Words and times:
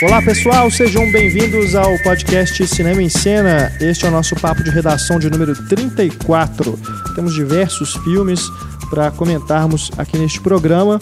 Olá 0.00 0.22
pessoal, 0.22 0.70
sejam 0.70 1.10
bem-vindos 1.10 1.74
ao 1.74 1.98
podcast 1.98 2.66
Cinema 2.66 3.02
em 3.02 3.08
Cena. 3.08 3.72
Este 3.80 4.06
é 4.06 4.08
o 4.08 4.12
nosso 4.12 4.36
papo 4.36 4.62
de 4.62 4.70
redação 4.70 5.18
de 5.18 5.28
número 5.28 5.54
34. 5.66 6.78
Temos 7.14 7.34
diversos 7.34 7.94
filmes 8.04 8.48
para 8.90 9.10
comentarmos 9.10 9.90
aqui 9.98 10.16
neste 10.16 10.40
programa, 10.40 11.00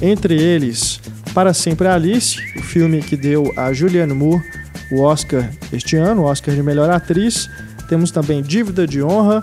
entre 0.00 0.34
eles 0.34 1.00
Para 1.34 1.52
Sempre 1.52 1.88
Alice, 1.88 2.38
o 2.56 2.62
filme 2.62 3.02
que 3.02 3.16
deu 3.16 3.52
a 3.56 3.72
Julianne 3.72 4.14
Moore 4.14 4.42
o 4.90 5.02
Oscar 5.02 5.50
este 5.72 5.96
ano, 5.96 6.22
o 6.22 6.24
Oscar 6.24 6.54
de 6.54 6.62
melhor 6.62 6.90
atriz. 6.90 7.48
Temos 7.88 8.10
também 8.10 8.42
Dívida 8.42 8.86
de 8.86 9.02
Honra, 9.02 9.42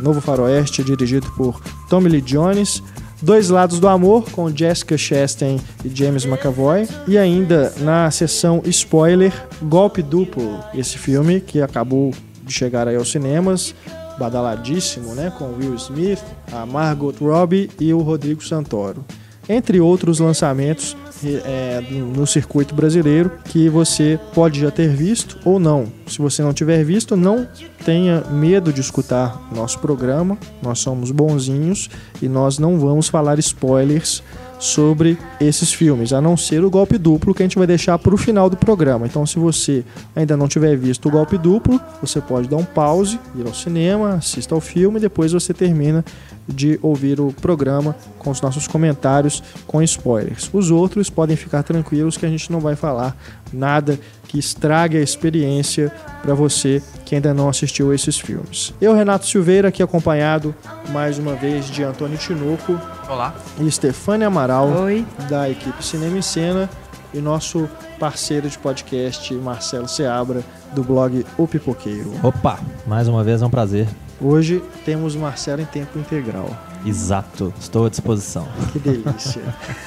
Novo 0.00 0.20
Faroeste, 0.20 0.82
dirigido 0.82 1.30
por 1.36 1.60
Tommy 1.88 2.08
Lee 2.08 2.20
Jones. 2.20 2.82
Dois 3.22 3.48
Lados 3.50 3.78
do 3.78 3.86
Amor, 3.86 4.28
com 4.32 4.54
Jessica 4.54 4.98
Chastain 4.98 5.60
e 5.84 5.88
James 5.88 6.24
McAvoy. 6.24 6.88
E 7.06 7.16
ainda 7.16 7.72
na 7.78 8.10
sessão 8.10 8.60
spoiler, 8.64 9.32
Golpe 9.62 10.02
Duplo, 10.02 10.58
esse 10.74 10.98
filme 10.98 11.40
que 11.40 11.62
acabou 11.62 12.12
de 12.42 12.52
chegar 12.52 12.88
aí 12.88 12.96
aos 12.96 13.12
cinemas, 13.12 13.76
badaladíssimo, 14.18 15.14
né? 15.14 15.32
Com 15.38 15.54
Will 15.54 15.76
Smith, 15.76 16.20
a 16.52 16.66
Margot 16.66 17.14
Robbie 17.20 17.70
e 17.78 17.94
o 17.94 18.00
Rodrigo 18.00 18.44
Santoro. 18.44 19.04
Entre 19.48 19.80
outros 19.80 20.18
lançamentos 20.18 20.96
é, 21.24 21.80
no 22.14 22.26
circuito 22.26 22.74
brasileiro 22.74 23.30
que 23.44 23.68
você 23.68 24.18
pode 24.34 24.60
já 24.60 24.70
ter 24.70 24.88
visto 24.88 25.38
ou 25.44 25.58
não. 25.58 25.86
Se 26.06 26.18
você 26.18 26.42
não 26.42 26.52
tiver 26.52 26.84
visto, 26.84 27.16
não 27.16 27.46
tenha 27.84 28.22
medo 28.30 28.72
de 28.72 28.80
escutar 28.80 29.48
nosso 29.54 29.78
programa. 29.78 30.38
Nós 30.62 30.78
somos 30.78 31.10
bonzinhos 31.10 31.90
e 32.20 32.28
nós 32.28 32.58
não 32.58 32.78
vamos 32.78 33.08
falar 33.08 33.38
spoilers 33.38 34.22
sobre 34.62 35.18
esses 35.40 35.72
filmes, 35.72 36.12
a 36.12 36.20
não 36.20 36.36
ser 36.36 36.64
o 36.64 36.70
golpe 36.70 36.96
duplo 36.96 37.34
que 37.34 37.42
a 37.42 37.46
gente 37.46 37.58
vai 37.58 37.66
deixar 37.66 37.98
para 37.98 38.14
o 38.14 38.16
final 38.16 38.48
do 38.48 38.56
programa. 38.56 39.06
Então, 39.06 39.26
se 39.26 39.36
você 39.36 39.84
ainda 40.14 40.36
não 40.36 40.46
tiver 40.46 40.76
visto 40.76 41.08
o 41.08 41.10
golpe 41.10 41.36
duplo, 41.36 41.80
você 42.00 42.20
pode 42.20 42.48
dar 42.48 42.58
um 42.58 42.64
pause, 42.64 43.18
ir 43.34 43.44
ao 43.44 43.52
cinema, 43.52 44.14
assista 44.14 44.54
ao 44.54 44.60
filme 44.60 44.98
e 44.98 45.00
depois 45.00 45.32
você 45.32 45.52
termina 45.52 46.04
de 46.46 46.78
ouvir 46.80 47.20
o 47.20 47.32
programa 47.32 47.96
com 48.20 48.30
os 48.30 48.40
nossos 48.40 48.68
comentários 48.68 49.42
com 49.66 49.82
spoilers. 49.82 50.48
Os 50.52 50.70
outros 50.70 51.10
podem 51.10 51.36
ficar 51.36 51.64
tranquilos 51.64 52.16
que 52.16 52.24
a 52.24 52.28
gente 52.28 52.50
não 52.52 52.60
vai 52.60 52.76
falar 52.76 53.16
nada 53.52 53.98
que 54.28 54.38
estrague 54.38 54.96
a 54.96 55.00
experiência 55.00 55.92
para 56.22 56.34
você 56.34 56.82
que 57.04 57.14
ainda 57.14 57.34
não 57.34 57.48
assistiu 57.48 57.92
esses 57.92 58.18
filmes. 58.18 58.72
Eu, 58.80 58.94
Renato 58.94 59.26
Silveira, 59.26 59.68
aqui 59.68 59.82
acompanhado 59.82 60.54
mais 60.90 61.18
uma 61.18 61.34
vez 61.34 61.66
de 61.66 61.82
Antônio 61.82 62.16
Tinoco. 62.16 62.80
Olá. 63.12 63.34
E 63.60 63.70
Stefânia 63.70 64.26
Amaral, 64.26 64.70
Oi. 64.84 65.06
da 65.28 65.46
equipe 65.50 65.84
Cinema 65.84 66.16
em 66.16 66.22
Cena. 66.22 66.70
E 67.12 67.20
nosso 67.20 67.68
parceiro 68.00 68.48
de 68.48 68.56
podcast, 68.56 69.34
Marcelo 69.34 69.86
Seabra, 69.86 70.42
do 70.74 70.82
blog 70.82 71.26
O 71.36 71.46
Pipoqueiro. 71.46 72.10
Opa, 72.22 72.58
mais 72.86 73.08
uma 73.08 73.22
vez 73.22 73.42
é 73.42 73.46
um 73.46 73.50
prazer. 73.50 73.86
Hoje 74.18 74.64
temos 74.86 75.14
Marcelo 75.14 75.60
em 75.60 75.66
tempo 75.66 75.98
integral. 75.98 76.48
Exato, 76.86 77.52
estou 77.60 77.84
à 77.84 77.90
disposição. 77.90 78.48
Que 78.72 78.78
delícia. 78.78 79.42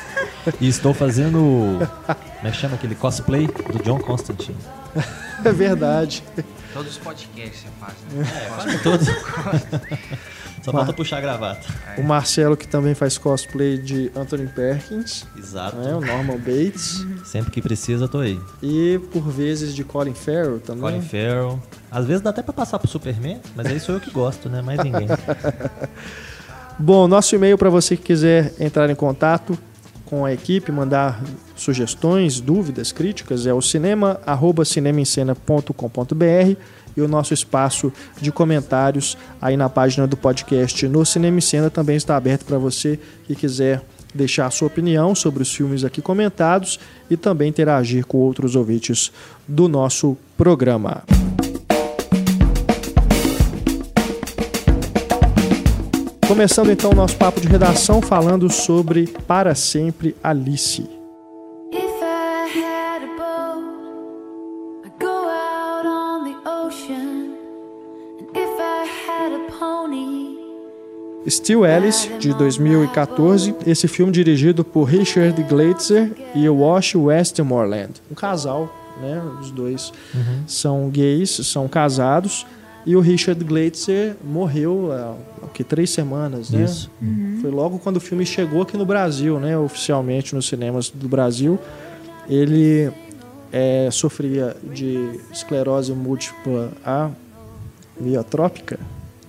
e 0.62 0.67
estou 0.67 0.94
fazendo. 0.94 1.39
Como 2.06 2.48
é 2.48 2.52
que 2.52 2.58
chama 2.58 2.76
aquele 2.76 2.94
cosplay 2.94 3.48
do 3.48 3.84
John 3.84 3.98
Constantine? 3.98 4.56
É 5.44 5.52
verdade. 5.52 6.23
Todos 6.72 6.92
os 6.92 6.98
podcasts 7.00 7.64
você 7.64 7.67
faz, 7.80 7.95
né? 8.12 8.23
É, 8.23 8.50
quase 8.50 8.84
todos. 8.84 9.08
Só 10.66 10.71
falta 10.71 10.94
puxar 10.94 11.17
a 11.17 11.21
gravata. 11.21 11.67
O 11.95 12.03
Marcelo, 12.03 12.58
que 12.58 12.67
também 12.67 12.95
faz 12.95 13.19
cosplay 13.19 13.77
de 13.77 14.11
Anthony 14.16 14.47
Perkins. 14.47 15.27
Exato. 15.38 15.77
Né? 15.77 15.94
O 15.94 16.02
Norman 16.02 16.38
Bates. 16.38 17.05
Sempre 17.23 17.52
que 17.52 17.61
precisa, 17.61 18.08
tô 18.08 18.17
aí. 18.17 18.39
E 18.64 18.99
por 19.14 19.30
vezes 19.30 19.75
de 19.75 19.83
Colin 19.83 20.15
Farrell 20.15 20.59
também. 20.59 20.81
Colin 20.81 21.02
Farrell. 21.02 21.61
Às 21.92 22.08
vezes 22.08 22.23
dá 22.23 22.31
até 22.31 22.42
pra 22.42 22.52
passar 22.52 22.80
pro 22.80 22.87
Superman, 22.87 23.39
mas 23.55 23.67
aí 23.67 23.80
sou 23.80 23.93
eu 23.95 24.02
que 24.02 24.09
gosto, 24.09 24.49
né? 24.49 24.64
Mais 24.64 24.83
ninguém. 24.83 25.08
Bom, 26.80 27.08
nosso 27.08 27.36
e-mail 27.36 27.59
para 27.59 27.70
você 27.70 27.95
que 27.95 28.02
quiser 28.04 28.52
entrar 28.59 28.89
em 28.89 28.95
contato 28.95 29.55
com 30.04 30.25
a 30.25 30.33
equipe, 30.33 30.71
mandar 30.71 31.21
sugestões, 31.55 32.42
dúvidas, 32.42 32.92
críticas, 32.92 33.45
é 33.45 33.54
o 33.54 33.61
cinema@cinemaencena.com.br 33.61 36.58
e 36.95 37.02
o 37.02 37.08
nosso 37.08 37.33
espaço 37.33 37.92
de 38.20 38.32
comentários 38.32 39.17
aí 39.42 39.58
na 39.58 39.70
página 39.70 40.08
do 40.08 40.16
podcast 40.16 40.88
no 40.88 41.06
Cinema 41.06 41.38
em 41.38 41.42
Cena 41.42 41.70
também 41.70 41.95
está 41.95 42.16
aberto 42.16 42.45
para 42.45 42.58
você 42.58 43.00
que 43.26 43.36
quiser 43.36 43.82
deixar 44.14 44.45
a 44.45 44.52
sua 44.52 44.67
opinião 44.67 45.14
sobre 45.14 45.44
os 45.44 45.54
filmes 45.54 45.84
aqui 45.84 46.02
comentados 46.02 46.80
e 47.10 47.17
também 47.17 47.50
interagir 47.50 48.05
com 48.05 48.17
outros 48.17 48.55
ouvintes 48.55 49.11
do 49.48 49.67
nosso 49.67 50.17
programa. 50.38 51.04
Começando 56.28 56.72
então 56.72 56.92
o 56.92 56.95
nosso 56.95 57.16
papo 57.17 57.39
de 57.39 57.48
redação 57.48 58.02
falando 58.02 58.52
sobre 58.52 59.08
Para 59.28 59.54
Sempre 59.54 60.16
Alice. 60.23 60.95
Still 71.27 71.63
Alice, 71.63 72.08
de 72.19 72.33
2014, 72.33 73.55
esse 73.65 73.87
filme 73.87 74.11
dirigido 74.11 74.63
por 74.63 74.83
Richard 74.83 75.41
Gleitzer 75.43 76.11
e 76.36 76.47
Wash 76.47 76.95
Westmoreland. 76.95 77.93
Um 78.11 78.15
casal, 78.15 78.73
né? 79.02 79.21
Os 79.41 79.49
dois 79.52 79.91
são 80.45 80.89
gays, 80.89 81.31
são 81.31 81.67
casados. 81.67 82.45
E 82.86 82.95
o 82.95 82.99
Richard 82.99 83.43
Gleitzer 83.43 84.15
morreu 84.23 84.91
há 84.91 85.15
o 85.43 85.47
que, 85.47 85.63
três 85.63 85.89
semanas, 85.89 86.52
né? 86.52 86.63
Isso. 86.63 86.91
Foi 87.42 87.49
logo 87.49 87.80
quando 87.80 87.97
o 87.97 87.99
filme 87.99 88.23
chegou 88.25 88.61
aqui 88.61 88.77
no 88.77 88.86
Brasil, 88.86 89.39
né? 89.39 89.57
Oficialmente 89.57 90.36
nos 90.36 90.47
cinemas 90.47 90.92
do 90.92 91.09
Brasil. 91.09 91.57
Ele 92.30 92.92
é, 93.52 93.89
sofria 93.92 94.55
de 94.61 95.19
esclerose 95.31 95.93
múltipla 95.93 96.71
amiotrópica, 97.99 98.80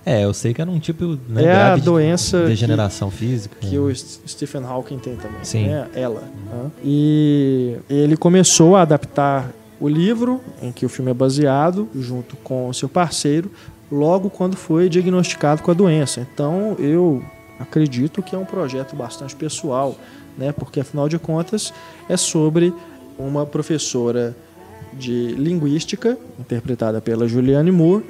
É, 0.09 0.23
eu 0.23 0.33
sei 0.33 0.53
que 0.53 0.61
era 0.61 0.71
um 0.71 0.79
tipo 0.79 1.17
né, 1.27 1.43
É 1.43 1.51
a 1.51 1.53
grave 1.53 1.79
de 1.81 1.85
doença 1.85 2.39
que- 2.41 2.47
degeneração 2.47 3.11
física. 3.11 3.55
que 3.59 3.77
o 3.77 3.89
S- 3.91 4.19
Stephen 4.25 4.63
Hawking 4.63 4.99
tem 4.99 5.15
também, 5.17 5.43
Sim. 5.43 5.67
né? 5.67 5.87
Ela. 5.93 6.21
né? 6.21 6.71
E 6.83 7.75
ele 7.89 8.15
começou 8.15 8.75
a 8.77 8.83
adaptar 8.83 9.51
o 9.79 9.87
livro 9.89 10.39
em 10.61 10.71
que 10.71 10.85
o 10.85 10.89
filme 10.89 11.11
é 11.11 11.13
baseado, 11.13 11.89
junto 11.93 12.37
com 12.37 12.69
o 12.69 12.73
seu 12.73 12.87
parceiro, 12.87 13.51
logo 13.91 14.29
quando 14.29 14.55
foi 14.55 14.87
diagnosticado 14.87 15.61
com 15.61 15.71
a 15.71 15.73
doença. 15.73 16.21
Então, 16.33 16.75
eu 16.79 17.21
acredito 17.59 18.23
que 18.23 18.33
é 18.33 18.37
um 18.39 18.45
projeto 18.45 18.95
bastante 18.95 19.35
pessoal, 19.35 19.95
né? 20.37 20.51
Porque 20.53 20.79
afinal 20.79 21.09
de 21.09 21.19
contas 21.19 21.73
é 22.07 22.15
sobre 22.15 22.73
uma 23.19 23.45
professora 23.45 24.35
de 24.93 25.33
linguística, 25.33 26.17
interpretada 26.39 27.01
pela 27.01 27.27
Julianne 27.27 27.71
Moore, 27.71 28.05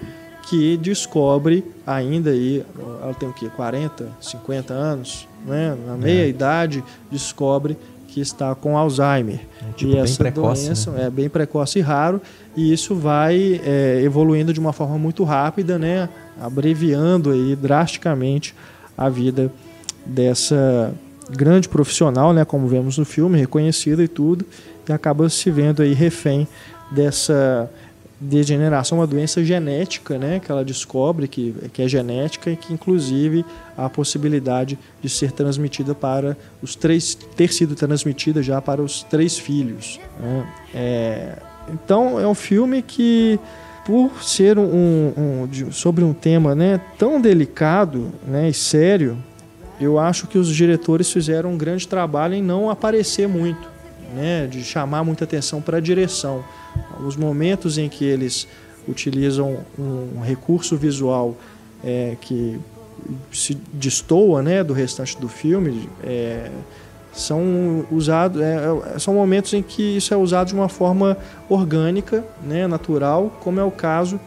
que 0.49 0.77
descobre 0.77 1.63
ainda 1.85 2.29
aí, 2.29 2.63
ela 3.01 3.13
tem 3.13 3.27
o 3.27 3.33
quê? 3.33 3.49
40, 3.55 4.07
50 4.21 4.73
anos, 4.73 5.27
né? 5.45 5.75
Na 5.85 5.95
meia 5.97 6.23
É. 6.23 6.29
idade, 6.29 6.83
descobre 7.11 7.77
que 8.07 8.21
está 8.21 8.55
com 8.55 8.77
Alzheimer. 8.77 9.41
Um 9.67 9.71
tipo 9.73 9.91
e 9.91 9.95
bem 9.95 10.03
essa 10.03 10.17
precoce, 10.17 10.65
doença 10.65 10.91
né? 10.91 11.03
é 11.05 11.09
bem 11.09 11.29
precoce 11.29 11.79
e 11.79 11.81
raro, 11.81 12.21
e 12.55 12.71
isso 12.71 12.95
vai 12.95 13.61
é, 13.63 14.01
evoluindo 14.03 14.53
de 14.53 14.59
uma 14.59 14.71
forma 14.73 14.97
muito 14.97 15.23
rápida, 15.23 15.77
né? 15.77 16.07
Abreviando 16.41 17.31
aí 17.31 17.55
drasticamente 17.55 18.55
a 18.97 19.09
vida 19.09 19.51
dessa 20.05 20.93
grande 21.29 21.67
profissional, 21.67 22.31
né? 22.33 22.45
Como 22.45 22.67
vemos 22.67 22.97
no 22.97 23.05
filme, 23.05 23.37
reconhecida 23.37 24.01
e 24.03 24.07
tudo, 24.07 24.45
e 24.87 24.93
acaba 24.93 25.27
se 25.29 25.51
vendo 25.51 25.81
aí 25.81 25.93
refém 25.93 26.47
dessa 26.89 27.69
degeneração, 28.19 28.97
uma 28.97 29.07
doença 29.07 29.43
genética, 29.43 30.17
né, 30.17 30.39
que 30.39 30.51
ela 30.51 30.65
descobre 30.65 31.27
que, 31.27 31.53
que 31.71 31.81
é 31.83 31.87
genética 31.87 32.49
e 32.49 32.55
que 32.55 32.73
inclusive 32.73 33.45
há 33.77 33.85
a 33.85 33.89
possibilidade 33.89 34.77
de 35.01 35.07
ser 35.09 35.31
transmitida 35.31 35.93
para 35.93 36.35
os 36.61 36.75
três, 36.75 37.13
ter 37.35 37.53
sido 37.53 37.75
transmitida 37.75 38.41
já 38.41 38.59
para 38.61 38.81
os 38.81 39.03
três 39.03 39.37
filhos. 39.37 39.99
né. 40.19 40.45
É, 40.73 41.37
então 41.71 42.19
é 42.19 42.27
um 42.27 42.33
filme 42.33 42.81
que 42.81 43.39
por 43.85 44.23
ser 44.23 44.57
um, 44.57 44.63
um- 45.17 45.47
de- 45.49 45.71
sobre 45.73 46.03
um 46.03 46.13
tema 46.13 46.53
né, 46.55 46.81
tão 46.97 47.21
delicado 47.21 48.11
né, 48.27 48.49
e 48.49 48.53
sério, 48.53 49.17
eu 49.79 49.99
acho 49.99 50.25
que 50.27 50.37
os 50.37 50.47
diretores 50.53 51.11
fizeram 51.11 51.51
um 51.53 51.57
grande 51.57 51.87
trabalho 51.87 52.33
em 52.33 52.41
não 52.41 52.69
aparecer 52.69 53.27
muito, 53.27 53.69
né, 54.13 54.47
de 54.47 54.63
chamar 54.63 55.03
muita 55.03 55.23
atenção 55.23 55.61
para 55.61 55.77
a 55.77 55.81
direção. 55.81 56.43
Os 57.05 57.15
momentos 57.15 57.77
em 57.77 57.89
que 57.89 58.05
eles 58.05 58.47
utilizam 58.87 59.59
um 59.77 60.21
recurso 60.21 60.77
visual 60.77 61.35
é, 61.83 62.15
que 62.21 62.59
se 63.31 63.55
destoa 63.73 64.41
né, 64.41 64.63
do 64.63 64.73
restante 64.73 65.19
do 65.19 65.27
filme, 65.27 65.89
é, 66.03 66.49
são 67.13 67.85
usados, 67.91 68.41
é, 68.41 68.59
é, 68.95 68.99
são 68.99 69.13
momentos 69.13 69.53
em 69.53 69.61
que 69.61 69.97
isso 69.97 70.13
é 70.13 70.17
usado 70.17 70.47
de 70.47 70.53
uma 70.53 70.69
forma 70.69 71.17
orgânica, 71.49 72.23
né, 72.43 72.67
natural, 72.67 73.35
como 73.41 73.59
é 73.59 73.63
o 73.63 73.71
caso 73.71 74.19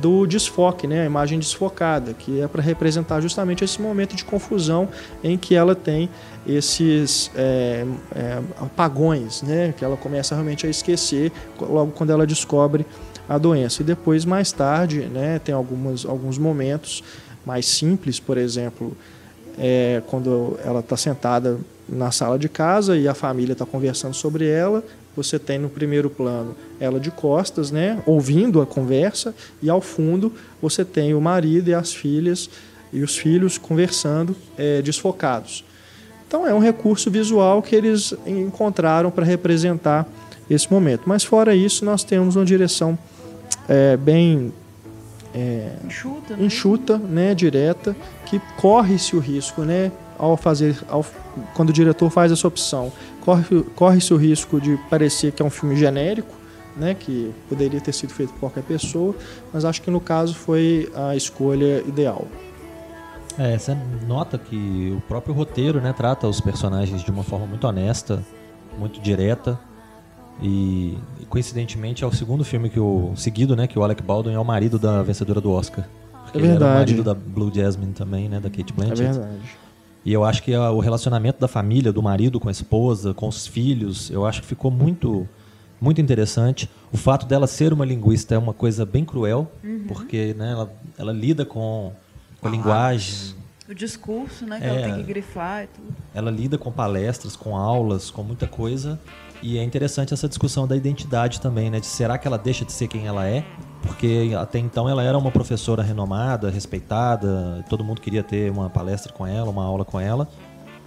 do 0.00 0.26
desfoque, 0.26 0.86
né, 0.86 1.02
a 1.02 1.06
imagem 1.06 1.38
desfocada, 1.38 2.12
que 2.12 2.40
é 2.40 2.48
para 2.48 2.60
representar 2.60 3.20
justamente 3.20 3.64
esse 3.64 3.80
momento 3.80 4.16
de 4.16 4.24
confusão 4.24 4.88
em 5.22 5.38
que 5.38 5.54
ela 5.54 5.74
tem 5.74 6.10
esses 6.46 7.30
é, 7.34 7.84
é, 8.14 8.42
apagões, 8.60 9.42
né, 9.42 9.74
que 9.76 9.84
ela 9.84 9.96
começa 9.96 10.34
realmente 10.34 10.66
a 10.66 10.70
esquecer 10.70 11.32
logo 11.60 11.92
quando 11.92 12.10
ela 12.10 12.26
descobre 12.26 12.86
a 13.28 13.36
doença. 13.38 13.82
E 13.82 13.84
depois, 13.84 14.24
mais 14.24 14.52
tarde, 14.52 15.00
né, 15.00 15.38
tem 15.38 15.54
algumas, 15.54 16.06
alguns 16.06 16.38
momentos 16.38 17.02
mais 17.44 17.66
simples, 17.66 18.20
por 18.20 18.38
exemplo, 18.38 18.96
é, 19.58 20.02
quando 20.06 20.58
ela 20.64 20.80
está 20.80 20.96
sentada 20.96 21.58
na 21.88 22.10
sala 22.10 22.38
de 22.38 22.48
casa 22.48 22.96
e 22.96 23.08
a 23.08 23.14
família 23.14 23.52
está 23.52 23.64
conversando 23.64 24.14
sobre 24.14 24.48
ela. 24.48 24.84
Você 25.16 25.38
tem 25.38 25.58
no 25.58 25.68
primeiro 25.68 26.10
plano 26.10 26.54
ela 26.78 27.00
de 27.00 27.10
costas, 27.10 27.70
né, 27.70 28.02
ouvindo 28.04 28.60
a 28.60 28.66
conversa, 28.66 29.34
e 29.62 29.70
ao 29.70 29.80
fundo 29.80 30.32
você 30.60 30.84
tem 30.84 31.14
o 31.14 31.20
marido 31.20 31.68
e 31.68 31.74
as 31.74 31.92
filhas 31.94 32.50
e 32.92 33.02
os 33.02 33.16
filhos 33.16 33.58
conversando 33.58 34.36
é, 34.56 34.82
desfocados. 34.82 35.64
Então 36.26 36.46
é 36.46 36.52
um 36.52 36.58
recurso 36.58 37.10
visual 37.10 37.62
que 37.62 37.74
eles 37.74 38.14
encontraram 38.26 39.10
para 39.10 39.24
representar 39.24 40.06
esse 40.50 40.70
momento. 40.70 41.02
Mas 41.06 41.24
fora 41.24 41.54
isso, 41.54 41.84
nós 41.84 42.04
temos 42.04 42.36
uma 42.36 42.44
direção 42.44 42.98
é, 43.68 43.96
bem 43.96 44.52
é, 45.34 45.72
Enxuta, 45.84 46.36
né? 46.36 46.44
enxuta, 46.44 46.98
né, 46.98 47.34
direta, 47.34 47.94
que 48.24 48.40
corre-se 48.56 49.14
o 49.14 49.18
risco, 49.18 49.62
né, 49.62 49.92
ao 50.18 50.34
fazer, 50.36 50.78
ao, 50.88 51.04
quando 51.54 51.70
o 51.70 51.72
diretor 51.72 52.08
faz 52.08 52.32
essa 52.32 52.48
opção, 52.48 52.90
corre, 53.20 53.62
corre-se 53.74 54.14
o 54.14 54.16
risco 54.16 54.58
de 54.58 54.78
parecer 54.88 55.32
que 55.32 55.42
é 55.42 55.44
um 55.44 55.50
filme 55.50 55.76
genérico, 55.76 56.34
né, 56.74 56.94
que 56.94 57.34
poderia 57.48 57.80
ter 57.80 57.92
sido 57.92 58.14
feito 58.14 58.32
por 58.32 58.40
qualquer 58.40 58.62
pessoa, 58.62 59.14
mas 59.52 59.64
acho 59.64 59.82
que 59.82 59.90
no 59.90 60.00
caso 60.00 60.34
foi 60.34 60.90
a 60.94 61.14
escolha 61.14 61.82
ideal. 61.86 62.26
É, 63.38 63.58
você 63.58 63.76
nota 64.06 64.38
que 64.38 64.94
o 64.96 65.00
próprio 65.02 65.34
roteiro, 65.34 65.80
né, 65.80 65.92
trata 65.92 66.26
os 66.26 66.40
personagens 66.40 67.02
de 67.02 67.10
uma 67.10 67.22
forma 67.22 67.46
muito 67.46 67.66
honesta, 67.66 68.22
muito 68.78 69.00
direta. 69.00 69.58
E, 70.42 70.96
e, 71.20 71.26
coincidentemente 71.26 72.04
é 72.04 72.06
o 72.06 72.12
segundo 72.12 72.44
filme 72.44 72.68
que 72.68 72.78
o 72.80 73.12
seguido, 73.16 73.54
né, 73.56 73.66
que 73.66 73.78
o 73.78 73.82
Alec 73.82 74.02
Baldwin 74.02 74.34
é 74.34 74.38
o 74.38 74.44
marido 74.44 74.78
da 74.78 75.02
vencedora 75.02 75.40
do 75.40 75.50
Oscar. 75.50 75.86
Porque 76.24 76.38
É 76.38 76.40
ele 76.40 76.46
era 76.48 76.56
o 76.56 76.58
verdade. 76.60 76.78
marido 76.92 77.04
da 77.04 77.14
Blue 77.14 77.50
Jasmine 77.54 77.92
também, 77.92 78.28
né, 78.28 78.40
da 78.40 78.48
Kate 78.50 78.72
É 78.72 78.76
Blanchett. 78.76 79.02
verdade. 79.02 79.38
E 80.04 80.12
eu 80.12 80.24
acho 80.24 80.42
que 80.42 80.54
a- 80.54 80.70
o 80.70 80.78
relacionamento 80.80 81.38
da 81.40 81.48
família, 81.48 81.92
do 81.92 82.02
marido 82.02 82.38
com 82.38 82.48
a 82.48 82.52
esposa, 82.52 83.12
com 83.12 83.28
os 83.28 83.46
filhos, 83.46 84.10
eu 84.10 84.24
acho 84.24 84.40
que 84.40 84.46
ficou 84.46 84.70
muito 84.70 85.28
muito 85.78 86.00
interessante. 86.00 86.70
O 86.90 86.96
fato 86.96 87.26
dela 87.26 87.46
ser 87.46 87.70
uma 87.70 87.84
linguista 87.84 88.34
é 88.34 88.38
uma 88.38 88.54
coisa 88.54 88.86
bem 88.86 89.04
cruel, 89.04 89.50
porque 89.86 90.32
né, 90.32 90.52
ela, 90.52 90.72
ela 90.96 91.12
lida 91.12 91.44
com, 91.44 91.92
com 92.46 92.54
a 92.54 92.56
linguagem, 92.56 93.34
O 93.68 93.74
discurso, 93.74 94.46
né? 94.46 94.58
Que 94.60 94.64
É. 94.64 94.68
ela 94.68 94.82
tem 94.82 94.94
que 94.96 95.02
grifar 95.02 95.64
e 95.64 95.66
tudo. 95.66 95.88
ela 96.14 96.30
lida 96.30 96.56
com 96.56 96.70
palestras, 96.70 97.34
com 97.34 97.56
aulas, 97.56 98.10
com 98.12 98.22
muita 98.22 98.46
coisa. 98.46 98.98
E 99.42 99.58
é 99.58 99.62
interessante 99.64 100.14
essa 100.14 100.28
discussão 100.28 100.66
da 100.68 100.74
identidade 100.76 101.40
também, 101.40 101.68
né? 101.68 101.78
De 101.80 101.86
será 101.86 102.16
que 102.16 102.26
ela 102.28 102.38
deixa 102.38 102.64
de 102.64 102.72
ser 102.72 102.86
quem 102.88 103.06
ela 103.06 103.26
é? 103.26 103.44
Porque 103.82 104.32
até 104.38 104.58
então 104.58 104.88
ela 104.88 105.02
era 105.02 105.18
uma 105.18 105.30
professora 105.32 105.82
renomada, 105.82 106.48
respeitada, 106.48 107.64
todo 107.68 107.82
mundo 107.84 108.00
queria 108.00 108.22
ter 108.22 108.50
uma 108.50 108.70
palestra 108.70 109.12
com 109.12 109.26
ela, 109.26 109.50
uma 109.50 109.64
aula 109.64 109.84
com 109.84 109.98
ela. 110.00 110.28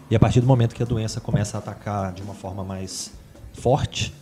E 0.10 0.16
a 0.16 0.20
partir 0.20 0.40
do 0.42 0.48
momento 0.48 0.74
que 0.74 0.82
a 0.82 0.86
doença 0.86 1.20
começa 1.22 1.58
a 1.58 1.60
atacar 1.60 2.12
de 2.14 2.22
uma 2.24 2.34
forma 2.34 2.64
mais 2.64 3.12
forte, 3.54 4.14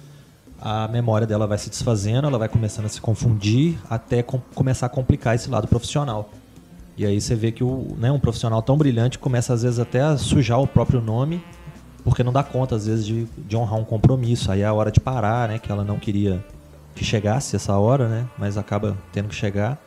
a 0.60 0.88
memória 0.88 1.26
dela 1.28 1.46
vai 1.48 1.58
se 1.60 1.70
desfazendo, 1.70 2.28
ela 2.28 2.38
vai 2.40 2.50
começando 2.50 2.86
a 2.86 2.90
se 2.90 3.00
confundir 3.00 3.78
até 3.90 4.22
com- 4.24 4.42
começar 4.56 4.88
a 4.88 4.90
complicar 4.90 5.36
esse 5.36 5.50
lado 5.50 5.68
profissional. 5.68 6.30
E 6.98 7.06
aí 7.06 7.22
você 7.22 7.36
vê 7.36 7.52
que 7.52 7.64
o, 7.64 7.96
né, 7.98 8.12
um 8.12 8.20
profissional 8.20 8.62
tão 8.62 8.76
brilhante 8.76 9.20
começa 9.20 9.54
às 9.54 9.62
vezes 9.62 9.80
até 9.80 10.02
a 10.02 10.18
sujar 10.18 10.60
o 10.60 10.68
próprio 10.68 11.00
nome, 11.00 11.44
porque 12.04 12.24
não 12.24 12.34
dá 12.34 12.42
conta 12.42 12.76
às 12.76 12.88
vezes 12.88 13.06
de, 13.06 13.26
de 13.38 13.56
honrar 13.56 13.80
um 13.80 13.84
compromisso. 13.84 14.52
Aí 14.52 14.62
é 14.62 14.66
a 14.66 14.74
hora 14.74 14.92
de 14.92 15.00
parar, 15.00 15.48
né? 15.48 15.60
Que 15.60 15.72
ela 15.72 15.84
não 15.84 16.00
queria 16.00 16.44
que 16.96 17.06
chegasse 17.06 17.56
essa 17.56 17.78
hora, 17.78 18.08
né? 18.08 18.28
Mas 18.38 18.58
acaba 18.58 18.98
tendo 19.14 19.30
que 19.30 19.36
chegar. 19.36 19.80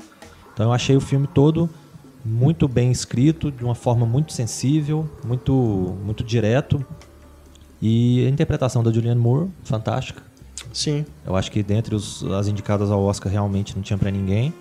Então 0.54 0.66
eu 0.66 0.72
achei 0.72 0.96
o 0.96 1.00
filme 1.00 1.26
todo 1.26 1.68
muito 2.24 2.68
bem 2.68 2.92
escrito, 2.92 3.50
de 3.50 3.64
uma 3.64 3.74
forma 3.74 4.06
muito 4.06 4.32
sensível, 4.32 5.08
muito, 5.24 5.96
muito 6.04 6.22
direto. 6.22 6.84
E 7.82 8.26
a 8.26 8.28
interpretação 8.28 8.82
da 8.82 8.92
Julianne 8.92 9.20
Moore, 9.20 9.50
fantástica. 9.64 10.22
Sim. 10.72 11.04
Eu 11.26 11.34
acho 11.34 11.50
que 11.50 11.62
dentre 11.62 11.94
os, 11.94 12.22
as 12.24 12.46
indicadas 12.46 12.90
ao 12.90 13.02
Oscar 13.02 13.32
realmente 13.32 13.74
não 13.74 13.82
tinha 13.82 13.98
pra 13.98 14.10
ninguém. 14.10 14.52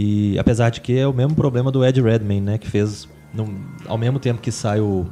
E 0.00 0.38
apesar 0.38 0.70
de 0.70 0.80
que 0.80 0.96
é 0.96 1.04
o 1.08 1.12
mesmo 1.12 1.34
problema 1.34 1.72
do 1.72 1.84
Ed 1.84 2.00
Redmayne, 2.00 2.40
né? 2.46 2.56
Que 2.58 2.70
fez, 2.70 3.08
no- 3.34 3.52
ao 3.84 3.98
mesmo 3.98 4.20
tempo 4.20 4.40
que 4.40 4.52
sai 4.52 4.78
o, 4.80 5.04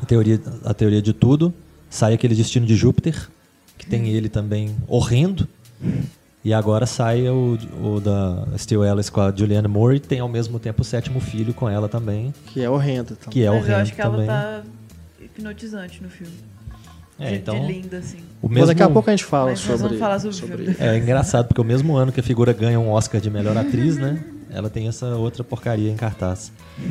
a, 0.00 0.06
teoria, 0.06 0.40
a 0.64 0.72
teoria 0.72 1.02
de 1.02 1.12
tudo, 1.12 1.52
sai 1.88 2.14
aquele 2.14 2.36
Destino 2.36 2.64
de 2.64 2.76
Júpiter, 2.76 3.28
que 3.76 3.84
tem 3.86 4.06
ele 4.10 4.28
também 4.28 4.76
horrendo. 4.86 5.48
E 6.44 6.54
agora 6.54 6.86
sai 6.86 7.28
o, 7.28 7.58
o 7.82 8.00
da 8.00 8.46
Steel 8.56 8.84
Ellis 8.84 9.10
com 9.10 9.20
a 9.22 9.32
Julianne 9.34 9.66
Moore 9.66 9.96
e 9.96 10.00
tem 10.00 10.20
ao 10.20 10.28
mesmo 10.28 10.60
tempo 10.60 10.82
o 10.82 10.84
sétimo 10.84 11.18
filho 11.18 11.52
com 11.52 11.68
ela 11.68 11.88
também, 11.88 12.32
Que 12.46 12.62
é 12.62 12.70
horrendo. 12.70 13.14
Então. 13.20 13.30
que 13.32 13.42
é 13.42 13.50
Mas 13.50 13.58
horrendo 13.58 13.72
eu 13.72 13.82
acho 13.82 13.92
que 13.92 14.00
também. 14.02 14.22
ela 14.22 14.62
tá 14.62 14.62
hipnotizante 15.20 16.00
no 16.02 16.08
filme. 16.08 16.32
É, 17.20 17.30
de, 17.30 17.36
então, 17.36 17.60
de 17.66 17.72
linda, 17.72 17.98
assim. 17.98 18.18
o 18.40 18.48
Mas 18.48 18.66
daqui 18.68 18.82
a 18.82 18.86
mesmo- 18.86 18.94
pouco 18.94 19.10
a 19.10 19.12
gente 19.12 19.24
fala 19.24 19.50
Mas 19.50 19.60
sobre, 19.60 19.82
vamos 19.82 19.98
falar 19.98 20.18
sobre 20.18 20.36
filme. 20.64 20.76
É 20.78 20.96
engraçado, 20.96 21.46
porque 21.48 21.60
o 21.60 21.64
mesmo 21.64 21.94
ano 21.96 22.10
que 22.10 22.18
a 22.20 22.22
figura 22.22 22.52
ganha 22.52 22.80
um 22.80 22.90
Oscar 22.90 23.20
de 23.20 23.30
melhor 23.30 23.56
atriz, 23.58 23.96
né? 23.96 24.24
Ela 24.52 24.68
tem 24.70 24.88
essa 24.88 25.06
outra 25.14 25.44
porcaria 25.44 25.90
em 25.90 25.96
cartaz. 25.96 26.50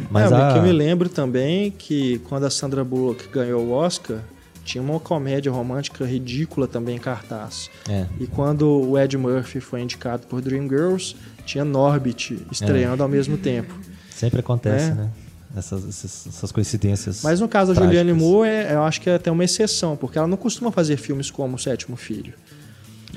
Mas 0.09 0.31
é, 0.31 0.35
a... 0.35 0.53
que 0.53 0.59
eu 0.59 0.63
me 0.63 0.71
lembro 0.71 1.09
também 1.09 1.71
que 1.71 2.19
quando 2.29 2.45
a 2.45 2.49
Sandra 2.49 2.83
Bullock 2.85 3.27
ganhou 3.27 3.65
o 3.65 3.71
Oscar, 3.71 4.19
tinha 4.63 4.81
uma 4.81 4.99
comédia 4.99 5.51
romântica 5.51 6.05
ridícula 6.05 6.67
também 6.67 6.95
em 6.95 6.99
cartaz. 6.99 7.69
É, 7.89 8.05
E 8.19 8.27
quando 8.27 8.69
o 8.69 8.97
Ed 8.97 9.17
Murphy 9.17 9.59
foi 9.59 9.81
indicado 9.81 10.27
por 10.27 10.41
Dreamgirls, 10.41 11.15
tinha 11.45 11.65
Norbit 11.65 12.45
estreando 12.51 13.01
ao 13.01 13.09
mesmo 13.09 13.35
tempo. 13.35 13.73
sempre 14.11 14.39
acontece, 14.41 14.91
É. 14.91 14.93
né? 14.93 15.09
Essas, 15.55 16.05
essas, 16.27 16.51
coincidências. 16.51 17.21
Mas 17.23 17.39
no 17.39 17.47
caso 17.47 17.73
da. 17.73 17.81
Julianne 17.81 18.13
Moore, 18.13 18.47
é- 18.49 18.73
eu 18.73 18.83
acho 18.83 19.01
que 19.01 19.09
é 19.09 19.15
até 19.15 19.31
uma 19.31 19.43
exceção, 19.43 19.95
porque 19.97 20.17
ela 20.17 20.27
não 20.27 20.37
costuma 20.37 20.71
fazer 20.71 20.97
filmes 20.97 21.31
como 21.31 21.55
O 21.55 21.59
Sétimo 21.59 21.95
Filho. 21.97 22.33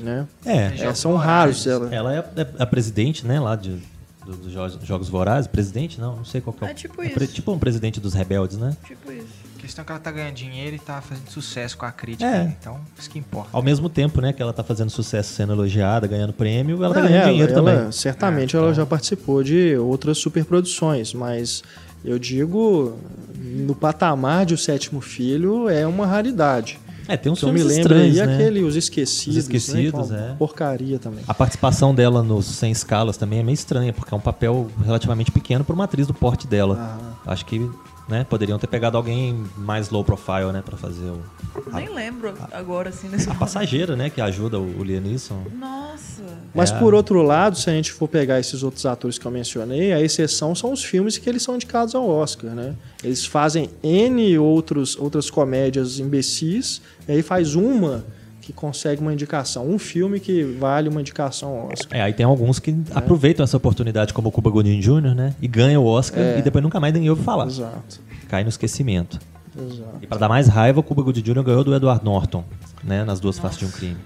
Né? 0.00 0.26
É, 0.44 0.84
É, 0.86 0.94
são 0.94 1.14
raros. 1.16 1.66
Ela, 1.66 1.94
ela 1.94 2.14
é 2.14 2.18
a, 2.18 2.24
é 2.42 2.46
a 2.62 2.66
presidente, 2.66 3.26
né, 3.26 3.38
lá 3.38 3.54
de, 3.54 3.76
do- 4.24 4.36
dos 4.36 4.52
Jogos, 4.82 5.08
Vorazes. 5.10 5.46
Presidente? 5.46 6.00
Não, 6.00 6.16
não 6.16 6.24
sei 6.24 6.40
qual 6.40 6.54
que 6.54 6.64
é. 6.64 6.68
o- 6.68 6.70
É 6.70 6.74
tipo 6.74 6.94
pre- 6.96 7.24
isso. 7.24 7.34
tipo 7.34 7.52
um 7.52 7.58
presidente 7.58 8.00
dos 8.00 8.14
rebeldes, 8.14 8.56
né? 8.56 8.74
Tipo 8.86 9.12
isso. 9.12 9.26
A 9.58 9.60
questão 9.62 9.82
é 9.82 9.86
que 9.86 9.92
ela 9.92 10.00
tá 10.00 10.10
ganhando 10.10 10.34
dinheiro 10.34 10.74
e 10.74 10.78
tá 10.78 11.00
fazendo 11.02 11.28
sucesso 11.28 11.76
com 11.76 11.84
a 11.86 11.92
crítica. 11.92 12.24
É. 12.28 12.44
né? 12.44 12.56
Então, 12.58 12.80
isso 12.98 13.08
que 13.08 13.18
importa. 13.18 13.50
Ao 13.52 13.62
mesmo 13.62 13.88
tempo, 13.88 14.20
né, 14.20 14.32
que 14.32 14.42
ela 14.42 14.52
tá 14.52 14.64
fazendo 14.64 14.90
sucesso, 14.90 15.34
sendo 15.34 15.52
elogiada, 15.52 16.06
ganhando 16.08 16.32
prêmio, 16.32 16.82
ela 16.82 16.92
tá 16.94 17.00
Não, 17.02 17.08
ganhando 17.08 17.26
é, 17.28 17.30
dinheiro 17.30 17.52
ela- 17.52 17.72
também. 17.72 17.92
Certamente 17.92 18.56
ela 18.56 18.66
então- 18.66 18.74
já 18.74 18.86
participou 18.86 19.44
de 19.44 19.76
outras 19.76 20.18
superproduções, 20.18 21.12
mas 21.14 21.62
eu 22.04 22.18
digo, 22.18 22.96
no 23.38 23.74
patamar 23.74 24.46
de 24.46 24.54
O 24.54 24.58
Sétimo 24.58 25.00
Filho 25.00 25.68
é 25.68 25.86
uma 25.86 26.06
raridade. 26.06 26.78
É, 27.08 27.16
tem 27.16 27.32
uns 27.32 27.40
Que 27.40 27.44
eu 27.44 27.52
me 27.52 27.58
filmes 27.58 27.76
lembro 27.76 27.94
estranhos, 27.94 28.20
aí 28.20 28.26
né? 28.26 28.34
aquele 28.34 28.62
Os 28.62 28.76
Esquecidos, 28.76 29.36
Os 29.36 29.44
Esquecidos, 29.44 30.10
né, 30.10 30.18
é. 30.18 30.22
é. 30.22 30.26
uma 30.28 30.36
porcaria 30.36 30.98
também. 30.98 31.24
A 31.26 31.34
participação 31.34 31.94
dela 31.94 32.22
nos 32.22 32.46
Sem 32.46 32.70
Escalas 32.70 33.16
também 33.16 33.40
é 33.40 33.42
meio 33.42 33.54
estranha, 33.54 33.92
porque 33.92 34.14
é 34.14 34.16
um 34.16 34.20
papel 34.20 34.68
relativamente 34.84 35.30
pequeno 35.30 35.64
para 35.64 35.74
uma 35.74 35.84
atriz 35.84 36.06
do 36.06 36.14
porte 36.14 36.46
dela. 36.46 36.98
Ah. 37.26 37.32
Acho 37.32 37.44
que 37.44 37.68
né, 38.08 38.24
poderiam 38.28 38.58
ter 38.58 38.66
pegado 38.66 38.96
alguém 38.96 39.44
mais 39.56 39.88
low 39.90 40.02
profile, 40.04 40.52
né, 40.52 40.60
para 40.64 40.76
fazer 40.76 41.04
o, 41.04 41.20
Eu 41.66 41.72
nem 41.72 41.88
lembro 41.88 42.34
agora, 42.52 42.88
assim, 42.88 43.08
nesse 43.08 43.24
a 43.24 43.26
momento. 43.28 43.38
passageira, 43.40 43.94
né, 43.96 44.10
que 44.10 44.20
ajuda 44.20 44.58
o, 44.58 44.80
o 44.80 44.84
Liam 44.84 45.00
Neeson. 45.00 45.42
Nossa. 45.58 46.22
Mas 46.54 46.70
É. 46.72 46.78
por 46.78 46.94
outro 46.94 47.22
lado, 47.22 47.56
se 47.56 47.70
a 47.70 47.72
gente 47.72 47.92
for 47.92 48.08
pegar 48.08 48.40
esses 48.40 48.62
outros 48.62 48.84
atores 48.86 49.18
que 49.18 49.26
eu 49.26 49.30
mencionei, 49.30 49.92
a 49.92 50.00
exceção 50.00 50.54
são 50.54 50.72
os 50.72 50.82
filmes 50.84 51.16
que 51.16 51.28
eles 51.28 51.42
são 51.42 51.54
indicados 51.54 51.94
ao 51.94 52.08
Oscar, 52.08 52.50
né? 52.50 52.74
Eles 53.02 53.24
fazem 53.24 53.70
N 53.82 54.36
outros, 54.38 54.96
outras 54.98 55.30
comédias 55.30 55.98
imbecis, 55.98 56.82
e 57.08 57.12
aí 57.12 57.22
faz 57.22 57.54
uma 57.54 58.04
que 58.42 58.52
consegue 58.52 59.00
uma 59.00 59.12
indicação. 59.12 59.66
Um 59.66 59.78
filme 59.78 60.20
que 60.20 60.42
vale 60.42 60.88
uma 60.88 61.00
indicação 61.00 61.48
ao 61.50 61.72
Oscar. 61.72 61.96
É, 61.98 62.02
aí 62.02 62.12
tem 62.12 62.26
alguns 62.26 62.58
que 62.58 62.76
aproveitam 62.94 63.42
essa 63.44 63.56
oportunidade, 63.56 64.12
como 64.12 64.28
o 64.28 64.32
Cuba 64.32 64.50
Gooding 64.50 64.80
Jr., 64.80 65.14
né, 65.14 65.34
e 65.40 65.48
ganham 65.48 65.82
o 65.82 65.86
Oscar 65.86 66.20
É. 66.22 66.38
e 66.40 66.42
depois 66.42 66.62
nunca 66.62 66.78
mais 66.80 66.92
nem 66.92 67.08
ouve 67.08 67.22
falar. 67.22 67.46
Exato, 67.46 68.00
Cai 68.28 68.42
no 68.42 68.48
esquecimento. 68.50 69.18
exato. 69.56 69.98
E 70.02 70.06
para 70.06 70.18
dar 70.18 70.28
mais 70.28 70.48
raiva, 70.48 70.80
o 70.80 70.82
Cuba 70.82 71.02
Gooding 71.02 71.22
Jr. 71.22 71.42
ganhou 71.42 71.62
do 71.64 71.74
Edward 71.74 72.04
Norton, 72.04 72.44
né, 72.84 73.04
nas 73.04 73.20
duas 73.20 73.38
faces 73.38 73.58
de 73.58 73.64
um 73.64 73.70
crime. 73.70 73.96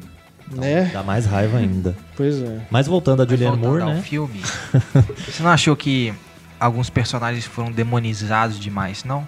Então, 0.49 0.61
Né? 0.61 0.91
Dá 0.93 1.03
mais 1.03 1.27
raiva 1.27 1.57
ainda. 1.59 1.97
Pois 2.17 2.41
é. 2.41 2.61
Mas 2.71 2.87
voltando 2.87 3.23
a 3.23 3.25
Mas 3.25 3.31
Julianne 3.31 3.57
voltando 3.57 3.71
Moore, 3.81 3.83
ao 3.91 3.97
né? 3.97 4.03
filme, 4.03 4.41
você 5.27 5.43
não 5.43 5.51
achou 5.51 5.75
que 5.75 6.13
alguns 6.61 6.89
personagens 6.91 7.45
foram 7.47 7.73
demonizados 7.73 8.59
demais, 8.61 9.03
não? 9.03 9.27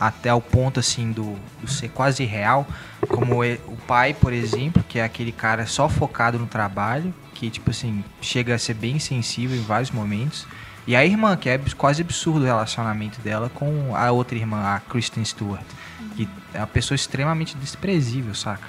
Até 0.00 0.32
o 0.32 0.40
ponto 0.40 0.78
assim 0.80 1.10
do, 1.12 1.36
do 1.60 1.68
ser 1.68 1.88
quase 1.88 2.24
real, 2.24 2.66
como 3.08 3.44
e- 3.44 3.60
o 3.66 3.76
pai, 3.86 4.14
por 4.14 4.32
exemplo, 4.32 4.82
que 4.88 4.98
é 4.98 5.04
aquele 5.04 5.32
cara 5.32 5.66
só 5.66 5.88
focado 5.88 6.38
no 6.38 6.46
trabalho, 6.46 7.12
que 7.34 7.50
tipo 7.50 7.70
assim, 7.70 8.04
chega 8.20 8.54
a 8.54 8.58
ser 8.58 8.74
bem 8.74 8.98
sensível 8.98 9.56
em 9.56 9.62
vários 9.62 9.90
momentos. 9.90 10.46
E 10.86 10.96
a 10.96 11.04
irmã, 11.04 11.36
que 11.36 11.48
é 11.50 11.60
quase 11.76 12.00
absurdo 12.00 12.40
o 12.40 12.44
relacionamento 12.44 13.20
dela 13.20 13.50
com 13.52 13.94
a 13.94 14.10
outra 14.10 14.38
irmã, 14.38 14.62
a 14.74 14.80
Kristen 14.80 15.24
Stewart, 15.24 15.60
que 16.16 16.26
é 16.54 16.58
uma 16.58 16.66
pessoa 16.66 16.96
extremamente 16.96 17.56
desprezível, 17.56 18.34
saca? 18.34 18.66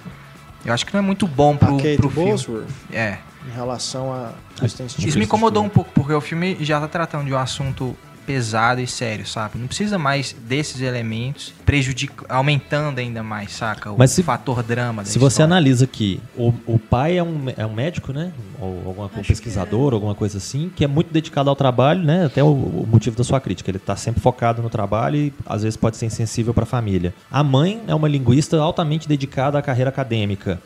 Eu 0.66 0.74
acho 0.74 0.86
que 0.86 0.94
não 0.94 1.00
é 1.00 1.04
muito 1.04 1.26
bom 1.26 1.56
pro, 1.56 1.76
a 1.76 1.78
Kate 1.78 1.96
pro 1.98 2.10
filme. 2.10 2.32
Bosworth, 2.32 2.68
É, 2.92 3.20
em 3.48 3.52
relação 3.56 4.14
a 4.14 4.34
Kristen 4.58 4.90
Stewart. 4.90 5.08
isso 5.08 5.18
me 5.18 5.24
incomodou 5.24 5.64
um 5.64 5.70
pouco, 5.70 5.90
porque 5.94 6.12
o 6.12 6.20
filme 6.20 6.58
já 6.60 6.82
tá 6.82 6.88
tratando 6.90 7.26
de 7.26 7.34
um 7.34 7.38
assunto 7.38 7.96
pesado 8.30 8.80
e 8.80 8.86
sério, 8.86 9.26
sabe? 9.26 9.58
Não 9.58 9.66
precisa 9.66 9.98
mais 9.98 10.36
desses 10.48 10.82
elementos 10.82 11.52
prejudic... 11.66 12.14
aumentando 12.30 13.00
ainda 13.00 13.24
mais, 13.24 13.54
saca? 13.54 13.92
O 13.92 13.98
Mas 13.98 14.12
se- 14.12 14.22
fator 14.22 14.62
drama 14.62 15.02
da 15.02 15.10
Se 15.10 15.18
você 15.18 15.34
história. 15.42 15.46
analisa 15.46 15.88
que 15.88 16.20
o, 16.38 16.54
o 16.68 16.78
pai 16.78 17.18
é 17.18 17.24
um, 17.24 17.46
é 17.58 17.66
um 17.66 17.74
médico, 17.74 18.14
né? 18.14 18.32
Ou 18.62 18.84
alguma 18.86 19.06
um 19.08 19.24
pesquisador, 19.24 19.96
alguma 19.96 20.14
coisa 20.14 20.38
assim, 20.38 20.72
que 20.76 20.84
é 20.84 20.88
muito 20.88 21.12
dedicado 21.12 21.50
ao 21.50 21.56
trabalho, 21.56 22.04
né? 22.04 22.26
Até 22.28 22.44
o, 22.44 22.52
o 22.52 22.88
motivo 22.88 23.16
da 23.18 23.24
sua 23.24 23.40
crítica. 23.42 23.72
Ele 23.72 23.78
está 23.80 23.96
sempre 23.96 24.22
focado 24.22 24.62
no 24.62 24.70
trabalho 24.70 25.16
e 25.16 25.34
às 25.44 25.64
vezes 25.64 25.76
pode 25.76 25.98
ser 25.98 26.06
insensível 26.06 26.54
para 26.54 26.66
a 26.66 26.68
família. 26.68 27.16
A 27.32 27.44
mãe 27.44 27.82
é 27.88 27.96
uma 27.96 28.08
linguista 28.08 28.60
altamente 28.60 29.08
dedicada 29.10 29.58
à 29.58 29.62
carreira 29.64 29.90
acadêmica. 29.90 30.62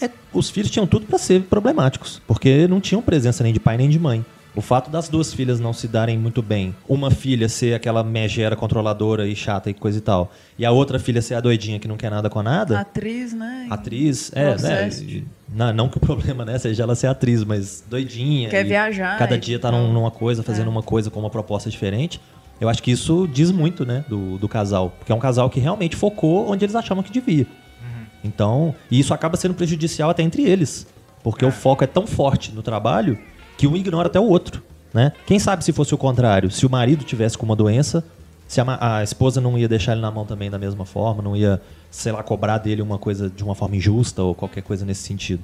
É, 0.00 0.08
os 0.32 0.48
filhos 0.50 0.70
tinham 0.70 0.86
tudo 0.86 1.04
para 1.06 1.18
ser 1.18 1.42
problemáticos, 1.42 2.22
porque 2.28 2.68
não 2.68 2.80
tinham 2.80 3.02
presença 3.02 3.42
nem 3.42 3.52
de 3.52 3.58
pai 3.58 3.76
nem 3.76 3.88
de 3.88 3.98
mãe. 3.98 4.24
O 4.58 4.60
fato 4.60 4.90
das 4.90 5.08
duas 5.08 5.32
filhas 5.32 5.60
não 5.60 5.72
se 5.72 5.86
darem 5.86 6.18
muito 6.18 6.42
bem, 6.42 6.74
uma 6.88 7.12
filha 7.12 7.48
ser 7.48 7.74
aquela 7.74 8.02
megera 8.02 8.56
controladora 8.56 9.24
e 9.28 9.36
chata 9.36 9.70
e 9.70 9.74
coisa 9.74 9.98
e 9.98 10.00
tal, 10.00 10.32
e 10.58 10.66
a 10.66 10.72
outra 10.72 10.98
filha 10.98 11.22
ser 11.22 11.34
a 11.36 11.40
doidinha 11.40 11.78
que 11.78 11.86
não 11.86 11.96
quer 11.96 12.10
nada 12.10 12.28
com 12.28 12.42
nada, 12.42 12.80
Atriz, 12.80 13.32
né? 13.32 13.68
atriz, 13.70 14.32
é, 14.34 14.44
né? 14.46 14.50
Processo. 14.50 15.04
e- 15.04 15.24
Não, 15.48 15.72
não 15.72 15.88
que 15.88 15.98
o 15.98 16.00
problema 16.00 16.44
né, 16.44 16.58
seja 16.58 16.82
ela 16.82 16.96
ser 16.96 17.06
atriz, 17.06 17.44
mas 17.44 17.84
doidinha. 17.88 18.48
Quer 18.48 18.64
e 18.66 18.68
viajar 18.68 19.16
Cada 19.16 19.36
e 19.36 19.38
dia 19.38 19.60
tá 19.60 19.70
num- 19.70 19.92
numa 19.92 20.10
coisa, 20.10 20.42
fazendo 20.42 20.66
É. 20.66 20.70
uma 20.70 20.82
coisa 20.82 21.08
com 21.08 21.20
uma 21.20 21.30
proposta 21.30 21.70
diferente. 21.70 22.20
Eu 22.60 22.68
acho 22.68 22.82
que 22.82 22.90
isso 22.90 23.28
diz 23.32 23.52
muito, 23.52 23.86
né, 23.86 24.04
do, 24.08 24.38
do 24.38 24.48
casal. 24.48 24.92
Porque 24.98 25.12
é 25.12 25.14
um 25.14 25.20
casal 25.20 25.48
que 25.48 25.60
realmente 25.60 25.94
focou 25.94 26.50
onde 26.50 26.64
eles 26.64 26.74
achavam 26.74 27.04
que 27.04 27.12
devia. 27.12 27.46
Então, 28.24 28.74
e 28.90 28.98
isso 28.98 29.14
acaba 29.14 29.36
sendo 29.36 29.54
prejudicial 29.54 30.10
até 30.10 30.24
entre 30.24 30.42
eles. 30.42 30.84
Porque 31.22 31.44
o 31.44 31.52
foco 31.52 31.84
é 31.84 31.86
tão 31.86 32.08
forte 32.08 32.50
no 32.52 32.60
trabalho 32.62 33.16
que 33.58 33.66
um 33.66 33.76
ignora 33.76 34.06
até 34.06 34.18
o 34.18 34.24
outro. 34.24 34.62
Né? 34.94 35.12
Quem 35.26 35.38
sabe 35.38 35.62
se 35.62 35.70
fosse 35.72 35.94
o 35.94 35.98
contrário? 35.98 36.50
Se 36.50 36.64
o 36.64 36.70
marido 36.70 37.04
tivesse 37.04 37.36
com 37.36 37.44
uma 37.44 37.54
doença, 37.54 38.02
se 38.46 38.58
a, 38.58 38.96
a 38.98 39.02
esposa 39.04 39.38
não 39.38 39.58
ia 39.58 39.68
deixar 39.68 39.92
ele 39.92 40.00
na 40.00 40.10
mão 40.10 40.24
também 40.24 40.50
da 40.50 40.58
mesma 40.58 40.86
forma, 40.86 41.22
não 41.22 41.36
ia, 41.36 41.60
sei 41.90 42.10
lá, 42.10 42.22
cobrar 42.22 42.56
dele 42.56 42.80
uma 42.80 42.96
coisa 42.98 43.28
de 43.28 43.44
uma 43.44 43.54
forma 43.54 43.76
injusta 43.76 44.22
ou 44.22 44.34
qualquer 44.34 44.62
coisa 44.62 44.86
nesse 44.86 45.02
sentido. 45.02 45.42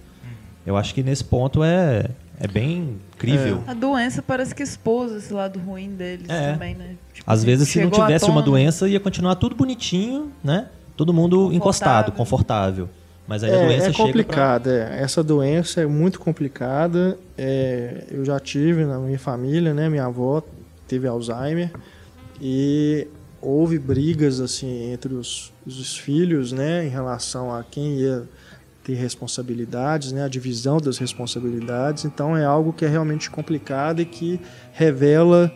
Eu 0.66 0.78
acho 0.78 0.94
que 0.94 1.02
nesse 1.02 1.22
ponto 1.22 1.62
é, 1.62 2.06
é 2.40 2.48
bem 2.48 2.96
crível. 3.18 3.62
A 3.66 3.74
doença 3.74 4.22
parece 4.22 4.54
que 4.54 4.62
expôs 4.62 5.12
esse 5.12 5.30
lado 5.30 5.58
ruim 5.58 5.90
deles 5.90 6.26
É. 6.30 6.52
também, 6.52 6.74
né? 6.74 6.94
Tipo, 7.12 7.30
Às 7.30 7.44
vezes, 7.44 7.68
se 7.68 7.82
não 7.84 7.90
tivesse 7.90 8.24
uma 8.30 8.40
doença, 8.40 8.88
ia 8.88 8.98
continuar 8.98 9.34
tudo 9.34 9.54
bonitinho, 9.54 10.32
né? 10.42 10.68
Todo 10.96 11.12
mundo 11.12 11.36
Confortável. 11.36 11.56
encostado, 11.58 12.12
confortável. 12.12 12.88
Mas 13.26 13.42
aí 13.42 13.50
a 13.50 13.54
É, 13.54 13.66
doença 13.66 13.74
é 13.74 13.92
chega 13.92 13.94
pra... 13.94 14.06
complicado, 14.06 14.70
é. 14.70 15.00
Essa 15.02 15.22
doença 15.22 15.80
é 15.80 15.86
muito 15.86 16.20
complicada. 16.20 17.18
É, 17.38 18.04
eu 18.10 18.24
já 18.24 18.38
tive 18.38 18.84
na 18.84 18.98
minha 18.98 19.18
família, 19.18 19.72
né? 19.72 19.88
Minha 19.88 20.06
avó 20.06 20.42
teve 20.86 21.06
Alzheimer 21.06 21.70
e 22.40 23.06
houve 23.40 23.78
brigas 23.78 24.40
assim 24.40 24.92
entre 24.92 25.14
os, 25.14 25.52
os 25.66 25.96
filhos, 25.96 26.52
né? 26.52 26.84
Em 26.86 26.88
relação 26.90 27.54
a 27.54 27.62
quem 27.64 27.96
ia 27.96 28.24
ter 28.82 28.94
responsabilidades, 28.94 30.12
né? 30.12 30.24
A 30.24 30.28
divisão 30.28 30.76
das 30.78 30.98
responsabilidades. 30.98 32.04
Então 32.04 32.36
é 32.36 32.44
algo 32.44 32.72
que 32.72 32.84
é 32.84 32.88
realmente 32.88 33.30
complicado 33.30 34.00
e 34.00 34.04
que 34.04 34.38
revela 34.72 35.50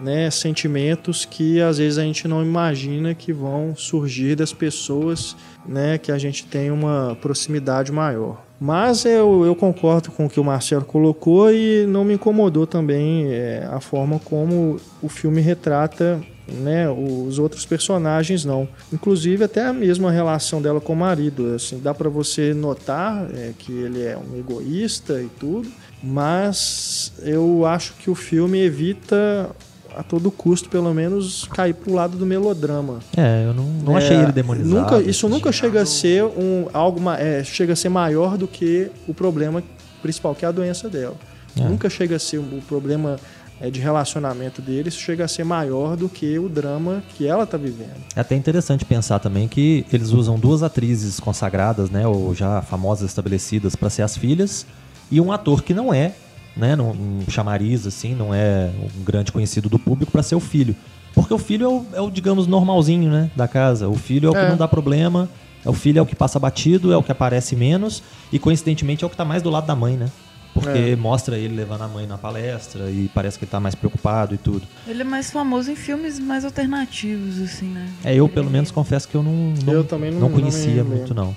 né, 0.00 0.30
sentimentos 0.30 1.24
que 1.24 1.60
às 1.60 1.78
vezes 1.78 1.98
a 1.98 2.02
gente 2.02 2.26
não 2.26 2.42
imagina 2.42 3.14
que 3.14 3.32
vão 3.32 3.74
surgir 3.76 4.34
das 4.34 4.52
pessoas 4.52 5.36
né, 5.66 5.98
que 5.98 6.10
a 6.10 6.18
gente 6.18 6.44
tem 6.46 6.70
uma 6.70 7.16
proximidade 7.20 7.92
maior. 7.92 8.42
Mas 8.60 9.04
eu, 9.04 9.44
eu 9.44 9.54
concordo 9.54 10.10
com 10.10 10.26
o 10.26 10.30
que 10.30 10.40
o 10.40 10.44
Marcelo 10.44 10.84
colocou 10.84 11.52
e 11.52 11.86
não 11.86 12.04
me 12.04 12.14
incomodou 12.14 12.66
também 12.66 13.26
é, 13.32 13.68
a 13.70 13.80
forma 13.80 14.18
como 14.18 14.80
o 15.02 15.08
filme 15.08 15.40
retrata 15.40 16.20
né, 16.46 16.88
os 16.88 17.38
outros 17.38 17.64
personagens 17.64 18.44
não. 18.44 18.68
Inclusive 18.92 19.44
até 19.44 19.66
a 19.66 19.72
mesma 19.72 20.10
relação 20.10 20.60
dela 20.60 20.80
com 20.80 20.92
o 20.92 20.96
marido. 20.96 21.54
Assim, 21.54 21.78
dá 21.78 21.94
para 21.94 22.08
você 22.08 22.54
notar 22.54 23.26
é, 23.34 23.52
que 23.58 23.72
ele 23.72 24.02
é 24.02 24.16
um 24.16 24.38
egoísta 24.38 25.20
e 25.20 25.28
tudo, 25.38 25.68
mas 26.02 27.12
eu 27.22 27.66
acho 27.66 27.94
que 27.94 28.10
o 28.10 28.14
filme 28.14 28.60
evita 28.60 29.50
a 29.96 30.02
todo 30.02 30.30
custo, 30.30 30.68
pelo 30.68 30.92
menos, 30.92 31.46
cair 31.52 31.74
pro 31.74 31.92
lado 31.92 32.16
do 32.16 32.26
melodrama. 32.26 32.98
É, 33.16 33.44
eu 33.46 33.54
não, 33.54 33.64
não 33.64 33.94
É, 33.94 33.98
achei 33.98 34.16
ele 34.16 34.32
demonizado. 34.32 34.74
Nunca, 34.74 35.00
isso 35.00 35.28
nunca 35.28 35.52
chega 35.52 35.82
a 35.82 35.86
ser 35.86 36.24
um 36.24 36.68
algo 36.72 37.00
é, 37.10 37.42
chega 37.44 37.72
a 37.72 37.76
ser 37.76 37.88
maior 37.88 38.36
do 38.36 38.46
que 38.46 38.90
o 39.06 39.14
problema 39.14 39.62
principal, 40.02 40.34
que 40.34 40.44
é 40.44 40.48
a 40.48 40.52
doença 40.52 40.88
dela. 40.88 41.16
É. 41.58 41.62
Nunca 41.62 41.88
chega 41.88 42.16
a 42.16 42.18
ser 42.18 42.38
o 42.38 42.62
problema 42.66 43.16
é, 43.60 43.70
de 43.70 43.80
relacionamento 43.80 44.60
deles, 44.60 44.94
chega 44.94 45.24
a 45.24 45.28
ser 45.28 45.44
maior 45.44 45.96
do 45.96 46.08
que 46.08 46.38
o 46.38 46.48
drama 46.48 47.02
que 47.16 47.26
ela 47.26 47.46
tá 47.46 47.56
vivendo. 47.56 48.02
É 48.16 48.20
até 48.20 48.34
interessante 48.34 48.84
pensar 48.84 49.20
também 49.20 49.46
que 49.46 49.86
eles 49.92 50.10
usam 50.10 50.38
duas 50.38 50.62
atrizes 50.62 51.20
consagradas, 51.20 51.88
né, 51.90 52.06
ou 52.06 52.34
já 52.34 52.60
famosas 52.62 53.08
estabelecidas 53.08 53.76
para 53.76 53.88
ser 53.88 54.02
as 54.02 54.16
filhas, 54.16 54.66
e 55.10 55.20
um 55.20 55.30
ator 55.32 55.62
que 55.62 55.72
não 55.72 55.94
é, 55.94 56.14
né, 56.56 56.76
não, 56.76 56.90
um 56.90 57.20
chamariz 57.28 57.86
assim, 57.86 58.14
não 58.14 58.32
é 58.34 58.70
um 59.00 59.02
grande 59.04 59.32
conhecido 59.32 59.68
do 59.68 59.78
público 59.78 60.12
para 60.12 60.22
ser 60.22 60.34
o 60.34 60.40
filho. 60.40 60.74
Porque 61.14 61.32
o 61.32 61.38
filho 61.38 61.64
é 61.64 61.68
o, 61.68 61.86
é 61.94 62.00
o, 62.00 62.10
digamos, 62.10 62.46
normalzinho, 62.46 63.10
né, 63.10 63.30
da 63.36 63.46
casa. 63.46 63.88
O 63.88 63.94
filho 63.94 64.28
é 64.28 64.30
o 64.32 64.36
É. 64.36 64.44
que 64.44 64.50
não 64.50 64.56
dá 64.56 64.66
problema, 64.66 65.28
é 65.64 65.68
o 65.70 65.72
filho 65.72 65.98
é 65.98 66.02
o 66.02 66.06
que 66.06 66.16
passa 66.16 66.38
batido, 66.38 66.92
é 66.92 66.96
o 66.96 67.02
que 67.02 67.12
aparece 67.12 67.54
menos 67.56 68.02
e 68.32 68.38
coincidentemente 68.38 69.04
é 69.04 69.06
o 69.06 69.10
que 69.10 69.16
tá 69.16 69.24
mais 69.24 69.42
do 69.42 69.50
lado 69.50 69.66
da 69.66 69.74
mãe, 69.76 69.96
né? 69.96 70.10
Porque 70.52 70.78
É. 70.92 70.96
mostra 70.96 71.36
ele 71.36 71.54
levando 71.54 71.82
a 71.82 71.88
mãe 71.88 72.06
na 72.06 72.16
palestra 72.16 72.88
e 72.90 73.10
parece 73.12 73.36
que 73.38 73.44
ele 73.44 73.50
tá 73.50 73.58
mais 73.58 73.74
preocupado 73.74 74.34
e 74.34 74.38
tudo. 74.38 74.62
Ele 74.86 75.00
é 75.02 75.04
mais 75.04 75.28
famoso 75.30 75.68
em 75.70 75.74
filmes 75.74 76.18
mais 76.20 76.44
alternativos, 76.44 77.40
assim, 77.40 77.66
né? 77.66 77.88
É, 78.04 78.14
eu 78.14 78.26
Ele- 78.26 78.32
pelo 78.34 78.50
menos 78.50 78.70
confesso 78.70 79.08
que 79.08 79.16
eu 79.16 79.22
não, 79.22 79.52
não, 79.64 79.72
Eu 79.72 79.82
também 79.84 80.10
não- 80.12 80.20
não 80.20 80.28
não 80.28 80.34
conhecia 80.36 80.74
lembro. 80.82 80.96
muito, 80.96 81.12
não. 81.14 81.34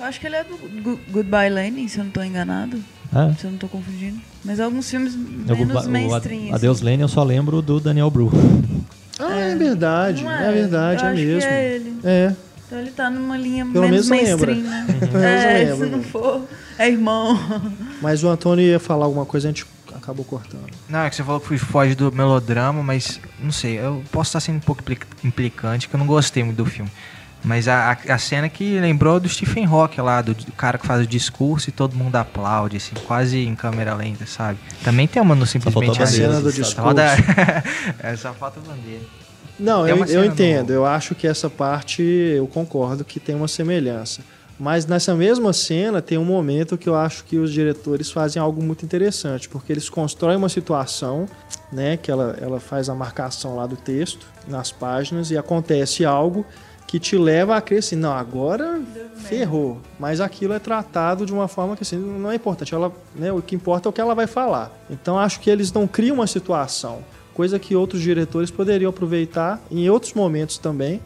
Eu 0.00 0.06
acho 0.06 0.18
que 0.18 0.26
ele 0.26 0.36
é 0.36 0.42
do 0.44 0.98
Goodbye 1.10 1.50
Lenin, 1.50 1.86
se 1.86 1.98
eu 1.98 2.04
não 2.04 2.10
tô 2.10 2.22
enganado. 2.22 2.82
É. 3.14 3.34
Se 3.38 3.44
eu 3.44 3.50
não 3.50 3.58
tô 3.58 3.68
confundindo. 3.68 4.18
Mas 4.44 4.58
alguns 4.60 4.88
filmes 4.88 5.14
Eu, 5.48 5.56
menos 5.56 5.84
o, 5.86 5.90
mainstream. 5.90 6.40
o 6.40 6.44
assim. 6.46 6.54
Adeus 6.54 6.80
Lane 6.80 7.02
eu 7.02 7.08
só 7.08 7.22
lembro 7.22 7.60
do 7.60 7.78
Daniel 7.80 8.10
Bru. 8.10 8.30
Ah, 9.18 9.36
é, 9.38 9.54
verdade, 9.54 10.24
Não 10.24 10.30
é, 10.32 10.52
verdade, 10.52 11.02
eu 11.02 11.08
é 11.08 11.12
acho 11.12 11.20
mesmo. 11.22 11.40
Que 11.40 11.46
é 11.46 11.74
ele. 11.74 11.96
É, 12.04 12.34
Então 12.66 12.78
ele 12.78 12.90
tá 12.92 13.10
numa 13.10 13.36
linha 13.36 13.66
Pelo 13.66 13.88
menos 13.88 14.08
lembra. 14.08 14.46
mainstream, 14.54 14.62
né? 14.62 14.86
pelo 15.00 15.12
menos 15.12 15.44
é, 15.44 15.58
lembra, 15.64 15.76
se 15.86 15.90
não 15.92 15.98
né? 15.98 16.04
for, 16.04 16.48
é 16.78 16.88
irmão. 16.88 17.38
mas 18.00 18.24
o 18.24 18.28
Antônio 18.28 18.64
ia 18.64 18.80
falar 18.80 19.04
alguma 19.04 19.26
coisa, 19.26 19.48
a 19.48 19.50
gente 19.50 19.66
acabou 19.94 20.24
cortando. 20.24 20.70
Não, 20.88 21.00
é 21.00 21.10
que 21.10 21.16
você 21.16 21.22
falou 21.22 21.40
que 21.40 21.48
fui- 21.48 21.58
foge 21.58 21.94
do 21.94 22.10
melodrama, 22.10 22.82
mas 22.82 23.20
não 23.42 23.52
sei, 23.52 23.78
eu 23.78 24.02
posso 24.10 24.28
estar 24.30 24.40
sendo 24.40 24.56
um 24.56 24.60
pouco 24.60 24.80
impli- 24.82 24.98
implicante, 25.22 25.88
que 25.88 25.94
eu 25.94 25.98
não 25.98 26.06
gostei 26.06 26.42
muito 26.42 26.56
do 26.56 26.64
filme. 26.64 26.90
Mas 27.42 27.68
a, 27.68 27.96
a, 28.08 28.18
cena 28.18 28.48
que 28.48 28.78
lembrou 28.78 29.18
do 29.18 29.28
Stephen 29.28 29.64
Hawking 29.64 30.02
lá, 30.02 30.20
do, 30.20 30.34
do 30.34 30.52
cara 30.52 30.76
que 30.76 30.86
faz 30.86 31.02
o 31.02 31.06
discurso 31.06 31.70
e 31.70 31.72
todo 31.72 31.96
mundo 31.96 32.16
aplaude, 32.16 32.76
assim, 32.76 32.94
quase 33.06 33.38
em 33.38 33.54
câmera 33.54 33.94
lenta, 33.94 34.26
sabe? 34.26 34.58
Também 34.84 35.06
tem 35.08 35.22
uma 35.22 35.34
no 35.34 35.46
Simplesmente 35.46 36.00
a 36.00 36.04
A 36.04 36.06
cena 36.06 36.40
do 36.40 36.52
discurso. 36.52 36.82
Roda... 36.82 37.06
é, 37.98 38.14
só 38.16 38.32
falta 38.34 38.60
bandeira. 38.60 39.04
Não, 39.58 39.84
Tem 39.84 39.96
eu, 39.96 40.04
eu 40.06 40.24
entendo. 40.24 40.68
no- 40.68 40.74
Eu 40.74 40.86
acho 40.86 41.14
que 41.14 41.26
essa 41.26 41.48
parte 41.48 42.02
eu 42.02 42.46
concordo 42.46 43.04
que 43.04 43.18
tem 43.18 43.34
uma 43.34 43.48
semelhança. 43.48 44.22
Mas 44.58 44.84
nessa 44.84 45.14
mesma 45.14 45.54
cena 45.54 46.02
tem 46.02 46.18
um 46.18 46.24
momento 46.24 46.76
que 46.76 46.86
eu 46.86 46.94
acho 46.94 47.24
que 47.24 47.38
os 47.38 47.50
diretores 47.50 48.10
fazem 48.10 48.40
algo 48.42 48.62
muito 48.62 48.84
interessante, 48.84 49.48
porque 49.48 49.72
eles 49.72 49.88
constroem 49.88 50.36
uma 50.36 50.50
situação, 50.50 51.24
né, 51.72 51.96
que 51.96 52.10
ela, 52.10 52.36
ela 52.38 52.60
faz 52.60 52.90
a 52.90 52.94
marcação 52.94 53.56
lá 53.56 53.66
do 53.66 53.76
texto 53.76 54.26
nas 54.46 54.70
páginas 54.70 55.30
e 55.30 55.38
acontece 55.38 56.04
algo 56.04 56.44
que 56.90 56.98
te 56.98 57.16
leva 57.16 57.54
a 57.56 57.60
crer 57.60 57.78
assim, 57.78 57.94
não, 57.94 58.12
agora 58.12 58.80
ferrou. 59.14 59.78
Mas 59.96 60.20
aquilo 60.20 60.52
é 60.52 60.58
tratado 60.58 61.24
de 61.24 61.32
uma 61.32 61.46
forma 61.46 61.76
que 61.76 61.84
assim, 61.84 61.96
não 61.96 62.32
é 62.32 62.34
importante. 62.34 62.74
Ela, 62.74 62.92
né, 63.14 63.32
o 63.32 63.40
que 63.40 63.54
importa 63.54 63.88
é 63.88 63.90
o 63.90 63.92
que 63.92 64.00
ela 64.00 64.12
vai 64.12 64.26
falar. 64.26 64.72
Então 64.90 65.16
acho 65.16 65.38
que 65.38 65.48
eles 65.48 65.72
não 65.72 65.86
criam 65.86 66.16
uma 66.16 66.26
situação, 66.26 66.98
coisa 67.32 67.60
que 67.60 67.76
outros 67.76 68.02
diretores 68.02 68.50
poderiam 68.50 68.90
aproveitar 68.90 69.60
em 69.70 69.88
outros 69.88 70.14
momentos 70.14 70.58
também, 70.58 71.00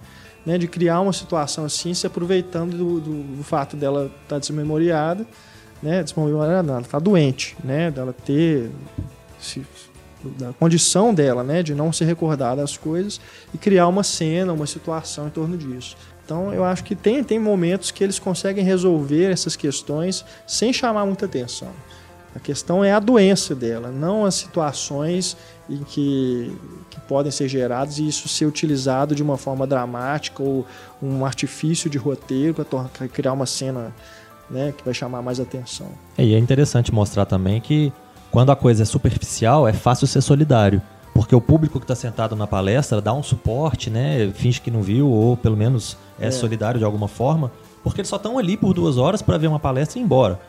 né, 0.46 0.56
de 0.56 0.66
criar 0.66 1.00
uma 1.02 1.12
situação 1.12 1.66
assim, 1.66 1.92
se 1.92 2.06
aproveitando 2.06 2.74
do, 2.78 3.00
do- 3.00 3.22
do 3.36 3.44
fato 3.44 3.76
dela 3.76 4.10
estar 4.22 4.38
desmemoriada, 4.38 5.26
né, 5.82 6.02
desmemoriada 6.02 6.62
não, 6.62 6.76
ela 6.76 6.82
tá 6.84 6.98
doente, 6.98 7.58
né, 7.62 7.90
dela 7.90 8.14
ter 8.24 8.70
se 9.38 9.60
da 10.38 10.52
condição 10.52 11.14
dela, 11.14 11.42
né, 11.42 11.62
de 11.62 11.74
não 11.74 11.92
se 11.92 12.04
recordar 12.04 12.56
das 12.56 12.76
coisas 12.76 13.20
e 13.52 13.58
criar 13.58 13.88
uma 13.88 14.02
cena, 14.02 14.52
uma 14.52 14.66
situação 14.66 15.26
em 15.26 15.30
torno 15.30 15.56
disso. 15.56 15.96
Então 16.24 16.52
eu 16.52 16.64
acho 16.64 16.82
que 16.84 16.94
tem, 16.94 17.22
tem 17.22 17.38
momentos 17.38 17.90
que 17.90 18.02
eles 18.02 18.18
conseguem 18.18 18.64
resolver 18.64 19.30
essas 19.30 19.56
questões 19.56 20.24
sem 20.46 20.72
chamar 20.72 21.04
muita 21.04 21.26
atenção. 21.26 21.68
A 22.34 22.40
questão 22.40 22.82
é 22.82 22.92
a 22.92 22.98
doença 22.98 23.54
dela, 23.54 23.92
não 23.92 24.24
as 24.24 24.34
situações 24.34 25.36
em 25.70 25.84
que, 25.84 26.50
que 26.90 27.00
podem 27.02 27.30
ser 27.30 27.48
geradas 27.48 27.98
e 27.98 28.08
isso 28.08 28.26
ser 28.28 28.46
utilizado 28.46 29.14
de 29.14 29.22
uma 29.22 29.38
forma 29.38 29.66
dramática 29.66 30.42
ou 30.42 30.66
um 31.00 31.24
artifício 31.24 31.88
de 31.88 31.96
roteiro 31.96 32.52
para 32.54 33.08
criar 33.08 33.32
uma 33.32 33.46
cena 33.46 33.94
né, 34.50 34.74
que 34.76 34.84
vai 34.84 34.92
chamar 34.92 35.22
mais 35.22 35.38
atenção. 35.38 35.88
E 36.18 36.34
é 36.34 36.38
interessante 36.38 36.92
mostrar 36.92 37.24
também 37.24 37.60
que 37.60 37.92
quando 38.34 38.50
a 38.50 38.56
coisa 38.56 38.82
é 38.82 38.84
superficial, 38.84 39.68
é 39.68 39.72
fácil 39.72 40.08
ser 40.08 40.20
solidário. 40.20 40.82
Porque 41.14 41.36
o 41.36 41.40
público 41.40 41.78
que 41.78 41.84
está 41.84 41.94
sentado 41.94 42.34
na 42.34 42.48
palestra 42.48 43.00
dá 43.00 43.12
um 43.12 43.22
suporte, 43.22 43.88
né? 43.88 44.28
Finge 44.34 44.60
que 44.60 44.72
não 44.72 44.82
viu, 44.82 45.08
ou 45.08 45.36
pelo 45.36 45.56
menos 45.56 45.96
é, 46.18 46.26
É. 46.26 46.30
solidário 46.32 46.80
de 46.80 46.84
alguma 46.84 47.06
forma, 47.06 47.52
porque 47.84 48.00
eles 48.00 48.08
só 48.08 48.16
estão 48.16 48.36
ali 48.36 48.56
por 48.56 48.74
duas 48.74 48.98
horas 48.98 49.22
para 49.22 49.38
ver 49.38 49.46
uma 49.46 49.60
palestra 49.60 50.00
e 50.00 50.02
ir 50.02 50.04
embora. 50.04 50.40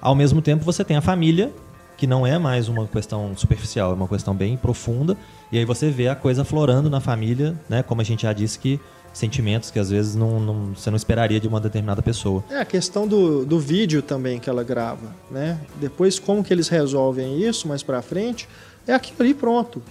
Ao 0.00 0.14
mesmo 0.14 0.40
tempo, 0.40 0.64
você 0.64 0.84
tem 0.84 0.96
a 0.96 1.00
família, 1.00 1.50
que 1.96 2.06
não 2.06 2.24
é 2.24 2.38
mais 2.38 2.68
uma 2.68 2.86
questão 2.86 3.32
superficial, 3.36 3.90
é 3.90 3.94
uma 3.94 4.06
questão 4.06 4.36
bem 4.36 4.56
profunda, 4.56 5.16
e 5.50 5.58
aí 5.58 5.64
você 5.64 5.90
vê 5.90 6.06
a 6.06 6.14
coisa 6.14 6.44
florando 6.44 6.88
na 6.88 7.00
família, 7.00 7.56
né? 7.68 7.82
Como 7.82 8.00
a 8.00 8.04
gente 8.04 8.22
já 8.22 8.32
disse 8.32 8.56
que 8.56 8.78
sentimentos 9.12 9.70
que 9.70 9.78
às 9.78 9.90
vezes 9.90 10.14
não, 10.14 10.40
não- 10.40 10.74
você 10.74 10.90
não 10.90 10.96
esperaria 10.96 11.38
de 11.38 11.46
uma 11.46 11.60
determinada 11.60 12.00
pessoa. 12.02 12.42
É 12.50 12.58
a 12.58 12.64
questão 12.64 13.06
do, 13.06 13.44
do 13.44 13.58
vídeo 13.60 14.02
também 14.02 14.38
que 14.40 14.48
ela 14.48 14.64
grava, 14.64 15.14
né? 15.30 15.58
Depois 15.80 16.18
como 16.18 16.42
que 16.42 16.52
eles 16.52 16.68
resolvem 16.68 17.40
isso 17.42 17.68
mais 17.68 17.82
pra 17.82 18.00
frente, 18.02 18.48
é 18.86 18.94
aquilo 18.94 19.16
ali 19.20 19.34
pronto. 19.34 19.82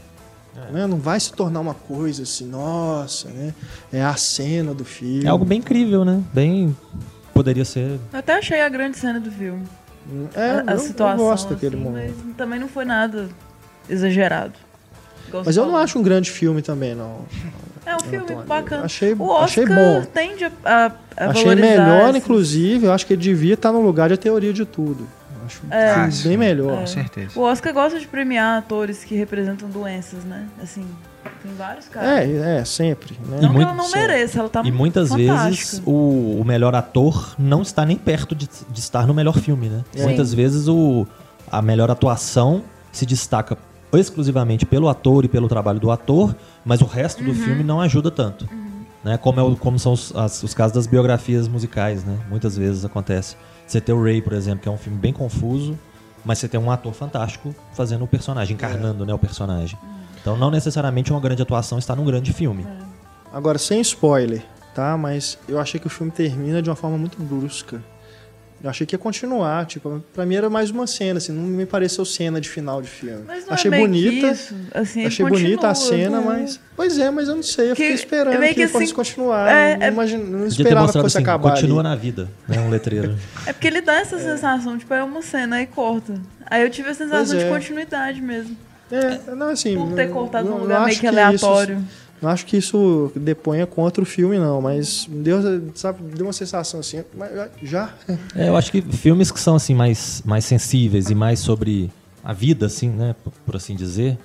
Né? 0.72 0.86
Não 0.86 0.98
vai 0.98 1.18
se 1.20 1.32
tornar 1.32 1.62
uma 1.62 1.74
coisa 1.74 2.24
assim, 2.24 2.46
nossa, 2.46 3.30
né? 3.30 3.54
É 3.92 4.04
a 4.04 4.16
cena 4.16 4.74
do 4.74 4.84
filme. 4.84 5.26
É 5.26 5.30
algo 5.30 5.46
bem 5.46 5.60
incrível, 5.60 6.04
né? 6.04 6.22
Bem. 6.34 6.76
Poderia 7.34 7.64
ser. 7.64 8.00
Eu 8.12 8.20
até 8.20 8.34
achei 8.34 8.60
a 8.62 8.68
grande 8.68 8.98
cena 8.98 9.20
do 9.20 9.32
filme. 9.32 9.64
É, 10.36 10.50
a, 10.50 10.64
a 10.68 10.74
eu, 10.74 10.80
situação. 10.80 11.24
eu 11.26 11.30
gosto 11.30 11.50
daquele 11.50 11.76
assim, 11.76 11.84
momento. 11.84 12.16
Mas 12.26 12.36
também 12.36 12.60
não 12.60 12.68
foi 12.68 12.84
nada 12.84 13.30
exagerado. 13.90 14.54
Igual 15.28 15.44
Mas 15.46 15.56
eu 15.56 15.66
não 15.66 15.78
acho 15.78 15.98
um 15.98 16.04
grande 16.04 16.30
filme 16.30 16.62
também, 16.62 16.94
não. 16.96 17.22
É 17.86 17.96
um 17.96 18.00
filme 18.00 18.18
Antônio. 18.26 18.44
bacana. 18.44 18.86
Achei- 18.86 19.14
o 19.14 19.24
Oscar 19.28 19.44
achei 19.44 19.66
bom. 19.66 20.04
tende 20.14 20.46
a, 20.46 20.52
a, 20.64 20.92
a 21.18 21.30
Achei 21.32 21.56
melhor, 21.56 22.10
esse- 22.10 22.18
inclusive, 22.20 22.86
eu 22.86 22.94
acho 22.94 23.06
que 23.06 23.14
ele 23.14 23.22
devia 23.22 23.56
estar 23.56 23.72
no 23.72 23.82
lugar 23.82 24.08
de 24.10 24.14
a 24.14 24.18
teoria 24.18 24.54
de 24.54 24.66
tudo. 24.66 25.08
Eu 25.40 25.46
Acho 25.48 25.62
É. 25.72 25.92
um 26.08 26.12
filme 26.12 26.28
bem 26.30 26.38
melhor. 26.38 26.80
Com 26.80 26.88
certeza. 26.88 27.32
O 27.40 27.42
Oscar 27.42 27.74
gosta 27.74 28.00
de 28.00 28.08
premiar 28.08 28.60
atores 28.60 29.04
que 29.04 29.16
representam 29.16 29.68
doenças, 29.70 30.24
né? 30.24 30.46
Assim, 30.62 30.86
tem 31.42 31.52
vários 31.58 31.88
casos. 31.88 32.08
É, 32.10 32.60
é, 32.60 32.66
sempre. 32.66 33.18
Né? 33.26 33.28
Não 33.30 33.38
E 33.38 33.40
que 33.42 33.48
muito- 33.48 33.68
ela 33.68 33.74
não 33.76 33.90
mereça, 33.92 34.40
ela 34.40 34.50
tá 34.50 34.62
e 34.64 34.72
muitas 34.72 35.10
fantástica. 35.10 35.50
vezes 35.50 35.82
o, 35.86 36.40
o 36.40 36.44
melhor 36.46 36.76
ator 36.76 37.34
não 37.40 37.64
está 37.64 37.84
nem 37.84 37.98
perto 37.98 38.36
de, 38.36 38.48
de 38.70 38.80
estar 38.80 39.08
no 39.08 39.14
melhor 39.14 39.38
filme, 39.40 39.68
né? 39.70 39.82
Sim. 39.92 40.04
Muitas 40.04 40.34
vezes 40.34 40.68
o, 40.68 41.06
a 41.52 41.62
melhor 41.62 41.90
atuação 41.90 42.62
se 42.92 43.06
destaca 43.06 43.58
exclusivamente 44.00 44.66
pelo 44.66 44.88
ator 44.90 45.26
e 45.26 45.28
pelo 45.28 45.48
trabalho 45.48 45.80
do 45.80 45.92
ator, 45.92 46.36
mas 46.64 46.82
o 46.82 46.86
resto 46.86 47.24
do 47.24 47.34
filme 47.34 47.64
não 47.64 47.82
ajuda 47.82 48.10
tanto. 48.12 48.48
Né? 49.04 49.18
Como, 49.18 49.40
é 49.40 49.44
o- 49.44 49.56
como 49.56 49.80
são 49.80 49.94
os, 49.94 50.16
as- 50.16 50.44
os 50.44 50.54
casos 50.54 50.74
das 50.74 50.86
biografias 50.88 51.48
musicais, 51.48 52.04
né? 52.04 52.18
Muitas 52.30 52.56
vezes 52.56 52.86
acontece. 52.86 53.36
Você 53.66 53.82
tem 53.82 53.96
o 53.96 54.04
Ray, 54.04 54.22
por 54.22 54.34
exemplo, 54.34 54.62
que 54.62 54.70
é 54.70 54.72
um 54.72 54.78
filme 54.78 54.98
bem 55.00 55.12
confuso, 55.12 55.78
mas 56.24 56.38
você 56.38 56.48
tem 56.48 56.60
um 56.60 56.70
ator 56.70 56.94
fantástico 56.94 57.56
fazendo 57.74 58.04
o 58.04 58.08
personagem, 58.08 58.54
encarnando 58.54 59.06
né, 59.06 59.14
o 59.14 59.18
personagem. 59.18 59.78
Então 60.22 60.38
não 60.38 60.52
necessariamente 60.52 61.12
uma 61.12 61.20
grande 61.20 61.42
atuação 61.42 61.80
está 61.80 61.96
num 61.96 62.06
grande 62.06 62.32
filme. 62.32 62.66
Agora, 63.34 63.58
sem 63.58 63.82
spoiler, 63.82 64.44
tá? 64.76 64.96
Mas 64.98 65.38
eu 65.50 65.60
achei 65.60 65.80
que 65.80 65.88
o 65.88 65.90
filme 65.90 66.12
termina 66.12 66.62
de 66.62 66.70
uma 66.70 66.76
forma 66.76 66.98
muito 66.98 67.20
brusca. 67.24 67.82
Eu 68.64 68.70
achei 68.70 68.86
que 68.86 68.94
ia 68.94 69.00
continuar, 69.00 69.66
tipo, 69.66 70.04
pra 70.14 70.26
mim 70.26 70.36
era 70.36 70.50
mais 70.50 70.70
uma 70.70 70.86
cena, 70.86 71.18
assim, 71.18 71.32
não 71.32 71.42
me 71.42 71.66
pareceu 71.66 72.06
cena 72.06 72.40
de 72.40 72.48
final 72.48 72.82
de 72.82 72.88
filme. 72.88 73.24
Mas 73.28 73.46
não 73.48 73.54
achei 73.54 73.72
é 73.72 73.78
bonita, 73.80 74.28
que 74.28 74.34
isso. 74.34 74.56
Assim, 74.74 75.06
achei 75.06 75.26
bonita 75.26 75.68
a 75.68 75.74
cena, 75.76 76.20
né? 76.20 76.24
mas. 76.26 76.60
Pois 76.76 76.98
é, 77.00 77.10
mas 77.10 77.28
eu 77.28 77.36
não 77.36 77.44
sei, 77.44 77.72
eu 77.72 77.76
Que- 77.76 77.82
fiquei 77.84 77.96
esperando 77.96 78.34
é 78.36 78.38
meio 78.38 78.54
que, 78.54 78.62
que 78.62 78.68
fosse 78.68 78.86
assim, 78.86 78.94
continuar. 78.94 79.50
é- 79.52 79.78
não, 79.78 79.86
é- 79.86 79.88
imagina, 79.90 80.24
não 80.24 80.32
Podia 80.32 80.48
ter 80.58 80.62
esperava 80.64 80.88
que 80.92 80.94
fosse 81.02 81.18
assim, 81.18 81.24
acabar. 81.24 81.50
continua 81.52 81.80
ali. 81.80 81.90
na 81.90 81.96
vida, 81.96 82.30
né? 82.48 82.60
Um 82.60 82.70
letreiro. 82.70 83.16
É 83.48 83.54
porque 83.54 83.68
ele 83.68 83.82
dá 83.82 83.96
essa 84.00 84.20
sensação, 84.20 84.78
tipo, 84.78 84.94
é 84.94 85.04
uma 85.04 85.22
cena 85.22 85.56
aí 85.56 85.66
corta. 85.66 86.14
Aí 86.46 86.62
eu 86.62 86.70
tive 86.70 86.90
a 86.90 86.94
sensação 86.94 87.36
de 87.38 87.44
é. 87.44 87.50
continuidade 87.50 88.22
mesmo. 88.22 88.56
É, 88.92 89.34
não, 89.36 89.50
assim. 89.50 89.76
Por 89.76 89.94
ter 89.96 90.06
não- 90.08 90.14
cortado 90.14 90.44
não- 90.46 90.52
num 90.52 90.58
não 90.60 90.64
lugar 90.66 90.80
meio 90.82 90.92
acho 90.92 91.00
que 91.00 91.08
isso- 91.08 91.18
aleatório. 91.18 91.84
Não 92.22 92.30
acho 92.30 92.46
que 92.46 92.56
isso 92.56 93.12
deponha 93.16 93.66
contra 93.66 94.04
o 94.04 94.06
filme, 94.06 94.38
não, 94.38 94.62
mas 94.62 95.08
deu, 95.10 95.72
sabe, 95.74 96.04
deu 96.16 96.26
uma 96.28 96.34
sensação 96.34 96.80
assim, 96.80 97.04
mas 97.18 97.32
já? 97.64 97.94
É, 98.36 98.48
eu 98.48 98.56
acho 98.56 98.72
que 98.72 98.82
filmes 98.82 99.32
que 99.32 99.40
são 99.40 99.56
assim 99.56 99.74
mais, 99.74 100.22
mais 100.26 100.46
sensíveis 100.46 101.10
e 101.10 101.16
mais 101.16 101.40
sobre 101.40 101.92
a 102.24 102.34
vida, 102.34 102.68
assim, 102.68 102.90
né, 102.90 103.16
por, 103.24 103.34
por 103.46 103.56
assim 103.56 103.76
dizer, 103.76 104.18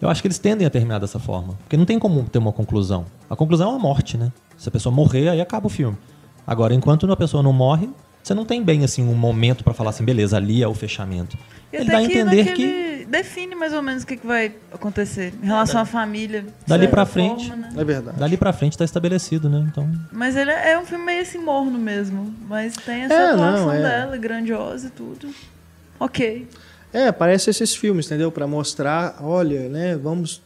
eu 0.00 0.08
acho 0.08 0.20
que 0.20 0.28
eles 0.28 0.38
tendem 0.38 0.66
a 0.66 0.70
terminar 0.70 0.98
dessa 0.98 1.18
forma, 1.18 1.54
porque 1.54 1.76
não 1.76 1.84
tem 1.84 1.98
como 1.98 2.22
ter 2.24 2.38
uma 2.38 2.52
conclusão. 2.52 3.06
A 3.28 3.34
conclusão 3.34 3.68
é 3.68 3.72
uma 3.72 3.78
morte, 3.78 4.16
né? 4.16 4.32
Se 4.56 4.68
a 4.68 4.72
pessoa 4.72 4.94
morrer, 4.94 5.28
aí 5.28 5.40
acaba 5.40 5.66
o 5.66 5.70
filme. 5.70 5.96
Agora, 6.46 6.74
enquanto 6.74 7.04
uma 7.04 7.16
pessoa 7.16 7.42
não 7.42 7.52
morre, 7.52 7.88
você 8.28 8.34
não 8.34 8.44
tem 8.44 8.62
bem 8.62 8.84
assim 8.84 9.02
um 9.02 9.14
momento 9.14 9.64
pra 9.64 9.72
falar 9.74 9.90
assim, 9.90 10.04
beleza, 10.04 10.36
ali 10.36 10.62
é 10.62 10.68
o 10.68 10.74
fechamento. 10.74 11.36
E 11.72 11.76
Ele 11.76 11.84
dá 11.86 11.98
a 11.98 12.00
que 12.00 12.06
entender 12.06 12.44
naquele... 12.44 12.88
Define 13.06 13.54
mais 13.54 13.72
ou 13.72 13.80
menos 13.80 14.02
o 14.02 14.06
que, 14.06 14.18
que 14.18 14.26
vai 14.26 14.52
acontecer 14.70 15.32
em 15.42 15.46
relação 15.46 15.80
à 15.80 15.86
família. 15.86 16.44
Dali 16.66 16.86
pra 16.88 17.06
frente. 17.06 17.48
forma, 17.48 17.68
né? 17.68 17.72
É 17.74 17.84
verdade. 17.84 18.18
Dali 18.18 18.36
pra 18.36 18.52
frente 18.52 18.76
tá 18.76 18.84
estabelecido, 18.84 19.48
né? 19.48 19.66
Então, 19.70 19.90
Mas 20.12 20.36
ele 20.36 20.50
é 20.50 20.72
é 20.72 20.78
um 20.78 20.84
filme 20.84 21.06
meio 21.06 21.22
assim 21.22 21.38
morno 21.38 21.78
mesmo. 21.78 22.34
Mas 22.46 22.74
tem 22.76 23.04
essa 23.04 23.14
É, 23.14 23.30
atuação 23.30 23.66
não, 23.66 23.72
é. 23.72 23.80
dela, 23.82 24.16
grandiosa 24.18 24.88
e 24.88 24.90
tudo. 24.90 25.30
Ok. 25.98 26.46
É, 26.92 27.10
parece 27.10 27.48
esses 27.48 27.74
filmes, 27.74 28.04
entendeu? 28.04 28.30
Pra 28.30 28.46
mostrar, 28.46 29.16
olha, 29.22 29.70
né, 29.70 29.96
vamos 29.96 30.42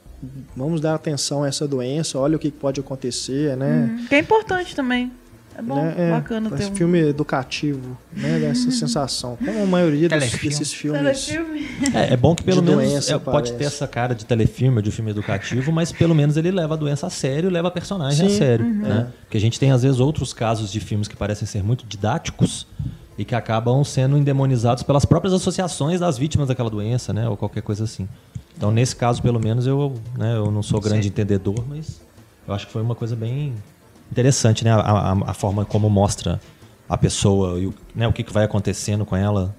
vamos 0.57 0.81
dar 0.81 0.95
atenção 0.95 1.43
a 1.43 1.49
essa 1.49 1.67
doença, 1.67 2.17
olha 2.17 2.37
o 2.37 2.39
que 2.39 2.51
pode 2.53 2.79
acontecer, 2.79 3.57
né? 3.57 3.91
Uhum. 3.91 4.07
Que 4.07 4.15
é 4.15 4.19
importante 4.21 4.77
também. 4.77 5.11
É 5.57 5.63
bom, 5.63 5.77
Né? 5.77 5.95
É, 5.99 6.11
bacana 6.11 6.51
ter 6.51 6.63
esse 6.63 6.71
um 6.71 6.75
filme 6.75 6.99
educativo, 7.01 7.97
né, 8.13 8.39
dessa 8.39 8.71
sensação. 8.71 9.37
Como 9.37 9.63
a 9.63 9.67
maioria 9.67 10.09
dos, 10.09 10.31
desses 10.31 10.73
filmes. 10.73 11.01
telefilme. 11.27 11.63
É, 11.95 12.15
é 12.15 12.17
bom 12.17 12.35
que 12.35 12.43
pelo 12.43 12.63
menos 12.63 12.91
doença, 12.91 13.15
é, 13.15 13.19
pode 13.19 13.53
ter 13.53 13.65
essa 13.65 13.87
cara 13.87 14.15
de 14.15 14.25
telefilme 14.25 14.77
ou 14.77 14.83
de 14.83 14.91
filme 14.91 15.11
educativo, 15.11 15.71
mas 15.73 15.93
pelo 15.93 16.15
menos 16.15 16.37
ele 16.37 16.51
leva 16.51 16.75
a 16.75 16.77
doença 16.77 17.07
a 17.07 17.11
sério 17.11 17.51
e 17.51 17.53
leva 17.53 17.69
a 17.69 17.71
personagem 17.71 18.29
Sim, 18.29 18.35
a 18.35 18.39
sério. 18.39 18.65
Uhum. 18.65 18.81
Né? 18.81 19.09
Porque 19.23 19.37
a 19.37 19.41
gente 19.41 19.59
tem, 19.61 19.71
às 19.73 19.83
vezes, 19.83 20.01
outros 20.01 20.33
casos 20.33 20.73
de 20.73 20.81
filmes 20.81 21.09
que 21.09 21.17
parecem 21.17 21.47
ser 21.47 21.63
muito 21.63 21.85
didáticos 21.87 22.67
e 23.19 23.25
que 23.25 23.35
acabam 23.35 23.85
sendo 23.85 24.17
endemonizados 24.17 24.83
pelas 24.83 25.05
próprias 25.05 25.35
associações 25.35 26.01
das 26.01 26.17
vítimas 26.17 26.49
daquela 26.49 26.71
doença, 26.71 27.13
né? 27.13 27.29
Ou 27.29 27.37
qualquer 27.37 27.63
coisa 27.63 27.85
assim. 27.85 28.09
Então, 28.57 28.71
nesse 28.71 28.97
caso, 28.97 29.21
pelo 29.23 29.41
menos, 29.41 29.67
eu, 29.67 29.95
né, 30.17 30.37
eu 30.37 30.51
não 30.51 30.63
sou 30.63 30.81
grande 30.81 31.05
Sim. 31.05 31.09
entendedor, 31.09 31.65
mas 31.69 32.01
eu 32.47 32.55
acho 32.55 32.67
que 32.67 32.73
foi 32.73 32.83
uma 32.83 32.95
coisa 32.95 33.17
bem 33.17 33.55
interessante, 34.17 34.63
né? 34.65 34.71
A, 34.73 34.77
a- 34.81 35.31
a 35.31 35.35
forma 35.35 35.65
como 35.65 35.89
mostra 35.91 36.41
a 36.89 36.97
pessoa 36.99 37.59
e 37.59 37.67
o, 37.67 37.75
né, 37.95 38.07
o 38.07 38.13
que, 38.13 38.23
que 38.23 38.33
vai 38.33 38.45
acontecendo 38.45 39.05
com 39.07 39.17
ela 39.17 39.55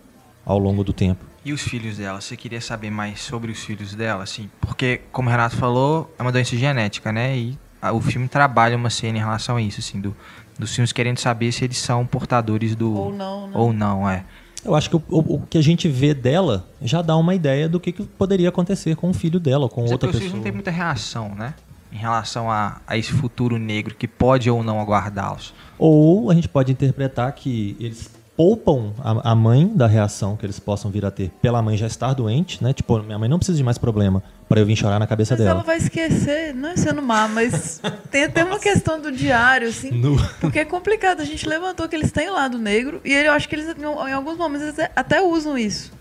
ao 0.46 0.60
longo 0.60 0.84
do 0.84 0.94
tempo. 0.94 1.26
E 1.44 1.52
os 1.52 1.62
filhos 1.62 1.98
dela? 1.98 2.22
Você 2.22 2.38
queria 2.38 2.62
saber 2.62 2.90
mais 2.92 3.20
sobre 3.20 3.52
os 3.52 3.60
filhos 3.60 3.96
dela, 3.96 4.24
assim? 4.24 4.50
Porque, 4.62 5.02
como 5.12 5.28
o 5.28 5.32
Renato 5.32 5.58
falou, 5.58 6.14
é 6.18 6.22
uma 6.22 6.32
doença 6.32 6.56
genética, 6.56 7.12
né? 7.12 7.36
E 7.36 7.58
a- 7.82 7.92
o 7.92 8.00
filme 8.00 8.28
trabalha 8.28 8.78
uma 8.78 8.90
cena 8.90 9.18
em 9.18 9.22
relação 9.22 9.58
a 9.58 9.62
isso, 9.62 9.80
assim, 9.80 10.00
do, 10.00 10.16
dos 10.58 10.74
filmes 10.74 10.94
querendo 10.94 11.18
saber 11.18 11.52
se 11.52 11.66
eles 11.66 11.78
são 11.78 12.06
portadores 12.06 12.76
do... 12.76 12.94
Ou 12.94 13.12
não, 13.12 13.48
né? 13.48 13.54
Ou 13.56 13.74
não, 13.74 14.08
é. 14.10 14.24
Eu 14.64 14.76
acho 14.76 14.90
que 14.90 14.96
o, 14.96 15.04
o- 15.10 15.36
o 15.36 15.42
que 15.48 15.58
a 15.58 15.62
gente 15.62 15.90
vê 15.90 16.14
dela 16.14 16.66
já 16.82 17.02
dá 17.02 17.18
uma 17.18 17.36
ideia 17.36 17.68
do 17.68 17.80
que, 17.80 17.92
que 17.92 18.04
poderia 18.04 18.48
acontecer 18.48 18.96
com 18.96 19.10
o 19.10 19.14
filho 19.14 19.40
dela, 19.40 19.68
com 19.68 19.82
Mas 19.82 19.90
é 19.92 19.94
outra 19.96 20.08
porque 20.08 20.18
os 20.18 20.24
filhos 20.24 20.32
pessoa. 20.32 20.38
não 20.38 20.44
tem 20.44 20.52
muita 20.54 20.72
reação, 20.72 21.34
né? 21.36 21.54
Em 21.94 21.98
relação 21.98 22.50
a, 22.50 22.82
a 22.88 22.98
esse 22.98 23.12
futuro 23.12 23.60
negro 23.60 23.94
que 23.94 24.08
pode 24.08 24.50
ou 24.50 24.64
não 24.64 24.80
aguardá-los. 24.82 25.54
Ou 25.78 26.32
a 26.32 26.34
gente 26.34 26.50
pode 26.50 26.72
interpretar 26.72 27.32
que 27.34 27.78
eles 27.80 28.10
poupam 28.36 28.94
a, 29.04 29.32
a 29.32 29.36
mãe 29.36 29.68
da 29.68 29.86
reação 29.86 30.36
que 30.36 30.44
eles 30.44 30.60
possam 30.60 30.90
vir 30.90 31.06
a 31.06 31.12
ter 31.12 31.30
pela 31.40 31.62
mãe 31.62 31.78
já 31.78 31.86
estar 31.86 32.14
doente, 32.16 32.64
né? 32.64 32.74
Tipo, 32.74 32.98
minha 33.04 33.20
mãe 33.20 33.30
não 33.30 33.38
precisa 33.38 33.56
de 33.60 33.64
mais 33.64 33.78
problema 33.78 34.24
para 34.50 34.60
eu 34.60 34.66
vir 34.66 34.76
chorar 34.76 34.98
na 34.98 35.06
cabeça 35.06 35.36
Mas 35.36 35.42
ela 35.42 35.50
dela. 35.52 35.64
vai 35.64 35.78
esquecer, 35.78 36.52
não 36.56 36.70
é 36.70 36.76
sendo 36.76 37.00
má, 37.02 37.28
mas 37.28 37.80
tem 38.10 38.24
até 38.24 38.44
uma 38.44 38.58
questão 38.58 39.00
do 39.00 39.12
diário, 39.12 39.68
assim. 39.70 39.92
No- 39.92 40.18
Porque 40.42 40.58
é 40.60 40.66
complicado. 40.66 41.22
A 41.22 41.26
gente 41.26 41.48
levantou 41.48 41.88
que 41.88 41.96
eles 41.96 42.12
têm 42.12 42.28
o 42.28 42.34
lado 42.34 42.58
negro 42.58 43.00
e 43.06 43.14
eu 43.14 43.32
acho 43.34 43.48
que 43.48 43.54
eles, 43.54 43.68
em 43.78 44.14
alguns 44.14 44.36
momentos, 44.38 44.68
eles 44.68 44.90
até 44.96 45.22
usam 45.22 45.56
isso. 45.56 45.92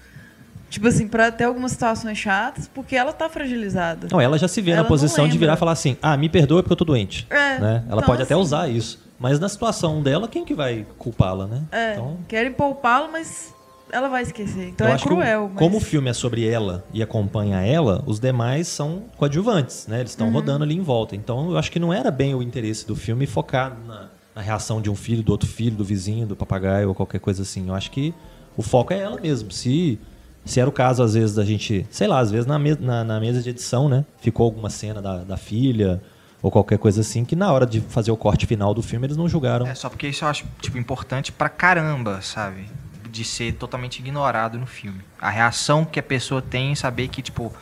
Tipo 0.72 0.88
assim, 0.88 1.06
pra 1.06 1.30
ter 1.30 1.44
algumas 1.44 1.72
situações 1.72 2.16
chatas, 2.16 2.66
porque 2.66 2.96
ela 2.96 3.12
tá 3.12 3.28
fragilizada. 3.28 4.08
Não, 4.10 4.18
ela 4.18 4.38
já 4.38 4.48
se 4.48 4.60
vê 4.62 4.70
Ela 4.70 4.82
na 4.82 4.88
posição 4.88 5.28
de 5.28 5.36
virar 5.36 5.52
e 5.52 5.56
falar 5.58 5.72
assim: 5.72 5.98
ah, 6.00 6.16
me 6.16 6.30
perdoa 6.30 6.62
porque 6.62 6.72
eu 6.72 6.76
tô 6.78 6.84
doente. 6.86 7.26
É, 7.28 7.58
né? 7.58 7.84
Ela 7.86 7.96
então, 7.96 8.02
pode 8.02 8.22
até 8.22 8.32
assim- 8.32 8.42
usar 8.42 8.68
isso. 8.68 8.98
Mas 9.18 9.38
na 9.38 9.48
situação 9.50 10.02
dela, 10.02 10.26
quem 10.26 10.44
que 10.46 10.54
vai 10.54 10.86
culpá-la, 10.98 11.46
né? 11.46 11.62
É, 11.70 11.92
Então, 11.92 12.16
querem 12.26 12.50
poupá-lo, 12.52 13.12
mas 13.12 13.54
ela 13.92 14.08
vai 14.08 14.22
esquecer. 14.22 14.68
Então 14.70 14.88
Eu 14.88 14.94
é 14.94 14.96
que 14.96 15.04
o- 15.04 15.08
cruel. 15.08 15.48
mas- 15.50 15.58
como 15.58 15.76
o 15.76 15.80
filme 15.80 16.08
é 16.08 16.14
sobre 16.14 16.48
ela 16.48 16.82
e 16.92 17.02
acompanha 17.02 17.60
ela, 17.60 18.02
os 18.06 18.18
demais 18.18 18.66
são 18.66 19.02
coadjuvantes, 19.18 19.86
né? 19.86 20.00
Eles 20.00 20.12
estão 20.12 20.28
Uhum. 20.28 20.32
rodando 20.32 20.64
ali 20.64 20.74
em 20.74 20.80
volta. 20.80 21.14
Então 21.14 21.50
eu 21.50 21.58
acho 21.58 21.70
que 21.70 21.78
não 21.78 21.92
era 21.92 22.10
bem 22.10 22.34
o 22.34 22.42
interesse 22.42 22.86
do 22.86 22.96
filme 22.96 23.26
focar 23.26 23.76
na, 23.86 24.08
na 24.34 24.40
reação 24.40 24.80
de 24.80 24.88
um 24.88 24.96
filho, 24.96 25.22
do 25.22 25.30
outro 25.32 25.46
filho, 25.48 25.76
do 25.76 25.84
vizinho, 25.84 26.26
do 26.26 26.34
papagaio 26.34 26.88
ou 26.88 26.94
qualquer 26.94 27.20
coisa 27.20 27.42
assim. 27.42 27.68
Eu 27.68 27.74
acho 27.74 27.90
que 27.90 28.14
o 28.56 28.62
foco 28.62 28.92
é 28.94 28.98
ela 29.00 29.20
mesmo. 29.20 29.52
Se, 29.52 30.00
se 30.44 30.58
era 30.60 30.68
o 30.68 30.72
caso, 30.72 31.02
às 31.02 31.14
vezes, 31.14 31.34
da 31.34 31.44
gente, 31.44 31.86
sei 31.90 32.06
lá, 32.08 32.18
às 32.18 32.30
vezes 32.30 32.46
na, 32.46 32.58
me- 32.58 32.74
na, 32.78 33.04
na 33.04 33.20
mesa 33.20 33.40
de 33.42 33.50
edição, 33.50 33.88
né? 33.88 34.04
Ficou 34.20 34.44
alguma 34.44 34.70
cena 34.70 35.00
da, 35.00 35.18
da 35.18 35.36
filha 35.36 36.02
ou 36.42 36.50
qualquer 36.50 36.78
coisa 36.78 37.00
assim, 37.02 37.24
que 37.24 37.36
na 37.36 37.52
hora 37.52 37.64
de 37.64 37.80
fazer 37.80 38.10
o 38.10 38.16
corte 38.16 38.46
final 38.46 38.74
do 38.74 38.82
filme 38.82 39.06
eles 39.06 39.16
não 39.16 39.28
julgaram. 39.28 39.66
É 39.66 39.74
só 39.74 39.88
porque 39.88 40.08
isso 40.08 40.24
eu 40.24 40.28
acho, 40.28 40.44
tipo, 40.60 40.76
importante 40.78 41.30
pra 41.30 41.48
caramba, 41.48 42.20
sabe? 42.20 42.68
De 43.10 43.24
ser 43.24 43.52
totalmente 43.52 44.00
ignorado 44.00 44.58
no 44.58 44.66
filme. 44.66 45.00
A 45.20 45.30
reação 45.30 45.84
que 45.84 46.00
a 46.00 46.02
pessoa 46.02 46.42
tem 46.42 46.72
em 46.72 46.74
saber 46.74 47.06
que, 47.08 47.22
tipo, 47.22 47.52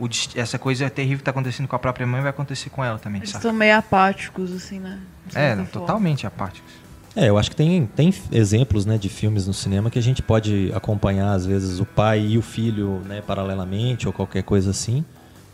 o 0.00 0.08
essa 0.34 0.58
coisa 0.58 0.90
terrível 0.90 1.18
que 1.18 1.24
tá 1.24 1.30
acontecendo 1.30 1.68
com 1.68 1.76
a 1.76 1.78
própria 1.78 2.04
mãe 2.04 2.20
vai 2.20 2.30
acontecer 2.30 2.68
com 2.70 2.82
ela 2.82 2.98
também, 2.98 3.20
Eles 3.20 3.30
sabe? 3.30 3.44
estão 3.44 3.52
meio 3.56 3.76
apáticos, 3.76 4.50
assim, 4.52 4.80
né? 4.80 4.98
É, 5.34 5.54
não, 5.54 5.66
totalmente 5.66 6.26
apáticos. 6.26 6.72
É, 7.16 7.28
eu 7.28 7.38
acho 7.38 7.50
que 7.50 7.56
tem, 7.56 7.86
tem 7.86 8.12
exemplos 8.32 8.84
né, 8.84 8.98
de 8.98 9.08
filmes 9.08 9.46
no 9.46 9.52
cinema 9.52 9.88
que 9.88 9.98
a 9.98 10.02
gente 10.02 10.20
pode 10.20 10.72
acompanhar, 10.74 11.32
às 11.32 11.46
vezes, 11.46 11.78
o 11.78 11.86
pai 11.86 12.20
e 12.20 12.38
o 12.38 12.42
filho 12.42 13.00
né, 13.06 13.22
paralelamente 13.24 14.06
ou 14.08 14.12
qualquer 14.12 14.42
coisa 14.42 14.70
assim. 14.70 15.04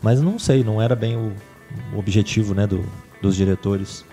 Mas 0.01 0.21
não 0.21 0.39
sei, 0.39 0.63
não 0.63 0.81
era 0.81 0.95
bem 0.95 1.15
o, 1.15 1.33
o 1.93 1.99
objetivo 1.99 2.55
né, 2.55 2.65
do, 2.65 2.83
dos 3.21 3.35
diretores. 3.35 4.03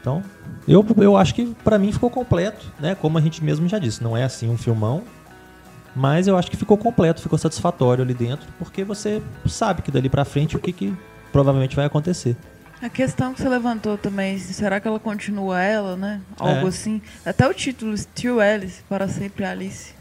Então, 0.00 0.22
eu, 0.66 0.84
eu 0.96 1.16
acho 1.16 1.34
que 1.34 1.54
pra 1.62 1.78
mim 1.78 1.92
ficou 1.92 2.08
completo, 2.08 2.72
né? 2.80 2.94
Como 2.94 3.18
a 3.18 3.20
gente 3.20 3.44
mesmo 3.44 3.68
já 3.68 3.78
disse, 3.78 4.02
não 4.02 4.16
é 4.16 4.24
assim 4.24 4.48
um 4.48 4.56
filmão, 4.56 5.02
mas 5.94 6.26
eu 6.26 6.38
acho 6.38 6.50
que 6.50 6.56
ficou 6.56 6.78
completo, 6.78 7.20
ficou 7.20 7.38
satisfatório 7.38 8.02
ali 8.02 8.14
dentro, 8.14 8.48
porque 8.58 8.82
você 8.82 9.22
sabe 9.46 9.82
que 9.82 9.90
dali 9.90 10.08
pra 10.08 10.24
frente 10.24 10.56
o 10.56 10.58
que, 10.58 10.72
que 10.72 10.96
provavelmente 11.30 11.76
vai 11.76 11.84
acontecer. 11.84 12.34
A 12.82 12.88
questão 12.88 13.34
que 13.34 13.42
você 13.42 13.48
levantou 13.48 13.98
também, 13.98 14.38
se- 14.38 14.54
será 14.54 14.80
que 14.80 14.88
ela 14.88 14.98
continua 14.98 15.60
ela, 15.60 15.96
né? 15.96 16.20
Algo 16.38 16.66
É. 16.66 16.68
assim. 16.68 17.00
Até 17.26 17.46
o 17.46 17.52
título, 17.52 17.96
Still 17.96 18.40
Alice, 18.40 18.82
para 18.88 19.06
sempre 19.08 19.44
Alice. 19.44 19.92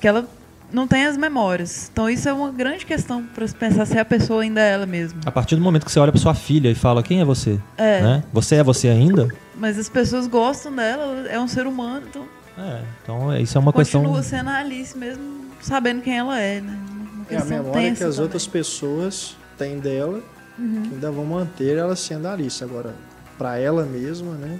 Que 0.00 0.06
ela 0.06 0.28
não 0.72 0.86
tem 0.86 1.06
as 1.06 1.16
memórias. 1.16 1.90
Então 1.92 2.08
isso 2.08 2.28
é 2.28 2.32
uma 2.32 2.52
grande 2.52 2.86
questão 2.86 3.24
para 3.34 3.46
se 3.48 3.54
pensar 3.54 3.84
se 3.84 3.98
a 3.98 4.04
pessoa 4.04 4.42
ainda 4.42 4.60
é 4.60 4.70
ela 4.72 4.86
mesma. 4.86 5.20
A 5.26 5.30
partir 5.32 5.56
do 5.56 5.62
momento 5.62 5.84
que 5.84 5.90
você 5.90 5.98
olha 5.98 6.12
pra 6.12 6.20
sua 6.20 6.34
filha 6.34 6.70
e 6.70 6.74
fala, 6.74 7.02
quem 7.02 7.20
é 7.20 7.24
você? 7.24 7.58
É. 7.76 8.00
Né? 8.00 8.24
Você 8.32 8.54
é 8.56 8.62
você 8.62 8.86
ainda? 8.88 9.26
Mas 9.56 9.76
as 9.76 9.88
pessoas 9.88 10.28
gostam 10.28 10.72
dela, 10.74 11.26
é 11.28 11.38
um 11.38 11.48
ser 11.48 11.66
humano, 11.66 12.06
então 12.08 12.24
É, 12.56 12.80
então 13.02 13.32
é- 13.32 13.42
isso 13.42 13.58
é 13.58 13.60
uma 13.60 13.72
questão. 13.72 14.02
continua 14.02 14.22
sendo 14.22 14.50
a 14.50 14.54
Alice 14.58 14.96
mesmo 14.96 15.46
sabendo 15.60 16.00
quem 16.02 16.16
ela 16.16 16.38
é, 16.40 16.60
né? 16.60 16.78
Uma 17.12 17.26
É 17.28 17.42
a 17.42 17.44
memória 17.44 17.94
que 17.94 18.04
as 18.04 18.18
outras 18.20 18.46
também. 18.46 18.60
pessoas 18.62 19.36
têm 19.58 19.78
dela, 19.80 20.22
Uhum. 20.60 20.82
que 20.82 20.94
ainda 20.94 21.10
vão 21.10 21.24
manter 21.24 21.76
ela 21.78 21.96
sendo 21.96 22.26
a 22.26 22.32
Alice. 22.32 22.62
Agora, 22.62 22.94
pra 23.38 23.58
ela 23.58 23.84
mesma, 23.86 24.32
né? 24.34 24.58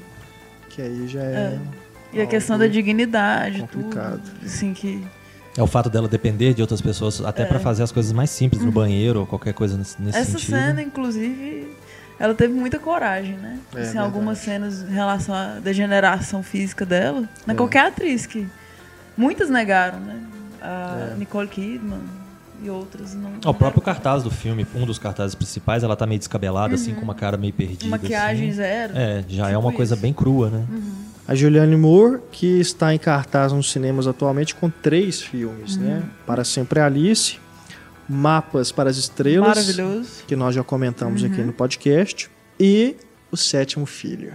Que 0.70 0.80
aí 0.82 1.06
já 1.06 1.20
é. 1.22 1.58
E 2.12 2.20
a 2.20 2.26
questão 2.26 2.58
da 2.58 2.66
dignidade, 2.66 3.60
complicado. 3.60 4.20
tudo. 4.22 4.46
Assim 4.46 4.72
que. 4.72 5.04
É 5.56 5.62
o 5.62 5.66
fato 5.66 5.90
dela 5.90 6.08
depender 6.08 6.54
de 6.54 6.62
outras 6.62 6.80
pessoas, 6.80 7.20
até 7.24 7.44
pra 7.44 7.58
fazer 7.58 7.82
as 7.82 7.90
coisas 7.92 8.12
mais 8.12 8.30
simples 8.30 8.62
no 8.62 8.70
banheiro 8.72 9.20
ou 9.20 9.26
qualquer 9.26 9.52
coisa 9.52 9.76
nesse, 9.76 10.00
nesse 10.00 10.16
Uhum. 10.16 10.22
Essa 10.22 10.30
sentido. 10.38 10.56
cena, 10.56 10.80
inclusive, 10.82 11.76
ela 12.20 12.34
teve 12.34 12.54
muita 12.54 12.78
coragem, 12.78 13.36
né? 13.36 13.58
É, 13.74 13.80
assim, 13.82 13.98
algumas 13.98 14.38
cenas 14.38 14.82
em 14.82 14.92
relação 14.92 15.34
à 15.34 15.58
degeneração 15.58 16.42
física 16.42 16.86
dela. 16.86 17.20
Não 17.20 17.28
É. 17.48 17.52
é 17.52 17.54
qualquer 17.54 17.86
atriz 17.86 18.26
que. 18.26 18.46
Muitas 19.16 19.50
negaram, 19.50 19.98
né? 20.00 20.20
A 20.62 21.10
É. 21.12 21.18
Nicole 21.18 21.48
Kidman 21.48 21.98
e 22.62 22.70
outras 22.70 23.14
não. 23.14 23.30
O 23.44 23.54
próprio 23.54 23.82
cartaz 23.82 24.22
do 24.22 24.30
filme, 24.30 24.66
um 24.74 24.84
dos 24.86 24.98
cartazes 24.98 25.34
principais, 25.34 25.82
ela 25.82 25.96
tá 25.96 26.06
meio 26.06 26.18
descabelada, 26.18 26.74
assim, 26.74 26.94
com 26.94 27.02
uma 27.02 27.14
cara 27.14 27.36
meio 27.36 27.52
perdida. 27.52 27.84
Uhum. 27.84 27.90
Maquiagem 27.90 28.48
assim. 28.48 28.56
zero. 28.56 28.92
É, 28.96 29.24
já 29.28 29.44
é 29.44 29.48
Tipo 29.48 29.60
uma 29.60 29.72
coisa 29.72 29.94
isso. 29.94 30.02
bem 30.02 30.12
crua, 30.12 30.50
né? 30.50 30.64
A 31.28 31.34
Julianne 31.34 31.76
Moore, 31.76 32.20
que 32.32 32.58
está 32.60 32.92
em 32.94 32.98
cartaz 32.98 33.52
nos 33.52 33.70
cinemas 33.70 34.06
atualmente 34.06 34.54
com 34.54 34.68
três 34.68 35.20
filmes, 35.22 35.76
Uhum. 35.76 35.82
né? 35.82 36.02
Para 36.26 36.42
Sempre 36.44 36.80
Alice, 36.80 37.38
Mapas 38.08 38.72
para 38.72 38.90
as 38.90 38.96
Estrelas, 38.96 39.46
Maravilhoso. 39.48 40.24
que 40.26 40.34
nós 40.34 40.54
já 40.54 40.64
comentamos 40.64 41.22
Uhum. 41.22 41.30
aqui 41.32 41.40
no 41.42 41.52
podcast, 41.52 42.28
e 42.58 42.96
O 43.32 43.36
Sétimo 43.36 43.86
Filho. 43.86 44.32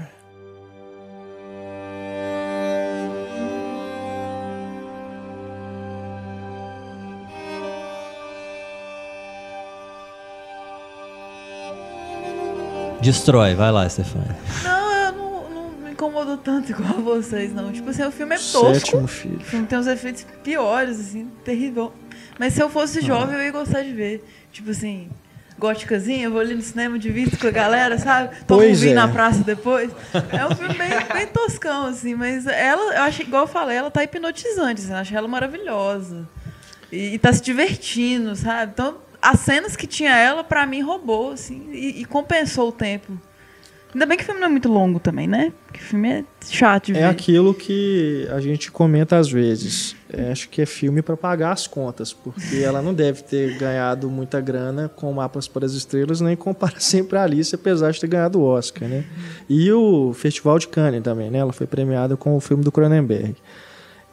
Destrói, 13.06 13.54
vai 13.54 13.72
lá, 13.72 13.88
Stefania. 13.88 14.36
Não, 14.64 14.92
eu 14.92 15.12
não, 15.12 15.50
não 15.50 15.70
me 15.78 15.92
incomodo 15.92 16.38
tanto 16.38 16.72
igual 16.72 16.94
vocês, 17.02 17.54
não. 17.54 17.72
Tipo 17.72 17.92
assim, 17.92 18.04
o 18.04 18.12
filme 18.12 18.34
é 18.36 18.38
O 18.38 18.42
tosco. 18.42 18.74
Sétimo 18.74 19.08
Filho. 19.08 19.38
O 19.38 19.44
filme 19.44 19.68
tem 19.68 19.78
uns 19.78 19.86
efeitos 19.88 20.26
piores, 20.44 21.00
assim, 21.00 21.30
terrível. 21.44 21.94
Mas 22.40 22.54
se 22.54 22.62
eu 22.62 22.70
fosse 22.70 23.02
jovem, 23.02 23.36
eu 23.36 23.44
ia 23.44 23.52
gostar 23.52 23.84
de 23.84 23.94
ver. 23.94 24.26
Tipo 24.52 24.72
assim, 24.72 25.10
góticazinha, 25.60 26.26
eu 26.26 26.32
vou 26.32 26.40
ali 26.42 26.56
no 26.56 26.62
cinema, 26.62 26.98
divido 26.98 27.38
com 27.38 27.48
a 27.48 27.52
galera, 27.52 27.98
sabe? 28.00 28.36
Tomo 28.48 28.62
um 28.62 28.64
Pois 28.66 28.82
vinho 28.82 28.94
é. 28.94 28.96
na 28.96 29.08
praça 29.08 29.44
depois. 29.44 29.92
É 30.32 30.46
um 30.46 30.56
filme 30.56 30.74
bem, 30.74 30.90
bem 31.14 31.28
toscão, 31.28 31.86
assim, 31.86 32.16
mas 32.16 32.48
ela, 32.48 32.96
eu 32.96 33.04
acho, 33.04 33.22
igual 33.22 33.44
eu 33.44 33.48
falei, 33.48 33.78
ela 33.78 33.92
tá 33.92 34.04
hipnotizante, 34.04 34.82
assim, 34.82 34.92
eu 34.92 34.98
acho 34.98 35.16
ela 35.16 35.28
maravilhosa. 35.28 36.28
E, 36.92 37.14
e 37.14 37.20
tá 37.20 37.32
se 37.32 37.42
divertindo, 37.42 38.36
sabe? 38.36 38.72
Então, 38.74 38.98
as 39.26 39.40
cenas 39.40 39.76
que 39.76 39.88
tinha 39.88 40.16
ela, 40.16 40.44
pra 40.44 40.66
mim, 40.66 40.82
roubou, 40.82 41.32
assim, 41.32 41.70
e, 41.72 42.02
e 42.02 42.06
compensou 42.06 42.70
o 42.70 42.72
tempo. 42.72 43.18
Ainda 43.94 44.06
bem 44.06 44.18
que 44.18 44.24
o 44.24 44.26
filme 44.26 44.42
não 44.42 44.48
é 44.48 44.52
muito 44.52 44.68
longo 44.68 45.00
também, 45.00 45.26
né? 45.26 45.54
Porque 45.66 45.80
o 45.80 45.84
filme 45.84 46.10
é 46.10 46.24
chato 46.50 46.88
de 46.88 46.94
ver. 46.94 47.00
É 47.00 47.06
aquilo 47.06 47.54
que 47.54 48.28
a 48.30 48.42
gente 48.42 48.70
comenta 48.70 49.18
às 49.18 49.32
vezes. 49.32 49.96
É, 50.12 50.34
acho 50.34 50.50
que 50.50 50.62
é 50.62 50.66
filme 50.66 51.02
para 51.02 51.16
pagar 51.16 51.54
as 51.54 51.66
contas, 51.66 52.12
porque 52.12 52.58
ela 52.58 52.82
não 52.82 52.94
deve 52.94 53.24
ter 53.24 53.58
ganhado 53.58 54.10
muita 54.10 54.42
grana 54.42 54.90
com 54.90 55.14
Mapas 55.14 55.48
para 55.48 55.66
as 55.66 55.72
Estrelas, 55.72 56.20
nem 56.20 56.36
com 56.36 56.54
Para 56.54 56.78
Sempre 56.78 57.18
Alice, 57.18 57.56
apesar 57.56 57.92
de 57.92 58.02
ter 58.02 58.08
ganhado 58.08 58.42
o 58.42 58.44
Oscar, 58.44 58.90
né? 58.90 59.06
E 59.48 59.72
o 59.72 60.14
Festival 60.14 60.60
de 60.60 60.68
Cannes 60.68 61.02
também, 61.02 61.32
né? 61.32 61.40
Ela 61.40 61.54
foi 61.54 61.66
premiada 61.66 62.18
com 62.18 62.36
o 62.36 62.42
filme 62.42 62.66
do 62.66 62.74
Cronenberg. 62.74 63.36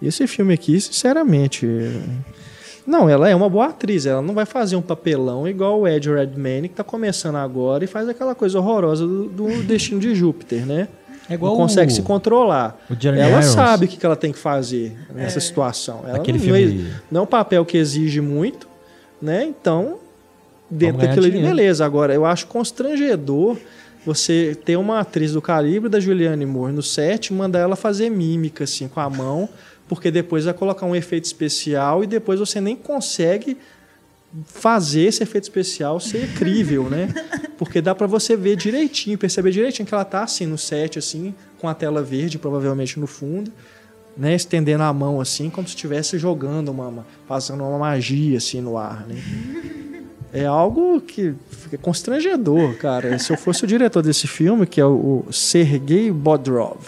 Esse 0.01 0.29
filme 0.29 0.55
aqui, 0.55 0.81
sinceramente, 0.81 1.67
não, 2.87 3.09
ela 3.09 3.29
é 3.29 3.35
uma 3.35 3.49
boa 3.49 3.67
atriz. 3.67 4.07
Ela 4.07 4.21
não 4.23 4.35
vai 4.35 4.45
fazer 4.47 4.77
um 4.77 4.83
papelão 4.83 5.47
igual 5.47 5.81
o 5.81 5.89
Ed 5.89 6.11
Redmayne, 6.11 6.69
que 6.69 6.75
tá 6.75 6.85
começando 6.85 7.37
agora 7.37 7.85
e 7.85 7.87
faz 7.87 8.09
aquela 8.09 8.35
coisa 8.35 8.59
horrorosa 8.59 9.07
do, 9.07 9.29
do 9.29 9.63
Destino 9.65 10.01
de 10.01 10.15
Júpiter, 10.15 10.67
né? 10.67 10.89
É 11.31 11.35
igual 11.35 11.53
não 11.53 11.61
consegue 11.63 11.93
o- 11.93 11.95
se 11.95 12.03
controlar. 12.03 12.77
ela 12.91 13.29
Irons. 13.41 13.45
sabe 13.47 13.87
o 13.87 13.89
que 13.89 14.05
ela 14.05 14.17
tem 14.17 14.33
que 14.33 14.39
fazer 14.39 14.97
nessa 15.15 15.39
situação. 15.41 16.01
Ela 16.07 16.17
Aquele 16.19 16.39
não, 16.39 16.45
filme- 16.45 16.91
não 17.11 17.21
é 17.21 17.25
um 17.25 17.27
papel 17.27 17.65
que 17.65 17.79
exige 17.79 18.21
muito, 18.21 18.67
né? 19.21 19.45
Então, 19.45 19.99
dentro 20.69 20.99
daquilo 21.01 21.27
ali, 21.27 21.41
beleza. 21.41 21.85
Agora, 21.87 22.13
eu 22.13 22.27
acho 22.27 22.47
constrangedor 22.49 23.57
você 24.05 24.57
ter 24.65 24.77
uma 24.77 24.99
atriz 24.99 25.33
do 25.33 25.41
calibre 25.41 25.89
da 25.89 26.01
Julianne 26.01 26.45
Moore 26.45 26.73
no 26.73 26.83
set 26.83 27.27
e 27.29 27.33
mandar 27.33 27.61
ela 27.61 27.77
fazer 27.77 28.11
mímica, 28.11 28.65
assim, 28.65 28.89
com 28.89 28.99
a 28.99 29.09
mão, 29.09 29.49
porque 29.89 30.11
depois 30.11 30.45
vai 30.45 30.55
colocar 30.55 30.87
um 30.87 30.97
efeito 30.97 31.25
especial 31.25 32.03
e 32.03 32.07
depois 32.07 32.41
você 32.41 32.61
nem 32.61 32.77
consegue 32.77 33.57
fazer 34.47 35.03
esse 35.03 35.23
efeito 35.23 35.45
especial 35.45 36.01
ser 36.01 36.29
crível, 36.35 36.89
né? 36.89 37.09
Porque 37.59 37.81
dá 37.81 37.95
pra 37.95 38.07
você 38.07 38.37
ver 38.37 38.57
direitinho, 38.57 39.19
perceber 39.19 39.51
direitinho 39.51 39.87
que 39.87 39.95
ela 39.95 40.05
tá 40.05 40.23
assim 40.23 40.47
no 40.47 40.57
set 40.57 40.99
assim, 40.99 41.35
com 41.59 41.69
a 41.69 41.75
tela 41.75 42.03
verde 42.03 42.39
provavelmente 42.39 42.99
no 42.99 43.07
fundo, 43.07 43.53
né, 44.17 44.35
estendendo 44.35 44.83
a 44.83 44.93
mão 44.93 45.21
assim, 45.21 45.49
como 45.49 45.67
se 45.67 45.75
estivesse 45.75 46.19
jogando 46.19 46.71
uma, 46.71 47.07
fazendo 47.27 47.65
uma 47.65 47.79
magia 47.79 48.39
assim 48.39 48.61
no 48.61 48.77
ar, 48.77 49.07
né? 49.07 49.17
É 50.35 50.47
algo 50.47 50.99
que 50.99 51.35
fica 51.51 51.77
constrangedor, 51.77 52.75
cara. 52.79 53.19
Se 53.19 53.31
eu 53.31 53.37
fosse 53.37 53.65
o 53.65 53.67
diretor 53.67 54.03
desse 54.03 54.27
filme, 54.27 54.67
que 54.67 54.81
é 54.81 54.87
o 54.87 55.27
Sergei 55.31 56.11
Bodrov, 56.11 56.81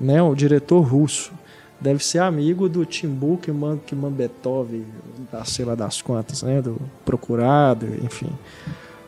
né, 0.00 0.22
o 0.22 0.34
diretor 0.34 0.80
russo, 0.80 1.30
deve 1.80 2.04
ser 2.04 2.18
amigo 2.18 2.68
do 2.68 2.84
Timbuk 2.84 3.50
Mambetov, 3.94 4.84
da 5.32 5.44
sei 5.44 5.64
lá 5.64 5.74
das 5.74 6.02
quantas, 6.02 6.42
né, 6.42 6.60
do 6.62 6.76
procurado, 7.04 7.86
enfim. 8.04 8.30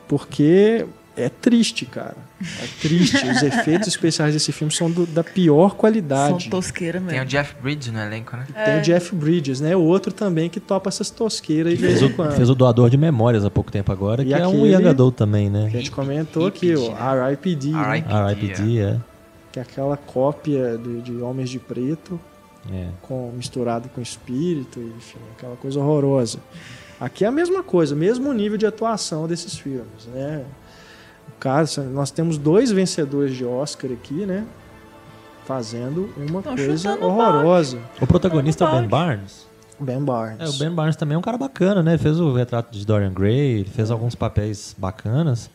Porque 0.08 0.86
é 1.16 1.28
triste, 1.28 1.84
cara. 1.86 2.16
É 2.40 2.66
triste. 2.80 3.16
Os 3.28 3.42
efeitos 3.42 3.88
especiais 3.88 4.32
desse 4.34 4.50
filme 4.52 4.72
são 4.72 4.90
do- 4.90 5.06
da 5.06 5.22
pior 5.22 5.68
São 5.70 5.76
qualidade. 5.78 6.48
tosqueira 6.48 6.98
mesmo. 6.98 7.10
Tem 7.12 7.20
o 7.20 7.26
Jeff 7.26 7.54
Bridges 7.62 7.92
no 7.92 8.00
elenco, 8.00 8.36
né? 8.36 8.46
Tem 8.64 8.78
o 8.78 8.82
Jeff 8.82 9.14
Bridges, 9.14 9.60
né? 9.60 9.76
O 9.76 9.80
outro 9.82 10.12
também 10.12 10.48
que 10.48 10.58
topa 10.58 10.88
essas 10.88 11.10
tosqueiras 11.10 11.74
de 11.74 11.78
vez 11.78 11.98
Fez 11.98 12.10
em 12.10 12.12
o, 12.12 12.16
quando. 12.16 12.32
fez 12.32 12.48
o 12.48 12.54
doador 12.54 12.88
de 12.90 12.96
memórias 12.96 13.44
há 13.44 13.50
pouco 13.50 13.70
tempo 13.70 13.92
agora, 13.92 14.22
E 14.22 14.26
que 14.26 14.34
é 14.34 14.46
um 14.46 14.50
aquele- 14.64 14.72
young 14.74 14.88
adult 14.88 15.14
também, 15.16 15.50
né? 15.50 15.66
A 15.66 15.68
gente 15.68 15.90
comentou 15.90 16.46
aqui, 16.46 16.74
o 16.74 16.90
né? 16.90 16.96
R.I.P.D., 17.00 17.68
né? 17.70 17.78
R.I.P.. 17.98 18.12
R.I.P.D., 18.14 18.78
é. 18.80 18.96
que 19.52 19.58
é 19.58 19.62
aquela 19.62 19.96
cópia 19.96 20.78
de, 20.78 21.02
de 21.02 21.16
Homens 21.18 21.50
de 21.50 21.58
Preto. 21.58 22.18
É. 22.70 22.88
com 23.02 23.32
misturado 23.32 23.88
com 23.88 24.00
espírito, 24.00 24.80
enfim, 24.80 25.18
aquela 25.36 25.56
coisa 25.56 25.80
horrorosa. 25.80 26.38
Aqui 27.00 27.24
é 27.24 27.28
a 27.28 27.30
mesma 27.30 27.62
coisa, 27.62 27.96
mesmo 27.96 28.32
nível 28.32 28.58
de 28.58 28.66
atuação 28.66 29.26
desses 29.26 29.56
filmes, 29.56 30.06
né? 30.12 30.44
O 31.28 31.32
cara, 31.40 31.66
nós 31.92 32.10
temos 32.10 32.36
dois 32.36 32.70
vencedores 32.70 33.34
de 33.34 33.44
Oscar 33.44 33.90
aqui, 33.90 34.26
né? 34.26 34.44
Fazendo 35.46 36.12
uma 36.16 36.42
Tão 36.42 36.54
coisa 36.54 37.02
horrorosa. 37.02 37.78
O 38.00 38.06
protagonista 38.06 38.64
é 38.64 38.68
o 38.68 38.80
Ben. 38.80 38.88
Barnes. 38.88 39.46
Ben 39.80 40.00
Barnes. 40.04 40.40
É, 40.40 40.48
o 40.48 40.58
Ben 40.58 40.70
Barnes 40.70 40.96
também 40.96 41.14
é 41.14 41.18
um 41.18 41.22
cara 41.22 41.38
bacana, 41.38 41.82
né? 41.82 41.92
Ele 41.92 42.02
fez 42.02 42.20
o 42.20 42.34
retrato 42.34 42.70
de 42.70 42.84
Dorian 42.84 43.12
Gray, 43.12 43.60
ele 43.60 43.70
fez 43.70 43.90
alguns 43.90 44.14
papéis 44.14 44.76
bacanas. 44.76 45.50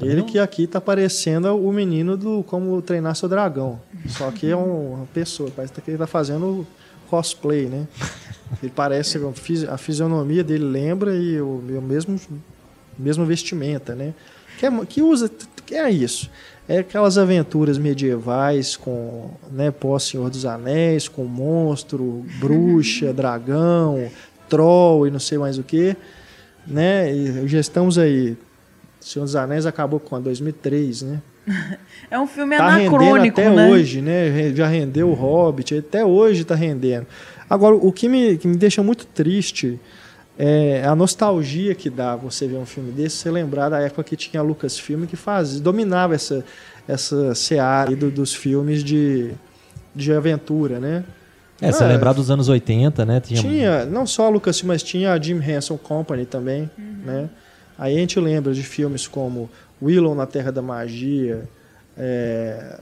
Também 0.00 0.12
Ele 0.14 0.22
não- 0.22 0.26
que 0.28 0.38
aqui 0.38 0.66
tá 0.66 0.80
parecendo 0.80 1.54
o 1.56 1.72
menino 1.72 2.16
do 2.16 2.42
Como 2.42 2.80
Treinar 2.82 3.14
Seu 3.14 3.28
Dragão. 3.28 3.80
Só 4.08 4.30
que 4.32 4.50
é 4.50 4.56
um- 4.56 4.94
uma 4.94 5.06
pessoa, 5.14 5.50
parece 5.54 5.72
que 5.74 5.90
ele 5.90 5.98
tá 5.98 6.06
fazendo 6.06 6.66
cosplay, 7.08 7.66
né? 7.66 7.86
Ele 8.62 8.72
parece, 8.74 9.16
a 9.18 9.32
fisi- 9.32 9.66
a 9.68 9.76
fisionomia 9.76 10.42
dele 10.42 10.64
lembra 10.64 11.14
e 11.14 11.40
o, 11.40 11.62
o 11.78 11.82
mesmo, 11.82 12.18
mesma 12.98 13.24
vestimenta, 13.24 13.94
né? 13.94 14.12
Que, 14.58 14.66
é, 14.66 14.70
que 14.88 15.00
usa, 15.02 15.30
que 15.64 15.74
é 15.76 15.88
isso. 15.90 16.28
É 16.68 16.78
aquelas 16.78 17.16
aventuras 17.16 17.78
medievais 17.78 18.76
com, 18.76 19.30
né, 19.52 19.70
pós-Senhor 19.70 20.28
dos 20.30 20.44
Anéis, 20.44 21.08
com 21.08 21.24
monstro, 21.24 22.24
bruxa, 22.40 23.12
dragão, 23.14 24.08
troll 24.48 25.06
e 25.06 25.10
não 25.10 25.20
sei 25.20 25.38
mais 25.38 25.58
o 25.58 25.62
que, 25.62 25.96
né? 26.66 27.12
E 27.14 27.46
já 27.48 27.58
estamos 27.60 27.98
aí 27.98 28.36
Senhor 29.00 29.24
dos 29.24 29.34
Anéis 29.36 29.66
acabou 29.66 29.98
com 30.00 30.20
2003, 30.20 31.02
né? 31.02 31.22
É 32.10 32.18
um 32.18 32.26
filme 32.26 32.56
Tá 32.56 32.68
rendendo 32.70 32.94
anacrônico, 32.96 33.40
até 33.40 33.50
né? 33.50 33.68
hoje, 33.70 34.00
né? 34.02 34.52
Já 34.54 34.66
rendeu 34.66 35.08
o 35.10 35.14
Hobbit, 35.14 35.78
até 35.78 36.04
hoje 36.04 36.44
tá 36.44 36.54
rendendo. 36.54 37.06
Agora, 37.48 37.74
o 37.76 37.92
que 37.92 38.08
me, 38.08 38.36
que 38.36 38.46
me 38.48 38.56
deixa 38.56 38.82
muito 38.82 39.06
triste 39.06 39.78
é 40.38 40.84
a 40.84 40.94
nostalgia 40.94 41.74
que 41.74 41.88
dá 41.90 42.16
você 42.16 42.46
ver 42.48 42.56
um 42.56 42.66
filme 42.66 42.90
desse, 42.92 43.16
você 43.16 43.30
lembrar 43.30 43.68
da 43.68 43.80
época 43.80 44.02
que 44.04 44.16
tinha 44.16 44.40
a 44.40 44.42
Lucasfilm 44.42 45.04
que 45.06 45.16
fazia, 45.16 45.60
dominava 45.60 46.14
essa, 46.14 46.44
essa 46.88 47.34
seara 47.34 47.90
aí 47.90 47.96
do- 47.96 48.10
dos 48.10 48.34
filmes 48.34 48.82
de, 48.82 49.30
de 49.94 50.12
aventura, 50.12 50.78
né? 50.80 51.04
É, 51.60 51.70
você 51.70 51.84
Ah, 51.84 51.88
lembrar 51.88 52.12
dos 52.14 52.30
anos 52.30 52.48
80, 52.48 53.04
né? 53.04 53.20
Tinha, 53.20 53.40
Tinha, 53.42 53.84
não 53.84 54.06
só 54.06 54.26
a 54.26 54.28
Lucasfilm, 54.30 54.68
mas 54.68 54.82
tinha 54.82 55.12
a 55.12 55.20
Jim 55.20 55.40
Henson 55.42 55.76
Company 55.76 56.24
também, 56.24 56.70
né? 57.04 57.28
Aí 57.80 57.96
a 57.96 57.98
gente 57.98 58.20
lembra 58.20 58.52
de 58.52 58.62
filmes 58.62 59.08
como 59.08 59.48
Willow 59.80 60.14
na 60.14 60.26
Terra 60.26 60.52
da 60.52 60.60
Magia, 60.60 61.48
é, 61.96 62.78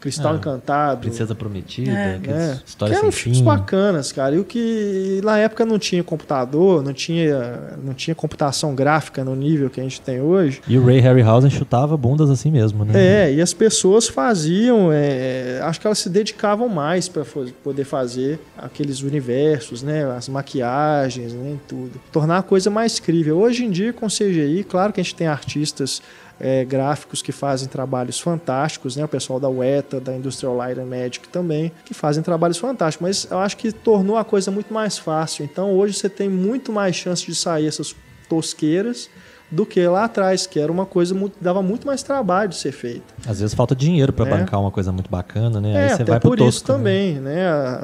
Cristal 0.00 0.32
Ah, 0.34 0.36
Encantado, 0.36 1.00
Princesa 1.00 1.34
Prometida, 1.34 1.90
É. 1.90 2.18
né? 2.18 2.60
histórias 2.64 2.98
que 2.98 3.02
eram 3.04 3.12
sem 3.12 3.20
filmes 3.22 3.38
fim. 3.38 3.44
bacanas, 3.44 4.12
cara. 4.12 4.34
E 4.34 4.38
o 4.38 4.44
que 4.44 5.20
na 5.24 5.38
época 5.38 5.64
não 5.64 5.78
tinha 5.78 6.02
computador, 6.02 6.82
não 6.82 6.92
tinha, 6.92 7.76
não 7.82 7.94
tinha 7.94 8.14
computação 8.14 8.74
gráfica 8.74 9.24
no 9.24 9.34
nível 9.36 9.68
que 9.70 9.80
a 9.80 9.82
gente 9.82 10.00
tem 10.00 10.20
hoje. 10.20 10.60
E 10.68 10.78
o 10.78 10.84
Ray 10.84 11.00
Harryhausen 11.00 11.50
chutava 11.50 11.96
bundas 11.96 12.30
assim 12.30 12.50
mesmo, 12.50 12.84
né? 12.84 12.92
É, 13.28 13.32
e 13.34 13.40
as 13.40 13.52
pessoas 13.52 14.08
faziam, 14.08 14.90
é, 14.92 15.60
acho 15.62 15.80
que 15.80 15.86
elas 15.86 15.98
se 15.98 16.08
dedicavam 16.10 16.68
mais 16.68 17.08
para 17.08 17.24
poder 17.62 17.84
fazer 17.84 18.38
aqueles 18.56 19.02
universos, 19.02 19.82
né, 19.82 20.04
as 20.16 20.28
maquiagens, 20.28 21.32
né, 21.32 21.56
tudo. 21.68 21.92
Tornar 22.10 22.38
a 22.38 22.42
coisa 22.42 22.70
mais 22.70 22.98
crível. 23.00 23.38
Hoje 23.38 23.64
em 23.64 23.70
dia, 23.70 23.92
com 23.92 24.06
CGI, 24.06 24.64
claro 24.68 24.92
que 24.92 25.00
a 25.00 25.02
gente 25.02 25.14
tem 25.14 25.26
artistas 25.26 26.02
é, 26.42 26.64
gráficos 26.64 27.22
que 27.22 27.30
fazem 27.30 27.68
trabalhos 27.68 28.18
fantásticos, 28.18 28.96
né, 28.96 29.04
o 29.04 29.08
pessoal 29.08 29.38
da 29.38 29.48
Weta, 29.48 30.00
da 30.00 30.12
Industrial 30.12 30.56
Light 30.56 30.78
and 30.78 30.86
Magic 30.86 31.28
também, 31.28 31.70
que 31.84 31.94
fazem 31.94 32.20
trabalhos 32.20 32.58
fantásticos, 32.58 33.06
mas 33.06 33.30
eu 33.30 33.38
acho 33.38 33.56
que 33.56 33.70
tornou 33.70 34.16
a 34.16 34.24
coisa 34.24 34.50
muito 34.50 34.74
mais 34.74 34.98
fácil. 34.98 35.44
Então, 35.44 35.72
hoje 35.72 35.94
você 35.94 36.08
tem 36.08 36.28
muito 36.28 36.72
mais 36.72 36.96
chance 36.96 37.24
de 37.24 37.34
sair 37.34 37.68
essas 37.68 37.94
tosqueiras 38.28 39.08
do 39.52 39.66
que 39.66 39.86
lá 39.86 40.04
atrás, 40.04 40.46
que 40.46 40.58
era 40.58 40.72
uma 40.72 40.86
coisa 40.86 41.14
muito, 41.14 41.34
dava 41.40 41.62
muito 41.62 41.86
mais 41.86 42.02
trabalho 42.02 42.48
de 42.48 42.56
ser 42.56 42.72
feita. 42.72 43.02
Às 43.26 43.38
vezes 43.38 43.54
falta 43.54 43.76
dinheiro 43.76 44.10
pra 44.12 44.26
É. 44.26 44.30
bancar 44.30 44.58
uma 44.58 44.70
coisa 44.70 44.90
muito 44.90 45.10
bacana, 45.10 45.60
né? 45.60 45.72
É, 45.72 45.76
Aí 45.82 45.88
você 45.90 45.94
até 46.02 46.04
vai 46.12 46.20
por 46.20 46.36
tosco, 46.38 46.48
isso 46.48 46.64
também, 46.64 47.20
né? 47.20 47.38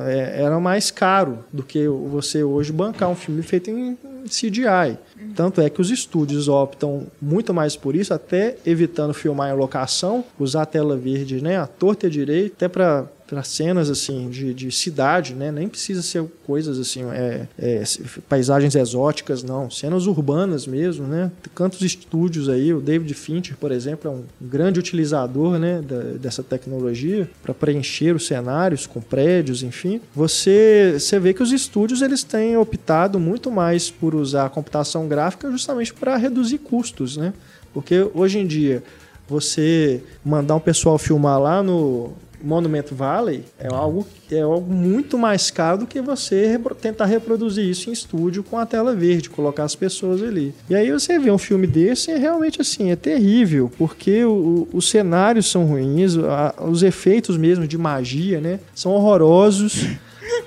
É, 0.06 0.42
Era 0.42 0.58
mais 0.58 0.90
caro 0.90 1.40
do 1.52 1.62
que 1.62 1.86
você 1.86 2.42
hoje 2.42 2.72
bancar 2.72 3.10
um 3.10 3.14
filme 3.14 3.42
feito 3.42 3.68
em 3.70 3.96
CGI. 4.26 4.98
Tanto 5.34 5.60
é 5.60 5.68
que 5.70 5.80
os 5.80 5.90
estúdios 5.90 6.48
optam 6.48 7.06
muito 7.20 7.52
mais 7.52 7.76
por 7.76 7.94
isso, 7.94 8.12
até 8.14 8.56
evitando 8.66 9.12
filmar 9.12 9.50
em 9.50 9.56
locação, 9.56 10.24
usar 10.38 10.62
a 10.62 10.66
tela 10.66 10.96
verde, 10.96 11.42
né? 11.42 11.58
A 11.58 11.66
torta 11.66 12.06
e 12.06 12.08
a 12.08 12.10
direita, 12.10 12.54
até 12.56 12.68
para 12.68 13.04
para 13.28 13.42
cenas 13.42 13.90
assim 13.90 14.30
de, 14.30 14.54
de 14.54 14.72
cidade, 14.72 15.34
né? 15.34 15.52
Nem 15.52 15.68
precisa 15.68 16.00
ser 16.02 16.24
coisas 16.46 16.78
assim, 16.78 17.04
é, 17.12 17.46
é, 17.58 17.82
paisagens 18.26 18.74
exóticas, 18.74 19.42
não. 19.42 19.70
Cenas 19.70 20.06
urbanas 20.06 20.66
mesmo, 20.66 21.06
né? 21.06 21.30
Tantos 21.54 21.82
estúdios 21.82 22.48
aí, 22.48 22.72
o 22.72 22.80
David 22.80 23.12
Fincher, 23.12 23.54
por 23.58 23.70
exemplo, 23.70 24.10
é 24.10 24.14
um 24.14 24.22
grande 24.40 24.80
utilizador, 24.80 25.58
né? 25.58 25.82
da- 25.82 26.16
dessa 26.18 26.42
tecnologia 26.42 27.28
para 27.42 27.52
preencher 27.52 28.16
os 28.16 28.26
cenários 28.26 28.86
com 28.86 29.00
prédios, 29.00 29.62
enfim. 29.62 30.00
Você, 30.14 30.94
você 30.98 31.18
vê 31.18 31.34
que 31.34 31.42
os 31.42 31.52
estúdios 31.52 32.00
eles 32.00 32.24
têm 32.24 32.56
optado 32.56 33.20
muito 33.20 33.50
mais 33.50 33.90
por 33.90 34.14
usar 34.14 34.46
a 34.46 34.50
computação 34.50 35.06
gráfica 35.06 35.50
justamente 35.50 35.92
para 35.92 36.16
reduzir 36.16 36.58
custos, 36.58 37.18
né? 37.18 37.34
Porque 37.74 38.08
hoje 38.14 38.38
em 38.38 38.46
dia 38.46 38.82
você 39.28 40.02
mandar 40.24 40.54
um 40.56 40.60
pessoal 40.60 40.96
filmar 40.96 41.38
lá 41.38 41.62
no 41.62 42.12
Monument 42.42 42.84
Valley 42.92 43.44
é 43.58 43.66
algo, 43.72 44.06
é 44.30 44.40
algo 44.40 44.72
muito 44.72 45.18
mais 45.18 45.50
caro 45.50 45.78
do 45.78 45.86
que 45.86 46.00
você 46.00 46.46
repro- 46.46 46.74
tentar 46.74 47.06
reproduzir 47.06 47.64
isso 47.64 47.90
em 47.90 47.92
estúdio 47.92 48.42
com 48.42 48.58
a 48.58 48.64
tela 48.66 48.94
verde, 48.94 49.28
colocar 49.30 49.64
as 49.64 49.74
pessoas 49.74 50.22
ali. 50.22 50.54
E 50.70 50.74
aí 50.74 50.90
você 50.92 51.18
vê 51.18 51.30
um 51.30 51.38
filme 51.38 51.66
desse 51.66 52.10
e 52.10 52.14
é 52.14 52.18
realmente 52.18 52.60
assim, 52.60 52.90
é 52.90 52.96
terrível, 52.96 53.70
porque 53.76 54.24
o- 54.24 54.68
os 54.72 54.88
cenários 54.88 55.50
são 55.50 55.64
ruins, 55.64 56.16
a- 56.16 56.54
os 56.68 56.82
efeitos 56.82 57.36
mesmo 57.36 57.66
de 57.66 57.76
magia, 57.78 58.40
né, 58.40 58.60
são 58.74 58.92
horrorosos. 58.92 59.86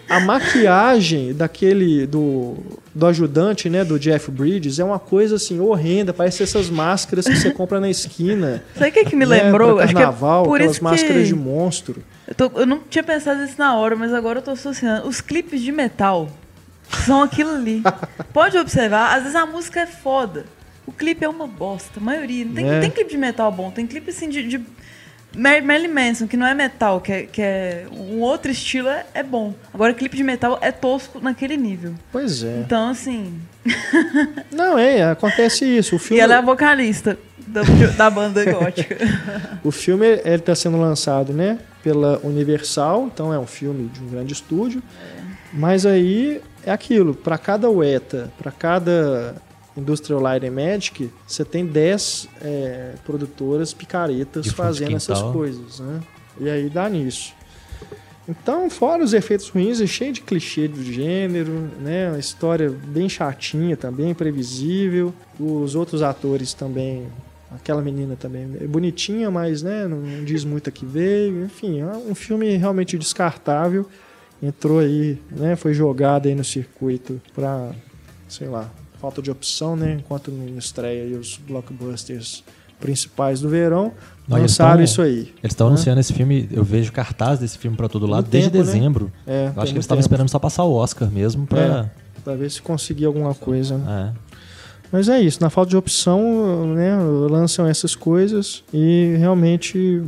A 0.09 0.19
maquiagem 0.19 1.33
daquele 1.33 2.05
do, 2.05 2.57
do 2.93 3.05
ajudante, 3.07 3.69
né, 3.69 3.83
do 3.83 3.97
Jeff 3.99 4.29
Bridges 4.29 4.79
é 4.79 4.83
uma 4.83 4.99
coisa 4.99 5.35
assim 5.35 5.59
horrenda, 5.59 6.13
parece 6.13 6.43
essas 6.43 6.69
máscaras 6.69 7.25
que 7.25 7.35
você 7.35 7.51
compra 7.53 7.79
na 7.79 7.89
esquina. 7.89 8.63
Sabe 8.75 8.89
o 8.89 8.93
que, 8.93 9.05
que 9.05 9.15
me 9.15 9.25
né, 9.25 9.43
lembrou? 9.43 9.75
pra 9.75 9.85
Acho 9.85 9.93
que 9.93 9.99
é 9.99 10.03
carnaval, 10.03 10.43
por 10.43 10.55
aquelas 10.59 10.79
máscaras 10.79 11.17
que... 11.23 11.27
de 11.27 11.35
monstro. 11.35 12.03
Eu, 12.27 12.35
tô- 12.35 12.51
eu 12.59 12.65
não 12.65 12.79
tinha 12.89 13.03
pensado 13.03 13.41
nisso 13.41 13.55
na 13.57 13.75
hora, 13.77 13.95
mas 13.95 14.13
agora 14.13 14.39
eu 14.39 14.43
tô 14.43 14.51
associando. 14.51 15.07
Os 15.07 15.21
clipes 15.21 15.61
de 15.61 15.71
metal 15.71 16.29
são 17.05 17.23
aquilo 17.23 17.51
ali. 17.51 17.81
Pode 18.33 18.57
observar, 18.57 19.15
às 19.15 19.23
vezes 19.23 19.35
a 19.35 19.45
música 19.45 19.79
é 19.81 19.85
foda. 19.85 20.45
O 20.85 20.91
clipe 20.91 21.23
é 21.23 21.29
uma 21.29 21.47
bosta, 21.47 21.99
a 21.99 22.03
maioria. 22.03 22.43
Não 22.43 22.53
tem, 22.53 22.67
É. 22.67 22.73
não 22.73 22.81
tem 22.81 22.89
clipe 22.91 23.11
de 23.11 23.17
metal 23.17 23.51
bom, 23.51 23.71
tem 23.71 23.85
clipe 23.87 24.09
assim 24.09 24.27
de. 24.27 24.43
de 24.47 24.61
Marilyn 25.35 25.87
Manson, 25.93 26.27
que 26.27 26.35
não 26.35 26.45
é 26.45 26.53
metal, 26.53 26.99
que 26.99 27.11
é, 27.11 27.23
que 27.23 27.41
é 27.41 27.85
um 27.91 28.19
outro 28.19 28.51
estilo, 28.51 28.89
é, 28.89 29.05
é 29.13 29.23
bom. 29.23 29.53
Agora, 29.73 29.93
clipe 29.93 30.17
de 30.17 30.23
metal 30.23 30.57
é 30.61 30.71
tosco 30.71 31.19
naquele 31.21 31.55
nível. 31.55 31.93
Pois 32.11 32.43
é. 32.43 32.61
Então, 32.65 32.89
assim. 32.89 33.39
Não, 34.51 34.77
é, 34.77 35.03
acontece 35.03 35.65
isso. 35.65 35.95
O 35.95 35.97
E 35.97 35.99
filme, 35.99 36.21
ela 36.21 36.35
é 36.35 36.37
a 36.37 36.41
vocalista 36.41 37.17
da, 37.47 37.61
da 37.95 38.09
banda 38.09 38.43
gótica. 38.51 38.97
o 39.63 39.71
filme 39.71 40.07
está 40.25 40.53
sendo 40.53 40.79
lançado, 40.79 41.31
né, 41.31 41.59
pela 41.83 42.19
Universal, 42.23 43.09
então 43.13 43.33
é 43.33 43.39
um 43.39 43.47
filme 43.47 43.87
de 43.89 44.01
um 44.01 44.07
grande 44.07 44.33
estúdio. 44.33 44.81
Mas 45.53 45.85
aí 45.85 46.41
é 46.65 46.71
aquilo, 46.71 47.13
para 47.13 47.37
cada 47.37 47.69
UETA, 47.69 48.31
para 48.37 48.51
cada 48.51 49.35
Industrial 49.75 50.19
Light 50.19 50.45
and 50.45 50.51
Magic, 50.51 51.09
você 51.25 51.45
tem 51.45 51.65
10 51.65 52.27
é, 52.41 52.93
produtoras 53.05 53.73
picaretas 53.73 54.45
De 54.45 54.51
fazendo 54.51 54.95
essas 54.95 55.21
coisas, 55.21 55.79
né? 55.79 56.01
E 56.39 56.49
aí 56.49 56.69
dá 56.69 56.89
nisso. 56.89 57.33
Então, 58.27 58.69
fora 58.69 59.03
os 59.03 59.13
efeitos 59.13 59.49
ruins, 59.49 59.81
é 59.81 59.87
cheio 59.87 60.13
de 60.13 60.21
clichê 60.21 60.67
do 60.67 60.83
gênero, 60.83 61.69
né? 61.81 62.09
Uma 62.09 62.19
história 62.19 62.69
bem 62.69 63.09
chatinha 63.09 63.75
também, 63.75 64.13
previsível. 64.13 65.13
Os 65.39 65.75
outros 65.75 66.01
atores 66.01 66.53
também, 66.53 67.07
aquela 67.51 67.81
menina 67.81 68.15
também 68.15 68.47
é 68.61 68.67
bonitinha, 68.67 69.31
mas 69.31 69.63
né, 69.63 69.87
não, 69.87 69.97
não 69.97 70.23
diz 70.23 70.45
muito 70.45 70.69
a 70.69 70.71
que 70.71 70.85
veio. 70.85 71.43
Enfim, 71.45 71.81
é 71.81 71.85
um 71.85 72.15
filme 72.15 72.55
realmente 72.57 72.97
descartável. 72.97 73.87
Entrou 74.41 74.79
aí, 74.79 75.19
né? 75.29 75.55
Foi 75.55 75.73
jogado 75.73 76.27
aí 76.27 76.35
no 76.35 76.43
circuito 76.43 77.19
para, 77.33 77.71
sei 78.29 78.47
lá, 78.47 78.69
falta 79.01 79.21
de 79.21 79.31
opção, 79.31 79.75
né? 79.75 79.97
Enquanto 79.99 80.29
não 80.31 80.57
estreia 80.57 81.03
aí 81.03 81.13
os 81.15 81.37
blockbusters 81.47 82.43
principais 82.79 83.41
do 83.41 83.49
verão, 83.49 83.91
Não, 84.27 84.37
eles 84.37 84.51
lançaram 84.51 84.83
isso 84.83 85.01
aí. 85.01 85.31
Eles 85.43 85.51
estão 85.53 85.67
né? 85.67 85.73
anunciando 85.73 85.99
esse 85.99 86.13
filme, 86.13 86.47
eu 86.51 86.63
vejo 86.63 86.91
cartaz 86.91 87.39
desse 87.39 87.57
filme 87.57 87.75
pra 87.77 87.87
todo 87.89 88.07
lado 88.07 88.25
No 88.25 88.31
desde 88.31 88.49
tempo, 88.49 88.65
né? 88.65 88.71
dezembro. 88.73 89.11
É, 89.27 89.47
eu 89.47 89.51
tem 89.53 89.63
acho 89.63 89.71
que 89.71 89.77
eles 89.77 89.85
estavam 89.85 89.99
esperando 89.99 90.29
só 90.29 90.39
passar 90.39 90.63
o 90.63 90.73
Oscar 90.73 91.09
mesmo 91.11 91.45
pra. 91.47 91.89
Pra 92.23 92.35
ver 92.35 92.49
se 92.51 92.61
conseguir 92.61 93.05
alguma 93.05 93.33
coisa. 93.33 93.77
né? 93.77 94.13
É. 94.15 94.31
Mas 94.91 95.07
é 95.09 95.19
isso, 95.21 95.39
na 95.41 95.49
falta 95.49 95.69
de 95.69 95.77
opção, 95.77 96.67
né, 96.75 96.97
lançam 97.29 97.65
essas 97.65 97.95
coisas 97.95 98.61
e 98.73 99.15
realmente, 99.17 100.03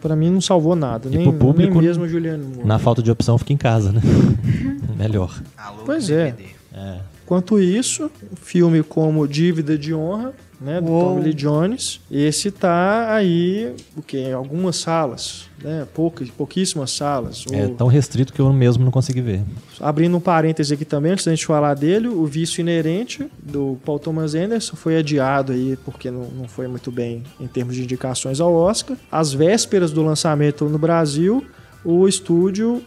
pra 0.00 0.16
mim, 0.16 0.30
não 0.30 0.40
salvou 0.40 0.74
nada. 0.74 1.08
E 1.08 1.16
nem, 1.16 1.24
pro 1.30 1.32
público, 1.38 1.74
nem 1.74 1.82
mesmo 1.82 2.04
o 2.04 2.08
Juliano. 2.08 2.64
Na 2.64 2.78
falta 2.78 3.02
de 3.02 3.10
opção, 3.10 3.36
fica 3.36 3.52
em 3.52 3.56
casa, 3.58 3.92
né? 3.92 4.00
Melhor. 4.96 5.42
Alô, 5.58 5.82
Pois 5.84 6.08
é. 6.10 6.34
É. 6.72 6.98
Enquanto 7.24 7.58
isso, 7.58 8.10
filme 8.42 8.82
como 8.82 9.26
Dívida 9.26 9.78
de 9.78 9.94
Honra, 9.94 10.34
né, 10.60 10.80
do 10.80 10.90
Uou. 10.90 11.14
Tommy 11.14 11.24
Lee 11.24 11.34
Jones, 11.34 12.00
esse 12.10 12.50
tá 12.50 13.12
aí, 13.14 13.74
o 13.96 14.02
que 14.02 14.18
em 14.18 14.32
algumas 14.32 14.76
salas, 14.76 15.46
né, 15.62 15.86
poucas, 15.94 16.28
pouquíssimas 16.30 16.90
salas. 16.90 17.44
É 17.50 17.64
Ou- 17.66 17.74
tão 17.74 17.86
restrito 17.86 18.32
que 18.32 18.40
eu 18.40 18.52
mesmo 18.52 18.84
não 18.84 18.90
consegui 18.90 19.20
ver. 19.20 19.42
Abrindo 19.80 20.16
um 20.16 20.20
parêntese 20.20 20.72
aqui 20.74 20.84
também, 20.84 21.12
antes 21.12 21.24
da 21.24 21.32
gente 21.32 21.44
falar 21.46 21.74
dele, 21.74 22.08
o 22.08 22.24
Vício 22.26 22.60
Inerente, 22.60 23.26
do 23.42 23.78
Paul 23.84 23.98
Thomas 23.98 24.34
Anderson, 24.34 24.76
foi 24.76 24.96
adiado 24.98 25.52
aí 25.52 25.76
porque 25.84 26.10
não, 26.10 26.24
não 26.30 26.46
foi 26.48 26.68
muito 26.68 26.90
bem 26.92 27.22
em 27.40 27.46
termos 27.46 27.74
de 27.74 27.82
indicações 27.82 28.38
ao 28.40 28.52
Oscar. 28.54 28.96
Às 29.10 29.32
vésperas 29.32 29.92
do 29.92 30.02
lançamento 30.02 30.66
no 30.66 30.78
Brasil, 30.78 31.44
o 31.84 32.06
estúdio 32.08 32.82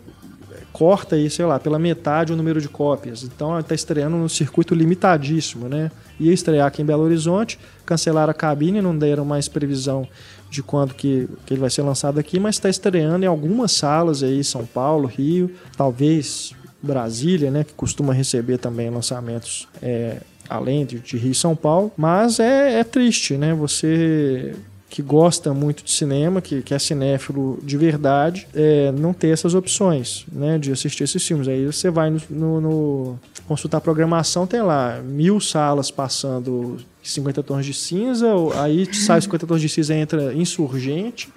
corta 0.77 1.15
aí, 1.15 1.27
sei 1.27 1.43
lá, 1.43 1.59
pela 1.59 1.79
metade 1.79 2.31
o 2.31 2.35
número 2.35 2.61
de 2.61 2.69
cópias. 2.69 3.23
Então 3.23 3.57
está 3.57 3.73
estreando 3.73 4.15
num 4.15 4.29
circuito 4.29 4.75
limitadíssimo, 4.75 5.67
né? 5.67 5.89
Ia 6.19 6.31
estrear 6.31 6.67
aqui 6.67 6.83
em 6.83 6.85
Belo 6.85 7.01
Horizonte, 7.01 7.57
cancelaram 7.83 8.29
a 8.29 8.33
cabine, 8.33 8.79
não 8.79 8.95
deram 8.95 9.25
mais 9.25 9.47
previsão 9.47 10.07
de 10.51 10.61
quando 10.61 10.93
que, 10.93 11.27
que 11.47 11.55
ele 11.55 11.61
vai 11.61 11.71
ser 11.71 11.81
lançado 11.81 12.19
aqui, 12.19 12.39
mas 12.39 12.55
está 12.55 12.69
estreando 12.69 13.25
em 13.25 13.27
algumas 13.27 13.71
salas 13.71 14.21
aí, 14.21 14.43
São 14.43 14.67
Paulo, 14.67 15.07
Rio, 15.07 15.49
talvez 15.75 16.53
Brasília, 16.79 17.49
né, 17.49 17.63
que 17.63 17.73
costuma 17.73 18.13
receber 18.13 18.59
também 18.59 18.91
lançamentos 18.91 19.67
é, 19.81 20.17
além 20.47 20.85
de, 20.85 20.99
de 20.99 21.17
Rio 21.17 21.31
e 21.31 21.35
São 21.35 21.55
Paulo. 21.55 21.91
Mas 21.97 22.39
é, 22.39 22.79
é 22.79 22.83
triste, 22.83 23.35
né? 23.35 23.51
Você 23.55 24.53
que 24.89 25.01
gosta 25.01 25.53
muito 25.53 25.83
de 25.83 25.91
cinema, 25.91 26.41
que, 26.41 26.61
que 26.61 26.73
é 26.73 26.79
cinéfilo 26.79 27.59
de 27.61 27.75
verdade, 27.77 28.47
é, 28.55 28.91
não 28.93 29.13
ter 29.13 29.29
essas 29.29 29.53
opções, 29.53 30.25
né, 30.31 30.57
de 30.57 30.71
assistir 30.71 31.03
esses 31.03 31.25
filmes. 31.25 31.47
Aí 31.47 31.65
você 31.65 31.89
vai 31.89 32.09
no, 32.09 32.21
no- 32.29 32.61
no 32.61 33.19
consultar 33.47 33.77
a 33.79 33.81
programação, 33.81 34.47
tem 34.47 34.61
lá 34.61 35.01
mil 35.03 35.39
salas 35.41 35.91
passando 35.91 36.77
50 37.03 37.43
tons 37.43 37.65
de 37.65 37.73
cinza, 37.73 38.27
aí 38.61 38.87
sai 38.95 39.19
50 39.21 39.45
tons 39.45 39.61
de 39.61 39.67
cinza 39.69 39.93
entra 39.93 40.33
Insurgente, 40.33 41.29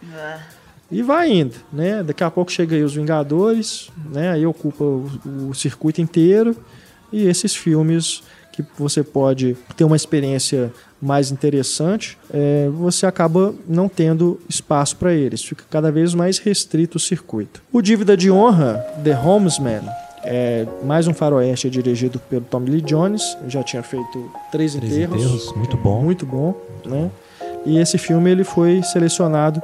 e 0.91 1.03
vai 1.03 1.31
indo, 1.33 1.55
né? 1.73 2.03
Daqui 2.03 2.25
a 2.25 2.31
pouco 2.31 2.51
chega 2.51 2.75
aí 2.77 2.83
os 2.83 2.95
Vingadores, 2.95 3.91
né? 4.13 4.31
Aí 4.31 4.45
ocupa 4.47 4.83
o, 4.85 5.09
o 5.49 5.55
circuito 5.55 6.01
inteiro 6.01 6.57
e 7.13 7.27
esses 7.27 7.55
filmes 7.55 8.23
que 8.53 8.65
você 8.77 9.03
pode 9.05 9.57
ter 9.77 9.85
uma 9.85 9.95
experiência 9.97 10.73
mais 11.01 11.31
interessante, 11.31 12.19
é, 12.33 12.69
você 12.73 13.07
acaba 13.07 13.55
não 13.67 13.89
tendo 13.89 14.39
espaço 14.49 14.97
para 14.97 15.15
eles. 15.15 15.43
Fica 15.43 15.65
cada 15.71 15.91
vez 15.91 16.15
mais 16.15 16.39
restrito 16.39 16.97
o 16.97 17.01
circuito. 17.01 17.63
O 17.73 17.81
Dívida 17.81 18.17
de 18.17 18.31
Honra, 18.31 18.85
The 19.03 19.19
Homesman, 19.19 19.83
é 20.23 20.67
mais 20.85 21.07
um 21.07 21.15
faroeste 21.15 21.71
dirigido 21.71 22.19
pelo 22.19 22.43
Tom 22.43 22.61
Lee 22.61 22.83
Jones. 22.83 23.37
Já 23.49 23.63
tinha 23.63 23.83
feito 23.83 24.31
três, 24.53 24.75
Três 24.75 24.93
enterros. 24.93 25.23
Enterros, 25.23 25.57
muito 25.57 25.77
bom. 25.77 26.03
Muito 26.03 26.27
bom, 26.27 26.55
né? 26.85 27.11
E 27.65 27.79
esse 27.79 27.99
filme 27.99 28.31
ele 28.31 28.45
foi 28.45 28.83
selecionado 28.83 29.63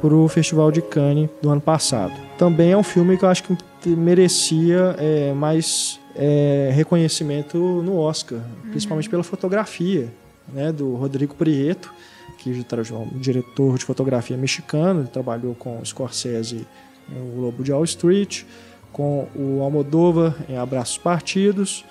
para 0.00 0.14
o 0.14 0.28
Festival 0.28 0.70
de 0.70 0.80
Cannes 0.80 1.28
do 1.42 1.50
ano 1.50 1.60
passado. 1.60 2.12
Também 2.38 2.72
é 2.72 2.76
um 2.76 2.82
filme 2.82 3.16
que 3.16 3.24
eu 3.24 3.28
acho 3.28 3.42
que 3.42 3.88
merecia 3.88 4.94
é, 4.98 5.32
mais 5.32 5.98
é, 6.14 6.70
reconhecimento 6.72 7.58
no 7.58 7.96
Oscar, 7.96 8.38
principalmente 8.70 9.08
pela 9.08 9.22
fotografia, 9.22 10.08
né? 10.52 10.72
Do 10.72 10.94
Rodrigo 10.94 11.34
Prieto, 11.34 11.92
que 12.38 12.50
é 12.50 12.94
um 12.94 13.18
diretor 13.18 13.78
de 13.78 13.84
fotografia 13.84 14.36
mexicano, 14.36 15.06
trabalhou 15.06 15.54
com 15.54 15.84
Scorsese 15.84 16.66
em 17.10 17.36
O 17.36 17.40
Lobo 17.40 17.62
de 17.64 17.72
Wall 17.72 17.84
Street, 17.84 18.44
com 18.92 19.26
o 19.34 19.62
Almodóvar 19.62 20.34
em 20.48 20.56
Abraços 20.56 20.98
Partidos, 20.98 21.84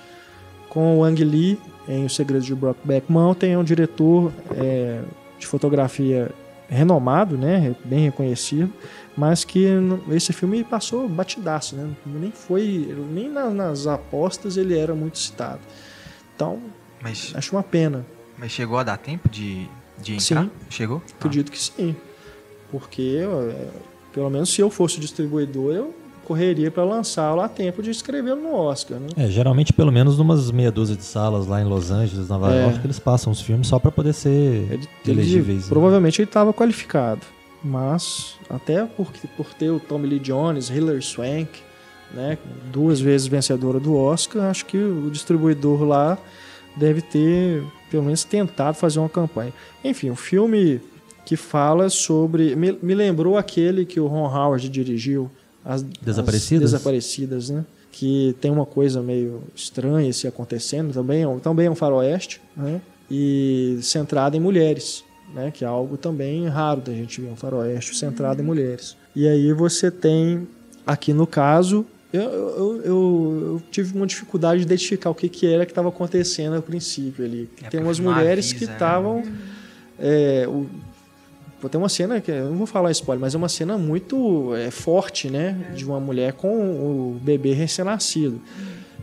com 0.69 0.99
o 0.99 1.03
Ang 1.03 1.23
Lee 1.23 1.59
em 1.87 2.05
Os 2.05 2.15
Segredos 2.15 2.45
de 2.45 2.53
Brokeback 2.55 3.11
Mountain, 3.11 3.51
é 3.51 3.57
um 3.57 3.63
diretor 3.63 4.31
é, 4.55 5.01
de 5.39 5.47
fotografia 5.47 6.31
renomado, 6.69 7.37
né, 7.37 7.73
bem 7.85 7.99
reconhecido, 8.05 8.73
mas 9.15 9.45
que 9.45 9.65
esse 10.11 10.33
filme 10.33 10.63
passou 10.65 11.07
batidaço, 11.07 11.75
né, 11.77 11.89
nem 12.05 12.29
foi, 12.29 12.93
nem 13.09 13.29
na- 13.29 13.49
nas 13.49 13.87
apostas 13.87 14.57
ele 14.57 14.77
era 14.77 14.93
muito 14.93 15.17
citado. 15.17 15.61
Então, 16.35 16.59
Mas, 17.01 17.31
acho 17.35 17.55
uma 17.55 17.63
pena. 17.63 18.05
Mas 18.37 18.51
chegou 18.51 18.77
a 18.77 18.83
dar 18.83 18.97
tempo 18.97 19.27
de, 19.29 19.67
de 20.01 20.13
entrar? 20.15 20.43
Sim. 20.43 20.51
Chegou? 20.69 21.01
Acredito 21.19 21.51
que 21.51 21.59
sim. 21.59 21.95
Porque, 22.71 23.19
é, 23.23 23.67
pelo 24.13 24.29
menos 24.29 24.49
se 24.53 24.61
eu 24.61 24.69
fosse 24.69 24.99
distribuidor, 24.99 25.73
eu 25.73 25.93
correria 26.25 26.69
para 26.69 26.83
lançá-lo 26.83 27.39
a 27.39 27.47
tempo 27.47 27.81
de 27.81 27.89
escrevê-lo 27.89 28.41
no 28.41 28.53
Oscar, 28.53 28.99
né? 28.99 29.07
É, 29.15 29.27
geralmente 29.27 29.71
pelo 29.71 29.91
menos 29.93 30.17
numas 30.17 30.51
meia 30.51 30.69
dúzia 30.69 30.95
de 30.97 31.03
salas 31.03 31.47
lá 31.47 31.61
em 31.61 31.65
Los 31.65 31.89
Angeles, 31.89 32.27
Nova 32.27 32.53
É. 32.53 32.63
York, 32.65 32.81
eles 32.83 32.99
passam 32.99 33.31
os 33.31 33.39
filmes 33.39 33.67
só 33.67 33.79
pra 33.79 33.91
poder 33.91 34.11
ser 34.13 34.29
Ele, 34.29 34.73
ele- 34.73 34.89
elegíveis. 35.21 35.63
né? 35.63 35.69
provavelmente 35.69 36.21
ele 36.21 36.27
estava 36.27 36.53
qualificado. 36.53 37.21
Mas, 37.63 38.35
até 38.49 38.83
por, 38.85 39.07
por 39.37 39.53
ter 39.53 39.69
o 39.71 39.79
Tommy 39.79 40.05
Lee 40.07 40.19
Jones, 40.19 40.69
Hilary 40.69 41.01
Swank, 41.01 41.49
né, 42.13 42.37
duas 42.71 42.99
vezes 42.99 43.25
vencedora 43.27 43.79
do 43.79 43.95
Oscar, 43.97 44.43
acho 44.49 44.65
que 44.65 44.77
o 44.77 45.09
distribuidor 45.09 45.83
lá 45.83 46.17
deve 46.75 47.01
ter, 47.01 47.63
pelo 47.89 48.03
menos, 48.03 48.23
tentado 48.23 48.77
fazer 48.77 48.99
uma 48.99 49.09
campanha. 49.09 49.53
Enfim, 49.83 50.09
um 50.09 50.15
filme 50.15 50.81
que 51.25 51.35
fala 51.35 51.89
sobre. 51.89 52.55
Me, 52.55 52.77
me 52.81 52.95
lembrou 52.95 53.37
aquele 53.37 53.85
que 53.85 53.99
o 53.99 54.07
Ron 54.07 54.27
Howard 54.27 54.69
dirigiu, 54.69 55.29
As 55.63 55.81
Desaparecidas? 55.81 56.65
As 56.65 56.71
Desaparecidas, 56.71 57.49
né? 57.49 57.65
Que 57.91 58.35
tem 58.39 58.49
uma 58.51 58.65
coisa 58.65 59.01
meio 59.01 59.43
estranha 59.55 60.11
se 60.13 60.27
acontecendo, 60.27 60.93
também 60.93 61.23
é 61.23 61.27
um, 61.27 61.39
também 61.39 61.67
é 61.67 61.69
um 61.69 61.75
faroeste, 61.75 62.39
né? 62.55 62.79
E 63.09 63.77
centrado 63.81 64.37
em 64.37 64.39
mulheres, 64.39 65.03
né? 65.33 65.51
Que 65.51 65.65
é 65.65 65.67
algo 65.67 65.97
também 65.97 66.47
raro 66.47 66.79
da 66.81 66.93
gente 66.93 67.19
ver 67.19 67.29
um 67.29 67.35
faroeste 67.35 67.95
centrado 67.95 68.41
em 68.41 68.45
mulheres. 68.45 68.95
E 69.15 69.27
aí 69.27 69.51
você 69.51 69.91
tem, 69.91 70.47
aqui 70.85 71.11
no 71.11 71.27
caso, 71.27 71.85
eu, 72.21 72.31
eu, 72.31 72.81
eu- 72.83 73.41
eu 73.53 73.61
tive 73.71 73.95
uma 73.97 74.05
dificuldade 74.07 74.59
de 74.59 74.65
identificar 74.65 75.09
o 75.09 75.15
que, 75.15 75.27
que 75.29 75.45
era 75.47 75.65
que 75.65 75.71
estava 75.71 75.89
acontecendo 75.89 76.55
a 76.55 76.61
princípio 76.61 77.23
ali. 77.25 77.49
É 77.63 77.69
tem 77.69 77.79
umas 77.81 77.99
mulheres 77.99 78.47
que 78.53 78.57
avisa, 78.65 78.71
né? 78.71 78.75
estavam. 78.75 79.23
É, 79.99 80.45
o- 80.47 80.67
tem 81.69 81.79
uma 81.79 81.89
cena 81.89 82.21
que 82.21 82.29
eu 82.31 82.49
não 82.49 82.55
vou 82.57 82.67
falar 82.67 82.91
spoiler, 82.91 83.19
mas 83.19 83.33
é 83.33 83.37
uma 83.37 83.49
cena 83.49 83.77
muito 83.77 84.53
é, 84.55 84.69
forte, 84.69 85.29
né? 85.29 85.55
De 85.75 85.83
uma 85.85 85.99
mulher 85.99 86.33
com 86.33 86.49
o 86.55 87.19
bebê 87.21 87.53
recém-nascido. 87.53 88.39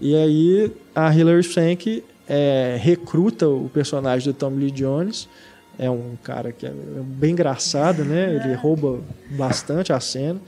E 0.00 0.14
aí 0.14 0.72
a 0.94 1.14
Hilary 1.14 1.42
Swank 1.42 2.05
é, 2.29 2.77
recruta 2.81 3.48
o 3.48 3.68
personagem 3.68 4.33
do 4.33 4.37
Tom 4.37 4.50
Lee 4.50 4.70
Jones. 4.70 5.29
É 5.77 5.90
um 5.90 6.12
cara 6.22 6.53
que 6.53 6.64
é 6.64 6.72
bem 7.03 7.33
engraçado, 7.33 8.05
né? 8.05 8.35
Ele 8.37 8.55
rouba 8.55 9.00
bastante 9.31 9.92
a 9.92 9.98
cena 9.98 10.40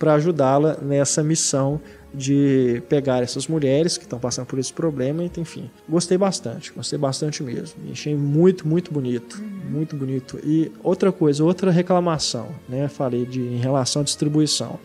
para 0.00 0.14
ajudá-la 0.14 0.78
nessa 0.80 1.22
missão 1.22 1.78
de 2.12 2.82
pegar 2.88 3.22
essas 3.22 3.46
mulheres 3.46 3.98
que 3.98 4.04
estão 4.04 4.18
passando 4.18 4.46
por 4.46 4.58
esse 4.58 4.72
problema. 4.72 5.22
Enfim, 5.22 5.70
gostei 5.86 6.16
bastante, 6.16 6.72
gostei 6.72 6.98
bastante 6.98 7.42
mesmo. 7.42 7.76
Achei 7.92 8.16
muito, 8.16 8.66
muito 8.66 8.92
bonito, 8.92 9.40
muito 9.68 9.94
bonito. 9.94 10.40
E 10.42 10.72
outra 10.82 11.12
coisa, 11.12 11.44
outra 11.44 11.70
reclamação, 11.70 12.48
né? 12.66 12.88
Falei 12.88 13.26
de 13.26 13.40
em 13.40 13.58
relação 13.58 14.00
à 14.00 14.04
distribuição. 14.04 14.80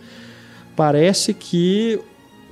Parece 0.75 1.33
que 1.33 1.97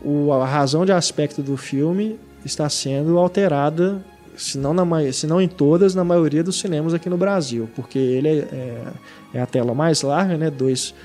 o, 0.01 0.31
a 0.31 0.45
razão 0.45 0.85
de 0.85 0.93
aspecto 0.93 1.43
do 1.43 1.57
filme 1.57 2.17
está 2.45 2.69
sendo 2.69 3.17
alterada, 3.17 4.01
se 4.37 4.57
não, 4.57 4.73
na, 4.73 4.85
se 5.11 5.27
não 5.27 5.41
em 5.41 5.49
todas, 5.49 5.93
na 5.93 6.05
maioria 6.05 6.41
dos 6.41 6.57
cinemas 6.57 6.93
aqui 6.93 7.09
no 7.09 7.17
Brasil, 7.17 7.69
porque 7.75 7.99
ele 7.99 8.29
é, 8.29 8.31
é, 8.31 8.83
é 9.33 9.41
a 9.41 9.45
tela 9.45 9.75
mais 9.75 10.01
larga, 10.01 10.37
né? 10.37 10.49
2 10.49 10.95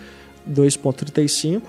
2.35 0.48 1.62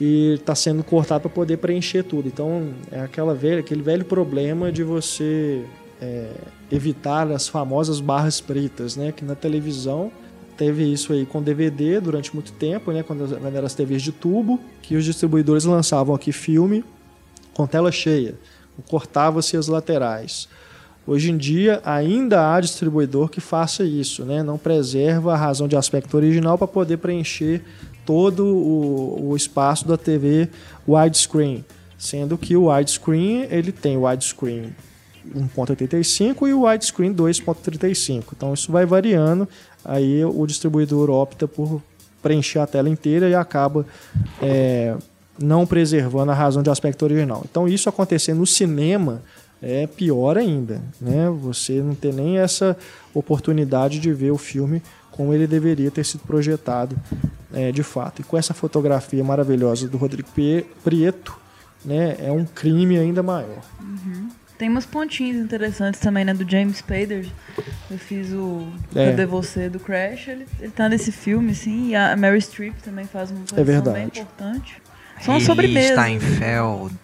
e 0.00 0.34
está 0.34 0.54
sendo 0.54 0.84
cortado 0.84 1.22
para 1.22 1.30
poder 1.30 1.56
preencher 1.58 2.02
tudo. 2.02 2.28
Então 2.28 2.70
é 2.90 3.00
aquela 3.00 3.34
velha, 3.34 3.60
aquele 3.60 3.82
velho 3.82 4.04
problema 4.04 4.70
de 4.70 4.82
você 4.82 5.64
é, 6.00 6.30
evitar 6.70 7.30
as 7.30 7.48
famosas 7.48 8.00
barras 8.00 8.40
pretas, 8.40 8.96
né? 8.96 9.12
Que 9.12 9.24
na 9.24 9.34
televisão 9.34 10.10
teve 10.56 10.90
isso 10.90 11.12
aí 11.12 11.26
com 11.26 11.42
DVD 11.42 12.00
durante 12.00 12.34
muito 12.34 12.52
tempo, 12.52 12.92
né? 12.92 13.02
Quando, 13.02 13.34
eram 13.34 13.66
as 13.66 13.74
TVs 13.74 14.02
de 14.02 14.12
tubo, 14.12 14.60
que 14.82 14.96
os 14.96 15.04
distribuidores 15.04 15.64
lançavam 15.64 16.14
aqui 16.14 16.32
filme 16.32 16.84
com 17.54 17.66
tela 17.66 17.90
cheia, 17.90 18.34
cortava-se 18.88 19.56
as 19.56 19.66
laterais. 19.66 20.48
Hoje 21.06 21.30
em 21.30 21.36
dia 21.36 21.80
ainda 21.84 22.52
há 22.52 22.60
distribuidor 22.60 23.28
que 23.28 23.40
faça 23.40 23.84
isso, 23.84 24.24
né? 24.24 24.42
não 24.42 24.58
preserva 24.58 25.32
a 25.32 25.36
razão 25.36 25.68
de 25.68 25.76
aspecto 25.76 26.16
original 26.16 26.58
para 26.58 26.66
poder 26.66 26.96
preencher 26.96 27.62
todo 28.06 28.46
o, 28.46 29.30
o 29.30 29.36
espaço 29.36 29.86
da 29.86 29.98
TV 29.98 30.48
widescreen, 30.88 31.64
sendo 31.98 32.38
que 32.38 32.56
o 32.56 32.72
widescreen 32.72 33.48
ele 33.50 33.72
tem 33.72 33.98
widescreen 33.98 34.72
1.85 35.34 36.48
e 36.48 36.52
o 36.54 36.62
widescreen 36.62 37.12
2.35. 37.12 38.24
Então 38.36 38.54
isso 38.54 38.70
vai 38.70 38.86
variando, 38.86 39.48
aí 39.84 40.24
o 40.24 40.46
distribuidor 40.46 41.10
opta 41.10 41.48
por 41.48 41.82
preencher 42.22 42.60
a 42.60 42.66
tela 42.66 42.88
inteira 42.88 43.28
e 43.28 43.34
acaba 43.34 43.84
é, 44.40 44.96
não 45.38 45.66
preservando 45.66 46.30
a 46.30 46.34
razão 46.34 46.62
de 46.62 46.70
aspecto 46.70 47.04
original. 47.04 47.44
Então 47.50 47.68
isso 47.68 47.88
acontecer 47.88 48.34
no 48.34 48.46
cinema 48.46 49.20
é 49.60 49.86
pior 49.86 50.36
ainda, 50.36 50.80
né? 51.00 51.28
Você 51.40 51.80
não 51.80 51.94
tem 51.94 52.12
nem 52.12 52.38
essa 52.38 52.76
oportunidade 53.14 53.98
de 53.98 54.12
ver 54.12 54.30
o 54.30 54.38
filme 54.38 54.82
como 55.16 55.32
ele 55.32 55.46
deveria 55.46 55.90
ter 55.90 56.04
sido 56.04 56.20
projetado 56.26 56.96
é, 57.52 57.72
de 57.72 57.82
fato. 57.82 58.20
E 58.20 58.24
com 58.24 58.36
essa 58.36 58.52
fotografia 58.54 59.22
maravilhosa 59.24 59.88
do 59.88 59.96
Rodrigo 59.96 60.28
Prieto, 60.84 61.38
né, 61.84 62.16
é 62.18 62.30
um 62.32 62.44
crime 62.44 62.98
ainda 62.98 63.22
maior. 63.22 63.62
Tem 64.58 64.68
umas 64.70 64.86
pontinhas 64.86 65.36
interessantes 65.36 66.00
também, 66.00 66.24
né? 66.24 66.32
Do 66.32 66.50
James 66.50 66.78
Spader. 66.78 67.26
Eu 67.90 67.98
fiz 67.98 68.32
o 68.32 68.66
É. 68.94 69.10
Cadê 69.10 69.26
Você 69.26 69.68
do 69.68 69.78
Crash. 69.78 70.28
Ele, 70.28 70.46
ele 70.58 70.70
tá 70.72 70.88
nesse 70.88 71.12
filme, 71.12 71.54
sim. 71.54 71.88
E 71.90 71.94
a 71.94 72.16
Mary 72.16 72.40
Streep 72.40 72.74
também 72.82 73.04
faz 73.04 73.30
uma 73.30 73.40
É 73.40 73.42
posição 73.42 73.64
verdade. 73.64 73.98
bem 73.98 74.06
importante. 74.06 74.82
São 75.20 75.34
uma 75.34 75.40
sobremesa. 75.40 75.92
Steinfeld, 75.94 76.94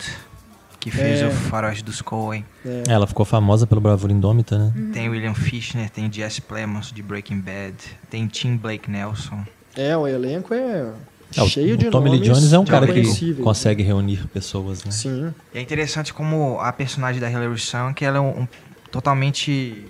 que 0.83 0.91
fez 0.91 1.21
É. 1.21 1.29
o 1.29 1.31
Faroeste 1.31 1.85
dos 1.85 2.03
Coen. 2.03 2.45
É, 2.67 2.83
Ela 2.89 3.07
ficou 3.07 3.25
famosa 3.25 3.69
pelo 3.69 3.81
Bravura 3.81 4.13
Indômita, 4.13 4.59
né? 4.59 4.73
Tem 4.93 5.09
William 5.09 5.33
Fichtner, 5.33 5.89
tem 5.89 6.13
Jesse 6.13 6.41
Plemons 6.41 6.91
de 6.91 7.01
Breaking 7.05 7.39
Bad, 7.41 7.77
tem 8.11 8.27
Tim 8.27 8.57
Blake 8.57 8.91
Nelson. 8.91 9.45
é, 9.77 9.97
o 9.97 10.09
elenco 10.09 10.53
é 10.53 10.91
É, 11.37 11.41
o- 11.43 11.47
cheio 11.49 11.77
de 11.77 11.87
o 11.87 11.91
Tommy 11.93 12.11
Lee 12.11 12.21
Jones 12.21 12.53
é 12.53 12.59
um 12.59 12.65
cara 12.65 12.87
que 12.89 13.35
consegue 13.35 13.83
reunir 13.85 14.27
pessoas, 14.35 14.85
né? 14.85 14.91
Sim, 14.91 15.33
E 15.55 15.59
é 15.59 15.63
interessante 15.63 16.13
como 16.13 16.59
a 16.61 16.73
personagem 16.73 17.21
da 17.21 17.31
Hilary 17.31 17.59
Swank, 17.61 18.05
ela 18.05 18.19
é 18.19 18.21
um, 18.21 18.41
um- 18.41 18.49
totalmente 18.91 19.87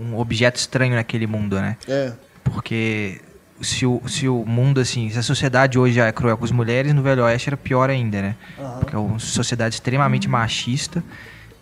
um 0.00 0.16
objeto 0.18 0.56
estranho 0.56 0.94
naquele 0.94 1.26
mundo, 1.26 1.56
né? 1.60 1.76
é. 1.86 2.12
Porque 2.44 3.20
se 3.60 3.84
o, 3.84 4.00
se 4.06 4.28
o 4.28 4.44
mundo, 4.46 4.80
assim, 4.80 5.10
se 5.10 5.18
a 5.18 5.22
sociedade 5.22 5.78
hoje 5.78 6.00
é 6.00 6.12
cruel 6.12 6.36
com 6.36 6.44
as 6.44 6.52
mulheres, 6.52 6.92
no 6.94 7.02
Velho 7.02 7.24
Oeste 7.24 7.48
era 7.48 7.56
pior 7.56 7.90
ainda, 7.90 8.22
né? 8.22 8.36
Porque 8.78 8.94
é 8.94 8.98
uma 8.98 9.18
sociedade 9.18 9.74
extremamente 9.74 10.28
machista. 10.28 11.02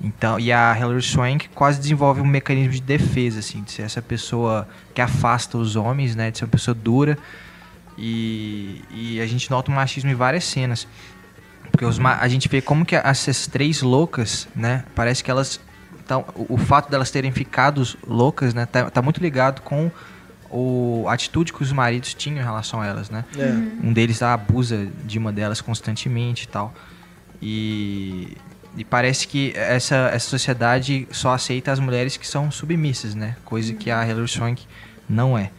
Então, 0.00 0.38
e 0.38 0.52
a 0.52 0.76
Hilary 0.78 1.00
Swank 1.00 1.48
quase 1.54 1.80
desenvolve 1.80 2.20
um 2.20 2.26
mecanismo 2.26 2.72
de 2.72 2.82
defesa, 2.82 3.38
assim, 3.38 3.62
de 3.62 3.72
ser 3.72 3.82
essa 3.82 4.02
pessoa 4.02 4.68
que 4.94 5.00
afasta 5.00 5.56
os 5.56 5.74
homens, 5.74 6.14
né? 6.14 6.30
De 6.30 6.38
ser 6.38 6.44
uma 6.44 6.50
pessoa 6.50 6.74
dura. 6.74 7.16
E, 7.96 8.84
e 8.90 9.20
a 9.20 9.26
gente 9.26 9.50
nota 9.50 9.70
o 9.70 9.74
machismo 9.74 10.10
em 10.10 10.14
várias 10.14 10.44
cenas. 10.44 10.86
Porque 11.70 11.84
os 11.84 11.98
a 11.98 12.28
gente 12.28 12.48
vê 12.48 12.60
como 12.60 12.84
que 12.84 12.94
essas 12.94 13.46
três 13.46 13.80
loucas, 13.80 14.46
né? 14.54 14.84
Parece 14.94 15.24
que 15.24 15.30
elas. 15.30 15.60
Tão, 16.06 16.24
o, 16.34 16.54
o 16.54 16.56
fato 16.56 16.90
delas 16.90 17.10
terem 17.10 17.32
ficado 17.32 17.82
loucas, 18.06 18.52
né? 18.52 18.66
Tá, 18.66 18.90
tá 18.90 19.02
muito 19.02 19.20
ligado 19.20 19.62
com 19.62 19.90
o, 20.56 21.04
a 21.06 21.12
atitude 21.12 21.52
que 21.52 21.62
os 21.62 21.70
maridos 21.70 22.14
tinham 22.14 22.38
em 22.38 22.42
relação 22.42 22.80
a 22.80 22.86
elas, 22.86 23.10
né? 23.10 23.26
É. 23.36 23.86
Um 23.86 23.92
deles 23.92 24.22
abusa 24.22 24.88
de 25.04 25.18
uma 25.18 25.30
delas 25.30 25.60
constantemente 25.60 26.44
e 26.44 26.48
tal. 26.48 26.74
E, 27.42 28.34
e 28.74 28.82
parece 28.82 29.28
que 29.28 29.52
essa, 29.54 30.10
essa 30.14 30.30
sociedade 30.30 31.06
só 31.10 31.34
aceita 31.34 31.70
as 31.70 31.78
mulheres 31.78 32.16
que 32.16 32.26
são 32.26 32.50
submissas, 32.50 33.14
né? 33.14 33.36
Coisa 33.44 33.74
que 33.74 33.90
a 33.90 34.06
Hilary 34.08 34.28
Swank 34.28 34.64
não 35.06 35.36
é. 35.36 35.50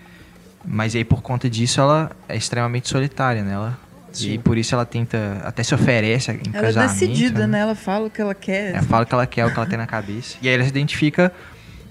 Mas 0.65 0.95
aí 0.95 1.03
por 1.03 1.21
conta 1.21 1.47
disso 1.47 1.79
ela 1.79 2.11
é 2.27 2.35
extremamente 2.35 2.89
solitária, 2.89 3.43
né? 3.43 3.53
Ela, 3.53 3.79
e 4.19 4.39
por 4.39 4.57
isso 4.57 4.73
ela 4.73 4.85
tenta, 4.85 5.41
até 5.43 5.61
se 5.61 5.75
oferece 5.75 6.31
em 6.31 6.41
Ela 6.51 6.69
é 6.69 6.73
casamento. 6.73 6.91
decidida, 6.91 7.41
né? 7.41 7.47
né? 7.47 7.59
Ela 7.59 7.75
fala 7.75 8.07
o 8.07 8.09
que 8.09 8.19
ela 8.19 8.33
quer. 8.33 8.73
Ela 8.73 8.81
fala 8.81 9.03
o 9.03 9.05
que 9.05 9.13
ela 9.13 9.27
quer, 9.27 9.45
o 9.45 9.53
que 9.53 9.59
ela 9.59 9.67
tem 9.67 9.77
na 9.77 9.85
cabeça. 9.85 10.37
E 10.41 10.49
aí 10.49 10.55
ela 10.55 10.63
se 10.63 10.69
identifica 10.69 11.31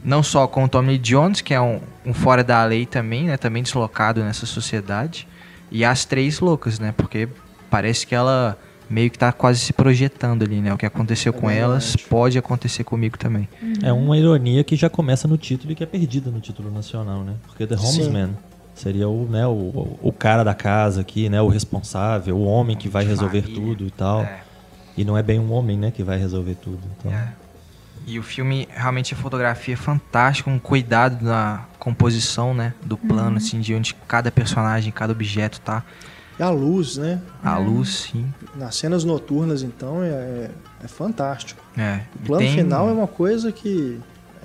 não 0.07 0.22
só 0.22 0.46
com 0.46 0.62
o 0.62 0.68
Tommy 0.68 0.96
Jones, 0.98 1.40
que 1.40 1.52
é 1.52 1.61
um, 1.61 1.80
um 2.07 2.14
fora 2.14 2.44
da 2.44 2.64
lei 2.64 2.86
também, 2.86 3.24
né? 3.24 3.36
Também 3.36 3.61
deslocado 3.61 4.22
nessa 4.22 4.46
sociedade. 4.46 5.26
E 5.68 5.84
as 5.84 6.04
três 6.04 6.38
loucas, 6.38 6.78
né? 6.78 6.94
Porque 6.96 7.28
parece 7.68 8.07
que 8.07 8.14
ela 8.14 8.57
meio 8.88 9.11
que 9.11 9.18
tá 9.18 9.32
quase 9.32 9.59
se 9.59 9.72
projetando 9.72 10.44
ali, 10.44 10.61
né? 10.61 10.72
O 10.72 10.78
que 10.78 10.86
aconteceu 10.86 11.32
com 11.32 11.48
verdade. 11.48 11.61
elas 11.61 11.96
pode 11.96 12.38
acontecer 12.38 12.84
comigo 12.84 13.18
também. 13.18 13.48
É 13.82 13.92
uma 13.92 14.16
ironia 14.16 14.62
que 14.62 14.76
já 14.76 14.88
começa 14.88 15.26
no 15.26 15.36
título 15.36 15.72
e 15.72 15.74
que 15.74 15.82
é 15.82 15.86
perdida 15.86 16.30
no 16.30 16.38
título 16.38 16.70
nacional, 16.70 17.24
né? 17.24 17.34
Porque 17.44 17.66
The. 17.66 17.74
Homesman 17.74 18.30
seria 18.76 19.09
o, 19.09 19.24
né, 19.24 19.44
o, 19.44 19.98
o 20.00 20.12
cara 20.12 20.44
da 20.44 20.54
casa 20.54 21.00
aqui, 21.00 21.28
né? 21.28 21.42
O 21.42 21.48
responsável, 21.48 22.36
o 22.36 22.44
homem 22.44 22.76
que 22.76 22.88
vai 22.88 23.02
de 23.02 23.11
resolver 23.11 23.42
tudo 23.42 23.84
e 23.84 23.90
tal. 23.90 24.20
É. 24.20 24.40
E 24.96 25.04
não 25.04 25.18
é 25.18 25.22
bem 25.22 25.40
um 25.40 25.52
homem, 25.52 25.76
né, 25.76 25.90
que 25.90 26.04
vai 26.04 26.16
resolver 26.16 26.54
tudo. 26.54 26.80
Então, 26.96 27.11
É. 27.12 27.32
E 28.07 28.18
o 28.20 28.22
filme, 28.22 28.68
realmente, 28.70 29.14
a 29.14 29.16
fotografia 29.16 29.74
é 29.74 29.76
fantástica, 29.76 30.48
um 30.48 30.59
cuidado 30.61 31.24
na 31.24 31.64
composição, 31.78 32.54
né? 32.54 32.72
Do 32.84 32.96
plano, 32.96 33.36
assim, 33.38 33.61
de 33.61 33.74
onde 33.74 33.94
cada 34.07 34.30
personagem, 34.30 34.92
cada 34.92 35.12
objeto 35.12 35.61
tá. 35.61 35.82
E 36.38 36.42
a 36.42 36.50
luz, 36.50 36.96
né? 36.98 37.20
A 37.42 37.59
luz, 37.59 38.09
sim. 38.12 38.32
Nas 38.54 38.76
cenas 38.76 39.02
noturnas, 39.04 39.62
então, 39.62 40.02
é, 40.04 40.09
é, 40.09 40.50
é 40.84 40.88
fantástico. 40.88 41.61
É. 41.76 42.02
O 42.14 42.26
plano 42.26 42.44
tem- 42.46 42.54
final 42.54 42.88
é 42.88 42.92
uma 42.92 43.07
coisa 43.09 43.50
que 43.50 43.98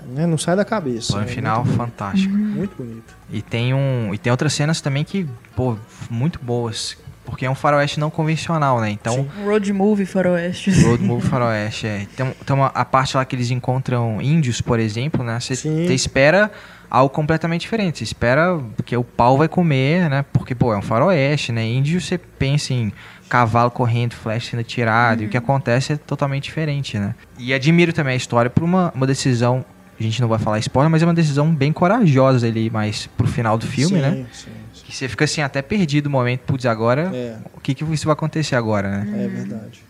né, 0.07 0.26
não 0.26 0.38
sai 0.39 0.55
da 0.55 0.66
cabeça. 0.66 1.14
Plano 1.14 1.28
É 1.28 1.32
final 1.32 1.64
muito, 1.64 1.78
fantástico. 1.78 2.34
muito 2.34 2.76
bonito. 2.76 3.14
E 3.30 3.41
tem 3.43 3.74
um. 3.76 4.12
E 4.14 4.18
tem 4.18 4.32
outras 4.32 4.53
cenas 4.53 4.82
também 4.82 5.03
que, 5.03 5.28
pô, 5.55 5.78
muito 6.09 6.39
boas. 6.41 6.97
Porque 7.26 7.46
é 7.46 7.50
um 7.50 7.56
faroeste 7.56 8.00
não 8.00 8.10
convencional, 8.10 8.82
né? 8.82 8.90
Então, 8.90 9.14
Sim. 9.14 9.30
Road 9.46 9.74
movie 9.74 10.06
faroeste. 10.06 10.72
Road 10.84 11.04
Movie 11.04 11.28
Faroeste, 11.28 11.88
é. 11.88 12.08
Tem, 12.16 12.34
tem 12.46 12.56
uma, 12.56 12.68
a 12.68 12.84
parte 12.84 13.16
lá 13.16 13.24
que 13.24 13.36
eles 13.36 13.52
encontram 13.52 14.22
índios, 14.22 14.62
por 14.62 14.80
exemplo, 14.80 15.24
né? 15.24 15.40
Você 15.40 15.94
espera 15.94 16.52
algo 16.90 17.14
completamente 17.14 17.62
diferente. 17.62 18.00
Você 18.00 18.04
espera 18.04 18.60
que 18.86 18.96
o 18.98 19.04
pau 19.04 19.38
vai 19.38 19.48
comer, 19.48 20.10
né? 20.10 20.26
Porque, 20.34 20.54
pô, 20.54 20.74
é 20.74 20.78
um 20.78 20.82
faroeste, 20.82 21.52
né? 21.52 21.66
Índio, 21.66 22.02
você 22.02 22.18
pensa 22.18 22.74
em 22.74 22.92
cavalo 23.30 23.72
correndo, 23.72 24.14
flecha 24.14 24.52
sendo 24.52 24.64
tirado. 24.64 25.24
E 25.24 25.26
o 25.28 25.30
que 25.30 25.38
acontece 25.38 25.94
é 25.94 25.98
totalmente 25.98 26.44
diferente, 26.44 27.00
né? 27.00 27.16
E 27.40 27.54
admiro 27.54 27.94
também 27.94 28.14
a 28.14 28.18
história 28.18 28.50
por 28.50 28.64
uma, 28.64 28.92
uma 28.94 29.08
decisão... 29.08 29.64
A 29.98 30.04
gente 30.04 30.20
não 30.20 30.28
vai 30.28 30.40
falar 30.40 30.58
spoiler, 30.58 30.90
mas 30.90 31.04
é 31.04 31.06
uma 31.06 31.14
decisão 31.14 31.54
bem 31.54 31.72
corajosa 31.72 32.48
ali, 32.48 32.72
mais 32.72 33.06
pro 33.06 33.28
final 33.28 33.56
do 33.56 33.68
filme, 33.68 33.98
sim, 33.98 34.02
né? 34.02 34.26
Sim, 34.32 34.50
Que 34.92 34.98
você 34.98 35.08
fica 35.08 35.24
assim, 35.24 35.42
até 35.42 35.62
perdido 35.62 36.06
no 36.06 36.12
momento, 36.12 36.42
putz, 36.42 36.66
agora... 36.66 37.10
É, 37.16 37.38
O 37.56 37.62
que 37.62 37.74
que 37.74 37.82
isso 37.86 38.06
vai 38.06 38.12
acontecer 38.12 38.58
agora, 38.58 38.89
né? 39.06 39.24
é 39.24 39.28
verdade. 39.30 39.82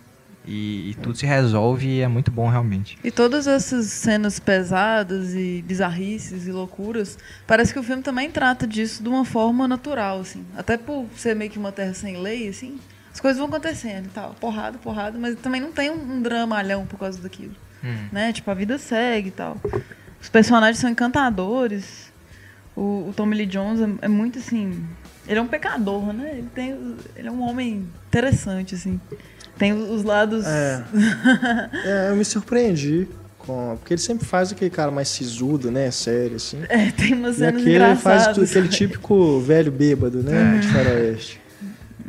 E, 0.45 0.91
e 0.91 0.93
tudo 1.02 1.18
se 1.18 1.26
resolve 1.26 1.88
e 1.88 2.02
é 2.02 2.08
muito 2.08 2.30
bom 2.30 2.47
realmente. 2.47 2.99
E 3.04 3.10
todas 3.10 3.47
essas 3.47 3.88
cenas 3.88 4.39
pesadas 4.39 5.34
e 5.34 5.64
bizarrices 5.68 6.45
e 6.45 6.52
loucuras, 6.52 7.18
parece 7.47 7.74
que 7.74 7.80
o 7.80 7.84
filme 7.84 8.04
também 8.04 8.30
trata 8.30 8.68
disso 8.68 9.02
de 9.02 9.10
uma 9.10 9.26
forma 9.26 9.68
natural, 9.68 10.20
assim. 10.20 10.45
Até 10.56 10.78
por 10.78 11.08
ser 11.18 11.36
meio 11.36 11.49
que 11.49 11.58
uma 11.58 11.72
terra 11.72 11.95
sem 11.95 12.18
lei, 12.22 12.47
assim, 12.47 12.80
as 13.12 13.20
coisas 13.20 13.39
vão 13.39 13.47
acontecendo 13.47 14.06
e 14.06 14.10
tal. 14.10 14.36
Porrada, 14.39 14.78
porrada, 14.78 15.18
mas 15.18 15.36
também 15.39 15.60
não 15.60 15.72
tem 15.72 15.89
um, 15.89 16.18
um 16.18 16.22
dramalhão 16.22 16.86
por 16.86 16.99
causa 16.99 17.20
daquilo. 17.20 17.56
Né? 18.12 18.32
Tipo, 18.34 18.52
a 18.52 18.54
vida 18.54 18.78
segue 18.78 19.30
e 19.30 19.32
tal. 19.32 19.58
Os 20.22 20.30
personagens 20.30 20.78
são 20.78 20.89
encantadores. 20.89 22.11
O, 22.76 23.09
o 23.09 23.13
Tommy 23.15 23.36
Lee 23.36 23.45
Jones 23.45 23.82
é, 23.82 24.05
é 24.05 24.07
muito 24.07 24.39
assim. 24.39 24.84
Ele 25.28 25.39
é 25.39 25.41
um 25.41 25.47
pecador, 25.47 26.13
né? 26.13 26.30
Ele, 26.34 26.47
tem, 26.55 26.95
ele 27.15 27.28
é 27.28 27.32
um 27.32 27.41
homem 27.41 27.86
interessante, 28.07 28.76
assim. 28.76 28.99
Tem 29.57 29.72
os 29.74 30.03
lados. 30.03 30.45
É. 30.45 30.84
É, 31.86 32.09
eu 32.11 32.15
me 32.15 32.26
surpreendi. 32.26 33.07
Com, 33.38 33.76
porque 33.80 33.93
ele 33.95 34.01
sempre 34.01 34.26
faz 34.26 34.51
aquele 34.51 34.69
cara 34.69 34.91
mais 34.91 35.07
sisudo, 35.09 35.72
né? 35.72 35.89
Sério, 35.89 36.36
assim. 36.36 36.59
É, 36.69 36.91
tem 36.91 37.13
umas 37.13 37.36
E 37.38 37.39
cenas 37.39 37.61
aqui 37.61 37.69
ele 37.72 37.80
faz 37.95 37.99
engraçadas. 38.22 38.36
tu- 38.36 38.43
aquele 38.43 38.67
típico 38.67 39.39
velho 39.39 39.72
bêbado, 39.72 40.22
né? 40.22 40.59
De 40.59 40.67
faroeste. 40.67 41.41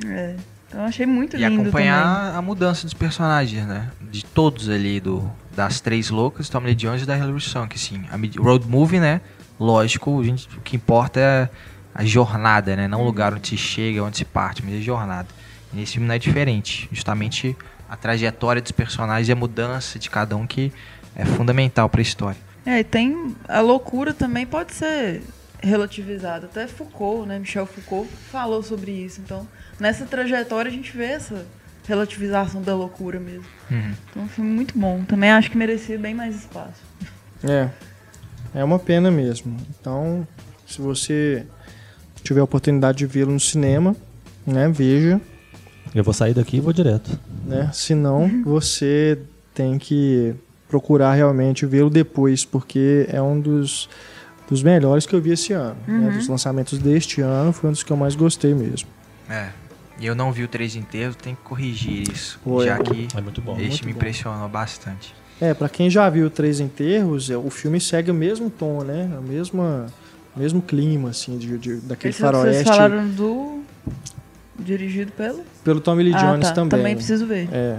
É. 0.06 0.34
Então 0.68 0.80
eu 0.82 0.86
achei 0.86 1.06
muito 1.06 1.36
E 1.36 1.40
lindo 1.46 1.62
acompanhar 1.62 2.34
a 2.36 2.42
mudança 2.42 2.84
dos 2.84 2.92
personagens, 2.94 3.66
né? 3.66 3.90
De 4.10 4.24
todos 4.24 4.68
ali, 4.68 5.00
do, 5.00 5.30
das 5.56 5.80
três 5.80 6.10
loucas, 6.10 6.48
Tommy 6.50 6.66
Lee 6.68 6.74
Jones 6.74 7.02
e 7.02 7.06
da 7.06 7.16
Hilary 7.16 7.40
Swank, 7.40 7.76
assim. 7.76 8.02
A 8.10 8.18
mid- 8.18 8.36
road 8.38 8.66
movie, 8.68 9.00
né? 9.00 9.20
Lógico, 9.62 10.20
a 10.20 10.24
gente, 10.24 10.48
o 10.58 10.60
que 10.60 10.74
importa 10.74 11.20
é 11.20 11.48
a 11.94 12.04
jornada, 12.04 12.74
né? 12.74 12.88
Não 12.88 13.02
o 13.02 13.04
lugar 13.04 13.32
onde 13.32 13.48
se 13.48 13.56
chega, 13.56 14.02
onde 14.02 14.16
se 14.16 14.24
parte, 14.24 14.60
mas 14.64 14.74
a 14.74 14.80
jornada. 14.80 15.28
E 15.72 15.76
nesse 15.76 15.92
filme 15.92 16.08
não 16.08 16.14
é 16.14 16.18
diferente. 16.18 16.88
Justamente 16.90 17.56
a 17.88 17.96
trajetória 17.96 18.60
dos 18.60 18.72
personagens 18.72 19.28
e 19.28 19.32
a 19.32 19.36
mudança 19.36 19.98
de 20.00 20.10
cada 20.10 20.36
um 20.36 20.46
que 20.46 20.72
é 21.14 21.24
fundamental 21.24 21.88
para 21.88 22.00
a 22.00 22.02
história. 22.02 22.38
É, 22.66 22.80
e 22.80 22.84
tem 22.84 23.36
a 23.48 23.60
loucura 23.60 24.12
também 24.12 24.44
pode 24.44 24.72
ser 24.72 25.22
relativizada. 25.60 26.46
Até 26.46 26.66
Foucault, 26.66 27.28
né? 27.28 27.38
Michel 27.38 27.66
Foucault 27.66 28.10
falou 28.32 28.64
sobre 28.64 28.90
isso. 28.90 29.20
Então, 29.20 29.46
nessa 29.78 30.04
trajetória 30.04 30.70
a 30.70 30.74
gente 30.74 30.96
vê 30.96 31.04
essa 31.04 31.46
relativização 31.86 32.62
da 32.62 32.74
loucura 32.74 33.20
mesmo. 33.20 33.44
Uhum. 33.70 33.94
Então, 34.10 34.22
é 34.22 34.24
um 34.24 34.28
filme 34.28 34.50
muito 34.50 34.76
bom. 34.76 35.04
Também 35.04 35.30
acho 35.30 35.50
que 35.50 35.56
merecia 35.56 35.98
bem 35.98 36.14
mais 36.14 36.34
espaço. 36.34 36.82
É. 37.44 37.68
É 38.54 38.62
uma 38.62 38.78
pena 38.78 39.10
mesmo. 39.10 39.56
Então, 39.80 40.26
se 40.66 40.80
você 40.80 41.46
tiver 42.22 42.40
a 42.40 42.44
oportunidade 42.44 42.98
de 42.98 43.06
vê-lo 43.06 43.32
no 43.32 43.40
cinema, 43.40 43.96
né? 44.46 44.68
Veja. 44.68 45.20
Eu 45.94 46.04
vou 46.04 46.14
sair 46.14 46.34
daqui 46.34 46.56
e 46.56 46.60
vou 46.60 46.72
direto. 46.72 47.18
né? 47.44 47.70
Se 47.72 47.94
não, 47.94 48.42
você 48.44 49.18
tem 49.54 49.78
que 49.78 50.34
procurar 50.68 51.12
realmente 51.14 51.66
vê-lo 51.66 51.90
depois, 51.90 52.44
porque 52.44 53.06
é 53.10 53.20
um 53.20 53.38
dos, 53.40 53.88
dos 54.48 54.62
melhores 54.62 55.04
que 55.04 55.14
eu 55.14 55.20
vi 55.20 55.32
esse 55.32 55.52
ano. 55.52 55.76
né? 55.86 56.10
Dos 56.10 56.28
lançamentos 56.28 56.78
deste 56.78 57.20
ano, 57.20 57.52
foi 57.52 57.68
um 57.68 57.72
dos 57.72 57.82
que 57.82 57.90
eu 57.92 57.96
mais 57.96 58.14
gostei 58.14 58.54
mesmo. 58.54 58.88
É. 59.28 59.50
E 59.98 60.06
eu 60.06 60.14
não 60.14 60.32
vi 60.32 60.42
o 60.44 60.48
3 60.48 60.76
inteiro, 60.76 61.14
tem 61.14 61.34
que 61.34 61.42
corrigir 61.42 62.10
isso. 62.10 62.40
Foi, 62.42 62.66
já 62.66 62.78
que 62.78 63.06
É 63.14 63.20
muito 63.20 63.40
bom. 63.42 63.52
este 63.56 63.68
muito 63.68 63.86
me 63.86 63.92
bom. 63.92 63.98
impressionou 63.98 64.48
bastante. 64.48 65.14
É, 65.42 65.52
pra 65.52 65.68
quem 65.68 65.90
já 65.90 66.08
viu 66.08 66.30
Três 66.30 66.60
Enterros, 66.60 67.28
é, 67.28 67.36
o 67.36 67.50
filme 67.50 67.80
segue 67.80 68.12
o 68.12 68.14
mesmo 68.14 68.48
tom, 68.48 68.84
né? 68.84 69.10
O 69.18 69.22
mesma, 69.22 69.86
mesmo 70.36 70.62
clima, 70.62 71.10
assim, 71.10 71.36
de, 71.36 71.58
de- 71.58 71.76
daquele 71.80 72.10
Esse 72.10 72.22
é 72.22 72.24
faroeste. 72.24 72.62
vocês 72.62 72.68
falaram 72.68 73.08
do. 73.08 73.60
Dirigido 74.56 75.10
pelo. 75.12 75.40
Pelo 75.64 75.80
Tommy 75.80 76.04
Lee 76.04 76.14
ah, 76.14 76.18
Jones 76.18 76.46
tá. 76.48 76.54
também. 76.54 76.78
Também 76.78 76.94
preciso 76.94 77.26
ver. 77.26 77.48
É. 77.52 77.78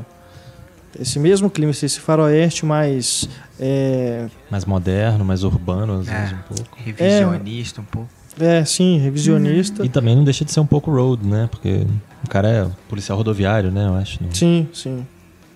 Esse 0.99 1.17
mesmo 1.19 1.49
clima, 1.49 1.71
esse 1.71 1.85
esse 1.85 2.01
faroeste 2.01 2.65
mais. 2.65 3.29
é, 3.57 4.27
Mais 4.51 4.65
moderno, 4.65 5.23
mais 5.23 5.45
urbano, 5.45 6.01
às 6.01 6.07
É. 6.09 6.19
vezes, 6.19 6.33
um 6.33 6.55
pouco. 6.55 6.77
Revisionista 6.83 7.79
um 7.81 7.85
pouco. 7.85 8.09
é, 8.41 8.65
sim, 8.65 8.97
revisionista. 8.97 9.85
E 9.85 9.89
também 9.89 10.15
não 10.17 10.25
deixa 10.25 10.43
de 10.43 10.51
ser 10.51 10.59
um 10.59 10.65
pouco 10.65 10.91
road, 10.91 11.25
né? 11.25 11.47
Porque 11.49 11.85
o 12.25 12.29
cara 12.29 12.49
é 12.49 12.67
policial 12.89 13.17
rodoviário, 13.17 13.71
né? 13.71 13.87
Eu 13.87 13.95
acho. 13.95 14.21
né? 14.21 14.29
Sim, 14.33 14.67
sim. 14.73 15.07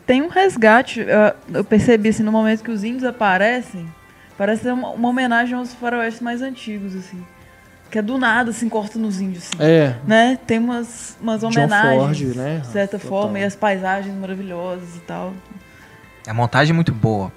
Tem 0.07 0.21
um 0.21 0.29
resgate, 0.29 1.01
eu, 1.01 1.57
eu 1.57 1.63
percebi 1.65 2.09
assim, 2.09 2.23
no 2.23 2.31
momento 2.31 2.63
que 2.63 2.71
os 2.71 2.83
índios 2.83 3.03
aparecem, 3.03 3.85
parece 4.37 4.63
ser 4.63 4.71
uma, 4.71 4.89
uma 4.91 5.09
homenagem 5.09 5.53
aos 5.53 5.73
faroestes 5.73 6.21
mais 6.21 6.41
antigos, 6.41 6.95
assim. 6.95 7.21
Que 7.91 7.99
é 7.99 8.01
do 8.01 8.17
nada, 8.17 8.51
assim, 8.51 8.69
corta 8.69 8.97
nos 8.97 9.19
índios, 9.19 9.49
assim. 9.53 9.63
É, 9.63 9.97
Né? 10.05 10.39
Tem 10.47 10.59
umas, 10.59 11.17
umas 11.21 11.41
John 11.41 11.47
homenagens, 11.47 12.19
Ford, 12.19 12.35
né? 12.37 12.59
de 12.59 12.67
certa 12.67 12.97
Total. 12.97 13.09
forma, 13.09 13.39
e 13.39 13.43
as 13.43 13.55
paisagens 13.55 14.15
maravilhosas 14.15 14.95
e 14.95 14.99
tal. 14.99 15.33
A 16.25 16.33
montagem 16.33 16.71
é 16.71 16.75
muito 16.75 16.93
boa. 16.93 17.31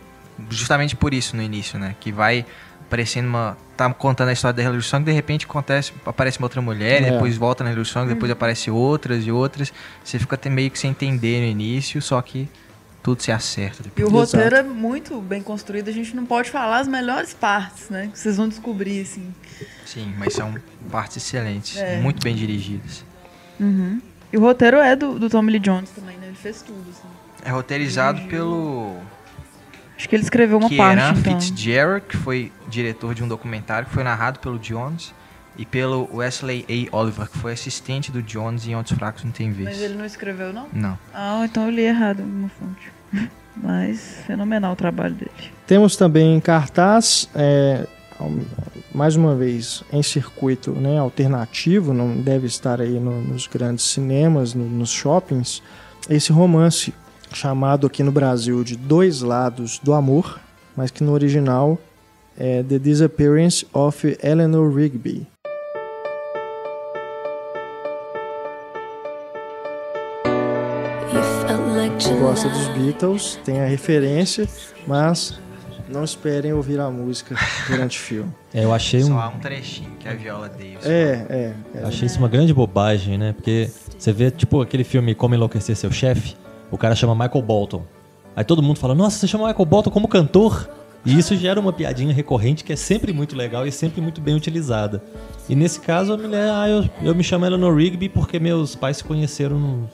Justamente 0.49 0.97
por 0.97 1.13
isso 1.13 1.37
no 1.37 1.43
início, 1.43 1.79
né? 1.79 1.95
Que 2.01 2.11
vai 2.11 2.47
aparecendo 2.91 3.27
uma. 3.29 3.57
Tá 3.77 3.89
contando 3.95 4.29
a 4.29 4.33
história 4.33 4.53
da 4.55 4.63
Hilary 4.63 4.83
Song, 4.83 5.05
de 5.05 5.13
repente 5.13 5.47
acontece, 5.47 5.93
aparece 6.05 6.39
uma 6.39 6.47
outra 6.47 6.61
mulher, 6.61 7.03
É. 7.03 7.11
depois 7.13 7.37
volta 7.37 7.63
na 7.65 7.71
Hilary 7.73 7.87
Song, 7.89 8.07
depois 8.13 8.31
aparece 8.31 8.71
outras 8.71 9.25
e 9.25 9.31
outras. 9.33 9.73
Você 10.05 10.19
fica 10.19 10.35
até 10.35 10.51
meio 10.51 10.71
que 10.71 10.79
sem 10.79 10.91
entender 10.91 11.41
no 11.41 11.47
início, 11.47 12.03
só 12.03 12.21
que 12.21 12.47
tudo 13.03 13.23
se 13.23 13.33
acerta 13.33 13.81
E 13.81 13.85
depois. 13.85 14.13
o 14.13 14.23
Exato. 14.23 14.37
roteiro 14.45 14.57
é 14.57 14.63
muito 14.63 15.19
bem 15.23 15.41
construído, 15.41 15.89
a 15.89 15.93
gente 15.93 16.15
não 16.15 16.27
pode 16.27 16.51
falar 16.51 16.81
as 16.81 16.89
melhores 16.89 17.33
partes, 17.33 17.89
né? 17.89 18.11
Que 18.13 18.19
vocês 18.19 18.37
vão 18.37 18.49
descobrir, 18.49 19.01
assim. 19.01 19.33
Sim, 19.87 20.13
mas 20.19 20.35
são 20.35 20.55
partes 20.91 21.17
excelentes, 21.17 21.79
É. 21.79 21.99
muito 22.01 22.23
bem 22.23 22.35
dirigidas. 22.35 23.03
Uhum. 23.59 24.01
E 24.33 24.37
o 24.37 24.41
roteiro 24.43 24.77
é 24.77 24.95
do, 24.95 25.19
do 25.19 25.31
Tommy 25.31 25.53
Lee 25.53 25.61
Jones 25.61 25.89
também, 25.91 26.17
né? 26.19 26.27
Ele 26.27 26.37
fez 26.37 26.61
tudo, 26.61 26.85
assim. 26.91 27.09
É 27.45 27.51
roteirizado 27.51 28.21
pelo 28.29 28.97
Acho 30.01 30.09
que 30.09 30.17
ele 30.17 30.23
escreveu 30.23 30.57
uma 30.57 30.69
Kieran 30.69 30.97
parte, 30.97 31.21
então. 31.21 31.41
Fitzgerald, 31.41 32.07
que 32.07 32.17
foi 32.17 32.51
diretor 32.69 33.15
de 33.15 33.23
um 33.23 33.29
documentário 33.29 33.87
que 33.87 33.93
foi 33.93 34.03
narrado 34.03 34.39
pelo 34.41 34.59
Jones, 34.59 35.13
e 35.59 35.67
pelo 35.67 36.09
Wesley 36.17 36.65
A. 36.91 36.97
Oliver, 36.97 37.29
que 37.29 37.37
foi 37.37 37.53
assistente 37.53 38.11
do 38.11 38.23
Jones 38.23 38.67
em 38.67 38.75
Ontos 38.75 38.97
Fracos 38.97 39.25
Não 39.25 39.31
Tem 39.31 39.53
Vez. 39.53 39.69
Mas 39.69 39.83
ele 39.83 39.95
não 39.95 40.07
escreveu, 40.07 40.55
não? 40.55 40.67
Não. 40.73 40.99
Ah, 41.13 41.43
então 41.45 41.65
eu 41.65 41.71
li 41.71 41.83
errado 41.83 42.21
uma 42.21 42.49
fonte. 42.49 42.91
Mas 43.57 44.23
fenomenal 44.27 44.73
o 44.73 44.77
trabalho 44.77 45.15
dele. 45.15 45.31
Temos 45.67 45.97
também 45.97 46.35
em 46.35 46.41
cartaz, 46.41 47.29
é, 47.35 47.87
mais 48.95 49.17
uma 49.17 49.35
vez, 49.35 49.83
em 49.93 50.03
circuito 50.03 50.71
né, 50.73 50.99
alternativo, 50.99 51.93
não 51.93 52.17
deve 52.17 52.47
estar 52.47 52.81
aí 52.81 52.99
no- 52.99 53.21
nos 53.21 53.47
grandes 53.47 53.85
cinemas, 53.85 54.55
no- 54.55 54.65
nos 54.69 54.91
shoppings, 54.91 55.63
esse 56.09 56.33
romance 56.33 56.95
chamado 57.33 57.87
aqui 57.87 58.03
no 58.03 58.13
Brasil 58.13 58.63
de 58.65 58.77
Dois 58.77 59.23
Lados 59.23 59.79
do 59.83 59.93
Amor, 59.93 60.41
mas 60.77 60.91
que 60.91 61.03
no 61.03 61.13
original 61.13 61.79
é 62.39 62.63
The 62.63 62.79
Disappearance 62.79 63.67
of 63.73 64.19
Eleanor 64.23 64.75
Rigby. 64.75 65.27
Gosta 72.21 72.49
dos. 72.49 72.71
Beatles, 72.81 73.39
tem 73.45 73.61
a 73.61 73.67
referência, 73.67 74.49
mas 74.87 75.39
não 75.89 76.05
esperem 76.05 76.53
ouvir 76.53 76.81
a 76.81 76.91
música 76.91 77.37
durante 77.69 77.99
o 77.99 78.03
filme. 78.03 78.33
É, 78.53 78.65
eu 78.65 78.75
achei 78.75 79.05
um. 79.05 79.07
Só 79.07 79.21
há 79.21 79.29
um 79.29 79.39
trechinho 79.39 79.93
que 80.01 80.09
é 80.09 80.11
a 80.11 80.15
Viola 80.17 80.49
Davis. 80.49 80.85
É, 80.85 81.25
é. 81.31 81.55
é. 81.73 81.85
Achei 81.85 82.07
isso 82.07 82.19
uma 82.19 82.27
grande 82.27 82.53
bobagem, 82.53 83.17
né? 83.17 83.33
Porque 83.33 83.71
você 83.97 84.13
vê, 84.13 84.29
tipo, 84.29 84.61
aquele 84.61 84.83
filme 84.83 85.15
Como 85.15 85.37
Enlouquecer 85.37 85.77
Seu 85.77 85.93
Chefe, 85.93 86.35
o 86.71 86.79
cara 86.79 86.95
chama 86.95 87.15
Michael 87.15 87.43
Bolton. 87.45 87.83
Aí 88.37 88.45
todo 88.45 88.63
mundo 88.63 88.79
fala, 88.79 88.95
nossa, 88.95 89.19
você 89.19 89.27
chama 89.27 89.49
Michael 89.49 89.67
Bolton 89.67 89.91
como 89.91 90.09
cantor? 90.09 90.69
E 91.05 91.19
isso 91.19 91.35
gera 91.35 91.59
uma 91.59 91.73
piadinha 91.73 92.13
recorrente 92.13 92.63
que 92.63 92.73
é 92.73 92.77
sempre 92.77 93.13
muito 93.13 93.35
legal 93.35 93.67
e 93.67 93.73
sempre 93.73 94.01
muito 94.01 94.21
bem 94.21 94.35
utilizada. 94.35 95.03
E 95.49 95.55
nesse 95.55 95.81
caso, 95.81 96.13
a 96.13 96.17
mulher, 96.17 96.51
ah, 96.53 96.69
eu, 96.69 96.89
eu 97.03 97.15
me 97.15 97.25
chamo 97.25 97.47
Eleanor 97.47 97.75
Rigby 97.75 98.09
porque 98.09 98.39
meus 98.39 98.75
pais 98.75 98.99
se 98.99 99.05
conheceram 99.05 99.59
num, 99.59 99.89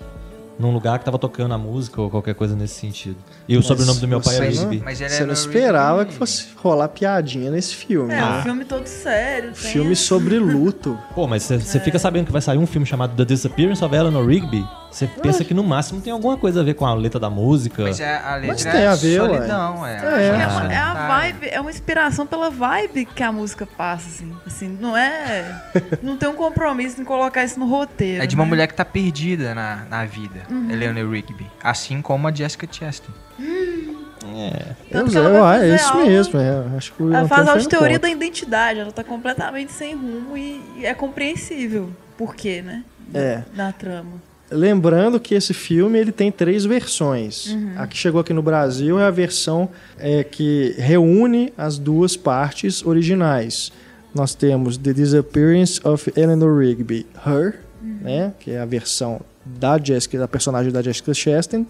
num 0.59 0.73
lugar 0.73 0.99
que 0.99 1.05
tava 1.05 1.17
tocando 1.17 1.55
a 1.55 1.59
música 1.59 2.03
ou 2.03 2.11
qualquer 2.11 2.35
coisa 2.35 2.57
nesse 2.57 2.75
sentido. 2.75 3.17
E 3.49 3.57
o 3.57 3.63
sobrenome 3.63 4.01
do 4.01 4.09
meu 4.09 4.21
pai 4.21 4.35
é 4.35 4.51
você 4.51 4.65
Rigby. 4.65 4.83
Mas 4.85 4.99
Você 4.99 5.25
não 5.25 5.33
esperava 5.33 5.99
Rigby- 5.99 6.13
que 6.13 6.19
fosse 6.19 6.49
rolar 6.57 6.89
piadinha 6.89 7.53
nesse 7.53 7.77
filme. 7.77 8.13
É, 8.13 8.17
né? 8.21 8.39
um 8.39 8.43
filme 8.43 8.65
todo 8.65 8.87
sério. 8.87 9.53
tem 9.53 9.71
Filme 9.73 9.95
sobre 9.95 10.41
luto. 10.41 10.99
Pô, 11.15 11.29
mas 11.29 11.45
você 11.45 11.59
você 11.59 11.79
fica 11.79 12.01
sabendo 12.01 12.27
que 12.27 12.33
vai 12.33 12.43
sair 12.43 12.59
um 12.59 12.67
filme 12.67 12.87
chamado 12.87 13.15
The 13.15 13.25
Disappearance 13.25 13.83
of 13.85 13.95
Eleanor 13.95 14.27
Rigby? 14.27 14.67
Você 14.97 15.07
pensa 15.07 15.45
que 15.45 15.53
no 15.53 15.63
máximo 15.63 16.01
tem 16.01 16.11
alguma 16.11 16.39
coisa 16.39 16.63
a 16.63 16.65
ver 16.65 16.73
com 16.73 16.87
a 16.87 16.95
letra 16.95 17.21
da 17.21 17.29
música. 17.29 17.83
Mas 17.83 18.01
é, 18.01 18.17
a 18.17 18.37
letra 18.37 18.49
Mas 18.49 18.63
tem 18.65 18.87
a 18.87 18.95
ver, 18.95 19.17
é 19.17 19.23
ué. 19.23 19.29
solidão, 19.29 19.87
é. 19.87 19.93
É. 19.93 20.27
É, 20.29 20.47
uma, 20.47 20.73
é 20.73 20.77
a 20.79 20.95
tá. 20.95 21.09
vibe, 21.09 21.49
é 21.51 21.61
uma 21.61 21.71
inspiração 21.71 22.27
pela 22.27 22.49
vibe 22.49 23.05
que 23.05 23.23
a 23.23 23.31
música 23.31 23.67
passa, 23.67 24.09
assim. 24.09 24.35
Assim, 24.47 24.79
não 24.81 24.97
é. 24.97 25.65
Não 26.03 26.17
tem 26.17 26.27
um 26.31 26.35
compromisso 26.35 26.99
em 26.99 27.05
colocar 27.05 27.45
isso 27.45 27.61
no 27.61 27.67
roteiro. 27.69 28.23
É 28.23 28.27
de 28.27 28.35
uma 28.35 28.45
né? 28.45 28.49
mulher 28.49 28.67
que 28.69 28.75
tá 28.75 28.87
perdida 28.87 29.55
na, 29.55 29.85
na 29.91 30.07
vida, 30.07 30.41
Eleanor 30.71 31.11
Rigby. 31.11 31.47
Assim 31.63 32.01
como 32.01 32.27
a 32.27 32.33
Jessica 32.33 32.67
Chastain. 32.71 33.15
Eu, 33.39 34.77
Tanto 34.91 35.11
que 35.11 35.19
ela 35.19 35.29
eu, 35.29 35.45
ah, 35.45 35.57
é 35.57 35.59
fazer 35.59 35.75
isso 35.75 35.93
algo- 35.93 36.07
mesmo. 36.07 36.41
É, 36.41 36.77
acho 36.77 36.93
que 36.95 37.03
Ela 37.03 37.29
faz 37.29 37.65
no 37.65 37.69
teoria 37.69 37.99
da 37.99 38.09
identidade, 38.09 38.81
ela 38.81 38.93
tá 38.93 39.05
completamente 39.05 39.73
sem 39.73 39.95
rumo 39.95 40.39
e, 40.39 40.63
e 40.79 40.87
é 40.87 40.95
compreensível. 40.95 41.91
Por 42.17 42.35
quê, 42.35 42.63
né? 42.63 42.83
É. 43.13 43.43
Na 43.55 43.73
trama. 43.73 44.13
Lembrando 44.51 45.19
que 45.19 45.35
esse 45.35 45.53
filme 45.53 45.99
ele 45.99 46.13
tem 46.13 46.31
três 46.31 46.65
versões. 46.65 47.49
Uhum. 47.49 47.73
A 47.77 47.87
que 47.87 47.97
chegou 47.97 48.21
aqui 48.21 48.33
no 48.33 48.43
Brasil 48.43 48.99
é 48.99 49.05
a 49.05 49.11
versão 49.11 49.69
é, 49.99 50.23
que 50.23 50.75
reúne 50.79 51.53
as 51.59 51.79
duas 51.79 52.17
partes 52.17 52.85
originais. 52.85 53.73
Nós 54.15 54.35
temos 54.35 54.77
The 54.77 54.93
Disappearance 54.93 55.81
of 55.85 56.13
Eleanor 56.17 56.59
Rigby, 56.59 57.07
Her, 57.27 57.67
Uhum. 57.83 57.99
né, 58.03 58.33
que 58.41 58.51
é 58.51 58.59
a 58.59 58.65
versão 58.65 59.21
da 59.45 59.79
Jessica, 59.79 60.19
da 60.19 60.27
personagem 60.27 60.73
da 60.73 60.83
Jessica 60.83 61.15
Chastain, 61.15 61.67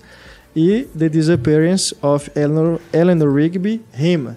e 0.55 0.89
The 0.97 1.09
Disappearance 1.09 1.95
of 2.01 2.31
Eleanor, 2.35 2.81
Eleanor 2.93 3.35
Rigby, 3.35 3.83
Him, 3.99 4.29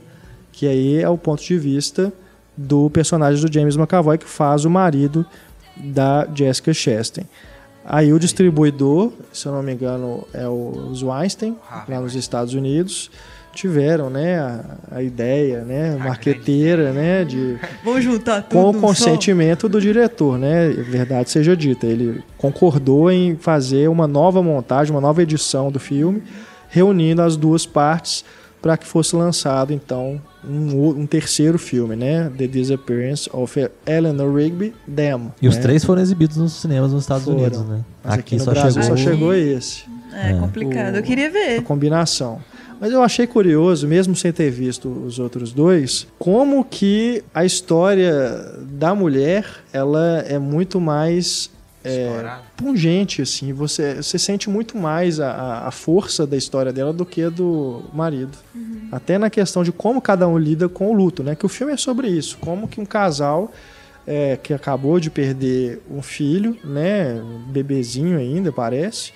que 0.52 0.68
aí 0.68 1.02
é 1.02 1.08
o 1.08 1.18
ponto 1.18 1.42
de 1.42 1.58
vista 1.58 2.12
do 2.58 2.90
personagem 2.90 3.42
do 3.46 3.54
James 3.54 3.78
McAvoy 3.78 4.18
que 4.18 4.28
faz 4.28 4.66
o 4.66 4.70
marido 4.70 5.26
da 5.78 6.28
Jessica 6.36 6.74
Chastain. 6.74 7.26
Aí 7.86 8.14
o 8.14 8.20
distribuidor, 8.20 9.12
se 9.34 9.48
eu 9.48 9.52
não 9.52 9.64
me 9.64 9.74
engano, 9.74 10.28
é 10.34 10.48
o 10.48 10.92
Weinstein, 11.02 11.56
Harvey 11.70 11.96
lá 11.96 12.02
nos 12.02 12.14
Estados 12.14 12.54
Unidos, 12.54 13.10
tiveram, 13.54 14.10
né, 14.10 14.40
a, 14.40 14.64
a 14.92 15.04
ideia, 15.04 15.64
né, 15.64 15.98
A 16.00 16.04
marqueteira, 16.04 16.94
né, 16.94 17.26
de 17.26 17.58
Vamos 17.84 18.04
juntar 18.04 18.44
tudo. 18.44 18.52
com 18.52 18.70
o 18.70 18.82
consentimento 18.82 19.68
do 19.68 19.82
diretor, 19.82 20.38
né? 20.38 20.70
Verdade 20.70 21.30
seja 21.30 21.58
dita, 21.58 21.88
ele 21.88 22.24
concordou 22.38 23.12
em 23.12 23.36
fazer 23.36 23.90
uma 23.90 24.08
nova 24.08 24.42
montagem, 24.44 24.94
uma 24.94 25.02
nova 25.02 25.24
edição 25.24 25.72
do 25.72 25.80
filme, 25.80 26.24
reunindo 26.70 27.22
as 27.22 27.36
duas 27.36 27.66
partes 27.66 28.24
para 28.62 28.78
que 28.78 28.86
fosse 28.86 29.16
lançado 29.16 29.74
então 29.74 30.22
um, 30.48 30.90
um 31.02 31.06
terceiro 31.06 31.58
filme, 31.60 31.96
né? 31.96 32.32
The 32.38 32.48
Disappearance 32.48 33.30
of 33.34 33.60
Eleanor 33.86 34.34
Rigby, 34.34 34.74
Them. 34.94 35.32
E 35.42 35.48
os 35.48 35.56
né? 35.58 35.62
três 35.62 35.84
foram 35.84 36.02
exibidos 36.02 36.38
nos 36.38 36.54
cinemas 36.54 36.92
nos 36.94 37.04
Estados 37.04 37.26
Foram. 37.26 37.38
Unidos, 37.40 37.60
né? 37.66 37.82
Mas 38.04 38.14
aqui, 38.20 38.36
no 38.36 38.44
só 38.44 38.52
Brasil 38.52 38.82
chegou. 38.82 38.98
só 38.98 39.04
chegou 39.04 39.34
esse. 39.34 39.84
É, 40.14 40.32
É. 40.32 40.34
complicado. 40.40 40.94
O- 40.96 40.98
Eu 40.98 41.04
queria 41.04 41.28
a 41.28 41.32
ver. 41.32 41.64
combinação. 41.64 42.40
Mas 42.82 42.94
eu 42.94 43.04
achei 43.04 43.28
curioso, 43.28 43.86
mesmo 43.88 44.16
sem 44.16 44.32
ter 44.32 44.50
visto 44.50 44.88
os 44.88 45.20
outros 45.20 45.52
dois, 45.52 46.08
como 46.18 46.64
que 46.64 47.22
a 47.34 47.44
história 47.44 48.56
da 48.72 48.96
mulher 48.96 49.46
ela 49.74 50.20
é 50.26 50.40
muito 50.40 50.80
mais 50.80 51.52
é, 51.84 52.08
pungente, 52.58 53.22
assim. 53.22 53.54
Você, 53.54 53.96
você 53.96 54.20
sente 54.20 54.50
muito 54.50 54.78
mais 54.78 55.20
a- 55.20 55.64
a, 55.68 55.72
força 55.72 56.28
da 56.28 56.36
história 56.36 56.74
dela 56.74 56.92
do 56.92 57.06
que 57.06 57.24
a 57.24 57.30
do 57.30 57.84
marido. 57.94 58.38
Até 58.92 59.18
na 59.18 59.30
questão 59.30 59.64
de 59.64 59.72
como 59.72 60.02
cada 60.02 60.28
um 60.28 60.38
lida 60.38 60.68
com 60.68 60.92
o 60.92 60.94
luto, 60.94 61.24
né? 61.24 61.36
Que 61.36 61.46
o 61.46 61.50
filme 61.50 61.74
é 61.74 61.78
sobre 61.78 62.08
isso. 62.10 62.38
Como 62.40 62.68
que 62.68 62.82
um 62.82 62.86
casal 62.86 63.52
é, 64.08 64.36
que 64.38 64.54
acabou 64.54 65.00
de 65.00 65.10
perder 65.10 65.82
um 65.90 66.02
filho, 66.02 66.58
né? 66.64 67.14
Um 67.22 67.52
bebezinho 67.52 68.18
ainda, 68.18 68.52
parece. 68.52 69.14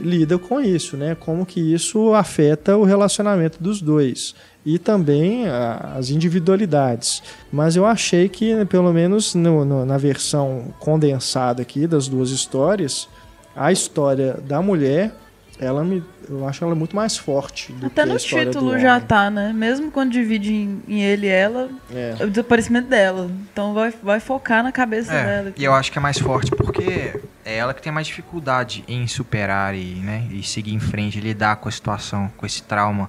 lida 0.00 0.38
com 0.38 0.60
isso, 0.60 0.96
né? 0.96 1.14
Como 1.18 1.46
que 1.46 1.60
isso 1.72 2.12
afeta 2.14 2.76
o 2.76 2.84
relacionamento 2.84 3.62
dos 3.62 3.80
dois 3.80 4.34
e 4.64 4.78
também 4.78 5.46
a, 5.48 5.94
as 5.98 6.10
individualidades. 6.10 7.22
Mas 7.52 7.76
eu 7.76 7.84
achei 7.86 8.28
que, 8.28 8.54
né, 8.54 8.64
pelo 8.64 8.92
menos 8.92 9.34
no- 9.34 9.64
no- 9.64 9.84
na 9.84 9.98
versão 9.98 10.74
condensada 10.78 11.62
aqui 11.62 11.86
das 11.86 12.08
duas 12.08 12.30
histórias, 12.30 13.08
a 13.54 13.70
história 13.70 14.34
da 14.46 14.60
mulher, 14.62 15.12
ela 15.60 15.84
me, 15.84 16.02
eu 16.28 16.48
acho 16.48 16.64
ela 16.64 16.74
muito 16.74 16.96
mais 16.96 17.16
forte 17.16 17.72
do 17.74 17.86
Até 17.86 17.94
que 17.94 18.00
a 18.00 18.06
no 18.06 18.16
história 18.16 18.46
título 18.46 18.76
já 18.78 18.96
homem. 18.96 19.06
tá, 19.06 19.30
né? 19.30 19.52
Mesmo 19.52 19.90
quando 19.90 20.10
divide 20.10 20.52
em, 20.52 20.82
em 20.88 21.02
ele 21.02 21.26
e 21.26 21.30
ela, 21.30 21.68
É. 21.94 22.16
é 22.18 22.24
o 22.24 22.30
desaparecimento 22.30 22.88
dela. 22.88 23.30
Então 23.52 23.72
vai, 23.72 23.92
vai 24.02 24.18
focar 24.18 24.64
na 24.64 24.72
cabeça 24.72 25.12
É, 25.12 25.24
dela. 25.24 25.52
e 25.56 25.62
eu 25.62 25.72
acho 25.72 25.92
que 25.92 25.98
é 25.98 26.00
mais 26.00 26.18
forte 26.18 26.50
porque 26.50 27.20
é 27.44 27.56
ela 27.58 27.72
que 27.72 27.80
tem 27.82 27.92
mais 27.92 28.06
dificuldade 28.08 28.82
em 28.88 29.06
superar 29.06 29.74
e, 29.76 29.94
né, 29.96 30.26
e 30.32 30.42
seguir 30.42 30.74
em 30.74 30.80
frente, 30.80 31.20
lidar 31.20 31.56
com 31.56 31.68
a 31.68 31.72
situação, 31.72 32.32
com 32.36 32.44
esse 32.46 32.62
trauma. 32.62 33.08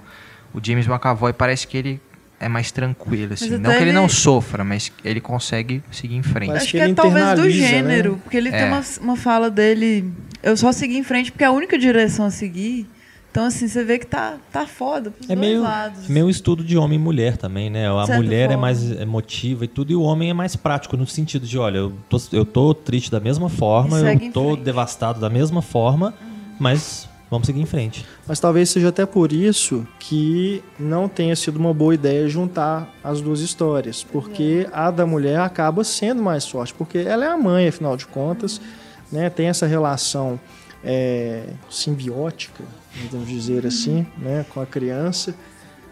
O 0.56 0.60
James 0.62 0.86
McAvoy 0.88 1.32
parece 1.32 1.66
que 1.68 1.76
ele 1.76 2.00
é 2.40 2.48
mais 2.48 2.72
tranquilo, 2.72 3.34
assim. 3.34 3.50
Não 3.50 3.70
que 3.70 3.76
ele 3.76 3.84
ele- 3.86 3.92
não 3.92 4.08
sofra, 4.08 4.64
mas 4.64 4.90
ele 5.04 5.20
consegue 5.20 5.82
seguir 5.92 6.16
em 6.16 6.22
frente. 6.22 6.48
Mas- 6.48 6.62
Acho 6.62 6.72
que 6.72 6.78
que, 6.78 6.82
ele 6.84 6.92
é 6.92 6.94
talvez 6.94 7.34
do 7.34 7.44
né? 7.44 7.50
gênero, 7.50 8.20
porque 8.22 8.36
ele 8.36 8.50
tem 8.50 8.60
É. 8.60 8.64
uma, 8.66 8.82
uma 9.00 9.16
fala 9.16 9.50
dele. 9.50 10.10
Eu 10.42 10.56
só 10.56 10.72
segui 10.72 10.96
em 10.96 11.02
frente 11.02 11.30
porque 11.30 11.44
é 11.44 11.46
a 11.46 11.50
única 11.52 11.78
direção 11.78 12.24
a 12.26 12.30
seguir. 12.30 12.86
Então, 13.30 13.44
assim, 13.44 13.68
você 13.68 13.84
vê 13.84 13.98
que 13.98 14.06
tá, 14.06 14.36
tá 14.50 14.66
foda 14.66 15.10
pros 15.10 15.28
É 15.28 15.34
dois 15.34 15.38
meio, 15.46 15.62
lados. 15.62 16.08
meio 16.08 16.30
estudo 16.30 16.64
de 16.64 16.78
homem 16.78 16.98
e 16.98 17.02
mulher 17.02 17.36
também, 17.36 17.68
né? 17.68 17.86
A 17.86 18.06
certa 18.06 18.22
mulher 18.22 18.44
é 18.44 18.48
forma. 18.48 18.60
mais 18.62 18.90
emotiva 18.92 19.64
e 19.66 19.68
tudo, 19.68 19.92
e 19.92 19.94
o 19.94 20.00
homem 20.00 20.30
é 20.30 20.32
mais 20.32 20.56
prático, 20.56 20.96
no 20.96 21.06
sentido 21.06 21.46
de, 21.46 21.58
olha, 21.58 21.76
eu 21.78 21.92
tô, 22.08 22.18
eu 22.32 22.46
tô 22.46 22.72
triste 22.72 23.10
da 23.10 23.20
mesma 23.20 23.50
forma, 23.50 23.98
eu 23.98 24.04
tô 24.04 24.18
frente. 24.18 24.38
Uhum. 24.38 24.56
devastado 24.56 25.20
da 25.20 25.28
mesma 25.28 25.60
forma, 25.60 26.14
mas 26.58 27.06
vamos 27.30 27.46
seguir 27.46 27.60
em 27.60 27.66
frente. 27.66 28.06
Mas 28.26 28.40
talvez 28.40 28.70
seja 28.70 28.88
até 28.88 29.04
por 29.04 29.32
isso 29.32 29.86
que 29.98 30.62
não 30.78 31.08
tenha 31.08 31.34
sido 31.34 31.56
uma 31.56 31.74
boa 31.74 31.94
ideia 31.94 32.28
juntar 32.28 32.92
as 33.02 33.20
duas 33.20 33.40
histórias, 33.40 34.04
porque 34.04 34.68
a 34.72 34.90
da 34.90 35.06
mulher 35.06 35.40
acaba 35.40 35.84
sendo 35.84 36.22
mais 36.22 36.46
forte, 36.46 36.74
porque 36.74 36.98
ela 36.98 37.24
é 37.24 37.28
a 37.28 37.36
mãe, 37.36 37.68
afinal 37.68 37.96
de 37.96 38.06
contas, 38.06 38.60
né? 39.10 39.30
Tem 39.30 39.46
essa 39.48 39.66
relação 39.66 40.38
é, 40.84 41.44
simbiótica, 41.68 42.62
vamos 43.10 43.28
dizer 43.28 43.66
assim, 43.66 44.06
né? 44.18 44.46
com 44.52 44.60
a 44.60 44.66
criança. 44.66 45.34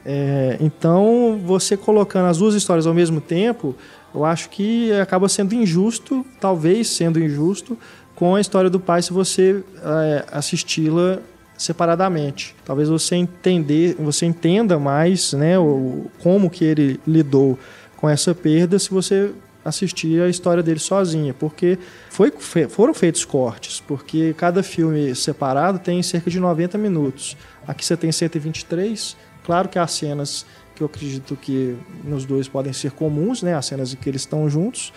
É, 0.07 0.57
então, 0.61 1.41
você 1.45 1.77
colocando 1.77 2.27
as 2.27 2.39
duas 2.39 2.55
histórias 2.55 2.87
ao 2.87 2.95
mesmo 2.95 3.21
tempo, 3.21 3.75
eu 4.15 4.25
acho 4.25 4.49
que 4.51 4.93
acaba 4.93 5.29
sendo 5.29 5.55
injusto, 5.55 6.25
talvez 6.41 6.89
sendo 6.89 7.19
injusto, 7.19 7.77
com 8.15 8.35
a 8.35 8.41
história 8.41 8.71
do 8.71 8.81
pai 8.81 9.03
se 9.03 9.13
você 9.13 9.63
é, 9.83 10.25
assisti-la 10.31 11.21
separadamente. 11.57 12.55
Talvez 12.65 12.89
você 12.89 13.17
entender, 13.17 13.95
você 13.99 14.27
entenda 14.27 14.79
mais, 14.79 15.33
né, 15.33 15.59
o, 15.59 16.07
como 16.23 16.51
que 16.51 16.65
ele 16.65 17.01
lidou 17.07 17.59
com 17.97 18.09
essa 18.09 18.35
perda 18.35 18.79
se 18.79 18.91
você 18.91 19.33
assistir 19.65 20.21
a 20.21 20.29
história 20.29 20.63
dele 20.63 20.79
sozinha, 20.79 21.33
porque 21.33 21.79
foi, 22.11 22.31
foram 22.69 22.93
feitos 22.93 23.25
cortes, 23.25 23.81
porque 23.81 24.35
cada 24.37 24.63
filme 24.63 25.15
separado 25.15 25.79
tem 25.79 26.03
cerca 26.03 26.31
de 26.31 26.39
90 26.39 26.77
minutos. 26.77 27.37
Aqui 27.67 27.85
você 27.85 27.97
tem 27.97 28.13
123. 28.13 29.17
Claro 29.43 29.69
que 29.69 29.79
há 29.79 29.87
cenas 29.87 30.45
que 30.75 30.83
eu 30.83 30.87
acredito 30.87 31.37
que 31.37 31.77
nos 32.03 32.27
dois 32.27 32.49
podem 32.49 32.73
ser 32.73 32.91
comuns, 32.91 33.43
né, 33.43 33.55
as 33.55 33.65
cenas 33.67 33.93
em 33.93 33.97
que 33.97 34.09
eles 34.09 34.23
estão 34.23 34.49
juntos, 34.51 34.93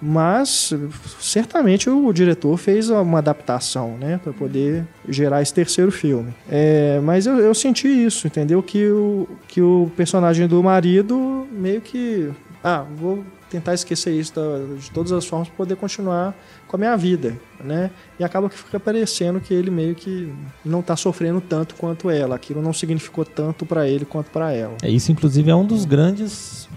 mas 0.00 0.72
certamente 1.20 1.90
o 1.90 2.12
diretor 2.12 2.56
fez 2.56 2.88
uma 2.88 3.18
adaptação, 3.18 3.96
né, 3.98 4.20
para 4.22 4.32
poder 4.32 4.84
gerar 5.08 5.42
esse 5.42 5.52
terceiro 5.52 5.90
filme. 5.90 6.32
É, 6.48 7.00
mas 7.02 7.26
eu, 7.26 7.38
eu 7.38 7.54
senti 7.54 7.88
isso, 7.88 8.26
entendeu? 8.26 8.62
Que 8.62 8.88
o, 8.88 9.28
que 9.48 9.60
o 9.60 9.90
personagem 9.96 10.46
do 10.46 10.62
marido 10.62 11.46
meio 11.50 11.80
que, 11.80 12.30
ah, 12.62 12.84
vou 12.96 13.24
tentar 13.50 13.74
esquecer 13.74 14.12
isso 14.12 14.34
da- 14.34 14.76
de 14.78 14.90
todas 14.90 15.10
as 15.12 15.24
formas 15.26 15.48
para 15.48 15.56
poder 15.56 15.76
continuar 15.76 16.34
com 16.66 16.76
a 16.76 16.78
minha 16.78 16.96
vida, 16.96 17.36
né? 17.62 17.90
E 18.18 18.24
acaba 18.24 18.48
que 18.48 18.56
fica 18.58 18.78
parecendo 18.78 19.40
que 19.40 19.52
ele 19.54 19.70
meio 19.70 19.94
que 19.94 20.32
não 20.64 20.82
tá 20.82 20.96
sofrendo 20.96 21.40
tanto 21.40 21.74
quanto 21.74 22.10
ela. 22.10 22.34
Aquilo 22.36 22.60
não 22.62 22.72
significou 22.72 23.24
tanto 23.24 23.64
para 23.66 23.88
ele 23.88 24.04
quanto 24.04 24.30
para 24.30 24.52
ela. 24.52 24.76
É, 24.82 24.90
isso, 24.90 25.10
inclusive, 25.12 25.50
é 25.50 25.54
um 25.54 25.64
dos 25.64 25.84
grandes. 25.84 26.68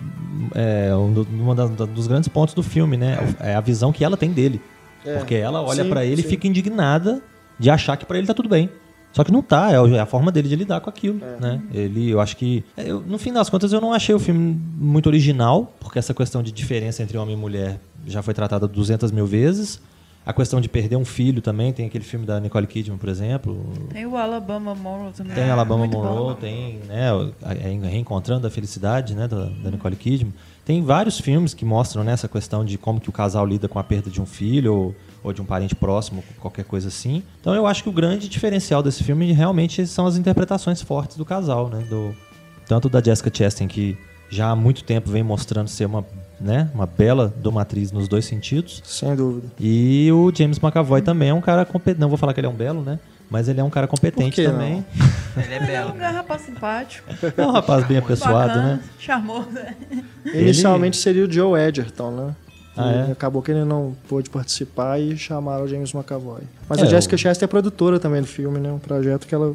É, 0.55 0.95
um 0.95 1.11
do- 1.13 1.27
uma 1.31 1.53
das- 1.55 1.69
da- 1.71 1.85
dos 1.85 2.07
grandes 2.07 2.27
pontos 2.29 2.53
do 2.53 2.63
filme, 2.63 2.97
né? 2.97 3.17
É 3.39 3.55
a 3.55 3.61
visão 3.61 3.91
que 3.91 4.03
ela 4.03 4.17
tem 4.17 4.31
dele. 4.31 4.61
É, 5.05 5.17
Porque 5.17 5.35
ela 5.35 5.61
olha 5.61 5.83
pra 5.85 6.05
ele 6.05 6.21
e 6.21 6.23
sim. 6.23 6.29
fica 6.29 6.47
indignada 6.47 7.21
de 7.57 7.69
achar 7.69 7.97
que 7.97 8.05
pra 8.05 8.17
ele 8.17 8.27
tá 8.27 8.33
tudo 8.33 8.49
bem. 8.49 8.69
Só 9.13 9.23
que 9.23 9.31
não 9.31 9.41
tá, 9.41 9.71
é 9.71 9.75
é 9.95 9.99
a 9.99 10.05
forma 10.05 10.31
dele 10.31 10.47
de 10.47 10.55
lidar 10.55 10.79
com 10.81 10.89
aquilo, 10.89 11.19
É. 11.23 11.41
né? 11.41 11.61
Ele, 11.73 12.09
eu 12.09 12.21
acho 12.21 12.37
que... 12.37 12.63
é, 12.77 12.89
eu- 12.89 13.01
no 13.01 13.17
fim 13.17 13.33
das 13.33 13.49
contas, 13.49 13.73
eu 13.73 13.81
não 13.81 13.91
achei 13.93 14.15
o 14.15 14.19
filme 14.19 14.57
muito 14.77 15.07
original, 15.07 15.73
porque 15.79 15.99
essa 15.99 16.13
questão 16.13 16.41
de 16.41 16.51
diferença 16.51 17.03
entre 17.03 17.17
homem 17.17 17.35
e 17.35 17.37
mulher 17.37 17.79
já 18.07 18.21
foi 18.21 18.33
tratada 18.33 18.67
200 18.67 19.11
mil 19.11 19.25
vezes. 19.25 19.81
A 20.23 20.31
questão 20.31 20.61
de 20.61 20.69
perder 20.69 20.95
um 20.97 21.03
filho 21.03 21.41
também, 21.41 21.73
tem 21.73 21.87
aquele 21.87 22.03
filme 22.03 22.27
da 22.27 22.39
Nicole 22.39 22.67
Kidman, 22.67 22.95
por 22.97 23.09
exemplo. 23.09 23.65
Tem 23.89 24.05
o 24.05 24.15
Alabama 24.15 24.75
Monroe 24.75 25.11
também. 25.13 25.33
Tem 25.33 25.49
Alabama. 25.49 25.87
Monroe, 25.87 26.35
tem 26.35 26.79
né, 26.87 27.09
a- 27.43 27.87
Reencontrando 27.89 28.45
a 28.45 28.49
Felicidade, 28.49 29.15
né, 29.15 29.27
da, 29.27 29.45
da 29.45 29.71
Nicole 29.71 29.95
Kidman. 29.95 30.31
Tem 30.63 30.83
vários 30.83 31.19
filmes 31.19 31.55
que 31.55 31.65
mostram 31.65 32.03
né, 32.03 32.11
essa 32.13 32.27
questão 32.27 32.63
de 32.63 32.77
como 32.77 33.01
que 33.01 33.09
o 33.09 33.11
casal 33.11 33.45
lida 33.47 33.67
com 33.67 33.79
a 33.79 33.83
perda 33.83 34.11
de 34.11 34.21
um 34.21 34.25
filho 34.27 34.73
ou, 34.75 34.95
ou 35.23 35.31
de 35.33 35.41
um 35.41 35.45
parente 35.45 35.75
próximo, 35.75 36.23
qualquer 36.39 36.65
coisa 36.65 36.87
assim. 36.87 37.23
Então 37.39 37.53
eu 37.53 37.67
acho 37.67 37.83
que 37.83 37.89
o 37.89 37.91
grande 37.91 38.27
diferencial 38.27 38.81
desse 38.81 39.03
filme 39.03 39.31
realmente 39.31 39.85
são 39.87 40.05
as 40.07 40.17
interpretações 40.17 40.81
fortes 40.81 41.17
do 41.17 41.25
casal, 41.25 41.69
né? 41.69 41.83
Do, 41.89 42.15
tanto 42.67 42.89
da 42.89 43.01
Jessica 43.01 43.29
Chastain, 43.33 43.67
que 43.67 43.97
já 44.29 44.49
há 44.49 44.55
muito 44.55 44.83
tempo 44.83 45.09
vem 45.11 45.21
mostrando 45.23 45.67
ser 45.67 45.85
uma, 45.85 46.05
né, 46.39 46.69
uma 46.73 46.85
bela 46.85 47.33
domatriz 47.37 47.91
nos 47.91 48.07
dois 48.07 48.23
sentidos, 48.23 48.81
Sem 48.85 49.13
dúvida. 49.13 49.47
e 49.59 50.09
o 50.13 50.31
James 50.33 50.57
McAvoy 50.57 51.01
também 51.01 51.29
é 51.29 51.33
um 51.33 51.41
cara 51.41 51.65
competente. 51.65 51.99
Não 51.99 52.07
vou 52.07 52.17
falar 52.17 52.33
que 52.33 52.39
ele 52.39 52.47
é 52.47 52.49
um 52.49 52.53
belo, 52.55 52.81
né? 52.81 52.97
Mas 53.29 53.47
ele 53.47 53.59
é 53.61 53.63
um 53.63 53.69
cara 53.69 53.87
competente 53.87 54.35
que 54.35 54.43
também. 54.45 54.85
Ele 55.37 55.45
é 55.53 55.55
Ele 55.57 55.63
é 55.63 55.67
belo. 55.67 55.89
um 55.89 55.93
lugar 55.93 56.13
rapaz 56.13 56.41
simpático. 56.41 57.07
É 57.37 57.45
um 57.45 57.51
rapaz 57.51 57.85
bem 57.87 57.97
apessoado, 57.97 58.47
bacana, 58.49 58.75
né? 58.75 58.79
Charmoso. 58.99 59.49
né? 59.51 59.75
Inicialmente 60.33 60.97
seria 60.97 61.25
o 61.25 61.31
Joe 61.31 61.59
Edgerton, 61.59 62.11
né? 62.11 62.35
Ah, 62.77 62.91
é? 63.09 63.11
Acabou 63.11 63.41
que 63.41 63.51
ele 63.51 63.65
não 63.65 63.93
pôde 64.07 64.29
participar 64.29 64.99
e 64.99 65.17
chamaram 65.17 65.65
o 65.65 65.67
James 65.67 65.93
McAvoy. 65.93 66.41
Mas 66.69 66.79
É, 66.79 66.83
a 66.83 66.85
Jessica 66.85 67.15
o- 67.15 67.19
Chastain 67.19 67.45
é 67.45 67.47
produtora 67.47 67.99
também 67.99 68.21
do 68.21 68.27
filme, 68.27 68.59
né? 68.59 68.71
Um 68.71 68.79
projeto 68.79 69.27
que 69.27 69.35
ela 69.35 69.53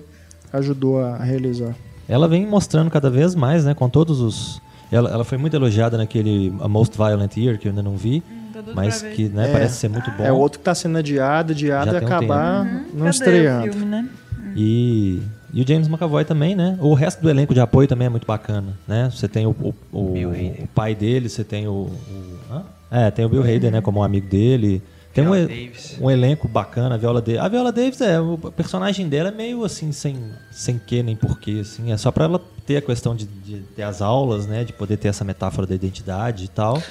ajudou 0.52 1.02
a 1.02 1.16
realizar. 1.16 1.74
Ela 2.08 2.28
vem 2.28 2.46
mostrando 2.46 2.90
cada 2.90 3.10
vez 3.10 3.34
mais, 3.34 3.64
né? 3.64 3.74
Com 3.74 3.88
todos 3.88 4.20
os. 4.20 4.60
Ela, 4.92 5.10
ela 5.10 5.24
foi 5.24 5.36
muito 5.38 5.56
elogiada 5.56 5.96
naquele 5.96 6.52
A 6.60 6.68
Most 6.68 6.96
Violent 6.96 7.36
Year, 7.36 7.58
que 7.58 7.66
eu 7.66 7.70
ainda 7.70 7.82
não 7.82 7.96
vi. 7.96 8.22
Doido 8.52 8.72
mas 8.74 9.02
que 9.02 9.28
né, 9.28 9.48
É. 9.48 9.52
parece 9.52 9.74
ser 9.76 9.88
muito 9.88 10.10
bom. 10.12 10.22
É 10.24 10.30
outro 10.32 10.58
que 10.58 10.64
tá 10.64 10.74
sendo 10.74 10.96
adiado, 10.98 11.52
adiado 11.52 11.90
Já 11.90 11.96
e 11.96 12.00
tem 12.00 12.08
um 12.08 12.12
acabar 12.12 12.64
Uhum. 12.64 12.84
não 12.94 13.08
estreando. 13.08 13.72
filme, 13.72 13.86
né? 13.86 14.08
E, 14.54 15.20
e 15.52 15.60
o 15.62 15.66
James 15.66 15.88
McAvoy 15.88 16.24
também, 16.24 16.54
né? 16.54 16.78
O 16.80 16.94
resto 16.94 17.20
do 17.20 17.28
elenco 17.28 17.52
de 17.52 17.60
apoio 17.60 17.86
também 17.88 18.06
é 18.06 18.08
muito 18.08 18.26
bacana, 18.26 18.68
né? 18.88 19.10
Você 19.12 19.26
tem 19.28 19.46
o, 19.46 19.50
o, 19.50 19.74
o- 19.92 20.14
o 20.62 20.68
pai 20.74 20.94
dele, 20.94 21.28
você 21.28 21.42
tem 21.44 21.66
o... 21.66 21.70
o- 21.72 22.38
hã? 22.50 22.62
É, 22.90 23.10
tem 23.10 23.24
o 23.24 23.28
Bill 23.28 23.42
Hader, 23.42 23.70
né? 23.72 23.80
Como 23.80 24.00
um 24.00 24.02
amigo 24.02 24.28
dele. 24.28 24.82
Tem 25.12 25.26
um, 25.26 25.30
Viola 25.32 25.48
Davis. 25.48 25.96
um 25.98 26.10
elenco 26.10 26.46
bacana, 26.46 26.94
a 26.94 26.98
Viola 26.98 27.22
Davis. 27.22 27.40
A 27.40 27.48
Viola 27.48 27.72
Davis, 27.72 28.00
é, 28.02 28.20
o 28.20 28.36
personagem 28.54 29.08
dela 29.08 29.30
é 29.30 29.32
meio 29.32 29.64
assim, 29.64 29.90
sem, 29.90 30.14
sem 30.50 30.78
que 30.78 31.02
nem 31.02 31.16
porquê, 31.16 31.60
assim. 31.62 31.90
É 31.90 31.96
só 31.96 32.10
pra 32.12 32.24
ela 32.24 32.38
ter 32.66 32.76
a 32.76 32.82
questão 32.82 33.16
de, 33.16 33.24
de 33.24 33.60
ter 33.74 33.82
as 33.82 34.02
aulas, 34.02 34.46
né? 34.46 34.62
De 34.62 34.74
poder 34.74 34.98
ter 34.98 35.08
essa 35.08 35.24
metáfora 35.24 35.66
da 35.66 35.74
identidade 35.74 36.44
e 36.44 36.48
tal. 36.48 36.82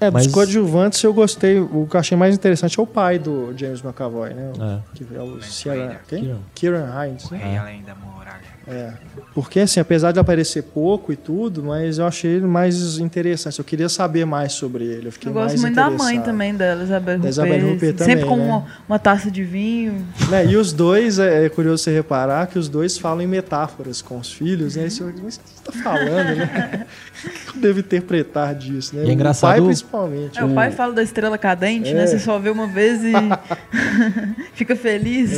É, 0.00 0.06
dos 0.10 0.24
Mas- 0.24 0.32
coadjuvantes 0.32 1.02
eu 1.02 1.12
gostei. 1.12 1.58
O 1.60 1.86
que 1.88 1.96
eu 1.96 2.00
achei 2.00 2.16
mais 2.16 2.34
interessante 2.34 2.80
é 2.80 2.82
o 2.82 2.86
pai 2.86 3.18
do 3.18 3.52
James 3.56 3.84
McAvoy, 3.84 4.32
né? 4.32 4.52
É. 4.58 4.96
Que 4.96 5.06
é 5.14 5.20
o 5.22 5.42
Ciara, 5.42 6.00
quem? 6.08 6.22
Kieran. 6.22 6.38
Kieran 6.54 7.06
Hines, 7.08 7.24
O 7.30 7.34
né? 7.34 7.40
rei 7.44 7.56
além 7.58 7.82
da 7.82 7.94
muralha. 7.94 8.45
É. 8.68 8.92
Porque, 9.32 9.60
assim, 9.60 9.78
apesar 9.78 10.10
de 10.12 10.18
aparecer 10.18 10.62
pouco 10.62 11.12
e 11.12 11.16
tudo, 11.16 11.62
mas 11.62 11.98
eu 11.98 12.06
achei 12.06 12.32
ele 12.32 12.46
mais 12.46 12.98
interessante. 12.98 13.58
Eu 13.58 13.64
queria 13.64 13.88
saber 13.88 14.24
mais 14.24 14.54
sobre 14.54 14.84
ele. 14.84 15.06
Eu 15.08 15.12
fiquei 15.12 15.28
Eu 15.30 15.34
gosto 15.34 15.48
mais 15.50 15.60
muito 15.60 15.74
da 15.76 15.88
mãe 15.90 16.20
também 16.20 16.54
dela, 16.54 16.82
Isabel 16.82 17.18
Da 17.18 17.28
Isabelle 17.28 17.64
Huppert. 17.64 17.76
Huppert 17.76 17.98
Sempre 17.98 18.24
também, 18.24 18.26
com 18.28 18.36
né? 18.36 18.44
uma, 18.44 18.66
uma 18.88 18.98
taça 18.98 19.30
de 19.30 19.44
vinho. 19.44 20.04
Né, 20.30 20.46
E 20.46 20.56
os 20.56 20.72
dois, 20.72 21.18
é, 21.20 21.44
é 21.44 21.48
curioso 21.48 21.84
você 21.84 21.92
reparar 21.94 22.46
que 22.48 22.58
os 22.58 22.68
dois 22.68 22.98
falam 22.98 23.22
em 23.22 23.26
metáforas 23.26 24.02
com 24.02 24.18
os 24.18 24.32
filhos, 24.32 24.74
né? 24.74 24.88
Você, 24.90 25.04
mas 25.04 25.12
o 25.14 25.14
que 25.14 25.22
você 25.22 25.40
tá 25.64 25.72
falando, 25.72 26.36
né? 26.36 26.86
O 27.24 27.52
que 27.52 27.58
eu 27.58 27.62
devo 27.62 27.78
interpretar 27.80 28.54
disso, 28.54 28.96
né? 28.96 29.04
E 29.04 29.10
é 29.10 29.12
engraçado- 29.12 29.50
O 29.52 29.56
pai, 29.58 29.66
principalmente. 29.66 30.38
É, 30.40 30.44
o 30.44 30.54
pai 30.54 30.70
fala 30.72 30.92
da 30.92 31.02
estrela 31.02 31.38
cadente, 31.38 31.90
É. 31.90 31.94
né? 31.94 32.06
Você 32.06 32.18
só 32.18 32.38
vê 32.38 32.50
uma 32.50 32.66
vez 32.66 33.00
e 33.04 33.12
fica 34.54 34.74
feliz. 34.74 35.30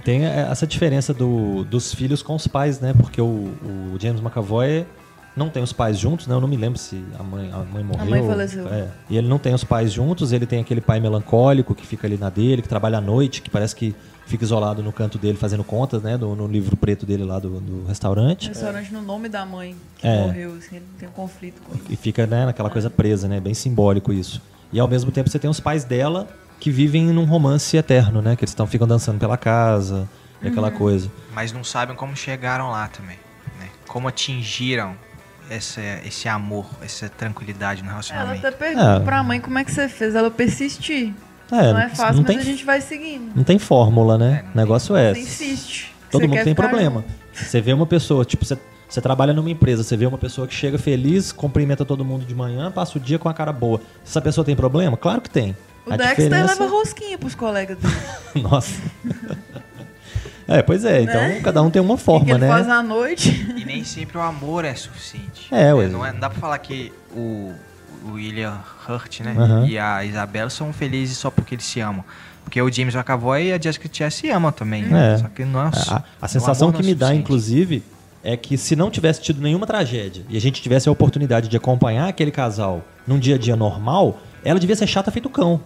É. 0.00 0.04
Tem 0.04 0.24
essa 0.24 0.66
diferença 0.66 1.12
do, 1.14 1.64
dos 1.64 1.94
filhos 1.94 2.22
com 2.22 2.34
os 2.34 2.46
pais, 2.46 2.80
né? 2.80 2.92
Porque 2.96 3.20
o, 3.20 3.24
o 3.94 3.96
James 4.00 4.20
McAvoy 4.20 4.86
não 5.36 5.48
tem 5.48 5.62
os 5.62 5.72
pais 5.72 5.98
juntos, 5.98 6.26
né? 6.26 6.34
Eu 6.34 6.40
não 6.40 6.48
me 6.48 6.56
lembro 6.56 6.78
se 6.78 7.02
a 7.18 7.22
mãe, 7.22 7.50
a 7.52 7.58
mãe 7.58 7.84
morreu. 7.84 8.10
mãe 8.10 8.26
faleceu. 8.26 8.68
É. 8.68 8.88
E 9.08 9.16
ele 9.16 9.28
não 9.28 9.38
tem 9.38 9.54
os 9.54 9.64
pais 9.64 9.92
juntos, 9.92 10.32
ele 10.32 10.46
tem 10.46 10.60
aquele 10.60 10.80
pai 10.80 11.00
melancólico 11.00 11.74
que 11.74 11.86
fica 11.86 12.06
ali 12.06 12.16
na 12.16 12.28
dele, 12.28 12.62
que 12.62 12.68
trabalha 12.68 12.98
à 12.98 13.00
noite, 13.00 13.40
que 13.40 13.48
parece 13.48 13.74
que 13.76 13.94
fica 14.26 14.44
isolado 14.44 14.82
no 14.82 14.92
canto 14.92 15.18
dele 15.18 15.36
fazendo 15.36 15.64
contas, 15.64 16.02
né? 16.02 16.16
No, 16.16 16.34
no 16.36 16.46
livro 16.46 16.76
preto 16.76 17.04
dele 17.06 17.24
lá 17.24 17.38
do, 17.38 17.60
do 17.60 17.86
restaurante. 17.86 18.48
Restaurante 18.48 18.92
no 18.92 19.02
nome 19.02 19.28
da 19.28 19.44
mãe 19.46 19.74
que 19.98 20.06
É. 20.06 20.26
morreu, 20.26 20.54
assim, 20.56 20.76
ele 20.76 20.84
tem 20.98 21.08
um 21.08 21.12
conflito 21.12 21.60
com 21.62 21.74
ele. 21.74 21.84
E 21.90 21.96
fica 21.96 22.26
né, 22.26 22.46
naquela 22.46 22.70
coisa 22.70 22.88
presa, 22.90 23.26
né? 23.28 23.40
Bem 23.40 23.54
simbólico 23.54 24.12
isso. 24.12 24.40
E 24.72 24.78
ao 24.78 24.86
mesmo 24.88 25.10
tempo 25.10 25.28
você 25.28 25.38
tem 25.38 25.50
os 25.50 25.58
pais 25.58 25.84
dela 25.84 26.28
que 26.60 26.70
vivem 26.70 27.06
num 27.06 27.24
romance 27.24 27.76
eterno, 27.76 28.20
né? 28.22 28.36
Que 28.36 28.44
eles 28.44 28.54
tão, 28.54 28.66
ficam 28.66 28.86
dançando 28.86 29.18
pela 29.18 29.36
casa 29.36 30.08
e 30.40 30.44
Uhum. 30.46 30.50
aquela 30.52 30.70
coisa. 30.70 31.10
Mas 31.34 31.52
não 31.52 31.64
sabem 31.64 31.96
como 31.96 32.14
chegaram 32.14 32.70
lá 32.70 32.86
também. 32.88 33.16
Né? 33.58 33.66
Como 33.88 34.06
atingiram 34.06 34.94
essa, 35.48 35.80
esse 36.06 36.28
amor, 36.28 36.66
essa 36.82 37.08
tranquilidade 37.08 37.80
no 37.82 37.86
Ela 37.88 37.94
relacionamento. 37.94 38.46
até 38.46 38.56
pergunta 38.56 38.96
É. 38.96 39.00
pra 39.00 39.22
mãe 39.22 39.40
como 39.40 39.58
é 39.58 39.64
que 39.64 39.72
você 39.72 39.88
fez. 39.88 40.14
Ela 40.14 40.30
persistir. 40.30 41.12
É, 41.50 41.72
não 41.72 41.80
é 41.80 41.88
fácil, 41.88 42.16
não 42.16 42.22
mas 42.22 42.26
tem, 42.26 42.38
a 42.38 42.42
gente 42.42 42.64
vai 42.64 42.80
seguindo. 42.80 43.32
não 43.34 43.42
tem 43.42 43.58
fórmula, 43.58 44.16
né? 44.16 44.44
É, 44.46 44.54
o 44.54 44.56
negócio 44.56 44.94
é. 44.94 45.12
Você 45.14 45.20
insiste. 45.20 45.92
Todo 46.10 46.20
Você 46.22 46.28
mundo 46.28 46.44
tem 46.44 46.54
problema. 46.54 47.04
Você 47.32 47.60
vê 47.60 47.72
uma 47.72 47.86
pessoa, 47.86 48.24
tipo, 48.24 48.44
você, 48.44 48.56
você 48.88 49.00
trabalha 49.00 49.32
numa 49.32 49.50
empresa, 49.50 49.82
você 49.82 49.96
vê 49.96 50.06
uma 50.06 50.18
pessoa 50.18 50.46
que 50.46 50.54
chega 50.54 50.78
feliz, 50.78 51.32
cumprimenta 51.32 51.84
todo 51.84 52.04
mundo 52.04 52.24
de 52.24 52.34
manhã, 52.34 52.70
passa 52.70 52.98
o 52.98 53.00
dia 53.00 53.18
com 53.18 53.28
a 53.28 53.34
cara 53.34 53.52
boa. 53.52 53.80
Essa 54.06 54.20
pessoa 54.20 54.44
tem 54.44 54.54
problema? 54.54 54.96
Claro 54.96 55.20
que 55.20 55.30
tem. 55.30 55.56
O 55.90 55.94
a 55.94 55.96
Dexter 55.96 56.24
diferença... 56.28 56.62
leva 56.62 56.66
rosquinha 56.74 57.18
pros 57.18 57.34
colegas 57.34 57.76
dele. 57.78 57.94
Nossa. 58.48 58.80
é, 60.48 60.62
pois 60.62 60.84
é. 60.84 61.02
Então, 61.02 61.20
Né? 61.20 61.40
cada 61.42 61.62
um 61.62 61.70
tem 61.70 61.80
uma 61.80 61.94
O 61.94 61.96
que 61.96 62.02
forma, 62.04 62.30
ele 62.30 62.38
né? 62.38 62.48
faz 62.48 62.68
à 62.68 62.82
noite. 62.82 63.30
E 63.56 63.64
nem 63.64 63.84
sempre 63.84 64.18
o 64.18 64.20
amor 64.20 64.64
é 64.64 64.74
suficiente. 64.74 65.46
É, 65.52 65.72
ué. 65.74 65.86
Não, 65.88 66.04
é, 66.04 66.12
não 66.12 66.20
dá 66.20 66.28
pra 66.30 66.40
falar 66.40 66.58
que 66.58 66.92
o, 67.14 67.52
o 68.04 68.12
William 68.12 68.58
Hurt, 68.88 69.20
né? 69.20 69.34
E 69.68 69.78
a 69.78 70.04
Isabela 70.04 70.50
são 70.50 70.72
felizes 70.72 71.16
só 71.18 71.30
porque 71.30 71.54
eles 71.54 71.64
se 71.64 71.80
amam. 71.80 72.04
Porque 72.44 72.60
o 72.60 72.72
James 72.72 72.94
McAvoy 72.94 73.48
e 73.48 73.52
a 73.52 73.60
Jessica 73.60 73.88
Chastain 73.92 74.10
se 74.10 74.30
amam 74.30 74.50
também. 74.50 74.82
né? 74.82 75.14
É. 75.14 75.18
Só 75.18 75.28
que 75.28 75.44
não 75.44 75.60
é 75.60 75.70
A, 75.88 76.02
a 76.22 76.26
o 76.26 76.28
sensação 76.28 76.72
que 76.72 76.80
é 76.82 76.84
me 76.84 76.94
dá, 76.94 77.14
inclusive, 77.14 77.82
é 78.24 78.36
que 78.36 78.56
se 78.58 78.74
não 78.74 78.90
tivesse 78.90 79.20
tido 79.20 79.40
nenhuma 79.40 79.66
tragédia 79.66 80.24
e 80.28 80.36
a 80.36 80.40
gente 80.40 80.60
tivesse 80.60 80.88
a 80.88 80.92
oportunidade 80.92 81.48
de 81.48 81.56
acompanhar 81.56 82.08
aquele 82.08 82.30
casal 82.32 82.82
num 83.06 83.18
dia 83.18 83.36
a 83.36 83.38
dia 83.38 83.54
normal, 83.54 84.18
ela 84.44 84.58
devia 84.58 84.74
ser 84.74 84.86
chata 84.88 85.10
feito 85.12 85.28
cão, 85.30 85.60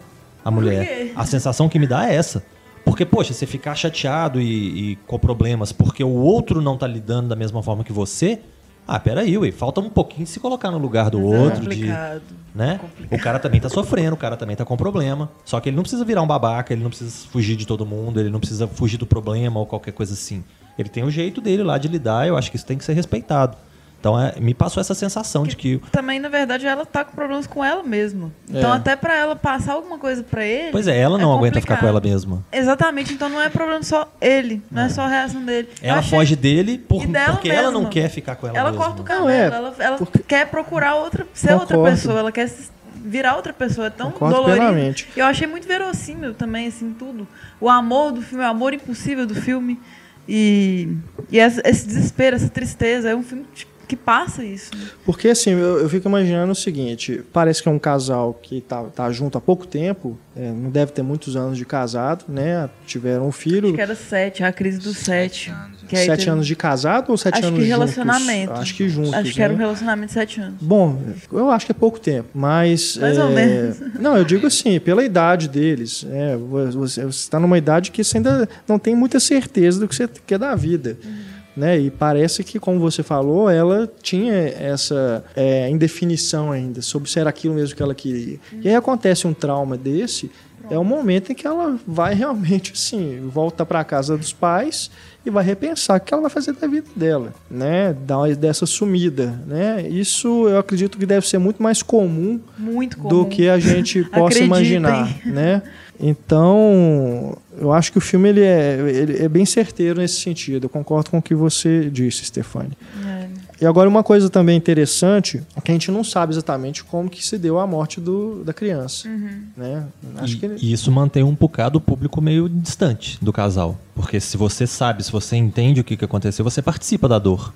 a 0.44 0.50
mulher. 0.50 1.12
A 1.16 1.24
sensação 1.24 1.68
que 1.68 1.78
me 1.78 1.86
dá 1.86 2.10
é 2.10 2.14
essa. 2.14 2.44
Porque, 2.84 3.06
poxa, 3.06 3.32
você 3.32 3.46
ficar 3.46 3.74
chateado 3.74 4.40
e, 4.40 4.92
e 4.92 4.96
com 5.06 5.18
problemas 5.18 5.72
porque 5.72 6.04
o 6.04 6.10
outro 6.10 6.60
não 6.60 6.76
tá 6.76 6.86
lidando 6.86 7.28
da 7.28 7.36
mesma 7.36 7.62
forma 7.62 7.82
que 7.82 7.92
você, 7.92 8.40
ah, 8.86 9.00
peraí, 9.00 9.38
ué, 9.38 9.50
falta 9.50 9.80
um 9.80 9.88
pouquinho 9.88 10.24
de 10.24 10.30
se 10.30 10.38
colocar 10.38 10.70
no 10.70 10.76
lugar 10.76 11.08
do 11.08 11.18
Mas 11.18 11.32
é 11.32 11.38
outro, 11.38 11.60
de, 11.62 11.68
complicado. 11.68 12.22
né? 12.54 12.78
complicado. 12.78 13.18
O 13.18 13.22
cara 13.22 13.38
também 13.38 13.58
tá 13.58 13.70
sofrendo, 13.70 14.12
o 14.14 14.18
cara 14.18 14.36
também 14.36 14.54
tá 14.54 14.66
com 14.66 14.76
problema. 14.76 15.30
Só 15.46 15.58
que 15.60 15.70
ele 15.70 15.76
não 15.76 15.82
precisa 15.82 16.04
virar 16.04 16.20
um 16.20 16.26
babaca, 16.26 16.74
ele 16.74 16.82
não 16.82 16.90
precisa 16.90 17.26
fugir 17.28 17.56
de 17.56 17.66
todo 17.66 17.86
mundo, 17.86 18.20
ele 18.20 18.28
não 18.28 18.38
precisa 18.38 18.68
fugir 18.68 18.98
do 18.98 19.06
problema 19.06 19.58
ou 19.58 19.64
qualquer 19.64 19.92
coisa 19.92 20.12
assim. 20.12 20.44
Ele 20.78 20.90
tem 20.90 21.04
o 21.04 21.10
jeito 21.10 21.40
dele 21.40 21.62
lá 21.62 21.78
de 21.78 21.88
lidar, 21.88 22.28
eu 22.28 22.36
acho 22.36 22.50
que 22.50 22.56
isso 22.56 22.66
tem 22.66 22.76
que 22.76 22.84
ser 22.84 22.92
respeitado. 22.92 23.56
Então 24.04 24.20
é, 24.20 24.34
me 24.38 24.52
passou 24.52 24.82
essa 24.82 24.92
sensação 24.92 25.44
de 25.44 25.56
que. 25.56 25.80
Também, 25.90 26.20
na 26.20 26.28
verdade, 26.28 26.66
ela 26.66 26.84
tá 26.84 27.02
com 27.06 27.12
problemas 27.14 27.46
com 27.46 27.64
ela 27.64 27.82
mesma. 27.82 28.30
Então, 28.46 28.74
É. 28.74 28.76
até 28.76 28.94
pra 28.94 29.16
ela 29.16 29.34
passar 29.34 29.72
alguma 29.72 29.98
coisa 29.98 30.22
pra 30.22 30.44
ele. 30.44 30.70
Pois 30.72 30.86
é, 30.86 30.98
ela 30.98 31.16
não 31.16 31.32
aguenta 31.34 31.58
ficar 31.58 31.78
com 31.80 31.86
ela 31.86 32.02
mesma. 32.02 32.44
Exatamente, 32.52 33.14
então 33.14 33.30
não 33.30 33.40
é 33.40 33.48
problema 33.48 33.82
só 33.82 34.06
ele, 34.20 34.60
não 34.70 34.82
é, 34.82 34.88
só 34.90 35.04
a 35.04 35.08
reação 35.08 35.42
dele. 35.42 35.70
Ela 35.80 36.00
achei- 36.00 36.10
foge 36.18 36.36
dele 36.36 36.76
por- 36.76 37.06
dela 37.06 37.32
porque 37.32 37.48
ela 37.48 37.70
não 37.70 37.80
mesma. 37.80 37.88
quer 37.92 38.10
ficar 38.10 38.36
com 38.36 38.46
ela, 38.46 38.58
Ela 38.58 38.70
mesma. 38.72 38.84
corta 38.84 39.00
o 39.00 39.04
cabelo, 39.06 39.24
Não, 39.24 39.30
é, 39.32 39.46
ela, 39.46 39.74
ela 39.78 39.96
porque- 39.96 40.18
quer 40.18 40.50
procurar 40.50 40.96
outra, 40.96 41.26
ser 41.32 41.54
outra 41.54 41.74
Concordo. 41.78 41.96
pessoa, 41.96 42.18
ela 42.18 42.30
quer 42.30 42.52
virar 42.96 43.36
outra 43.36 43.54
pessoa, 43.54 43.86
é 43.86 43.90
tão 43.90 44.10
Concordo 44.10 44.34
dolorido. 44.34 44.58
plenamente. 44.66 45.08
Eu 45.16 45.24
achei 45.24 45.46
muito 45.46 45.66
verossímil 45.66 46.34
também, 46.34 46.66
assim, 46.66 46.92
tudo. 46.92 47.26
O 47.58 47.70
amor 47.70 48.12
do 48.12 48.20
filme, 48.20 48.44
o 48.44 48.46
amor 48.46 48.74
impossível 48.74 49.24
do 49.26 49.34
filme. 49.34 49.80
E, 50.28 50.88
e 51.30 51.38
essa- 51.38 51.62
esse 51.64 51.86
desespero, 51.86 52.36
essa 52.36 52.48
tristeza, 52.50 53.08
é 53.08 53.16
um 53.16 53.22
filme 53.22 53.46
que- 53.54 53.72
que 53.86 53.96
passa 53.96 54.44
isso. 54.44 54.70
né? 54.76 54.84
Porque 55.04 55.28
assim, 55.28 55.50
eu, 55.50 55.78
eu 55.80 55.88
fico 55.88 56.08
imaginando 56.08 56.52
o 56.52 56.54
seguinte: 56.54 57.22
parece 57.32 57.62
que 57.62 57.68
é 57.68 57.72
um 57.72 57.78
casal 57.78 58.34
que 58.42 58.60
tá, 58.60 58.82
tá 58.84 59.10
junto 59.12 59.36
há 59.38 59.40
pouco 59.40 59.66
tempo, 59.66 60.18
é, 60.36 60.50
não 60.50 60.70
deve 60.70 60.92
ter 60.92 61.02
muitos 61.02 61.36
anos 61.36 61.56
de 61.58 61.64
casado, 61.64 62.24
né? 62.28 62.68
Tiveram 62.86 63.26
um 63.28 63.32
filho. 63.32 63.66
Acho 63.68 63.74
que 63.74 63.80
era 63.80 63.94
sete, 63.94 64.42
a 64.44 64.52
crise 64.52 64.78
dos 64.78 64.96
sete. 64.98 65.50
anos, 65.50 65.74
que 65.88 65.96
aí 65.96 66.06
Sete 66.06 66.20
teve- 66.20 66.30
anos 66.30 66.46
de 66.46 66.56
casado 66.56 67.10
ou 67.10 67.16
sete 67.18 67.34
Acho 67.38 67.46
anos 67.48 67.58
que 67.60 67.66
juntos? 67.66 67.78
relacionamento. 67.94 68.52
Acho 68.52 68.74
que 68.74 68.88
juntos. 68.88 69.12
Acho 69.14 69.32
que 69.34 69.42
era 69.42 69.52
um 69.52 69.56
né? 69.56 69.62
relacionamento 69.64 70.06
de 70.08 70.12
sete 70.14 70.40
anos. 70.40 70.56
Bom, 70.60 70.98
eu 71.30 71.50
acho 71.50 71.66
que 71.66 71.72
é 71.72 71.74
pouco 71.74 72.00
tempo, 72.00 72.28
mas. 72.34 72.96
Mais 72.96 73.18
é, 73.18 73.24
ou 73.24 73.30
menos. 73.30 73.76
Não, 74.00 74.16
eu 74.16 74.24
digo 74.24 74.46
assim, 74.46 74.80
pela 74.80 75.04
idade 75.04 75.48
deles. 75.48 76.06
É, 76.10 76.36
você 76.36 77.02
está 77.06 77.38
numa 77.38 77.58
idade 77.58 77.90
que 77.90 78.02
você 78.02 78.16
ainda 78.16 78.48
não 78.66 78.78
tem 78.78 78.94
muita 78.94 79.20
certeza 79.20 79.78
do 79.80 79.86
que 79.88 79.94
você 79.94 80.08
quer 80.26 80.38
da 80.38 80.54
vida. 80.54 80.96
Uhum. 81.04 81.33
Né? 81.56 81.78
E 81.78 81.90
parece 81.90 82.42
que, 82.42 82.58
como 82.58 82.80
você 82.80 83.02
falou, 83.02 83.48
ela 83.48 83.88
tinha 84.02 84.34
essa 84.34 85.24
é, 85.36 85.68
indefinição 85.70 86.50
ainda 86.50 86.82
sobre 86.82 87.08
se 87.08 87.18
era 87.20 87.30
aquilo 87.30 87.54
mesmo 87.54 87.76
que 87.76 87.82
ela 87.82 87.94
queria. 87.94 88.38
E 88.60 88.68
aí 88.68 88.74
acontece 88.74 89.26
um 89.26 89.32
trauma 89.32 89.76
desse, 89.76 90.30
é 90.70 90.78
o 90.78 90.84
momento 90.84 91.30
em 91.30 91.34
que 91.34 91.46
ela 91.46 91.78
vai 91.86 92.14
realmente 92.14 92.72
assim, 92.72 93.20
volta 93.28 93.64
para 93.66 93.84
casa 93.84 94.16
dos 94.16 94.32
pais 94.32 94.90
e 95.24 95.30
vai 95.30 95.44
repensar 95.44 95.98
o 95.98 96.00
que 96.00 96.12
ela 96.12 96.22
vai 96.22 96.30
fazer 96.30 96.52
da 96.54 96.66
vida 96.66 96.88
dela, 96.96 97.32
né? 97.50 97.94
Dar 98.06 98.34
dessa 98.34 98.66
sumida, 98.66 99.38
né? 99.46 99.86
Isso 99.88 100.48
eu 100.48 100.58
acredito 100.58 100.98
que 100.98 101.06
deve 101.06 101.28
ser 101.28 101.38
muito 101.38 101.62
mais 101.62 101.82
comum 101.82 102.40
Muito 102.58 102.96
comum. 102.98 103.08
do 103.08 103.26
que 103.26 103.48
a 103.48 103.58
gente 103.58 104.02
possa 104.10 104.38
Acreditem. 104.38 104.46
imaginar, 104.46 105.18
né? 105.26 105.62
Então, 105.98 107.36
eu 107.58 107.72
acho 107.72 107.92
que 107.92 107.98
o 107.98 108.00
filme 108.00 108.28
ele 108.28 108.42
é, 108.42 108.78
ele 108.90 109.22
é 109.22 109.28
bem 109.28 109.46
certeiro 109.46 110.00
nesse 110.00 110.20
sentido. 110.20 110.64
Eu 110.64 110.70
concordo 110.70 111.10
com 111.10 111.18
o 111.18 111.22
que 111.22 111.34
você 111.34 111.88
disse, 111.90 112.24
Stefani. 112.24 112.76
É. 113.06 113.28
E 113.60 113.66
agora 113.66 113.88
uma 113.88 114.02
coisa 114.02 114.28
também 114.28 114.56
interessante 114.56 115.42
é 115.56 115.60
que 115.60 115.70
a 115.70 115.74
gente 115.74 115.90
não 115.90 116.02
sabe 116.02 116.32
exatamente 116.32 116.82
como 116.82 117.08
que 117.08 117.24
se 117.24 117.38
deu 117.38 117.58
a 117.58 117.66
morte 117.66 118.00
do, 118.00 118.42
da 118.44 118.52
criança, 118.52 119.08
né? 119.56 119.86
Acho 120.16 120.34
E, 120.34 120.38
que 120.38 120.46
e 120.60 120.72
isso 120.72 120.90
mantém 120.90 121.22
um 121.22 121.34
bocado 121.34 121.78
o 121.78 121.80
público 121.80 122.20
meio 122.20 122.48
distante 122.48 123.18
do 123.22 123.32
casal. 123.32 123.78
Porque 123.94 124.18
se 124.18 124.36
você 124.36 124.66
sabe, 124.66 125.04
se 125.04 125.12
você 125.12 125.36
entende 125.36 125.80
o 125.80 125.84
que, 125.84 125.96
que 125.96 126.04
aconteceu, 126.04 126.44
você 126.44 126.60
participa 126.60 127.08
da 127.08 127.18
dor. 127.18 127.54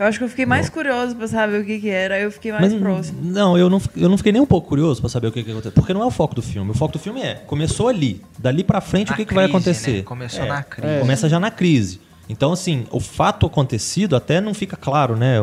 Eu 0.00 0.06
acho 0.06 0.16
que 0.18 0.24
eu 0.24 0.28
fiquei 0.30 0.46
mais 0.46 0.70
curiosa 0.70 1.14
pra 1.14 1.28
saber 1.28 1.60
o 1.60 1.64
que, 1.64 1.78
que 1.78 1.88
era, 1.90 2.14
aí 2.14 2.22
eu 2.22 2.32
fiquei 2.32 2.50
mais 2.52 2.72
Mas, 2.72 2.80
próximo. 2.80 3.20
Não, 3.22 3.58
eu 3.58 3.68
não, 3.68 3.80
eu 3.94 4.08
não 4.08 4.16
fiquei 4.16 4.32
nem 4.32 4.40
um 4.40 4.46
pouco 4.46 4.66
curioso 4.68 4.98
pra 5.00 5.10
saber 5.10 5.26
o 5.26 5.32
que, 5.32 5.42
que 5.44 5.50
aconteceu. 5.50 5.72
Porque 5.72 5.92
não 5.92 6.00
é 6.02 6.06
o 6.06 6.10
foco 6.10 6.34
do 6.34 6.40
filme. 6.40 6.70
O 6.70 6.74
foco 6.74 6.94
do 6.94 6.98
filme 6.98 7.20
é, 7.20 7.34
começou 7.34 7.86
ali. 7.86 8.22
Dali 8.38 8.64
pra 8.64 8.80
frente, 8.80 9.08
Na 9.08 9.14
o 9.14 9.16
que, 9.18 9.26
que 9.26 9.34
vai 9.34 9.44
crise, 9.44 9.56
acontecer? 9.58 9.96
né? 9.98 10.02
Começou 10.02 10.42
É, 10.44 10.48
na 10.48 10.62
crise. 10.62 11.00
Começa 11.00 11.28
já 11.28 11.38
na 11.38 11.50
crise. 11.50 12.00
Então, 12.30 12.50
assim, 12.52 12.86
o 12.90 12.98
fato 12.98 13.44
acontecido 13.44 14.16
até 14.16 14.40
não 14.40 14.54
fica 14.54 14.74
claro, 14.74 15.16
né? 15.16 15.36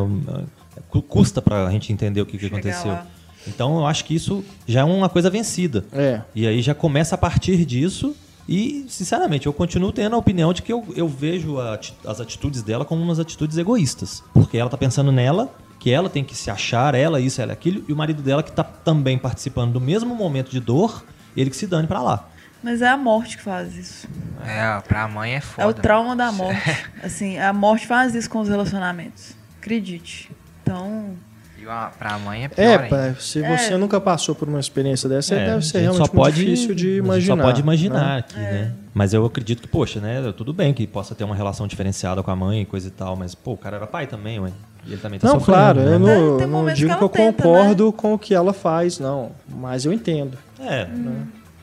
Custa 1.08 1.42
pra 1.42 1.70
gente 1.72 1.94
entender 1.94 2.22
o 2.22 2.26
que, 2.26 2.38
que 2.38 2.48
aconteceu. 2.48 2.88
lá. 2.92 3.06
Então, 3.48 3.78
eu 3.78 3.86
acho 3.86 4.06
que 4.06 4.16
isso 4.16 4.44
já 4.68 4.82
é 4.82 4.84
uma 4.84 5.08
coisa 5.08 5.30
vencida. 5.30 5.86
é. 5.94 6.22
E 6.34 6.48
aí 6.48 6.62
já 6.62 6.74
começa 6.74 7.14
a 7.16 7.18
partir 7.18 7.64
disso. 7.64 8.16
E, 8.48 8.86
sinceramente, 8.88 9.46
eu 9.46 9.54
continuo 9.54 9.92
tendo 9.92 10.16
a 10.16 10.20
opinião 10.20 10.54
de 10.54 10.62
que 10.62 10.72
eu, 10.72 10.86
eu 10.96 11.08
vejo 11.08 11.60
a 11.60 11.78
as 12.06 12.22
atitudes 12.22 12.62
dela 12.62 12.86
como 12.86 13.02
umas 13.02 13.20
atitudes 13.20 13.58
egoístas. 13.58 14.24
Porque 14.34 14.58
ela 14.58 14.70
tá 14.70 14.78
pensando 14.78 15.12
nela, 15.12 15.54
que 15.80 15.92
ela 15.92 16.10
tem 16.10 16.24
que 16.24 16.36
se 16.36 16.50
achar, 16.50 16.96
ela 16.96 17.20
isso, 17.20 17.42
ela 17.42 17.54
aquilo, 17.54 17.84
e 17.88 17.94
o 17.94 17.96
marido 17.96 18.22
dela 18.22 18.42
que 18.42 18.52
tá 18.52 18.64
também 18.64 19.18
participando 19.18 19.74
do 19.74 19.82
mesmo 19.82 20.16
momento 20.16 20.50
de 20.50 20.60
dor, 20.60 21.04
ele 21.36 21.50
que 21.50 21.56
se 21.56 21.68
dane 21.68 21.88
pra 21.88 22.02
lá. 22.02 22.30
Mas 22.64 22.82
é 22.82 22.88
a 22.88 22.98
morte 22.98 23.38
que 23.38 23.44
faz 23.44 23.76
isso. 23.76 24.08
É, 24.44 24.80
pra 24.82 25.08
mãe 25.08 25.36
é 25.36 25.42
foda. 25.42 25.68
É 25.68 25.70
o 25.70 25.74
trauma 25.74 26.16
da 26.16 26.32
morte. 26.34 26.90
Assim, 27.04 27.38
a 27.38 27.54
morte 27.54 27.86
faz 27.86 28.16
isso 28.16 28.30
com 28.30 28.40
os 28.40 28.50
relacionamentos. 28.50 29.36
Acredite. 29.60 30.32
Então, 30.64 31.16
E 31.62 31.68
a- 31.68 31.92
pra 31.98 32.18
mãe 32.20 32.44
é 32.44 32.46
É, 32.46 32.78
pior 32.78 32.90
pai, 32.90 33.16
se 33.20 33.42
você 33.42 33.74
É. 33.74 33.78
nunca 33.78 34.00
passou 34.00 34.36
por 34.36 34.48
uma 34.48 34.60
experiência 34.60 35.10
dessa, 35.10 35.36
É, 35.36 35.46
deve 35.48 35.66
ser 35.66 35.78
a 35.78 35.82
realmente 35.82 36.06
só 36.06 36.12
pode, 36.14 36.38
muito 36.38 36.50
difícil 36.52 36.76
de 36.76 36.88
a 36.88 36.98
imaginar. 36.98 37.36
Só 37.38 37.42
pode 37.44 37.62
imaginar 37.62 38.06
né? 38.14 38.18
aqui, 38.20 38.38
né? 38.40 38.72
Mas 38.94 39.14
eu 39.14 39.26
acredito 39.26 39.62
que, 39.62 39.68
poxa, 39.68 40.00
né? 40.00 40.34
Tudo 40.36 40.54
bem 40.54 40.74
que 40.74 40.86
possa 40.88 41.14
ter 41.16 41.24
uma 41.24 41.36
relação 41.36 41.68
diferenciada 41.68 42.22
com 42.24 42.30
a 42.32 42.36
mãe 42.36 42.62
e 42.62 42.66
coisa 42.66 42.88
e 42.88 42.92
tal, 42.92 43.16
mas, 43.16 43.34
pô, 43.36 43.54
o 43.54 43.58
cara 43.58 43.78
era 43.78 43.88
pai 43.88 44.08
também, 44.08 44.40
ué. 44.40 44.52
E 44.86 44.94
ele 44.94 45.02
também 45.02 45.20
tá 45.20 45.28
Não, 45.28 45.40
claro, 45.40 45.82
né? 45.82 45.96
eu 45.96 46.00
não, 46.00 46.08
Tem- 46.08 46.38
tem 46.38 46.48
não 46.48 46.74
digo 46.74 46.92
que 46.94 46.98
que, 46.98 47.04
eu 47.04 47.10
tenta, 47.10 47.26
né? 47.26 47.32
concordo 47.58 47.92
com 47.92 48.14
o 48.14 48.20
que 48.20 48.34
ela 48.34 48.54
faz, 48.54 49.00
não. 49.00 49.32
Mas 49.50 49.84
eu 49.86 49.92
entendo. 49.92 50.38
É, 50.60 50.88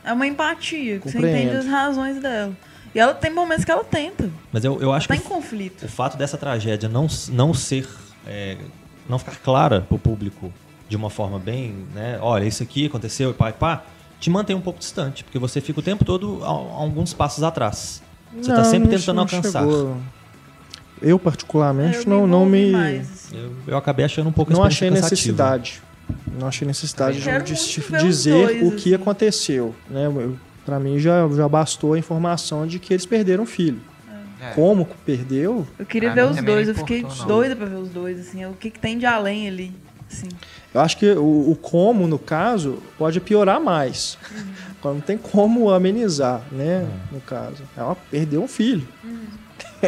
é 0.04 0.12
uma 0.12 0.26
empatia. 0.26 0.98
que 0.98 1.10
Você 1.10 1.18
entende 1.18 1.56
as 1.56 1.66
razões 1.66 2.20
dela. 2.20 2.52
E 2.94 2.98
ela 3.00 3.14
tem 3.14 3.32
momentos 3.32 3.64
que 3.64 3.70
ela 3.72 3.82
tenta. 3.82 4.28
mas 4.52 4.64
eu, 4.64 4.80
eu 4.80 4.92
acho 4.92 5.08
Tá 5.08 5.16
que 5.16 5.20
em 5.20 5.24
conflito. 5.24 5.84
o 5.84 5.88
fato 5.88 6.16
dessa 6.16 6.36
tragédia 6.36 6.88
não, 6.88 7.06
não 7.30 7.52
ser. 7.54 7.88
é, 8.26 8.56
não 9.08 9.18
ficar 9.18 9.36
clara 9.36 9.80
pro 9.82 9.98
público 9.98 10.52
de 10.88 10.96
uma 10.96 11.10
forma 11.10 11.38
bem. 11.38 11.74
Né, 11.94 12.18
olha, 12.20 12.44
isso 12.44 12.62
aqui 12.62 12.86
aconteceu 12.86 13.30
e 13.30 13.34
pá 13.34 13.50
e 13.50 13.52
pá, 13.52 13.82
te 14.20 14.30
mantém 14.30 14.54
um 14.56 14.60
pouco 14.60 14.78
distante, 14.78 15.24
porque 15.24 15.38
você 15.38 15.60
fica 15.60 15.80
o 15.80 15.82
tempo 15.82 16.04
todo 16.04 16.40
a, 16.42 16.46
a 16.46 16.50
alguns 16.50 17.12
passos 17.12 17.42
atrás. 17.42 18.02
Você 18.34 18.50
tá 18.50 18.58
Não, 18.58 18.64
sempre 18.64 18.88
tentando 18.88 19.20
alcançar. 19.20 19.60
chegou. 19.60 19.96
eu 21.00 21.18
particularmente, 21.18 21.98
Eu 21.98 22.04
não, 22.06 22.26
não 22.26 22.46
me. 22.46 22.70
mais, 22.72 23.10
assim. 23.12 23.36
Eu, 23.38 23.52
eu 23.68 23.76
acabei 23.76 24.04
achando 24.04 24.28
um 24.28 24.32
pouco 24.32 24.52
Não 24.52 24.64
achei 24.64 24.88
cansativa. 24.88 25.10
necessidade. 25.10 25.82
Não 26.38 26.48
achei 26.48 26.66
necessidade 26.66 27.20
de, 27.20 27.30
de 27.44 27.98
dizer 28.04 28.46
dois, 28.46 28.62
o 28.66 28.70
que 28.76 28.92
assim. 28.92 29.02
aconteceu. 29.02 29.74
Né? 29.88 30.06
Pra 30.66 30.80
mim 30.80 30.98
já, 30.98 31.28
já 31.28 31.48
bastou 31.48 31.92
a 31.92 31.98
informação 31.98 32.66
de 32.66 32.78
que 32.78 32.92
eles 32.92 33.06
perderam 33.06 33.44
o 33.44 33.46
filho. 33.46 33.80
É. 34.50 34.50
Como 34.54 34.86
perdeu, 35.06 35.66
Eu 35.78 35.86
queria 35.86 36.12
Pra 36.12 36.24
ver 36.26 36.30
os 36.30 36.44
dois, 36.44 36.68
eu 36.68 36.74
fiquei 36.74 37.02
não. 37.02 37.26
doida 37.26 37.56
pra 37.56 37.66
ver 37.66 37.76
os 37.76 37.88
dois, 37.88 38.18
assim, 38.20 38.44
o 38.46 38.52
que, 38.54 38.70
que 38.70 38.78
tem 38.78 38.98
de 38.98 39.06
além 39.06 39.48
ali. 39.48 39.72
Assim. 40.10 40.28
eu 40.72 40.80
acho 40.80 40.98
que 40.98 41.10
o, 41.12 41.50
o 41.50 41.56
como, 41.60 42.06
no 42.06 42.18
caso, 42.18 42.78
pode 42.98 43.20
piorar 43.20 43.60
mais. 43.60 44.18
Agora, 44.78 44.94
Não 44.94 45.00
tem 45.00 45.16
como 45.16 45.70
amenizar, 45.70 46.42
né? 46.52 46.86
No 47.10 47.20
caso. 47.20 47.62
Ela 47.76 47.96
perdeu 48.10 48.42
um 48.42 48.48
filho. 48.48 48.86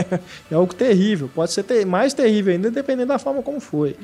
é 0.50 0.54
algo 0.54 0.74
terrível. 0.74 1.30
Pode 1.34 1.52
ser 1.52 1.62
ter- 1.62 1.84
mais 1.86 2.14
terrível 2.14 2.52
ainda, 2.54 2.70
dependendo 2.70 3.08
da 3.08 3.18
forma 3.18 3.42
como 3.42 3.60
foi. 3.60 3.96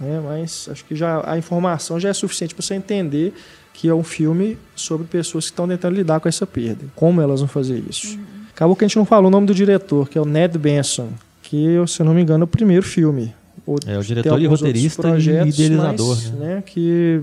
Né? 0.00 0.20
Mas 0.24 0.68
acho 0.70 0.84
que 0.84 0.96
já 0.96 1.22
a 1.30 1.36
informação 1.38 2.00
já 2.00 2.08
é 2.08 2.12
suficiente 2.12 2.54
para 2.54 2.62
você 2.64 2.74
entender 2.74 3.34
que 3.72 3.88
é 3.88 3.94
um 3.94 4.02
filme 4.02 4.58
sobre 4.74 5.06
pessoas 5.06 5.44
que 5.46 5.52
estão 5.52 5.68
tentando 5.68 5.94
lidar 5.94 6.18
com 6.18 6.28
essa 6.28 6.46
perda. 6.46 6.84
Como 6.94 7.20
elas 7.20 7.40
vão 7.40 7.48
fazer 7.48 7.82
isso. 7.88 8.18
Acabou 8.62 8.76
que 8.76 8.84
a 8.84 8.88
gente 8.88 8.96
não 8.96 9.04
falou 9.04 9.26
o 9.26 9.30
nome 9.30 9.44
do 9.44 9.52
diretor, 9.54 10.08
que 10.08 10.16
é 10.16 10.20
o 10.20 10.24
Ned 10.24 10.56
Benson, 10.56 11.08
que, 11.42 11.66
se 11.88 12.00
eu 12.00 12.06
não 12.06 12.14
me 12.14 12.22
engano, 12.22 12.42
é 12.42 12.44
o 12.44 12.46
primeiro 12.46 12.84
filme. 12.84 13.34
O- 13.66 13.74
É, 13.84 13.98
o 13.98 14.02
diretor 14.04 14.40
e 14.40 14.46
roteirista 14.46 15.08
e 15.18 15.48
idealizador, 15.48 16.14
mas, 16.16 16.30
né? 16.30 16.62
Que 16.64 17.20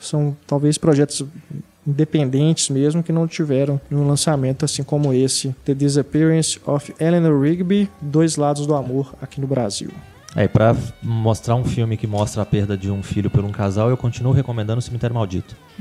são 0.00 0.36
talvez 0.48 0.76
projetos 0.78 1.24
independentes 1.86 2.68
mesmo 2.70 3.04
que 3.04 3.12
não 3.12 3.28
tiveram 3.28 3.80
um 3.90 4.04
lançamento 4.06 4.64
assim 4.64 4.82
como 4.82 5.12
esse, 5.14 5.54
The 5.64 5.74
Disappearance 5.74 6.60
of 6.66 6.92
Eleanor 6.98 7.40
Rigby, 7.40 7.88
Dois 8.00 8.34
Lados 8.36 8.66
do 8.66 8.74
Amor 8.74 9.14
aqui 9.22 9.40
no 9.40 9.46
Brasil. 9.46 9.90
É, 10.36 10.44
e 10.44 10.48
pra 10.48 10.76
mostrar 11.02 11.54
um 11.56 11.64
filme 11.64 11.96
que 11.96 12.06
mostra 12.06 12.42
a 12.42 12.46
perda 12.46 12.76
de 12.76 12.90
um 12.90 13.02
filho 13.02 13.30
por 13.30 13.44
um 13.44 13.50
casal, 13.50 13.90
eu 13.90 13.96
continuo 13.96 14.32
recomendando 14.32 14.78
o 14.80 14.82
Cemitério 14.82 15.14
Maldito. 15.14 15.56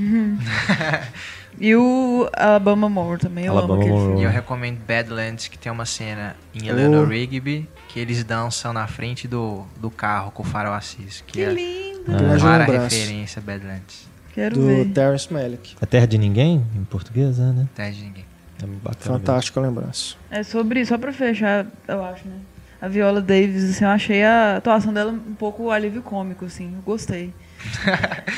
E 1.60 1.76
o 1.76 2.30
Alabama 2.34 2.88
Moore 2.88 3.20
também, 3.20 3.46
eu 3.46 3.52
Alabama 3.52 3.74
amo 3.74 3.82
aquele 3.82 3.94
Moore. 3.96 4.08
E 4.08 4.12
filme. 4.14 4.24
eu 4.26 4.30
recomendo 4.30 4.80
Badlands, 4.88 5.48
que 5.48 5.58
tem 5.58 5.72
uma 5.72 5.86
cena 5.86 6.36
em 6.56 6.68
Eleanor 6.68 7.06
Oh. 7.06 7.10
Rigby 7.10 7.68
que 7.90 8.00
eles 8.00 8.24
dançam 8.24 8.72
na 8.72 8.88
frente 8.88 9.28
do, 9.28 9.66
do 9.80 9.90
carro 9.90 10.32
com 10.32 10.44
o 10.44 10.46
farol 10.46 10.74
Assis. 10.74 11.22
Que, 11.26 11.34
Que 11.34 11.42
é 11.42 11.52
lindo, 11.52 12.04
uma 12.12 12.38
clara 12.38 12.66
lembrança. 12.66 12.96
referência 12.96 13.40
a 13.40 13.44
Badlands. 13.44 14.08
quero 14.34 14.56
Do 14.56 14.66
ver. 14.68 14.86
Terrence 14.94 15.34
Malick. 15.34 15.76
É 15.82 15.86
Terra 15.86 16.06
de 16.06 16.18
Ninguém, 16.18 16.64
em 16.76 16.84
português, 16.86 17.40
é, 17.40 17.44
né? 17.44 17.68
Até 17.74 17.90
de 17.92 18.04
ninguém. 18.04 18.26
É 18.62 18.66
bacana. 18.66 19.18
Fantástica 19.18 19.60
lembrança. 19.60 20.16
É 20.30 20.44
sobre, 20.44 20.86
só 20.86 20.98
pra 20.98 21.12
fechar, 21.12 21.66
eu 21.88 22.04
acho, 22.04 22.28
né? 22.28 22.36
A 22.82 22.88
Viola 22.88 23.22
Davis, 23.22 23.72
assim, 23.72 23.84
eu 23.84 23.90
achei 23.90 24.24
a 24.24 24.58
atuação 24.58 24.94
dela 24.94 25.12
um 25.12 25.34
pouco 25.36 25.70
alívio 25.72 26.02
cômico, 26.02 26.46
assim, 26.46 26.74
eu 26.76 26.82
gostei. 26.84 27.34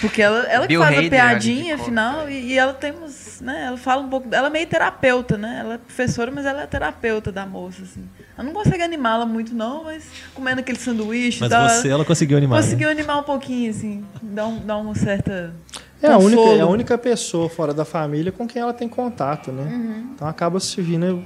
Porque 0.01 0.21
ela, 0.21 0.39
ela 0.45 0.67
que 0.67 0.77
faz 0.77 0.95
a 0.95 0.97
Hader, 0.97 1.09
piadinha 1.09 1.75
alívio 1.75 1.77
cômico, 1.77 1.85
final 1.85 2.29
e, 2.29 2.53
e 2.53 2.57
ela 2.57 2.73
tem 2.73 2.91
uns, 2.91 3.41
né? 3.41 3.65
Ela 3.67 3.77
fala 3.77 4.01
um 4.01 4.09
pouco, 4.09 4.27
ela 4.33 4.47
é 4.47 4.49
meio 4.49 4.67
terapeuta, 4.67 5.37
né? 5.37 5.57
Ela 5.59 5.73
é 5.75 5.77
professora, 5.77 6.31
mas 6.31 6.45
ela 6.45 6.63
é 6.63 6.67
terapeuta 6.67 7.31
da 7.31 7.45
moça, 7.45 7.83
assim. 7.83 8.03
Ela 8.37 8.45
não 8.45 8.53
consegue 8.53 8.81
animá-la 8.83 9.25
muito 9.25 9.53
não, 9.53 9.83
mas 9.83 10.03
comendo 10.33 10.61
aquele 10.61 10.77
sanduíche 10.77 11.37
e 11.37 11.41
Mas 11.41 11.49
tal, 11.49 11.69
você, 11.69 11.89
ela 11.89 12.05
conseguiu 12.05 12.37
animar. 12.37 12.59
né? 12.59 12.65
conseguiu 12.65 12.89
animar 12.89 13.19
um 13.19 13.23
pouquinho, 13.23 13.69
assim, 13.69 14.05
dar, 14.21 14.47
um, 14.47 14.59
dar 14.59 14.77
uma 14.77 14.95
certa 14.95 15.53
É 16.01 16.07
a, 16.07 16.17
única, 16.17 16.41
é 16.41 16.61
a 16.61 16.67
única 16.67 16.97
pessoa 16.97 17.49
fora 17.49 17.73
da 17.73 17.85
família 17.85 18.31
com 18.31 18.47
quem 18.47 18.61
ela 18.61 18.73
tem 18.73 18.87
contato, 18.87 19.51
né? 19.51 20.03
Então 20.15 20.27
acaba 20.27 20.59
se 20.59 20.81
vindo 20.81 21.23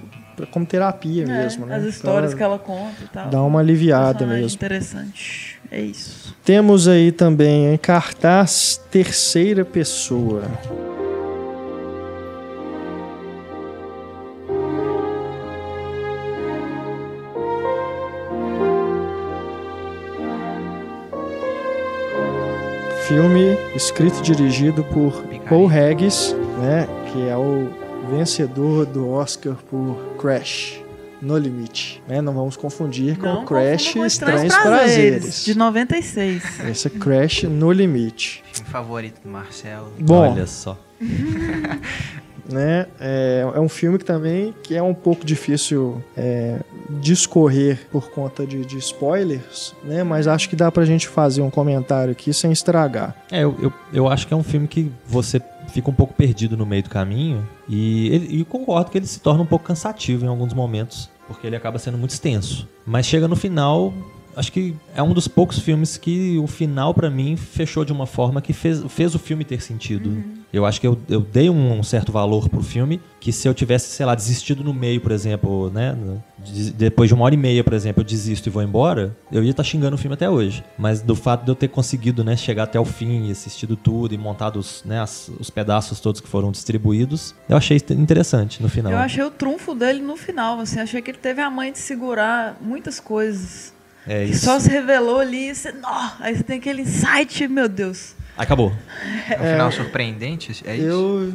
como 0.51 0.65
terapia. 0.65 1.23
É, 1.23 1.27
mesmo, 1.27 1.65
né? 1.65 1.75
As 1.75 1.83
histórias 1.83 2.31
ela 2.31 2.37
que 2.37 2.43
ela 2.43 2.59
conta 2.59 3.03
e 3.03 3.07
tal. 3.07 3.29
Dá 3.29 3.41
uma 3.41 3.59
aliviada 3.59 4.19
Personagem 4.19 4.43
mesmo. 4.43 4.55
Interessante. 4.55 5.59
É 5.71 5.81
isso. 5.81 6.35
Temos 6.43 6.87
aí 6.87 7.11
também 7.11 7.73
em 7.73 7.77
cartaz 7.77 8.79
Terceira 8.91 9.65
Pessoa. 9.65 10.43
Filme 23.07 23.55
escrito 23.75 24.19
e 24.19 24.21
dirigido 24.23 24.83
por. 24.85 25.23
Paul 25.47 25.69
Haggis, 25.69 26.35
né, 26.59 26.87
que 27.11 27.29
é 27.29 27.37
o 27.37 27.84
vencedor 28.09 28.85
do 28.85 29.09
Oscar 29.09 29.55
por 29.69 29.97
Crash, 30.19 30.81
No 31.21 31.37
Limite. 31.37 32.01
Né? 32.07 32.21
Não 32.21 32.33
vamos 32.33 32.55
confundir 32.55 33.17
com 33.17 33.25
Não 33.25 33.43
o 33.43 33.45
Crash 33.45 33.93
com 33.93 34.05
Estranhos 34.05 34.55
Prazeres. 34.55 35.45
De 35.45 35.57
96. 35.57 36.43
Esse 36.69 36.87
é 36.87 36.89
Crash 36.89 37.43
No 37.43 37.71
Limite. 37.71 38.43
Filme 38.51 38.69
favorito 38.69 39.21
do 39.23 39.29
Marcelo. 39.29 39.91
Bom, 39.99 40.31
Olha 40.31 40.47
só. 40.47 40.77
né? 42.49 42.85
É, 42.99 43.51
é 43.55 43.59
um 43.59 43.69
filme 43.69 43.97
que 43.97 44.05
também 44.05 44.53
que 44.63 44.75
é 44.75 44.81
um 44.81 44.93
pouco 44.93 45.25
difícil 45.25 46.01
é, 46.15 46.59
discorrer 47.01 47.87
por 47.91 48.09
conta 48.09 48.45
de, 48.45 48.65
de 48.65 48.77
spoilers, 48.77 49.73
né? 49.83 50.03
Mas 50.03 50.27
acho 50.27 50.47
que 50.49 50.55
dá 50.55 50.71
pra 50.71 50.85
gente 50.85 51.07
fazer 51.07 51.41
um 51.41 51.49
comentário 51.49 52.11
aqui 52.11 52.33
sem 52.33 52.51
estragar. 52.51 53.15
É, 53.31 53.43
eu, 53.43 53.55
eu, 53.61 53.73
eu 53.91 54.07
acho 54.07 54.27
que 54.27 54.33
é 54.33 54.37
um 54.37 54.43
filme 54.43 54.67
que 54.67 54.91
você 55.07 55.41
fica 55.67 55.89
um 55.89 55.93
pouco 55.93 56.13
perdido 56.13 56.55
no 56.57 56.65
meio 56.65 56.83
do 56.83 56.89
caminho 56.89 57.47
e, 57.67 58.07
ele- 58.09 58.37
e 58.41 58.45
concordo 58.45 58.91
que 58.91 58.97
ele 58.97 59.07
se 59.07 59.19
torna 59.19 59.41
um 59.43 59.45
pouco 59.45 59.65
cansativo 59.65 60.25
em 60.25 60.27
alguns 60.27 60.53
momentos, 60.53 61.09
porque 61.27 61.45
ele 61.47 61.55
acaba 61.55 61.77
sendo 61.79 61.97
muito 61.97 62.11
extenso. 62.11 62.67
Mas 62.85 63.05
chega 63.05 63.27
no 63.27 63.35
final, 63.35 63.93
acho 64.35 64.51
que 64.51 64.75
é 64.95 65.01
um 65.01 65.13
dos 65.13 65.27
poucos 65.27 65.59
filmes 65.59 65.97
que 65.97 66.37
o 66.37 66.47
final 66.47 66.93
pra 66.93 67.09
mim 67.09 67.35
fechou 67.35 67.83
de 67.85 67.91
uma 67.93 68.05
forma 68.05 68.41
que 68.41 68.53
fez, 68.53 68.83
fez 68.89 69.13
o 69.15 69.19
filme 69.19 69.43
ter 69.43 69.61
sentido. 69.61 70.23
Eu 70.53 70.65
acho 70.65 70.79
que 70.79 70.87
eu, 70.87 70.97
eu 71.09 71.19
dei 71.19 71.49
um, 71.49 71.83
certo 71.83 72.11
valor 72.13 72.47
pro 72.47 72.63
filme 72.63 73.01
que 73.19 73.31
se 73.31 73.45
eu 73.47 73.53
tivesse, 73.53 73.89
sei 73.89 74.05
lá, 74.05 74.15
desistido 74.15 74.63
no 74.63 74.73
meio, 74.73 75.01
por 75.01 75.11
exemplo, 75.11 75.69
né, 75.71 75.97
depois 76.75 77.09
de 77.09 77.13
uma 77.13 77.25
hora 77.25 77.33
e 77.33 77.37
meia, 77.37 77.63
por 77.63 77.73
exemplo, 77.73 78.01
eu 78.01 78.05
desisto 78.05 78.47
e 78.47 78.51
vou 78.51 78.61
embora, 78.63 79.15
eu 79.31 79.43
ia 79.43 79.51
estar 79.51 79.63
xingando 79.63 79.95
o 79.95 79.97
filme 79.97 80.13
até 80.13 80.29
hoje. 80.29 80.63
Mas 80.77 81.01
do 81.01 81.15
fato 81.15 81.43
de 81.43 81.51
eu 81.51 81.55
ter 81.55 81.67
conseguido, 81.67 82.23
né, 82.23 82.37
chegar 82.37 82.63
até 82.63 82.79
o 82.79 82.85
fim 82.85 83.27
e 83.27 83.31
assistido 83.31 83.75
tudo 83.75 84.13
e 84.13 84.17
montado 84.17 84.57
os, 84.57 84.83
né, 84.85 84.99
as- 85.01 85.29
os 85.39 85.49
pedaços 85.49 85.99
todos 85.99 86.21
que 86.21 86.27
foram 86.27 86.51
distribuídos, 86.51 87.35
eu 87.49 87.57
achei 87.57 87.77
interessante 87.91 88.61
no 88.61 88.69
final. 88.69 88.91
Eu 88.93 88.99
achei 88.99 89.23
o 89.23 89.31
trunfo 89.31 89.73
dele 89.75 90.01
no 90.01 90.15
final, 90.15 90.59
assim, 90.59 90.79
achei 90.79 91.01
que 91.01 91.11
ele 91.11 91.17
teve 91.17 91.41
a 91.41 91.49
mãe 91.49 91.71
de 91.71 91.79
segurar 91.79 92.57
muitas 92.61 92.99
coisas. 92.99 93.74
É 94.07 94.25
Que 94.25 94.31
isso. 94.31 94.45
só 94.45 94.59
se 94.59 94.69
revelou 94.69 95.19
ali, 95.19 95.49
e 95.49 95.55
você, 95.55 95.71
nó, 95.71 96.11
aí 96.19 96.35
você 96.35 96.43
tem 96.43 96.57
aquele 96.59 96.81
insight, 96.83 97.47
meu 97.47 97.67
Deus. 97.67 98.13
Acabou. 98.37 98.71
É 99.29 99.35
um 99.39 99.51
final 99.51 99.71
surpreendente, 99.71 100.51
é 100.65 100.75
isso? 100.75 100.85
Eu 100.85 101.33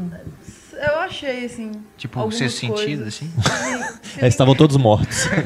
Eu 0.82 0.98
achei, 1.00 1.44
assim. 1.46 1.72
Tipo, 1.98 2.22
o 2.24 2.30
sexto 2.32 2.58
sentido, 2.60 3.04
assim? 3.04 3.30
Sim, 4.02 4.20
É, 4.22 4.28
estavam 4.28 4.54
todos 4.54 4.76
mortos. 4.76 5.26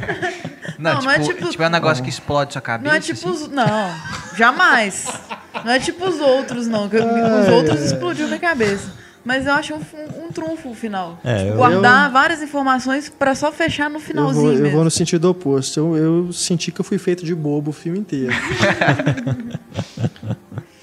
Não, 0.78 0.94
Não, 0.94 1.00
tipo, 1.00 1.04
não 1.04 1.10
é 1.12 1.18
tipo- 1.20 1.50
tipo, 1.50 1.62
é 1.62 1.66
um 1.66 1.70
negócio 1.70 2.02
que 2.02 2.10
explode 2.10 2.52
sua 2.52 2.60
cabeça. 2.62 2.88
Não 2.90 2.96
é 2.96 3.00
tipo 3.00 3.28
assim? 3.28 3.44
os. 3.44 3.48
Não, 3.48 3.94
jamais. 4.36 5.06
Não 5.64 5.70
é 5.70 5.78
tipo 5.78 6.04
os 6.06 6.20
outros, 6.20 6.66
não. 6.66 6.88
que 6.88 6.96
os 6.98 7.48
outros 7.48 7.80
explodiu 7.80 8.26
minha 8.26 8.40
cabeça. 8.40 8.90
Mas 9.24 9.46
eu 9.46 9.52
achei 9.52 9.74
um, 9.74 9.80
um, 10.26 10.28
trunfo 10.30 10.70
o 10.70 10.74
final. 10.74 11.18
É, 11.24 11.38
Tipo, 11.38 11.48
eu- 11.50 11.56
guardar 11.56 12.10
várias 12.10 12.42
informações 12.42 13.08
pra 13.08 13.34
só 13.34 13.50
fechar 13.50 13.88
no 13.88 13.96
eu 13.96 14.00
finalzinho 14.00 14.56
vou, 14.58 14.66
eu 14.66 14.70
vou 14.70 14.84
no 14.84 14.90
sentido 14.90 15.24
oposto. 15.30 15.80
Eu, 15.80 15.96
eu 15.96 16.32
senti 16.32 16.70
que 16.70 16.80
eu 16.80 16.84
fui 16.84 16.98
feito 16.98 17.24
de 17.24 17.34
bobo 17.34 17.70
o 17.70 17.72
filme 17.72 17.98
inteiro. 18.00 18.32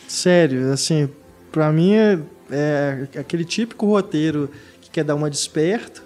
Sério, 0.08 0.72
assim, 0.74 1.10
pra 1.52 1.72
mim 1.72 1.94
é, 1.94 2.20
é 2.50 3.08
aquele 3.20 3.46
típico 3.46 3.86
roteiro 3.86 4.50
que 4.82 4.90
quer 4.90 5.04
dar 5.04 5.16
uma 5.16 5.30
desperta, 5.30 6.02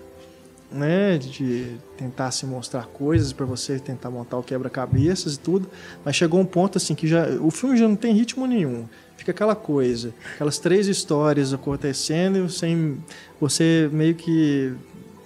né? 0.72 1.18
De 1.18 1.76
tentar 1.98 2.32
se 2.32 2.46
mostrar 2.46 2.86
coisas 2.88 3.34
pra 3.34 3.46
você 3.46 3.80
tentar 3.80 4.10
montar 4.12 4.38
o 4.38 4.44
quebra-cabeças 4.44 5.36
e 5.36 5.40
tudo. 5.40 5.70
Mas 6.04 6.16
chegou 6.16 6.40
um 6.40 6.46
ponto 6.46 6.78
assim 6.78 6.94
que 6.94 7.08
já 7.08 7.26
o 7.42 7.50
filme 7.50 7.78
já 7.78 7.88
não 7.88 7.96
tem 7.96 8.14
ritmo 8.14 8.46
nenhum. 8.46 8.86
Fica 9.26 9.32
aquela 9.32 9.56
coisa, 9.56 10.14
aquelas 10.36 10.60
três 10.60 10.86
histórias 10.88 11.52
acontecendo 11.52 12.48
sem 12.48 13.04
você 13.42 13.90
meio 13.92 14.14
que 14.14 14.72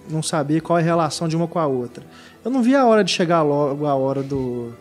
não 0.08 0.22
saber 0.22 0.62
qual 0.62 0.78
é 0.78 0.80
a 0.80 0.84
relação 0.84 1.28
de 1.28 1.36
uma 1.36 1.46
com 1.46 1.58
a 1.58 1.66
outra. 1.66 2.02
Eu 2.42 2.50
não 2.50 2.62
vi 2.62 2.74
a 2.74 2.86
hora 2.86 3.04
de 3.04 3.10
chegar 3.10 3.42
logo 3.42 3.84
a 3.84 3.94
hora 3.94 4.22
do. 4.22 4.72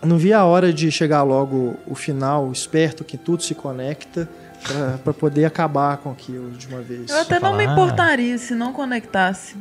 Eu 0.00 0.06
não 0.06 0.16
vi 0.16 0.32
a 0.32 0.44
hora 0.44 0.72
de 0.72 0.92
chegar 0.92 1.24
logo 1.24 1.74
o 1.88 1.96
final, 1.96 2.52
esperto 2.52 3.02
que 3.02 3.16
tudo 3.18 3.42
se 3.42 3.52
conecta 3.52 4.28
pra- 4.62 4.98
pra 5.02 5.12
poder 5.12 5.44
acabar 5.44 5.96
com 5.96 6.12
aquilo 6.12 6.52
de 6.52 6.68
uma 6.68 6.80
vez. 6.80 7.10
Eu 7.10 7.16
até 7.18 7.40
não 7.40 7.56
me 7.56 7.64
importaria 7.64 8.38
se 8.38 8.54
não 8.54 8.72
conectasse. 8.72 9.56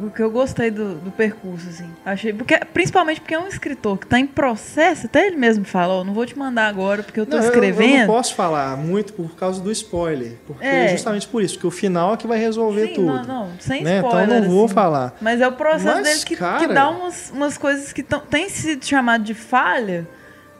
O 0.00 0.10
que 0.10 0.22
eu 0.22 0.30
gostei 0.30 0.70
do, 0.70 0.94
do 0.96 1.10
percurso, 1.10 1.68
assim. 1.68 1.90
Achei, 2.04 2.32
porque, 2.32 2.56
principalmente 2.72 3.20
porque 3.20 3.34
é 3.34 3.38
um 3.38 3.48
escritor 3.48 3.98
que 3.98 4.06
tá 4.06 4.18
em 4.18 4.26
processo, 4.26 5.06
até 5.06 5.26
ele 5.26 5.36
mesmo 5.36 5.64
fala, 5.64 5.94
ó, 5.94 6.04
não 6.04 6.12
vou 6.14 6.24
te 6.24 6.38
mandar 6.38 6.66
agora 6.68 7.02
porque 7.02 7.18
eu 7.18 7.26
tô 7.26 7.36
Não, 7.36 7.42
eu- 7.42 7.48
escrevendo. 7.48 7.92
Eu, 7.94 7.98
não 8.00 8.06
posso 8.06 8.34
falar 8.34 8.76
muito 8.76 9.12
por 9.12 9.34
causa 9.34 9.60
do 9.60 9.70
spoiler. 9.72 10.36
Porque 10.46 10.64
É. 10.64 10.88
justamente 10.88 11.26
por 11.26 11.42
isso, 11.42 11.54
porque 11.54 11.66
o 11.66 11.70
final 11.70 12.14
é 12.14 12.16
que 12.16 12.26
vai 12.26 12.38
resolver 12.38 12.88
Sim, 12.88 12.94
tudo. 12.94 13.06
não, 13.06 13.24
não, 13.24 13.50
sem 13.60 13.82
né? 13.82 13.96
spoiler. 13.96 14.24
Então 14.24 14.36
eu 14.36 14.42
não 14.42 14.50
vou 14.50 14.64
assim. 14.66 14.74
falar. 14.74 15.16
Mas 15.20 15.40
é 15.40 15.48
o 15.48 15.52
processo 15.52 15.84
Mas, 15.96 16.04
dele 16.04 16.20
que, 16.24 16.36
cara- 16.36 16.58
que 16.58 16.72
dá 16.72 16.88
umas, 16.90 17.30
umas 17.30 17.58
coisas 17.58 17.92
que 17.92 18.02
tão, 18.02 18.20
tem 18.20 18.48
sido 18.48 18.84
chamado 18.84 19.24
de 19.24 19.34
falha, 19.34 20.06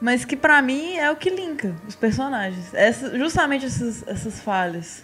mas 0.01 0.25
que 0.25 0.35
pra 0.35 0.61
mim 0.61 0.95
é 0.97 1.09
o 1.11 1.15
que 1.15 1.29
linka 1.29 1.73
os 1.87 1.95
personagens. 1.95 2.73
Essa, 2.73 3.17
justamente 3.17 3.65
essas, 3.65 4.03
essas 4.07 4.39
falhas 4.39 5.03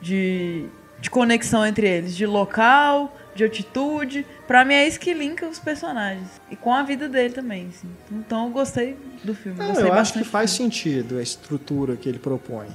de, 0.00 0.66
de 1.00 1.10
conexão 1.10 1.64
entre 1.66 1.88
eles, 1.88 2.16
de 2.16 2.26
local, 2.26 3.16
de 3.36 3.44
altitude. 3.44 4.26
Pra 4.46 4.64
mim 4.64 4.74
é 4.74 4.88
isso 4.88 4.98
que 4.98 5.12
linka 5.14 5.46
os 5.46 5.58
personagens. 5.58 6.28
E 6.50 6.56
com 6.56 6.72
a 6.72 6.82
vida 6.82 7.08
dele 7.08 7.32
também. 7.34 7.68
assim. 7.68 7.88
Então 8.10 8.46
eu 8.46 8.50
gostei 8.50 8.96
do 9.22 9.34
filme. 9.34 9.58
Não, 9.58 9.68
gostei 9.68 9.84
eu 9.86 9.92
acho 9.92 10.12
que 10.14 10.24
faz 10.24 10.50
sentido 10.50 11.18
a 11.18 11.22
estrutura 11.22 11.94
que 11.96 12.08
ele 12.08 12.18
propõe. 12.18 12.66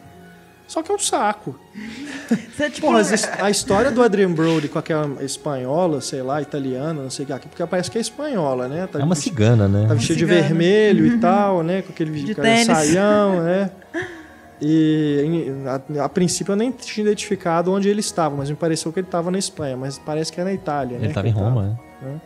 Só 0.67 0.81
que 0.81 0.89
é 0.89 0.95
um 0.95 0.99
saco. 0.99 1.59
Você, 2.55 2.69
tipo, 2.69 2.87
Porra, 2.87 3.01
a 3.41 3.49
história 3.49 3.91
do 3.91 4.01
Adrian 4.01 4.31
Brody 4.31 4.69
com 4.69 4.79
aquela 4.79 5.21
espanhola, 5.21 5.99
sei 5.99 6.21
lá, 6.21 6.41
italiana, 6.41 7.03
não 7.03 7.09
sei 7.09 7.25
o 7.25 7.27
que, 7.27 7.47
porque 7.49 7.65
parece 7.65 7.91
que 7.91 7.97
é 7.97 8.01
espanhola, 8.01 8.69
né? 8.69 8.87
Tá 8.87 8.99
É 8.99 9.03
uma 9.03 9.15
cigana, 9.15 9.67
né? 9.67 9.85
Tá 9.89 9.95
vestido 9.95 10.19
de 10.19 10.25
cigana. 10.25 10.41
vermelho 10.41 11.07
e 11.07 11.17
tal, 11.19 11.61
né? 11.61 11.81
Com 11.81 11.91
aquele 11.91 12.11
De 12.23 12.33
tênis. 12.33 12.67
saião, 12.67 13.43
né? 13.43 13.69
E 14.61 15.51
a, 15.99 16.05
a 16.05 16.09
princípio 16.09 16.51
eu 16.51 16.55
nem 16.55 16.71
tinha 16.71 17.03
identificado 17.05 17.71
onde 17.71 17.89
ele 17.89 17.99
estava, 17.99 18.35
mas 18.35 18.49
me 18.49 18.55
pareceu 18.55 18.93
que 18.93 18.99
ele 18.99 19.07
estava 19.07 19.31
na 19.31 19.39
Espanha, 19.39 19.75
mas 19.75 19.97
parece 19.97 20.31
que 20.31 20.39
é 20.39 20.43
na 20.43 20.53
Itália, 20.53 20.97
né? 20.97 21.05
Ele 21.05 21.11
estava 21.11 21.27
que 21.27 21.33
em 21.33 21.35
Roma, 21.35 21.79
né? 22.01 22.21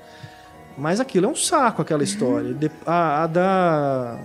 Mas 0.78 1.00
aquilo 1.00 1.28
é 1.28 1.30
um 1.30 1.36
saco, 1.36 1.82
aquela 1.82 2.04
história. 2.04 2.54
De- 2.54 2.70
A, 2.86 3.24
a 3.24 3.28
da, 3.28 4.20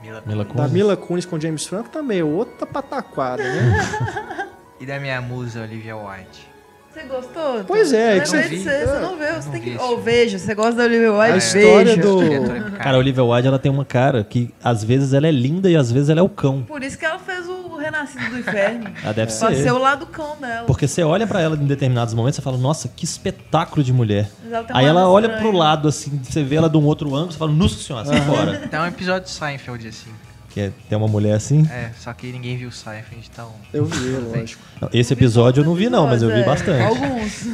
Mila 0.00 0.22
Mila 0.24 0.44
da 0.44 0.50
Kunis. 0.52 0.70
Mila 0.72 0.96
Kunis 0.96 1.24
com 1.26 1.40
James 1.40 1.66
Franco 1.66 1.88
também 1.88 2.20
é 2.20 2.24
outra 2.24 2.66
pataquada, 2.66 3.42
né? 3.42 4.48
E 4.80 4.86
da 4.86 4.98
minha 5.00 5.20
musa, 5.22 5.62
Olivia 5.62 5.96
White. 5.96 6.50
Você 6.94 7.02
gostou? 7.08 7.64
Pois 7.66 7.92
é, 7.92 8.18
Eu 8.18 8.22
que 8.22 8.28
você- 8.28 8.48
de 8.48 8.58
você, 8.60 8.86
você 8.86 8.98
não 9.00 9.18
vê, 9.18 9.26
você 9.32 9.44
não 9.46 9.52
tem 9.52 9.60
vi 9.62 9.70
que. 9.72 9.76
Ou 9.78 9.88
filme. 9.88 10.02
veja, 10.04 10.38
você 10.38 10.54
gosta 10.54 10.74
da 10.76 10.84
Olivia 10.84 11.12
Wilde, 11.12 11.32
A 11.32 11.36
história 11.36 11.96
veja. 11.96 12.02
do- 12.02 12.70
Cara, 12.78 12.96
a 12.96 12.98
Olivia 13.00 13.24
Wilde, 13.24 13.48
ela 13.48 13.58
tem 13.58 13.72
uma 13.72 13.84
cara 13.84 14.22
que 14.22 14.54
às 14.62 14.84
vezes 14.84 15.12
ela 15.12 15.26
é 15.26 15.30
linda 15.32 15.68
e 15.68 15.74
às 15.74 15.90
vezes 15.90 16.08
ela 16.08 16.20
é 16.20 16.22
o 16.22 16.28
cão. 16.28 16.62
Por 16.62 16.82
isso 16.84 16.96
que 16.96 17.04
ela 17.04 17.18
fez 17.18 17.48
o 17.48 17.76
Renascido 17.76 18.30
do 18.30 18.38
Inferno. 18.38 18.84
Ela 19.02 19.12
deve 19.12 19.32
Pra 19.36 19.48
ser. 19.50 19.56
ser 19.64 19.72
o 19.72 19.78
lado 19.78 20.06
cão 20.06 20.36
dela. 20.40 20.66
Porque 20.66 20.86
você 20.86 21.02
olha 21.02 21.26
pra 21.26 21.40
ela 21.40 21.56
em 21.56 21.66
determinados 21.66 22.14
momentos 22.14 22.38
e 22.38 22.42
fala, 22.42 22.56
nossa, 22.56 22.86
que 22.86 23.04
espetáculo 23.04 23.82
de 23.82 23.92
mulher. 23.92 24.30
Ela 24.48 24.64
Aí 24.70 24.86
ela 24.86 25.08
olha 25.08 25.30
pro 25.30 25.50
lado, 25.50 25.88
assim, 25.88 26.20
você 26.22 26.44
vê 26.44 26.54
ela 26.56 26.70
de 26.70 26.76
um 26.76 26.84
outro 26.84 27.12
ângulo, 27.14 27.32
você 27.32 27.38
fala, 27.38 27.50
nossa 27.52 27.76
senhora, 27.76 28.06
sai 28.06 28.20
fora. 28.20 28.56
Tem 28.68 28.78
um 28.78 28.86
episódio 28.86 29.24
de 29.24 29.30
Seinfeld 29.30 29.88
assim. 29.88 30.10
Que 30.54 30.60
é, 30.60 30.72
tem 30.88 30.96
uma 30.96 31.08
mulher 31.08 31.34
assim. 31.34 31.66
É, 31.68 31.90
só 31.98 32.12
que 32.12 32.30
ninguém 32.30 32.56
viu 32.56 32.70
Seinfeld, 32.70 33.28
então. 33.30 33.50
Eu 33.72 33.84
vi, 33.86 34.10
lógico. 34.38 34.62
Esse 34.92 35.12
episódio 35.12 35.60
eu 35.62 35.64
não 35.64 35.74
vi 35.74 35.88
não, 35.90 36.06
mas 36.06 36.22
eu 36.22 36.28
vi 36.28 36.40
É, 36.40 36.44
bastante. 36.44 36.80
Alguns. 36.82 37.44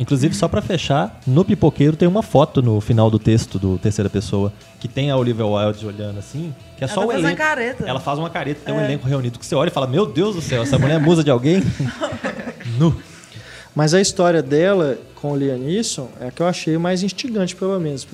Inclusive, 0.00 0.34
só 0.34 0.48
pra 0.48 0.60
fechar, 0.60 1.20
no 1.26 1.44
Pipoqueiro 1.44 1.96
tem 1.96 2.08
uma 2.08 2.22
foto 2.22 2.60
no 2.60 2.80
final 2.80 3.08
do 3.08 3.18
texto 3.18 3.58
do 3.58 3.78
Terceira 3.78 4.10
Pessoa, 4.10 4.52
que 4.80 4.88
tem 4.88 5.10
a 5.12 5.16
Olivia 5.16 5.46
Wilde 5.46 5.86
olhando 5.86 6.18
assim, 6.18 6.52
que 6.76 6.82
é 6.82 6.86
Ela 6.88 6.94
só 6.94 7.00
tá 7.02 7.06
o 7.06 7.12
elenco. 7.12 7.36
careta. 7.36 7.84
Ela 7.86 8.00
faz 8.00 8.18
uma 8.18 8.28
careta, 8.28 8.62
tem 8.64 8.74
um 8.74 8.80
É. 8.80 8.84
elenco 8.84 9.06
reunido 9.06 9.38
que 9.38 9.46
você 9.46 9.54
olha 9.54 9.68
e 9.68 9.72
fala, 9.72 9.86
meu 9.86 10.04
Deus 10.04 10.34
do 10.34 10.40
céu, 10.42 10.62
essa 10.62 10.76
mulher 10.78 10.96
é 10.96 10.98
musa 10.98 11.22
de 11.22 11.30
alguém? 11.30 11.62
nu. 12.78 13.00
Mas 13.76 13.94
a 13.94 14.00
história 14.00 14.42
dela 14.42 14.98
com 15.14 15.32
o 15.32 15.36
Liam 15.36 15.58
Neeson 15.58 16.08
é 16.20 16.26
a 16.28 16.30
que 16.32 16.42
eu 16.42 16.48
achei 16.48 16.76
mais 16.78 17.04
instigante, 17.04 17.54
pelo 17.54 17.78
menos. 17.78 18.06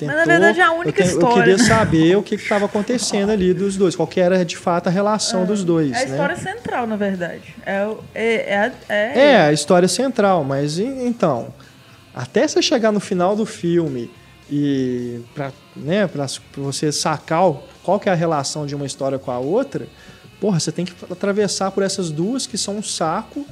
Tentou, 0.00 0.16
na 0.16 0.24
verdade 0.24 0.60
é 0.60 0.62
a 0.62 0.72
única 0.72 0.88
eu, 0.90 0.94
tenho- 0.94 1.08
história. 1.08 1.52
Eu 1.52 1.56
queria 1.56 1.58
saber 1.58 2.16
o 2.16 2.22
que 2.22 2.34
estava 2.34 2.64
acontecendo 2.64 3.30
ali 3.30 3.54
dos 3.54 3.76
dois, 3.76 3.94
qual 3.94 4.06
que 4.08 4.20
era 4.20 4.44
de 4.44 4.56
fato 4.56 4.88
a 4.88 4.90
relação 4.90 5.44
dos 5.44 5.62
dois. 5.64 5.92
É 5.92 5.96
a 5.96 6.04
né? 6.06 6.10
história 6.10 6.36
central, 6.36 6.86
na 6.86 6.96
verdade. 6.96 7.54
É, 7.64 7.86
o- 7.86 8.00
é, 8.14 8.34
é, 8.54 8.58
a- 8.58 8.72
é, 8.88 9.18
É, 9.32 9.40
a 9.42 9.52
história 9.52 9.86
central, 9.88 10.42
mas 10.44 10.78
então, 10.78 11.52
até 12.14 12.46
você 12.48 12.60
chegar 12.62 12.90
no 12.92 13.00
final 13.00 13.36
do 13.36 13.46
filme 13.46 14.10
e 14.50 15.20
para 15.34 15.52
né, 15.76 16.06
pra 16.08 16.26
você 16.56 16.90
sacar 16.90 17.44
qual 17.82 17.98
que 18.00 18.08
é 18.08 18.12
a 18.12 18.14
relação 18.16 18.66
de 18.66 18.74
uma 18.74 18.84
história 18.84 19.18
com 19.18 19.30
a 19.30 19.38
outra, 19.38 19.86
porra, 20.40 20.58
você 20.58 20.72
tem 20.72 20.84
que 20.84 20.92
atravessar 21.10 21.70
por 21.70 21.82
essas 21.82 22.10
duas 22.10 22.46
que 22.46 22.58
são 22.58 22.76
um 22.78 22.82
saco, 22.82 23.46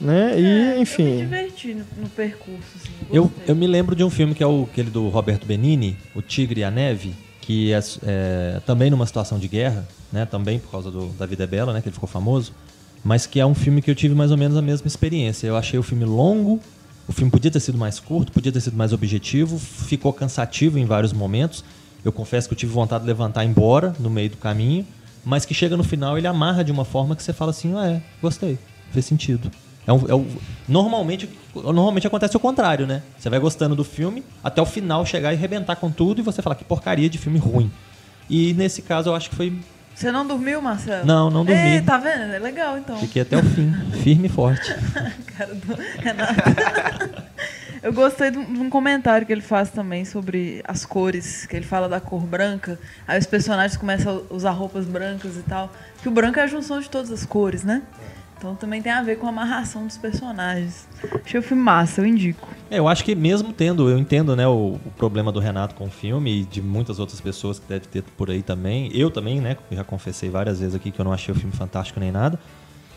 né? 0.00 0.38
E, 0.38 0.44
É, 0.44 0.72
Eu 0.72 0.76
me 0.76 0.82
enfim. 0.82 1.16
diverti 1.18 1.74
no, 1.74 1.84
no 2.02 2.08
percurso. 2.08 2.62
Assim, 2.76 2.90
Eu, 3.12 3.30
eu 3.46 3.54
me 3.54 3.66
lembro 3.66 3.94
de 3.94 4.04
um 4.04 4.10
filme 4.10 4.34
que 4.34 4.42
é 4.42 4.46
o, 4.46 4.64
aquele 4.70 4.90
do 4.90 5.08
Roberto 5.08 5.46
Benini, 5.46 5.96
O 6.14 6.22
Tigre 6.22 6.60
e 6.60 6.64
a 6.64 6.70
Neve, 6.70 7.14
que 7.40 7.72
é, 7.72 7.80
é 8.04 8.60
também 8.66 8.90
numa 8.90 9.06
situação 9.06 9.38
de 9.38 9.48
guerra, 9.48 9.86
né? 10.12 10.24
Também 10.26 10.58
por 10.58 10.70
causa 10.70 10.90
do, 10.90 11.08
da 11.18 11.26
Vida 11.26 11.44
é 11.44 11.46
Bela, 11.46 11.72
né? 11.72 11.80
Que 11.80 11.88
ele 11.88 11.94
ficou 11.94 12.08
famoso. 12.08 12.52
Mas 13.02 13.26
que 13.26 13.38
é 13.38 13.44
um 13.46 13.54
filme 13.54 13.82
que 13.82 13.90
eu 13.90 13.94
tive 13.94 14.14
mais 14.14 14.30
ou 14.30 14.36
menos 14.36 14.56
a 14.56 14.62
mesma 14.62 14.86
experiência. 14.86 15.46
Eu 15.46 15.56
achei 15.56 15.78
o 15.78 15.82
filme 15.82 16.04
longo, 16.06 16.58
o 17.06 17.12
filme 17.12 17.30
podia 17.30 17.50
ter 17.50 17.60
sido 17.60 17.76
mais 17.76 18.00
curto, 18.00 18.32
podia 18.32 18.50
ter 18.50 18.60
sido 18.60 18.76
mais 18.76 18.92
objetivo, 18.94 19.58
ficou 19.58 20.10
cansativo 20.12 20.78
em 20.78 20.86
vários 20.86 21.12
momentos. 21.12 21.62
Eu 22.02 22.12
confesso 22.12 22.48
que 22.48 22.54
eu 22.54 22.58
tive 22.58 22.72
vontade 22.72 23.02
de 23.04 23.08
levantar 23.08 23.44
e 23.44 23.46
ir 23.46 23.50
embora 23.50 23.94
no 23.98 24.08
meio 24.08 24.30
do 24.30 24.36
caminho, 24.38 24.86
mas 25.24 25.44
que 25.44 25.52
chega 25.54 25.76
no 25.76 25.84
final 25.84 26.16
ele 26.16 26.26
amarra 26.26 26.62
de 26.64 26.72
uma 26.72 26.84
forma 26.84 27.14
que 27.14 27.22
você 27.22 27.32
fala 27.32 27.50
assim, 27.50 27.74
ah, 27.76 27.86
é, 27.86 28.02
gostei, 28.22 28.58
fez 28.90 29.04
sentido. 29.04 29.50
É 29.86 29.92
um, 29.92 30.08
é 30.08 30.14
um- 30.14 30.26
normalmente, 30.68 31.28
normalmente 31.54 32.06
acontece 32.06 32.36
o 32.36 32.40
contrário, 32.40 32.86
né? 32.86 33.02
Você 33.18 33.28
vai 33.28 33.38
gostando 33.38 33.74
do 33.76 33.84
filme 33.84 34.24
até 34.42 34.60
o 34.62 34.66
final 34.66 35.04
chegar 35.04 35.32
e 35.32 35.36
arrebentar 35.36 35.76
com 35.76 35.90
tudo 35.90 36.20
e 36.20 36.22
você 36.22 36.40
fala 36.40 36.54
que 36.56 36.64
porcaria 36.64 37.08
de 37.08 37.18
filme 37.18 37.38
ruim. 37.38 37.70
E 38.30 38.54
nesse 38.54 38.80
caso 38.82 39.10
eu 39.10 39.14
acho 39.14 39.28
que 39.30 39.36
foi. 39.36 39.52
Você 39.94 40.10
não 40.10 40.26
dormiu, 40.26 40.60
Marcelo? 40.62 41.06
Não, 41.06 41.30
não 41.30 41.44
dormi. 41.44 41.60
Ei, 41.60 41.80
tá 41.82 41.98
vendo? 41.98 42.32
É 42.32 42.38
legal, 42.38 42.78
então. 42.78 42.96
Fiquei 42.98 43.22
até 43.22 43.36
o 43.36 43.42
fim, 43.44 43.72
firme 44.02 44.26
e 44.26 44.30
forte. 44.30 44.74
cara 45.36 45.54
do 45.54 45.74
Renato. 46.00 47.24
Eu 47.82 47.92
gostei 47.92 48.30
de 48.30 48.38
um 48.38 48.50
de 48.54 48.60
um 48.60 48.70
comentário 48.70 49.26
que 49.26 49.32
ele 49.32 49.42
faz 49.42 49.70
também 49.70 50.06
sobre 50.06 50.62
as 50.66 50.86
cores, 50.86 51.44
que 51.44 51.54
ele 51.54 51.66
fala 51.66 51.86
da 51.86 52.00
cor 52.00 52.22
branca, 52.22 52.78
aí 53.06 53.18
os 53.18 53.26
personagens 53.26 53.76
começam 53.78 54.24
a 54.30 54.34
usar 54.34 54.52
roupas 54.52 54.86
brancas 54.86 55.36
e 55.36 55.42
tal. 55.42 55.70
Que 56.02 56.08
o 56.08 56.10
branco 56.10 56.38
é 56.40 56.42
a 56.42 56.46
junção 56.46 56.80
de 56.80 56.88
todas 56.88 57.10
as 57.12 57.26
cores, 57.26 57.62
né? 57.62 57.82
Então 58.44 58.54
também 58.54 58.82
tem 58.82 58.92
a 58.92 59.02
ver 59.02 59.16
com 59.16 59.24
a 59.24 59.30
amarração 59.30 59.86
dos 59.86 59.96
personagens. 59.96 60.86
Achei 61.24 61.40
o 61.40 61.42
filme 61.42 61.62
massa, 61.62 62.02
eu 62.02 62.06
indico. 62.06 62.46
É, 62.70 62.78
eu 62.78 62.86
acho 62.86 63.02
que 63.02 63.14
mesmo 63.14 63.54
tendo, 63.54 63.88
eu 63.88 63.98
entendo, 63.98 64.36
né, 64.36 64.46
o, 64.46 64.78
o 64.84 64.90
problema 64.98 65.32
do 65.32 65.40
Renato 65.40 65.74
com 65.74 65.86
o 65.86 65.90
filme 65.90 66.42
e 66.42 66.44
de 66.44 66.60
muitas 66.60 66.98
outras 66.98 67.22
pessoas 67.22 67.58
que 67.58 67.66
deve 67.66 67.86
ter 67.86 68.02
por 68.02 68.28
aí 68.28 68.42
também. 68.42 68.90
Eu 68.92 69.10
também, 69.10 69.40
né, 69.40 69.56
já 69.72 69.82
confessei 69.82 70.28
várias 70.28 70.60
vezes 70.60 70.74
aqui 70.74 70.90
que 70.90 71.00
eu 71.00 71.06
não 71.06 71.12
achei 71.14 71.32
o 71.32 71.34
filme 71.34 71.56
fantástico 71.56 71.98
nem 71.98 72.12
nada. 72.12 72.38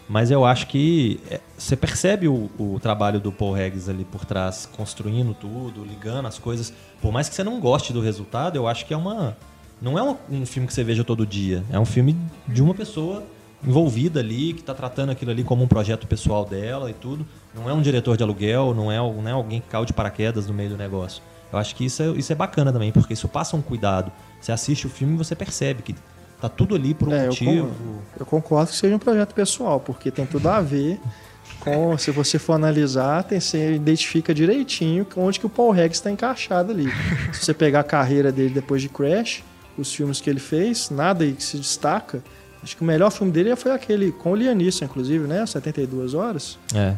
Mas 0.09 0.31
eu 0.31 0.43
acho 0.43 0.67
que 0.67 1.21
é, 1.31 1.39
você 1.57 1.77
percebe 1.77 2.27
o, 2.27 2.51
o 2.59 2.77
trabalho 2.81 3.17
do 3.17 3.31
Paul 3.31 3.53
Regis 3.53 3.87
ali 3.87 4.03
por 4.03 4.25
trás, 4.25 4.67
construindo 4.75 5.33
tudo, 5.33 5.85
ligando 5.85 6.25
as 6.25 6.37
coisas. 6.37 6.73
Por 7.01 7.13
mais 7.13 7.29
que 7.29 7.35
você 7.35 7.43
não 7.45 7.61
goste 7.61 7.93
do 7.93 8.01
resultado, 8.01 8.57
eu 8.57 8.67
acho 8.67 8.85
que 8.85 8.93
é 8.93 8.97
uma. 8.97 9.37
Não 9.81 9.97
é 9.97 10.03
um, 10.03 10.17
um 10.29 10.45
filme 10.45 10.67
que 10.67 10.73
você 10.73 10.83
veja 10.83 11.05
todo 11.05 11.25
dia. 11.25 11.63
É 11.71 11.79
um 11.79 11.85
filme 11.85 12.17
de 12.49 12.61
uma 12.61 12.73
pessoa 12.73 13.23
envolvida 13.65 14.19
ali, 14.19 14.53
que 14.53 14.59
está 14.61 14.73
tratando 14.73 15.11
aquilo 15.11 15.31
ali 15.31 15.43
como 15.43 15.63
um 15.63 15.67
projeto 15.67 16.05
pessoal 16.07 16.45
dela 16.45 16.89
e 16.89 16.93
tudo. 16.93 17.25
Não 17.55 17.69
é 17.69 17.73
um 17.73 17.81
diretor 17.81 18.15
de 18.15 18.23
aluguel, 18.23 18.73
não 18.75 18.91
é, 18.91 18.97
não 18.97 19.27
é 19.27 19.31
alguém 19.31 19.59
que 19.61 19.67
caiu 19.67 19.85
de 19.85 19.93
paraquedas 19.93 20.47
no 20.47 20.53
meio 20.53 20.69
do 20.69 20.77
negócio. 20.77 21.21
Eu 21.51 21.57
acho 21.57 21.75
que 21.75 21.85
isso 21.85 22.03
é, 22.03 22.07
isso 22.09 22.31
é 22.31 22.35
bacana 22.35 22.71
também, 22.71 22.91
porque 22.91 23.13
isso 23.13 23.27
passa 23.27 23.55
um 23.55 23.61
cuidado. 23.61 24.11
Você 24.39 24.51
assiste 24.51 24.85
o 24.85 24.89
filme 24.89 25.15
e 25.15 25.17
você 25.17 25.35
percebe 25.35 25.81
que 25.81 25.95
tá 26.39 26.49
tudo 26.49 26.75
ali 26.75 26.93
por 26.93 27.07
um 27.07 27.13
É, 27.13 27.25
motivo. 27.25 27.71
eu 28.19 28.25
concordo 28.25 28.69
que 28.69 28.77
seja 28.77 28.95
um 28.95 28.99
projeto 28.99 29.33
pessoal, 29.33 29.79
porque 29.79 30.11
tem 30.11 30.25
tudo 30.25 30.47
a 30.49 30.61
ver 30.61 30.99
com, 31.61 31.97
se 31.97 32.11
você 32.11 32.37
for 32.37 32.53
analisar, 32.53 33.23
tem, 33.23 33.39
você 33.39 33.73
identifica 33.75 34.33
direitinho 34.33 35.07
onde 35.15 35.39
que 35.39 35.45
o 35.45 35.49
Paul 35.49 35.71
Regis 35.71 35.97
está 35.97 36.11
encaixado 36.11 36.71
ali. 36.71 36.89
se 37.33 37.45
você 37.45 37.53
pegar 37.53 37.79
a 37.79 37.83
carreira 37.83 38.31
dele 38.31 38.53
depois 38.53 38.81
de 38.81 38.89
Crash, 38.89 39.41
os 39.77 39.91
filmes 39.93 40.19
que 40.21 40.29
ele 40.29 40.39
fez, 40.39 40.89
nada 40.89 41.23
aí 41.23 41.33
que 41.33 41.43
se 41.43 41.57
destaca. 41.57 42.21
Acho 42.67 42.75
que 42.75 42.81
o 42.81 42.85
melhor 42.85 43.09
filme 43.09 43.31
dele 43.31 43.55
foi 43.55 43.71
aquele 43.71 44.11
com 44.11 44.33
o 44.33 44.35
Liam 44.35 44.53
Neeson, 44.53 44.83
inclusive, 44.83 45.25
né? 45.25 45.45
72 45.45 46.13
Horas, 46.13 46.59
É. 46.75 46.95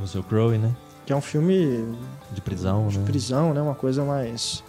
O 0.00 0.06
Zil 0.06 0.22
Crowe, 0.22 0.56
né? 0.56 0.70
que 1.04 1.12
é 1.12 1.16
um 1.16 1.20
filme 1.20 1.84
De 2.32 2.40
prisão, 2.40 2.86
de 2.86 2.98
né? 3.00 3.04
prisão, 3.04 3.52
né? 3.52 3.60
Uma 3.60 3.74
coisa 3.74 4.04
mais 4.04 4.62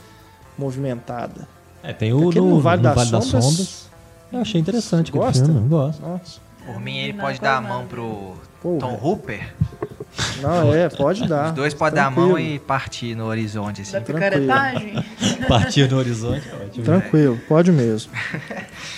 movimentada. 0.57 1.47
É, 1.83 1.93
tem 1.93 2.11
o 2.11 2.29
Aquele 2.29 2.43
no, 2.43 2.55
no 2.55 2.59
Vale 2.59 2.77
no 2.81 2.83
das 2.87 2.95
Vale 2.95 3.11
das 3.11 3.25
Sombras. 3.25 3.43
Sondas. 3.53 3.89
Eu 4.33 4.39
achei 4.41 4.59
interessante 4.59 5.09
aquele 5.11 5.23
Gosta? 5.23 5.45
filme, 5.45 5.69
gosto. 5.69 6.01
Nossa. 6.01 6.39
Por 6.65 6.79
mim, 6.81 6.97
ele 6.97 7.13
Não, 7.13 7.23
pode 7.23 7.37
não, 7.37 7.43
dar 7.43 7.57
a 7.57 7.61
não. 7.61 7.69
mão 7.69 7.85
pro 7.85 8.33
Pô, 8.63 8.77
Tom 8.79 8.99
Hooper. 8.99 9.53
Não, 10.41 10.73
é, 10.73 10.89
pode 10.89 11.25
dar. 11.29 11.49
Os 11.49 11.53
dois 11.53 11.73
podem 11.75 11.95
dar 11.97 12.07
a 12.07 12.11
mão 12.11 12.39
e 12.39 12.57
partir 12.57 13.13
no 13.15 13.25
horizonte, 13.25 13.83
assim. 13.83 13.91
Da 13.91 14.01
picaretagem. 14.01 14.95
Partir 15.47 15.89
no 15.91 15.97
horizonte, 15.97 16.49
é 16.49 16.65
ótimo. 16.65 16.83
Tranquilo, 16.83 17.39
pode 17.47 17.71
mesmo. 17.71 18.11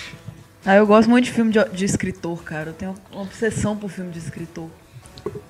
Ah, 0.70 0.76
eu 0.76 0.86
gosto 0.86 1.08
muito 1.08 1.24
de 1.24 1.30
filme 1.32 1.50
de, 1.50 1.64
de 1.70 1.84
escritor, 1.86 2.42
cara. 2.44 2.68
Eu 2.70 2.72
tenho 2.74 2.94
uma 3.10 3.22
obsessão 3.22 3.74
por 3.74 3.88
filme 3.88 4.10
de 4.10 4.18
escritor. 4.18 4.68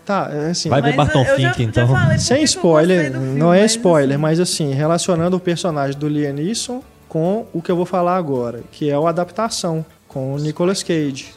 Tá, 0.04 0.30
é 0.32 0.50
assim. 0.50 0.68
Vai 0.68 0.80
ver 0.80 0.94
Mas 0.94 1.08
Barton 1.08 1.24
já- 1.24 1.34
Fink, 1.34 1.58
já 1.58 1.64
então. 1.64 1.88
por 1.88 2.18
Sem 2.20 2.44
spoiler, 2.44 3.10
filme, 3.10 3.36
não 3.38 3.52
é 3.52 3.62
mas, 3.62 3.72
spoiler, 3.72 4.14
assim, 4.14 4.22
mas 4.22 4.40
assim, 4.40 4.72
relacionando 4.74 5.36
o 5.36 5.40
personagem 5.40 5.98
do 5.98 6.08
Liam 6.08 6.32
Neeson 6.32 6.82
com 7.08 7.46
o 7.52 7.60
que 7.60 7.68
eu 7.68 7.74
vou 7.76 7.84
falar 7.84 8.16
agora, 8.16 8.62
que 8.70 8.88
é 8.90 8.94
a 8.94 9.08
adaptação 9.08 9.84
com 10.06 10.34
o 10.34 10.38
Nicolas 10.38 10.84
Cage, 10.84 11.34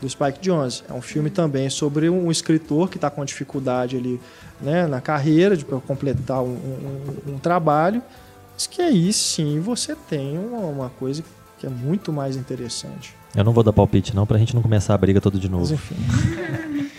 do 0.00 0.08
Spike 0.10 0.40
Jonze. 0.40 0.82
É 0.90 0.92
um 0.92 1.00
filme 1.00 1.30
também 1.30 1.70
sobre 1.70 2.10
um 2.10 2.32
escritor 2.32 2.88
que 2.90 2.96
está 2.96 3.10
com 3.10 3.24
dificuldade 3.24 3.96
ali 3.96 4.20
né, 4.60 4.88
na 4.88 5.00
carreira, 5.00 5.56
de 5.56 5.64
pra 5.64 5.78
completar 5.78 6.42
um, 6.42 6.48
um- 7.28 7.34
um 7.34 7.38
trabalho, 7.38 8.02
mas 8.54 8.66
que 8.66 8.82
aí 8.82 9.12
sim 9.12 9.60
você 9.60 9.94
tem 9.94 10.36
uma, 10.36 10.58
uma 10.66 10.90
coisa 10.90 11.22
que 11.58 11.66
é 11.66 11.70
muito 11.70 12.12
mais 12.12 12.34
interessante. 12.36 13.14
Eu 13.34 13.44
não 13.44 13.52
vou 13.52 13.62
dar 13.62 13.72
palpite, 13.72 14.14
não, 14.14 14.26
pra 14.26 14.38
gente 14.38 14.54
não 14.54 14.62
começar 14.62 14.94
a 14.94 14.98
briga 14.98 15.20
toda 15.20 15.38
de 15.38 15.48
Mas 15.48 15.70
novo. 15.70 15.74
enfim. 15.74 15.96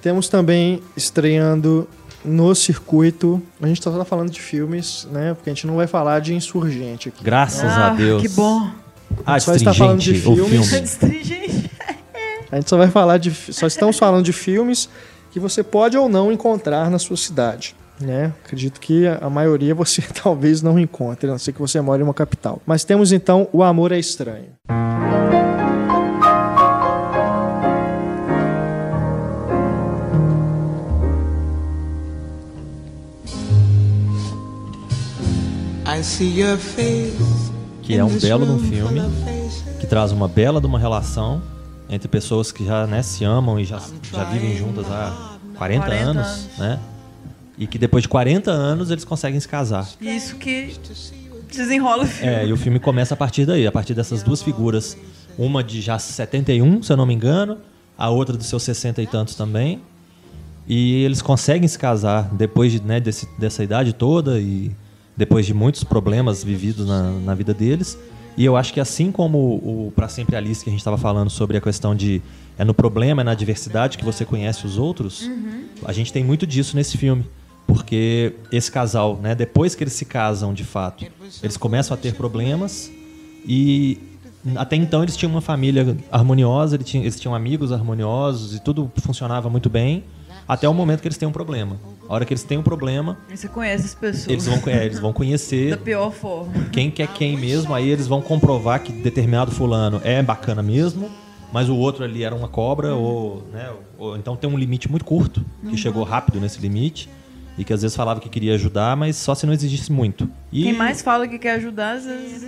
Temos 0.00 0.28
também 0.28 0.82
estreando 0.96 1.88
no 2.24 2.54
circuito. 2.54 3.42
A 3.60 3.66
gente 3.66 3.82
só 3.82 3.90
tá 3.90 4.04
falando 4.04 4.30
de 4.30 4.40
filmes, 4.40 5.06
né? 5.10 5.34
Porque 5.34 5.50
a 5.50 5.54
gente 5.54 5.66
não 5.66 5.76
vai 5.76 5.86
falar 5.86 6.20
de 6.20 6.34
insurgente 6.34 7.08
aqui. 7.08 7.22
Graças 7.22 7.70
ah, 7.70 7.88
a 7.88 7.90
Deus. 7.90 8.22
Que 8.22 8.28
bom. 8.28 8.70
Ah, 9.26 9.38
Só 9.38 9.54
está 9.54 9.74
falando 9.74 10.00
de 10.00 10.14
filmes. 10.14 10.96
filme. 10.96 11.62
A 12.50 12.56
gente 12.56 12.68
só 12.68 12.76
vai 12.76 12.88
falar 12.88 13.16
de. 13.16 13.30
Só 13.30 13.66
estamos 13.66 13.98
falando 13.98 14.24
de 14.24 14.32
filmes 14.32 14.88
que 15.30 15.40
você 15.40 15.62
pode 15.62 15.96
ou 15.96 16.06
não 16.06 16.30
encontrar 16.30 16.90
na 16.90 16.98
sua 16.98 17.16
cidade. 17.16 17.74
Né? 17.98 18.32
Acredito 18.44 18.78
que 18.80 19.06
a 19.06 19.18
a 19.22 19.30
maioria 19.30 19.74
você 19.74 20.02
talvez 20.22 20.60
não 20.60 20.78
encontre, 20.78 21.28
a 21.28 21.32
não 21.32 21.38
ser 21.38 21.52
que 21.52 21.60
você 21.60 21.80
mora 21.80 22.02
em 22.02 22.04
uma 22.04 22.12
capital. 22.12 22.60
Mas 22.66 22.84
temos 22.84 23.10
então 23.12 23.48
O 23.52 23.62
Amor 23.62 23.92
é 23.92 23.98
Estranho. 23.98 24.48
I 24.68 25.41
Que 37.82 37.96
é 37.96 38.04
um 38.04 38.18
belo 38.18 38.44
de 38.46 38.52
um 38.52 38.58
filme 38.58 39.00
que 39.80 39.86
traz 39.86 40.12
uma 40.12 40.28
bela 40.28 40.60
de 40.60 40.66
uma 40.66 40.78
relação 40.78 41.42
entre 41.88 42.08
pessoas 42.08 42.50
que 42.50 42.64
já 42.64 42.86
né, 42.86 43.02
se 43.02 43.24
amam 43.24 43.58
e 43.60 43.64
já, 43.64 43.80
já 44.10 44.24
vivem 44.24 44.56
juntas 44.56 44.86
há 44.90 45.36
40, 45.56 45.86
40 45.86 46.04
anos, 46.04 46.26
anos. 46.26 46.48
né? 46.58 46.80
E 47.58 47.66
que 47.66 47.78
depois 47.78 48.02
de 48.02 48.08
40 48.08 48.50
anos 48.50 48.90
eles 48.90 49.04
conseguem 49.04 49.38
se 49.38 49.46
casar. 49.46 49.88
Isso 50.00 50.36
que 50.36 50.74
desenrola 51.52 52.04
o 52.04 52.06
filme. 52.06 52.32
É, 52.32 52.46
e 52.46 52.52
o 52.52 52.56
filme 52.56 52.80
começa 52.80 53.14
a 53.14 53.16
partir 53.16 53.44
daí, 53.44 53.66
a 53.66 53.72
partir 53.72 53.94
dessas 53.94 54.22
duas 54.22 54.42
figuras. 54.42 54.96
Uma 55.38 55.62
de 55.62 55.80
já 55.80 55.98
71, 55.98 56.82
se 56.82 56.92
eu 56.92 56.96
não 56.96 57.06
me 57.06 57.14
engano, 57.14 57.58
a 57.96 58.08
outra 58.10 58.36
dos 58.36 58.46
seus 58.46 58.62
60 58.62 59.02
e 59.02 59.06
tantos 59.06 59.34
também. 59.34 59.80
E 60.66 61.02
eles 61.04 61.20
conseguem 61.20 61.68
se 61.68 61.78
casar 61.78 62.28
depois 62.32 62.72
de, 62.72 62.80
né, 62.80 63.00
desse, 63.00 63.28
dessa 63.38 63.62
idade 63.62 63.92
toda 63.92 64.40
e 64.40 64.70
depois 65.22 65.46
de 65.46 65.54
muitos 65.54 65.84
problemas 65.84 66.42
vividos 66.42 66.84
na, 66.84 67.12
na 67.12 67.32
vida 67.32 67.54
deles. 67.54 67.96
E 68.36 68.44
eu 68.44 68.56
acho 68.56 68.72
que 68.74 68.80
assim 68.80 69.12
como 69.12 69.38
o, 69.38 69.92
Pra 69.94 70.08
Sempre 70.08 70.34
Alice, 70.34 70.64
que 70.64 70.68
a 70.68 70.72
gente 70.72 70.80
estava 70.80 70.98
falando 70.98 71.30
sobre 71.30 71.56
a 71.56 71.60
questão 71.60 71.94
de 71.94 72.20
é 72.58 72.64
no 72.64 72.74
problema, 72.74 73.22
é 73.22 73.24
na 73.24 73.34
diversidade 73.34 73.96
que 73.96 74.04
você 74.04 74.24
conhece 74.24 74.66
os 74.66 74.78
outros, 74.78 75.30
a 75.84 75.92
gente 75.92 76.12
tem 76.12 76.24
muito 76.24 76.44
disso 76.44 76.74
nesse 76.74 76.98
filme. 76.98 77.24
Porque 77.68 78.34
esse 78.50 78.70
casal, 78.70 79.16
né, 79.22 79.32
depois 79.32 79.76
que 79.76 79.84
eles 79.84 79.92
se 79.92 80.04
casam 80.04 80.52
de 80.52 80.64
fato, 80.64 81.06
eles 81.40 81.56
começam 81.56 81.94
a 81.94 81.96
ter 81.96 82.14
problemas 82.14 82.90
e 83.46 83.98
até 84.56 84.74
então 84.74 85.04
eles 85.04 85.16
tinham 85.16 85.30
uma 85.30 85.40
família 85.40 85.96
harmoniosa, 86.10 86.74
eles 86.74 86.86
tinham, 86.86 87.04
eles 87.04 87.20
tinham 87.20 87.32
amigos 87.32 87.70
harmoniosos 87.70 88.56
e 88.56 88.60
tudo 88.60 88.90
funcionava 88.96 89.48
muito 89.48 89.70
bem, 89.70 90.02
até 90.48 90.68
o 90.68 90.74
momento 90.74 91.00
que 91.00 91.06
eles 91.06 91.16
têm 91.16 91.28
um 91.28 91.32
problema. 91.32 91.78
A 92.12 92.14
hora 92.16 92.26
que 92.26 92.34
eles 92.34 92.42
têm 92.44 92.58
um 92.58 92.62
problema, 92.62 93.16
E 93.32 93.34
você 93.38 93.48
conhece 93.48 93.86
as 93.86 93.94
pessoas. 93.94 94.28
eles 94.28 94.44
vão, 94.44 94.60
é, 94.70 94.84
eles 94.84 94.98
vão 94.98 95.12
Da 95.12 95.16
conhecer 95.16 95.78
pior 95.78 96.10
forma. 96.12 96.52
quem 96.70 96.90
que 96.90 97.02
é 97.02 97.06
quem 97.06 97.38
mesmo, 97.38 97.74
aí 97.74 97.88
eles 97.88 98.06
vão 98.06 98.20
comprovar 98.20 98.82
que 98.82 98.92
determinado 98.92 99.50
fulano 99.50 99.98
é 100.04 100.22
bacana 100.22 100.62
mesmo, 100.62 101.10
mas 101.50 101.70
o 101.70 101.74
outro 101.76 102.04
ali 102.04 102.22
era 102.22 102.34
uma 102.34 102.48
cobra, 102.48 102.94
ou, 102.94 103.42
né, 103.50 103.66
ou 103.96 104.14
então 104.14 104.36
tem 104.36 104.50
um 104.50 104.58
limite 104.58 104.90
muito 104.90 105.06
curto, 105.06 105.42
que 105.70 105.74
chegou 105.74 106.04
rápido 106.04 106.38
nesse 106.38 106.60
limite, 106.60 107.08
e 107.56 107.64
que 107.64 107.72
às 107.72 107.80
vezes 107.80 107.96
falava 107.96 108.20
que 108.20 108.28
queria 108.28 108.56
ajudar, 108.56 108.94
mas 108.94 109.16
só 109.16 109.34
se 109.34 109.46
não 109.46 109.54
exigisse 109.54 109.90
muito. 109.90 110.28
E 110.52 110.64
Quem 110.64 110.74
mais 110.74 111.00
fala 111.00 111.26
que 111.26 111.38
quer 111.38 111.52
ajudar, 111.52 111.92
às 111.96 112.04
vezes 112.04 112.42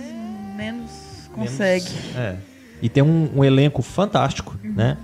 menos 0.55 0.91
consegue. 1.33 1.85
menos- 1.89 2.15
é. 2.15 2.37
E 2.83 2.87
tem 2.87 3.01
um, 3.01 3.31
um 3.37 3.43
elenco 3.43 3.81
fantástico, 3.81 4.55
né? 4.63 4.95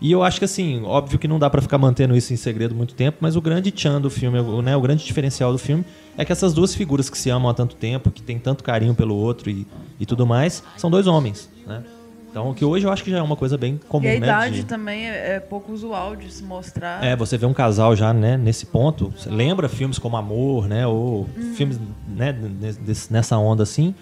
E 0.00 0.10
eu 0.10 0.22
acho 0.22 0.38
que 0.38 0.44
assim, 0.46 0.82
óbvio 0.84 1.18
que 1.18 1.28
não 1.28 1.38
dá 1.38 1.50
pra 1.50 1.60
ficar 1.60 1.76
mantendo 1.76 2.16
isso 2.16 2.32
em 2.32 2.36
segredo 2.36 2.74
muito 2.74 2.94
tempo, 2.94 3.18
mas 3.20 3.36
o 3.36 3.40
grande 3.40 3.70
tchan 3.70 4.00
do 4.00 4.08
filme, 4.08 4.38
o, 4.38 4.62
né, 4.62 4.74
o 4.74 4.80
grande 4.80 5.04
diferencial 5.04 5.52
do 5.52 5.58
filme 5.58 5.84
é 6.16 6.24
que 6.24 6.32
essas 6.32 6.54
duas 6.54 6.74
figuras 6.74 7.10
que 7.10 7.18
se 7.18 7.28
amam 7.28 7.50
há 7.50 7.54
tanto 7.54 7.76
tempo, 7.76 8.10
que 8.10 8.22
tem 8.22 8.38
tanto 8.38 8.64
carinho 8.64 8.94
pelo 8.94 9.14
outro 9.14 9.50
e, 9.50 9.66
e 9.98 10.06
tudo 10.06 10.26
mais, 10.26 10.62
são 10.78 10.90
dois 10.90 11.06
homens, 11.06 11.50
né? 11.66 11.82
Então, 12.30 12.54
que 12.54 12.64
hoje 12.64 12.86
eu 12.86 12.92
acho 12.92 13.02
que 13.02 13.10
já 13.10 13.18
é 13.18 13.22
uma 13.22 13.34
coisa 13.34 13.58
bem 13.58 13.78
comum, 13.88 14.06
E 14.06 14.08
a 14.08 14.12
né? 14.12 14.16
idade 14.18 14.54
de- 14.60 14.64
também 14.64 15.04
é, 15.10 15.34
é 15.34 15.40
pouco 15.40 15.72
usual 15.72 16.14
de 16.14 16.32
se 16.32 16.44
mostrar. 16.44 17.02
é, 17.04 17.16
você 17.16 17.36
vê 17.36 17.44
um 17.44 17.52
casal 17.52 17.94
já, 17.96 18.14
né, 18.14 18.36
nesse 18.36 18.64
ponto. 18.66 19.12
Você 19.18 19.28
lembra 19.28 19.68
filmes 19.68 19.98
como 19.98 20.16
Amor, 20.16 20.68
né? 20.68 20.86
Ou 20.86 21.28
filmes 21.56 21.78
né, 22.06 22.32
nessa 23.10 23.36
onda 23.36 23.64
assim, 23.64 23.92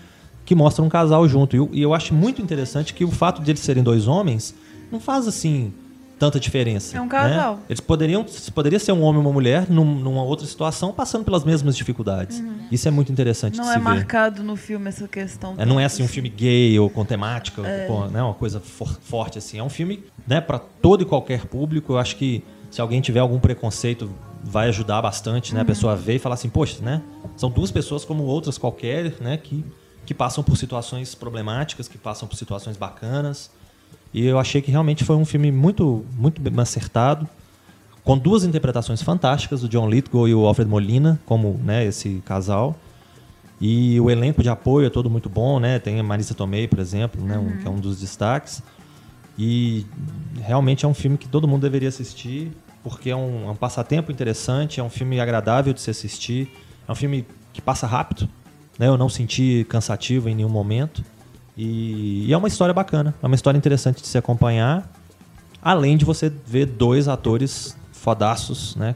que 0.44 0.54
mostram 0.54 0.84
um 0.84 0.88
casal 0.90 1.26
junto. 1.26 1.56
E 1.56 1.58
eu, 1.58 1.70
e 1.72 1.80
eu 1.80 1.94
acho 1.94 2.12
muito 2.12 2.42
interessante 2.42 2.92
que 2.92 3.02
o 3.02 3.10
fato 3.10 3.40
de 3.42 3.50
eles 3.50 3.60
serem 3.60 3.82
dois 3.82 4.06
homens 4.06 4.54
não 4.92 5.00
faz 5.00 5.26
assim 5.26 5.72
tanta 6.18 6.40
diferença. 6.40 6.96
É 6.96 7.00
um 7.00 7.04
né? 7.04 7.10
casal. 7.10 7.60
Eles 7.68 7.80
poderiam. 7.80 8.24
Poderia 8.54 8.78
ser 8.78 8.92
um 8.92 9.02
homem 9.02 9.20
e 9.22 9.24
uma 9.24 9.32
mulher 9.32 9.70
num- 9.70 9.94
numa 9.94 10.22
outra 10.22 10.46
situação 10.46 10.92
passando 10.92 11.24
pelas 11.24 11.44
mesmas 11.44 11.76
dificuldades. 11.76 12.42
Isso 12.72 12.88
é 12.88 12.90
muito 12.90 13.12
interessante 13.12 13.56
Não 13.56 13.64
de 13.64 13.70
é 13.70 13.72
se 13.74 13.78
ver. 13.78 13.84
marcado 13.84 14.42
no 14.42 14.56
filme 14.56 14.88
essa 14.88 15.06
questão. 15.06 15.54
É, 15.56 15.64
não 15.64 15.78
é 15.78 15.84
assim 15.84 16.02
um 16.02 16.06
tanto, 16.06 16.14
filme 16.14 16.28
gay 16.28 16.78
ou 16.78 16.90
com 16.90 17.04
temática, 17.04 17.62
com, 17.86 18.06
né, 18.06 18.22
uma 18.22 18.34
coisa 18.34 18.60
for- 18.60 18.98
forte 19.00 19.38
assim. 19.38 19.58
É 19.58 19.62
um 19.62 19.68
filme, 19.70 20.04
né, 20.26 20.40
para 20.40 20.58
todo 20.58 21.02
e 21.02 21.04
qualquer 21.04 21.46
público. 21.46 21.92
Eu 21.94 21.98
acho 21.98 22.16
que 22.16 22.42
se 22.70 22.80
alguém 22.80 23.00
tiver 23.00 23.20
algum 23.20 23.38
preconceito, 23.38 24.10
vai 24.42 24.68
ajudar 24.68 25.00
bastante, 25.02 25.54
né, 25.54 25.60
a 25.62 25.64
pessoa 25.64 25.92
a 25.94 25.96
ver 25.96 26.16
e 26.16 26.18
falar 26.18 26.34
assim, 26.34 26.48
poxa, 26.48 26.82
né, 26.82 27.02
são 27.36 27.50
duas 27.50 27.70
pessoas 27.70 28.04
como 28.04 28.22
outras 28.24 28.58
qualquer, 28.58 29.14
né, 29.20 29.36
que 29.36 29.64
que 30.06 30.14
passam 30.14 30.42
por 30.42 30.56
situações 30.56 31.14
problemáticas, 31.14 31.86
que 31.86 31.98
passam 31.98 32.26
por 32.26 32.34
situações 32.34 32.78
bacanas. 32.78 33.50
E 34.12 34.24
eu 34.26 34.38
achei 34.38 34.60
que 34.62 34.70
realmente 34.70 35.04
foi 35.04 35.16
um 35.16 35.24
filme 35.24 35.52
muito 35.52 36.04
muito 36.16 36.40
bem 36.40 36.52
acertado 36.60 37.28
com 38.04 38.16
duas 38.16 38.42
interpretações 38.44 39.02
fantásticas, 39.02 39.62
o 39.62 39.68
John 39.68 39.88
Lithgow 39.88 40.26
e 40.26 40.34
o 40.34 40.46
Alfred 40.46 40.70
Molina, 40.70 41.20
como 41.26 41.60
né, 41.62 41.84
esse 41.84 42.22
casal. 42.24 42.74
E 43.60 44.00
o 44.00 44.08
elenco 44.08 44.42
de 44.42 44.48
apoio 44.48 44.86
é 44.86 44.90
todo 44.90 45.10
muito 45.10 45.28
bom, 45.28 45.58
né? 45.60 45.78
Tem 45.78 45.98
a 46.00 46.02
Marisa 46.02 46.32
Tomei, 46.32 46.66
por 46.66 46.78
exemplo, 46.78 47.22
né? 47.22 47.36
um- 47.36 47.56
que 47.58 47.66
é 47.66 47.70
um 47.70 47.78
dos 47.78 48.00
destaques. 48.00 48.62
E 49.38 49.84
realmente 50.40 50.84
é 50.84 50.88
um 50.88 50.94
filme 50.94 51.18
que 51.18 51.28
todo 51.28 51.46
mundo 51.46 51.62
deveria 51.62 51.88
assistir, 51.88 52.50
porque 52.82 53.10
é 53.10 53.16
um, 53.16 53.46
é 53.48 53.50
um 53.50 53.56
passatempo 53.56 54.10
interessante, 54.10 54.80
é 54.80 54.82
um 54.82 54.88
filme 54.88 55.20
agradável 55.20 55.72
de 55.74 55.80
se 55.80 55.90
assistir, 55.90 56.50
é 56.88 56.90
um 56.90 56.94
filme 56.94 57.26
que 57.52 57.60
passa 57.60 57.86
rápido, 57.86 58.28
né? 58.78 58.86
Eu 58.88 58.96
não 58.96 59.08
senti 59.08 59.66
cansativo 59.68 60.28
em 60.28 60.34
nenhum 60.34 60.48
momento. 60.48 61.04
E, 61.58 62.26
e 62.28 62.32
é 62.32 62.36
uma 62.36 62.46
história 62.46 62.72
bacana, 62.72 63.12
é 63.20 63.26
uma 63.26 63.34
história 63.34 63.58
interessante 63.58 64.00
de 64.00 64.06
se 64.06 64.16
acompanhar. 64.16 64.88
Além 65.60 65.96
de 65.96 66.04
você 66.04 66.32
ver 66.46 66.66
dois 66.66 67.08
atores 67.08 67.76
fodaços, 67.92 68.76
né? 68.76 68.94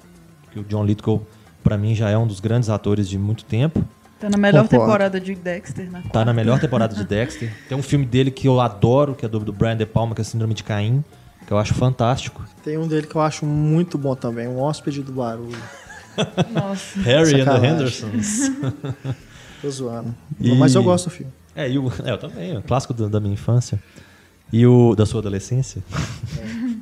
Que 0.52 0.60
o 0.60 0.64
John 0.64 0.84
Lithgow, 0.84 1.26
pra 1.64 1.76
mim, 1.76 1.92
já 1.94 2.08
é 2.08 2.16
um 2.16 2.26
dos 2.26 2.38
grandes 2.38 2.68
atores 2.70 3.08
de 3.08 3.18
muito 3.18 3.44
tempo. 3.44 3.84
Tá 4.20 4.30
na 4.30 4.38
melhor 4.38 4.62
Concordo. 4.62 4.84
temporada 4.84 5.20
de 5.20 5.34
Dexter. 5.34 5.90
Na 5.90 6.02
Tá 6.02 6.24
na 6.24 6.32
melhor 6.32 6.60
temporada 6.60 6.94
de 6.94 7.04
Dexter. 7.04 7.52
Tem 7.68 7.76
um 7.76 7.82
filme 7.82 8.06
dele 8.06 8.30
que 8.30 8.46
eu 8.46 8.60
adoro, 8.60 9.16
que 9.16 9.26
é 9.26 9.28
do, 9.28 9.40
do 9.40 9.52
Brian 9.52 9.76
De 9.76 9.84
Palma, 9.84 10.14
que 10.14 10.20
é 10.20 10.24
Síndrome 10.24 10.54
de 10.54 10.62
Caim, 10.62 11.02
que 11.44 11.52
eu 11.52 11.58
acho 11.58 11.74
fantástico. 11.74 12.44
Tem 12.62 12.78
um 12.78 12.86
dele 12.86 13.08
que 13.08 13.16
eu 13.16 13.20
acho 13.20 13.44
muito 13.44 13.98
bom 13.98 14.14
também, 14.14 14.46
Um 14.46 14.60
Hóspede 14.60 15.02
do 15.02 15.10
Barulho. 15.12 15.58
Nossa. 16.52 17.00
Harry 17.00 17.34
and 17.40 17.44
the 17.44 17.44
Sacanagem. 17.44 17.70
Hendersons. 17.72 18.52
Tô 19.60 19.68
zoando. 19.70 20.14
E- 20.38 20.54
Mas 20.54 20.76
eu 20.76 20.84
gosto 20.84 21.06
do 21.06 21.10
filme. 21.10 21.32
É, 21.54 21.68
e 21.70 21.78
o, 21.78 21.88
é, 22.04 22.10
eu 22.12 22.18
também, 22.18 22.52
é 22.52 22.58
um 22.58 22.62
clássico 22.62 22.92
do- 22.94 23.08
da 23.08 23.20
minha 23.20 23.34
infância. 23.34 23.80
E 24.52 24.66
o 24.66 24.94
da 24.94 25.06
sua 25.06 25.20
adolescência. 25.20 25.82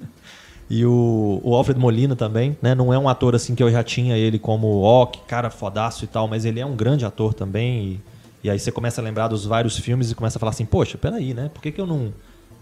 E 0.73 0.85
o, 0.87 1.41
o 1.43 1.53
Alfred 1.57 1.81
Molina 1.81 2.15
também, 2.15 2.57
né? 2.63 2.77
Não 2.77 2.95
é 2.95 2.99
um 2.99 3.09
ator 3.09 3.35
assim 3.35 3.57
que 3.57 3.63
eu 3.63 3.69
já 3.73 3.83
tinha 3.83 4.17
ele 4.17 4.39
como, 4.39 4.83
ó, 4.83 5.05
que 5.05 5.19
cara 5.23 5.51
fodaço 5.51 6.05
e 6.05 6.07
tal, 6.07 6.29
mas 6.29 6.45
ele 6.45 6.61
é 6.61 6.65
um 6.67 6.77
grande 6.77 7.05
ator 7.05 7.35
também. 7.35 7.85
E, 7.85 8.01
e 8.45 8.51
aí 8.51 8.57
você 8.57 8.71
começa 8.71 9.01
a 9.01 9.05
lembrar 9.05 9.27
dos 9.27 9.45
vários 9.45 9.77
filmes 9.77 10.13
e 10.13 10.15
começa 10.15 10.39
a 10.39 10.41
falar 10.41 10.51
assim, 10.51 10.65
poxa, 10.65 10.97
peraí, 10.97 11.35
né? 11.35 11.51
Por 11.53 11.61
que, 11.61 11.73
que 11.73 11.81
eu 11.81 11.87
não, 11.89 12.13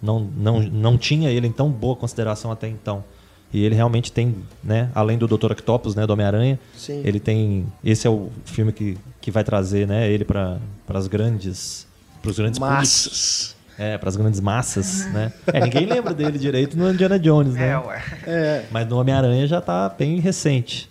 não, 0.03 0.21
não, 0.21 0.61
não 0.63 0.97
tinha 0.97 1.31
ele 1.31 1.47
em 1.49 1.53
tão 1.53 1.69
boa 1.71 1.95
consideração 1.95 2.51
até 2.51 2.67
então? 2.67 3.05
E 3.53 3.63
ele 3.63 3.75
realmente 3.75 4.11
tem, 4.11 4.35
né? 4.65 4.91
Além 4.95 5.19
do 5.19 5.27
Dr. 5.29 5.53
Octopus, 5.53 5.95
né? 5.95 6.07
Do 6.07 6.15
Homem-Aranha, 6.15 6.59
ele 7.05 7.21
tem. 7.21 7.67
Esse 7.85 8.07
é 8.07 8.11
o 8.11 8.31
filme 8.47 8.73
que, 8.73 8.97
que 9.21 9.31
vai 9.31 9.45
trazer, 9.45 9.87
né? 9.87 10.11
Ele 10.11 10.25
para 10.25 10.59
as 10.89 11.07
grandes, 11.07 11.87
para 12.29 12.33
os 12.33 12.39
grandes 12.39 12.59
públicos. 12.59 13.07
Massas. 13.07 13.57
É, 13.79 13.97
pras 13.97 14.17
grandes 14.17 14.41
massas, 14.41 15.07
né? 15.13 15.33
É, 15.47 15.61
ninguém 15.61 15.87
lembra 15.87 16.13
dele 16.13 16.37
direito 16.39 16.77
no 16.77 16.91
Indiana 16.91 17.17
Jones, 17.19 17.55
né? 17.55 17.69
É, 17.71 17.79
ué. 17.79 18.03
É, 18.27 18.65
Mas 18.73 18.89
no 18.89 18.99
Homem-Aranha 18.99 19.47
já 19.47 19.61
tá 19.61 19.89
bem 19.89 20.19
recente. 20.19 20.91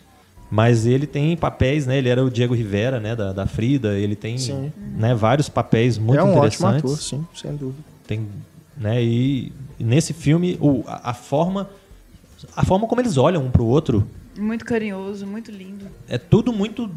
Mas 0.50 0.86
ele 0.86 1.06
tem 1.06 1.36
papéis, 1.36 1.86
né? 1.86 1.98
Ele 1.98 2.08
era 2.08 2.24
o 2.24 2.32
Diego 2.32 2.54
Rivera, 2.56 2.98
né? 3.02 3.14
Da, 3.14 3.34
da 3.34 3.46
Frida. 3.46 3.98
Ele 4.00 4.16
tem 4.16 4.38
Sim. 4.38 4.72
né, 4.96 5.14
vários 5.14 5.50
papéis 5.50 5.98
muito 5.98 6.18
é 6.20 6.24
um 6.24 6.38
ótimo 6.38 6.70
interessantes. 6.70 6.86
ator, 6.86 6.98
sim, 6.98 7.28
sem 7.36 7.56
dúvida. 7.58 7.84
Tem, 8.08 8.26
né? 8.78 9.04
E 9.04 9.52
nesse 9.78 10.14
filme, 10.14 10.58
o, 10.62 10.84
a, 10.88 11.10
a 11.10 11.14
forma... 11.14 11.70
A 12.56 12.64
forma 12.64 12.88
como 12.88 13.02
eles 13.02 13.18
olham 13.18 13.44
um 13.44 13.50
pro 13.52 13.66
outro 13.66 14.08
Muito 14.38 14.64
carinhoso, 14.64 15.26
muito 15.28 15.52
lindo. 15.52 15.88
é 16.08 16.18
tudo 16.20 16.54
muito 16.54 16.90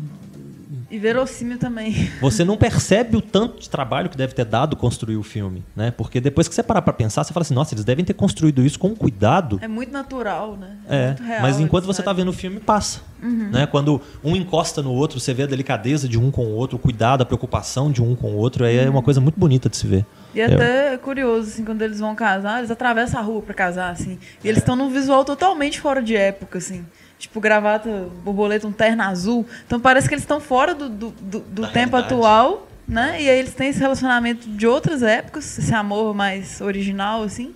E 0.90 0.98
verossímil 0.98 1.58
também. 1.58 2.10
Você 2.20 2.44
não 2.44 2.56
percebe 2.56 3.16
o 3.16 3.20
tanto 3.20 3.60
de 3.60 3.70
trabalho 3.70 4.08
que 4.08 4.16
deve 4.16 4.34
ter 4.34 4.44
dado 4.44 4.76
construir 4.76 5.16
o 5.16 5.22
filme, 5.22 5.64
né? 5.76 5.90
Porque 5.90 6.20
depois 6.20 6.48
que 6.48 6.54
você 6.54 6.62
parar 6.62 6.82
pra 6.82 6.92
pensar, 6.92 7.22
você 7.22 7.32
fala 7.32 7.42
assim, 7.42 7.54
nossa, 7.54 7.74
eles 7.74 7.84
devem 7.84 8.04
ter 8.04 8.14
construído 8.14 8.64
isso 8.64 8.78
com 8.78 8.94
cuidado. 8.94 9.58
É 9.62 9.68
muito 9.68 9.92
natural, 9.92 10.56
né? 10.56 10.76
É, 10.88 11.06
muito 11.08 11.22
real, 11.22 11.42
mas 11.42 11.60
enquanto 11.60 11.84
você 11.84 12.02
tá 12.02 12.12
vendo 12.12 12.28
o 12.28 12.32
filme, 12.32 12.58
passa. 12.58 13.00
Né? 13.22 13.66
Quando 13.66 14.00
um 14.24 14.34
encosta 14.34 14.82
no 14.82 14.92
outro, 14.92 15.20
você 15.20 15.34
vê 15.34 15.42
a 15.42 15.46
delicadeza 15.46 16.08
de 16.08 16.18
um 16.18 16.30
com 16.30 16.46
o 16.46 16.52
outro, 16.52 16.76
o 16.76 16.78
cuidado, 16.78 17.22
a 17.22 17.26
preocupação 17.26 17.92
de 17.92 18.02
um 18.02 18.16
com 18.16 18.32
o 18.32 18.36
outro, 18.36 18.64
aí 18.64 18.78
é 18.78 18.88
uma 18.88 19.02
coisa 19.02 19.20
muito 19.20 19.38
bonita 19.38 19.68
de 19.68 19.76
se 19.76 19.86
ver. 19.86 20.06
E 20.34 20.40
até 20.40 20.94
é 20.94 20.96
curioso, 20.96 21.48
assim, 21.48 21.64
quando 21.64 21.82
eles 21.82 22.00
vão 22.00 22.14
casar, 22.14 22.58
eles 22.58 22.70
atravessam 22.70 23.20
a 23.20 23.22
rua 23.22 23.42
pra 23.42 23.52
casar, 23.52 23.90
assim. 23.90 24.18
E 24.42 24.48
eles 24.48 24.58
estão 24.58 24.76
num 24.76 24.88
visual 24.88 25.24
totalmente 25.24 25.80
fora 25.80 26.02
de 26.02 26.16
época, 26.16 26.58
assim. 26.58 26.84
Tipo, 27.20 27.38
gravata, 27.40 28.08
borboleta, 28.24 28.66
um 28.66 28.72
terno 28.72 29.02
azul. 29.04 29.46
Então 29.66 29.78
parece 29.78 30.08
que 30.08 30.14
eles 30.14 30.22
estão 30.24 30.40
fora 30.40 30.74
do, 30.74 30.88
do, 30.88 31.10
do- 31.10 31.40
do 31.40 31.62
tempo 31.68 31.94
realidade. 31.96 32.14
atual, 32.14 32.66
né? 32.88 33.22
E 33.22 33.28
aí 33.28 33.38
eles 33.38 33.54
têm 33.54 33.68
esse 33.68 33.78
relacionamento 33.78 34.48
de 34.48 34.66
outras 34.66 35.02
épocas, 35.02 35.58
esse 35.58 35.72
amor 35.74 36.14
mais 36.14 36.60
original, 36.60 37.22
assim. 37.22 37.54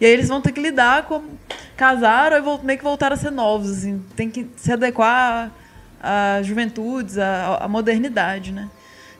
E 0.00 0.04
aí 0.06 0.10
eles 0.10 0.28
vão 0.28 0.40
ter 0.40 0.50
que 0.50 0.60
lidar 0.60 1.04
com. 1.04 1.22
Casaram 1.76 2.36
e 2.38 2.64
meio 2.66 2.78
que 2.78 2.84
voltaram 2.84 3.14
a 3.14 3.16
ser 3.16 3.30
novos, 3.30 3.70
assim. 3.70 4.02
Tem 4.16 4.30
que 4.30 4.48
se 4.56 4.72
adequar 4.72 5.52
às 6.02 6.46
juventudes, 6.46 7.18
à, 7.18 7.58
à 7.60 7.68
modernidade, 7.68 8.50
né? 8.50 8.68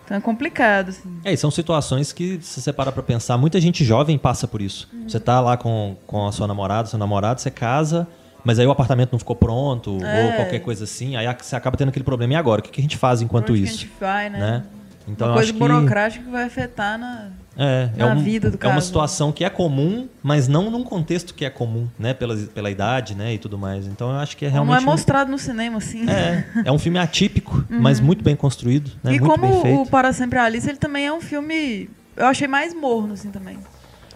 Então 0.04 0.16
é 0.16 0.20
complicado, 0.20 0.88
assim. 0.88 1.20
É, 1.24 1.32
e 1.32 1.36
são 1.36 1.50
situações 1.50 2.12
que, 2.12 2.38
se 2.42 2.60
você 2.60 2.72
parar 2.72 2.90
pra 2.92 3.02
pensar, 3.02 3.36
muita 3.38 3.60
gente 3.60 3.84
jovem 3.84 4.18
passa 4.18 4.48
por 4.48 4.60
isso. 4.60 4.88
Você 5.06 5.20
tá 5.20 5.40
lá 5.40 5.56
com, 5.56 5.96
com 6.06 6.26
a 6.26 6.32
sua 6.32 6.46
namorada, 6.46 6.88
seu 6.88 6.98
namorado, 6.98 7.40
você 7.40 7.50
casa, 7.50 8.08
mas 8.44 8.58
aí 8.58 8.66
o 8.66 8.70
apartamento 8.70 9.12
não 9.12 9.18
ficou 9.18 9.36
pronto, 9.36 9.98
É. 10.04 10.24
ou 10.26 10.32
qualquer 10.34 10.60
coisa 10.60 10.84
assim, 10.84 11.16
aí 11.16 11.26
você 11.40 11.54
acaba 11.56 11.76
tendo 11.76 11.88
aquele 11.90 12.04
problema. 12.04 12.32
E 12.32 12.36
agora? 12.36 12.60
O 12.60 12.64
que 12.64 12.70
que 12.70 12.80
a 12.80 12.82
gente 12.82 12.96
faz 12.96 13.20
enquanto 13.22 13.46
Pra 13.46 13.52
onde 13.54 13.62
que 13.62 13.68
isso? 13.68 13.78
a 13.78 13.82
gente 13.82 13.92
vai, 14.00 14.30
né? 14.30 14.38
né? 14.38 14.62
Então 15.08 15.26
Uma 15.28 15.34
coisa 15.34 15.50
acho 15.50 15.52
que 15.52 15.58
burocrática 15.58 16.24
que 16.24 16.30
vai 16.30 16.44
afetar 16.44 16.96
na. 16.96 17.30
é, 17.58 17.90
é, 17.96 17.98
na 18.06 18.14
um- 18.14 18.22
vida 18.22 18.50
do 18.52 18.54
é 18.54 18.66
uma 18.68 18.74
caso. 18.74 18.86
situação 18.86 19.32
que 19.32 19.44
é 19.44 19.50
comum, 19.50 20.08
mas 20.22 20.46
não 20.46 20.70
num 20.70 20.84
contexto 20.84 21.34
que 21.34 21.44
é 21.44 21.50
comum, 21.50 21.88
né? 21.98 22.14
Pela, 22.14 22.36
pela 22.36 22.70
idade, 22.70 23.16
né? 23.16 23.34
E 23.34 23.38
tudo 23.38 23.58
mais. 23.58 23.88
Então 23.88 24.10
eu 24.12 24.16
acho 24.18 24.36
que 24.36 24.44
é 24.44 24.48
Não 24.48 24.58
é 24.58 24.62
realmente. 24.62 24.82
um- 24.82 24.86
mostrado 24.86 25.28
no 25.28 25.38
cinema, 25.38 25.78
assim. 25.78 26.08
é, 26.08 26.44
é 26.66 26.70
um 26.70 26.78
filme 26.78 27.00
atípico, 27.00 27.64
mas 27.68 27.98
muito 27.98 28.22
bem 28.22 28.36
construído, 28.36 28.92
né? 29.02 29.14
e 29.14 29.20
muito 29.20 29.28
como 29.40 29.82
o 29.82 29.86
Para 29.86 30.12
Sempre 30.12 30.38
Alice, 30.38 30.68
ele 30.68 30.78
também 30.78 31.04
é 31.06 31.12
um 31.12 31.20
filme. 31.20 31.90
Eu 32.16 32.26
achei 32.26 32.46
mais 32.46 32.72
morno, 32.72 33.14
assim, 33.14 33.30
também. 33.32 33.58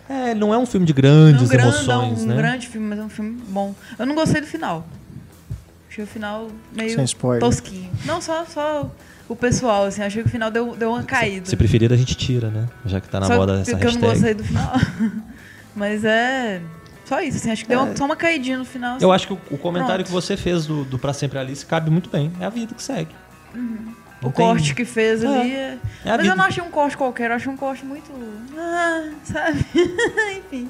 É, 0.09 0.35
não 0.35 0.55
é 0.55 0.59
um 0.59 0.67
filme 0.67 0.87
de 0.87 0.93
Não 0.93 0.97
grandes 1.01 1.43
um 1.43 1.47
grande, 1.49 1.69
emoções, 1.77 2.23
um 2.23 2.27
né? 2.27 2.37
grande 2.37 2.69
filme, 2.69 2.87
mas 2.89 2.99
é 2.99 3.03
um 3.03 3.09
filme 3.09 3.41
bom. 3.49 3.75
Eu 3.99 4.07
não 4.07 4.15
gostei 4.15 4.41
do 4.41 4.47
final. 4.47 4.87
Achei 5.91 6.05
o 6.05 6.07
final 6.07 6.49
meio 6.73 6.95
Sem 6.95 7.05
spoiler. 7.05 7.41
tosquinho. 7.41 7.91
Não, 8.05 8.21
só, 8.21 8.45
só 8.45 8.91
o 9.29 9.35
pessoal, 9.35 9.85
assim. 9.87 10.03
Achei 10.03 10.23
que 10.23 10.29
o 10.29 10.31
final 10.31 10.51
deu, 10.51 10.77
deu 10.77 10.91
uma 10.91 11.03
caída. 11.03 11.47
Se 11.47 11.57
preferir, 11.57 11.93
a 11.93 11.97
gente 11.97 12.15
tira, 12.15 12.49
né? 12.51 12.69
Já 12.85 13.01
que 13.01 13.09
tá 13.09 13.19
na 13.19 13.27
só 13.27 13.37
moda 13.37 13.61
essa 13.61 13.73
porque 13.73 13.87
eu 13.87 13.93
não 13.93 14.01
hashtag. 14.09 14.13
gostei 14.13 14.35
do 14.35 14.45
final. 14.45 14.73
mas 15.75 16.05
é. 16.05 16.61
Só 17.05 17.21
isso, 17.21 17.39
assim. 17.39 17.51
Acho 17.51 17.63
que 17.63 17.69
deu 17.69 17.81
uma- 17.83 17.97
só 17.97 18.05
uma 18.05 18.17
caidinha 18.17 18.59
no 18.59 18.65
final. 18.65 18.99
Eu 19.01 19.11
assim. 19.11 19.15
acho 19.15 19.27
que 19.29 19.33
o, 19.33 19.55
o 19.57 19.59
comentário 19.59 20.05
Pronto. 20.05 20.07
que 20.07 20.13
você 20.13 20.37
fez 20.37 20.67
do, 20.67 20.85
do 20.85 20.99
Pra 20.99 21.13
Sempre 21.13 21.39
Alice 21.39 21.65
cabe 21.67 21.91
muito 21.91 22.11
bem. 22.11 22.31
É 22.41 22.45
a 22.45 22.51
vida 22.51 22.75
que 22.75 22.83
segue. 22.83 23.11
O 24.29 24.33
tem- 24.33 24.47
corte 24.47 24.75
que 24.75 24.85
fez 24.85 25.23
É. 25.23 25.27
ali. 25.27 25.53
é- 25.53 25.79
É 26.05 26.11
Mas 26.11 26.17
vida. 26.19 26.33
eu 26.33 26.37
não 26.37 26.45
achei 26.45 26.63
um 26.63 26.71
corte 26.71 26.97
qualquer, 26.97 27.31
eu 27.31 27.35
achei 27.37 27.51
um 27.53 27.57
corte 27.57 27.85
muito. 27.85 28.11
Ah, 28.57 29.09
sabe? 29.25 29.65
Enfim. 30.39 30.69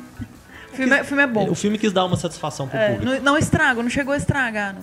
O 0.73 0.77
filme, 0.77 0.97
é, 0.97 1.03
o 1.03 1.05
filme 1.05 1.23
é 1.23 1.27
bom. 1.27 1.51
O 1.51 1.55
filme 1.55 1.79
quis 1.79 1.93
dar 1.93 2.05
uma 2.05 2.17
satisfação 2.17 2.67
pro 2.69 2.79
É, 2.79 2.93
público. 2.95 3.13
não, 3.15 3.21
não 3.33 3.39
estraga, 3.39 3.83
não 3.83 3.91
chegou 3.91 4.13
a 4.15 4.17
estragar. 4.17 4.75
Não. 4.75 4.83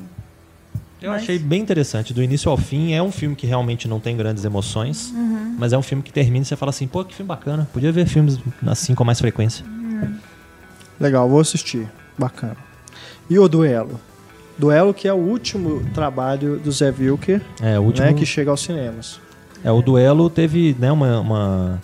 Eu 1.02 1.12
Mas- 1.12 1.24
achei 1.24 1.38
bem 1.38 1.62
interessante, 1.62 2.14
do 2.14 2.24
início 2.24 2.50
ao 2.50 2.56
fim. 2.58 2.94
É 2.94 3.04
um 3.04 3.12
filme 3.12 3.36
que 3.36 3.46
realmente 3.46 3.88
não 3.90 4.00
tem 4.00 4.16
grandes 4.16 4.46
emoções, 4.46 5.12
Uhum. 5.12 5.56
mas 5.60 5.74
é 5.74 5.78
um 5.78 5.82
filme 5.82 6.02
que 6.02 6.14
termina 6.14 6.44
e 6.44 6.46
você 6.46 6.56
fala 6.56 6.70
assim: 6.70 6.88
pô, 6.88 7.04
que 7.04 7.14
filme 7.14 7.28
bacana. 7.28 7.68
Podia 7.74 7.92
ver 7.92 8.06
filmes 8.08 8.40
assim 8.66 8.96
com 8.96 9.04
mais 9.04 9.20
frequência. 9.20 9.66
Legal, 11.00 11.28
vou 11.28 11.40
assistir. 11.42 11.90
Bacana. 12.18 12.56
E 13.30 13.38
o 13.40 13.48
Duelo? 13.50 14.00
Duelo 14.58 14.94
que 14.94 15.08
é 15.08 15.14
o 15.14 15.18
último 15.18 15.84
trabalho 15.94 16.58
do 16.60 16.72
Zé 16.72 16.94
Wilker, 16.98 17.42
É, 17.62 17.80
o 17.80 17.84
último. 17.84 18.06
né, 18.06 18.14
que 18.14 18.26
chega 18.26 18.52
aos 18.52 18.62
cinemas. 18.62 19.20
É, 19.64 19.72
o 19.72 19.82
duelo 19.82 20.30
teve, 20.30 20.76
né, 20.80 20.92
uma. 20.92 21.20
uma- 21.20 21.82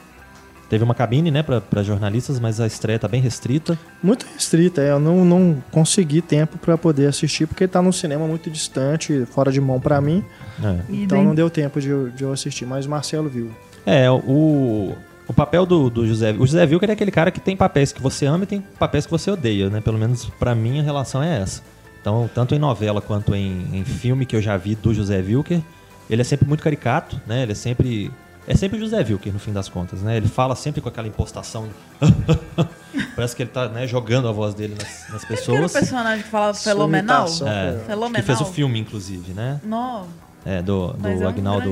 Teve 0.69 0.83
uma 0.83 0.93
cabine, 0.93 1.31
né, 1.31 1.41
pra, 1.41 1.81
jornalistas, 1.81 2.39
mas 2.39 2.59
a 2.61 2.67
estreia 2.67 2.99
tá 2.99 3.07
bem 3.07 3.19
restrita. 3.19 3.75
Muito 4.03 4.27
restrita, 4.35 4.79
é, 4.83 4.91
eu 4.91 4.99
não, 4.99 5.25
não 5.25 5.63
consegui 5.71 6.21
tempo 6.21 6.59
para 6.59 6.77
poder 6.77 7.07
assistir, 7.07 7.47
porque 7.47 7.67
tá 7.67 7.81
num 7.81 7.91
cinema 7.91 8.27
muito 8.27 8.51
distante, 8.51 9.25
fora 9.31 9.51
de 9.51 9.59
mão 9.59 9.79
para 9.79 9.99
mim, 9.99 10.23
É. 10.63 10.75
então 10.91 11.23
não 11.23 11.33
deu 11.33 11.49
tempo 11.49 11.81
de, 11.81 11.89
eu- 11.89 12.09
de 12.11 12.23
eu 12.23 12.31
assistir, 12.31 12.67
mas 12.67 12.85
o 12.85 12.89
Marcelo 12.91 13.27
viu. 13.27 13.49
É, 13.83 14.11
o, 14.11 14.93
o 15.27 15.33
papel 15.33 15.65
do, 15.65 15.89
do 15.89 16.05
José. 16.05 16.33
O 16.33 16.45
José 16.45 16.65
Wilker 16.65 16.87
é 16.91 16.93
aquele 16.93 17.09
cara 17.09 17.31
que 17.31 17.39
tem 17.39 17.57
papéis 17.57 17.91
que 17.91 17.99
você 17.99 18.27
ama 18.27 18.43
e 18.43 18.47
tem 18.47 18.61
papéis 18.77 19.05
que 19.07 19.11
você 19.11 19.31
odeia, 19.31 19.71
né? 19.71 19.81
Pelo 19.81 19.97
menos 19.97 20.25
pra 20.39 20.53
mim 20.53 20.79
a 20.79 20.83
relação 20.83 21.23
é 21.23 21.41
essa. 21.41 21.63
Então, 22.01 22.29
tanto 22.33 22.55
em 22.55 22.59
novela 22.59 23.01
quanto 23.01 23.35
em, 23.35 23.67
em 23.79 23.83
filme 23.83 24.25
que 24.25 24.35
eu 24.35 24.41
já 24.41 24.55
vi 24.57 24.75
do 24.75 24.93
José 24.93 25.17
Wilker, 25.19 25.61
ele 26.09 26.21
é 26.21 26.25
sempre 26.25 26.47
muito 26.47 26.63
caricato, 26.63 27.19
né? 27.27 27.43
Ele 27.43 27.51
é 27.51 27.55
sempre. 27.55 28.11
É 28.47 28.55
sempre 28.55 28.77
o 28.79 28.81
José 28.81 28.97
Wilker, 29.07 29.31
no 29.31 29.37
fim 29.37 29.51
das 29.53 29.69
contas, 29.69 30.01
né? 30.01 30.17
Ele 30.17 30.27
fala 30.27 30.55
sempre 30.55 30.81
com 30.81 30.89
aquela 30.89 31.07
impostação. 31.07 31.67
Parece 33.15 33.35
que 33.35 33.43
ele 33.43 33.49
tá 33.51 33.67
né, 33.69 33.85
jogando 33.85 34.27
a 34.27 34.31
voz 34.31 34.53
dele 34.55 34.75
nas, 34.79 35.07
nas 35.11 35.23
Aquele 35.23 35.37
pessoas. 35.39 35.71
personagem 35.73 36.23
que 36.23 36.29
fala 36.29 36.53
Sua 36.53 36.71
fenomenal. 36.73 37.27
É, 37.45 37.77
Fenomenal. 37.85 38.13
que 38.15 38.21
fez 38.23 38.41
o 38.41 38.45
filme, 38.45 38.79
inclusive, 38.79 39.33
né? 39.33 39.59
Não, 39.63 40.07
É, 40.45 40.61
do, 40.61 40.93
do 40.93 41.07
é 41.07 41.11
um 41.15 41.27
Agnaldo. 41.27 41.69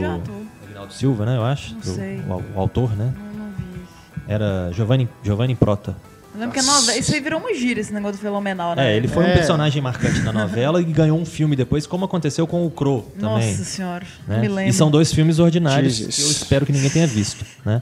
Agnaldo 0.68 0.94
Silva, 0.94 1.26
né? 1.26 1.38
Eu 1.38 1.44
acho. 1.46 1.74
Não 1.74 1.80
Do- 1.82 1.96
sei. 1.96 2.20
o, 2.20 2.44
o 2.56 2.60
autor, 2.60 2.92
né? 2.96 3.12
não, 3.18 3.46
não 3.46 3.52
vi. 3.54 3.82
Era 4.28 4.70
Giovanni, 4.72 5.10
Giovanni 5.24 5.56
Prota. 5.56 5.96
Eu 6.38 6.42
lembro 6.42 6.54
que 6.54 6.60
a 6.60 6.64
novela. 6.64 6.98
Isso 7.00 7.14
aí 7.16 7.20
virou 7.20 7.40
uma 7.40 7.52
gira, 7.56 7.80
esse 7.80 7.92
negócio 7.92 8.18
do 8.18 8.22
fenomenal, 8.22 8.76
né? 8.76 8.94
É, 8.94 8.96
ele 8.96 9.08
foi 9.08 9.24
um 9.24 9.28
É. 9.28 9.34
personagem 9.34 9.82
marcante 9.82 10.20
na 10.20 10.32
novela 10.32 10.80
e 10.80 10.84
ganhou 10.86 11.18
um 11.20 11.26
filme 11.26 11.56
depois, 11.56 11.88
como 11.88 12.06
aconteceu 12.06 12.46
com 12.46 12.64
o 12.64 12.70
Crow 12.70 13.12
também. 13.20 13.50
Nossa 13.50 13.64
senhora, 13.64 14.06
né? 14.28 14.36
não 14.36 14.42
me 14.42 14.48
lembro. 14.48 14.70
E 14.70 14.74
são 14.74 14.92
dois 14.92 15.12
filmes 15.12 15.40
ordinários 15.40 15.96
Jesus. 15.96 16.16
que 16.16 16.22
eu 16.22 16.28
espero 16.30 16.66
que 16.66 16.72
ninguém 16.72 16.92
tenha 16.92 17.08
visto, 17.08 17.44
né? 17.66 17.82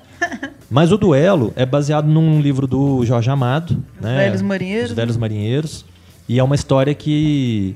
Mas 0.70 0.94
o 0.94 0.98
Duelo 0.98 1.52
é 1.58 1.66
baseado 1.66 2.06
num 2.08 2.40
livro 2.40 2.66
do 2.66 3.06
Jorge 3.06 3.30
Amado, 3.30 3.84
né? 4.00 4.18
Velhos 4.26 4.42
Marinheiros. 4.42 4.92
Os 4.92 4.96
Velhos 4.96 5.18
Marinheiros. 5.18 5.86
E 6.28 6.40
é 6.40 6.44
uma 6.44 6.56
história 6.56 6.96
que 6.96 7.76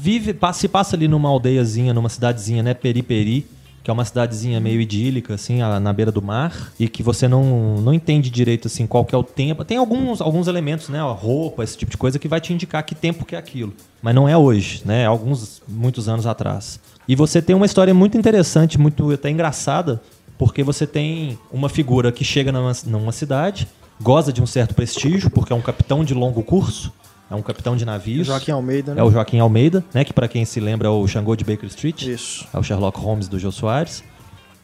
vive, 0.00 0.36
se 0.52 0.68
passa 0.68 0.94
ali 0.94 1.08
numa 1.08 1.28
aldeiazinha, 1.30 1.94
numa 1.94 2.08
cidadezinha, 2.10 2.62
né? 2.62 2.74
Periperi, 2.74 3.46
que 3.88 3.90
é 3.90 3.94
uma 3.94 4.04
cidadezinha 4.04 4.60
meio 4.60 4.82
idílica, 4.82 5.32
assim, 5.32 5.60
na 5.60 5.90
beira 5.94 6.12
do 6.12 6.20
mar, 6.20 6.74
e 6.78 6.90
que 6.90 7.02
você 7.02 7.26
não, 7.26 7.78
não 7.78 7.94
entende 7.94 8.28
direito, 8.28 8.68
assim, 8.68 8.86
qual 8.86 9.02
que 9.02 9.14
é 9.14 9.18
o 9.18 9.22
tempo. 9.22 9.64
Tem 9.64 9.78
alguns, 9.78 10.20
alguns 10.20 10.46
elementos, 10.46 10.90
né? 10.90 11.00
A 11.00 11.04
roupa, 11.04 11.64
esse 11.64 11.74
tipo 11.74 11.90
de 11.90 11.96
coisa, 11.96 12.18
que 12.18 12.28
vai 12.28 12.38
te 12.38 12.52
indicar 12.52 12.82
que 12.82 12.94
tempo 12.94 13.24
que 13.24 13.34
é 13.34 13.38
aquilo. 13.38 13.72
Mas 14.02 14.14
não 14.14 14.28
é 14.28 14.36
hoje, 14.36 14.82
né? 14.84 15.04
É 15.04 15.06
alguns, 15.06 15.62
muitos 15.66 16.06
anos 16.06 16.26
atrás. 16.26 16.78
E 17.08 17.16
você 17.16 17.40
tem 17.40 17.56
uma 17.56 17.64
história 17.64 17.94
muito 17.94 18.18
interessante, 18.18 18.78
muito 18.78 19.10
até 19.10 19.30
engraçada, 19.30 20.02
porque 20.36 20.62
você 20.62 20.86
tem 20.86 21.38
uma 21.50 21.70
figura 21.70 22.12
que 22.12 22.24
chega 22.24 22.52
numa, 22.52 22.72
numa 22.84 23.12
cidade, 23.12 23.66
goza 24.02 24.30
de 24.30 24.42
um 24.42 24.46
certo 24.46 24.74
prestígio, 24.74 25.30
porque 25.30 25.50
é 25.50 25.56
um 25.56 25.62
capitão 25.62 26.04
de 26.04 26.12
longo 26.12 26.42
curso, 26.42 26.92
é 27.30 27.34
um 27.34 27.42
capitão 27.42 27.76
de 27.76 27.84
navios. 27.84 28.26
Joaquim 28.26 28.50
Almeida, 28.52 28.94
né? 28.94 29.00
É 29.00 29.04
o 29.04 29.10
Joaquim 29.10 29.38
Almeida, 29.38 29.84
né? 29.92 30.04
Que 30.04 30.12
pra 30.12 30.26
quem 30.28 30.44
se 30.44 30.60
lembra 30.60 30.88
é 30.88 30.90
o 30.90 31.06
Xangô 31.06 31.34
de 31.36 31.44
Baker 31.44 31.66
Street. 31.68 32.02
Isso. 32.02 32.46
É 32.52 32.58
o 32.58 32.62
Sherlock 32.62 32.98
Holmes 33.00 33.28
do 33.28 33.38
Jô 33.38 33.50
Soares. 33.52 34.02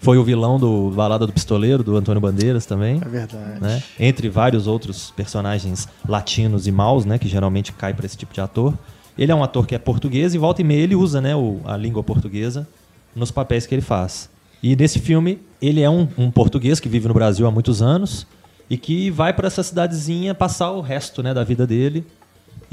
Foi 0.01 0.19
o 0.19 0.25
vilão 0.25 0.59
do 0.59 0.91
Balada 0.91 1.27
do 1.27 1.33
Pistoleiro, 1.33 1.83
do 1.83 1.97
Antônio 1.97 2.21
Bandeiras 2.21 2.67
também. 2.67 3.01
É 3.05 3.09
verdade. 3.09 3.61
Né? 3.61 3.83
Entre 3.99 4.29
vários 4.29 4.67
outros 4.67 5.11
personagens 5.13 5.89
latinos 6.07 6.67
e 6.67 6.73
maus, 6.73 7.05
né? 7.07 7.19
Que 7.19 7.29
geralmente 7.29 7.73
cai 7.73 7.95
pra 7.95 8.05
esse 8.05 8.17
tipo 8.17 8.35
de 8.35 8.41
ator. 8.41 8.75
Ele 9.17 9.33
é 9.33 9.35
um 9.35 9.43
ator 9.43 9.67
que 9.67 9.75
é 9.75 9.79
português 9.79 10.35
e 10.35 10.39
volta 10.39 10.61
e 10.61 10.65
meia 10.65 10.83
ele 10.83 10.95
usa 10.95 11.21
né, 11.21 11.35
o- 11.37 11.61
a 11.65 11.77
língua 11.77 12.03
portuguesa 12.03 12.67
nos 13.15 13.31
papéis 13.31 13.65
que 13.67 13.75
ele 13.75 13.81
faz. 13.83 14.29
E 14.63 14.75
nesse 14.75 14.99
filme, 14.99 15.39
ele 15.63 15.81
é 15.83 15.89
um, 15.89 16.09
um 16.19 16.31
português 16.31 16.81
que 16.81 16.89
vive 16.89 17.07
no 17.09 17.15
Brasil 17.15 17.47
há 17.47 17.51
muitos 17.51 17.81
anos 17.81 18.27
e 18.69 18.77
que 18.77 19.11
vai 19.11 19.33
para 19.33 19.47
essa 19.47 19.63
cidadezinha 19.63 20.35
passar 20.35 20.71
o 20.73 20.81
resto 20.81 21.23
né, 21.23 21.33
da 21.33 21.45
vida 21.45 21.67
dele. 21.67 22.05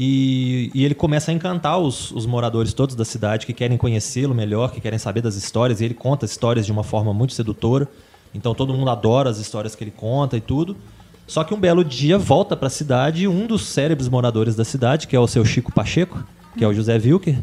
E, 0.03 0.71
e 0.73 0.83
ele 0.83 0.95
começa 0.95 1.29
a 1.29 1.33
encantar 1.33 1.77
os, 1.77 2.09
os 2.09 2.25
moradores 2.25 2.73
todos 2.73 2.95
da 2.95 3.05
cidade 3.05 3.45
que 3.45 3.53
querem 3.53 3.77
conhecê-lo 3.77 4.33
melhor, 4.33 4.71
que 4.71 4.81
querem 4.81 4.97
saber 4.97 5.21
das 5.21 5.35
histórias. 5.35 5.79
E 5.79 5.85
ele 5.85 5.93
conta 5.93 6.25
histórias 6.25 6.65
de 6.65 6.71
uma 6.71 6.83
forma 6.83 7.13
muito 7.13 7.35
sedutora. 7.35 7.87
Então 8.33 8.55
todo 8.55 8.73
mundo 8.73 8.89
adora 8.89 9.29
as 9.29 9.37
histórias 9.37 9.75
que 9.75 9.83
ele 9.83 9.91
conta 9.91 10.35
e 10.35 10.41
tudo. 10.41 10.75
Só 11.27 11.43
que 11.43 11.53
um 11.53 11.59
belo 11.59 11.85
dia 11.85 12.17
volta 12.17 12.57
pra 12.57 12.67
cidade 12.67 13.27
um 13.27 13.45
dos 13.45 13.67
cérebros 13.67 14.09
moradores 14.09 14.55
da 14.55 14.65
cidade, 14.65 15.05
que 15.07 15.15
é 15.15 15.19
o 15.19 15.27
seu 15.27 15.45
Chico 15.45 15.71
Pacheco, 15.71 16.23
que 16.57 16.63
é 16.63 16.67
o 16.67 16.73
José 16.73 16.95
Wilker, 16.95 17.37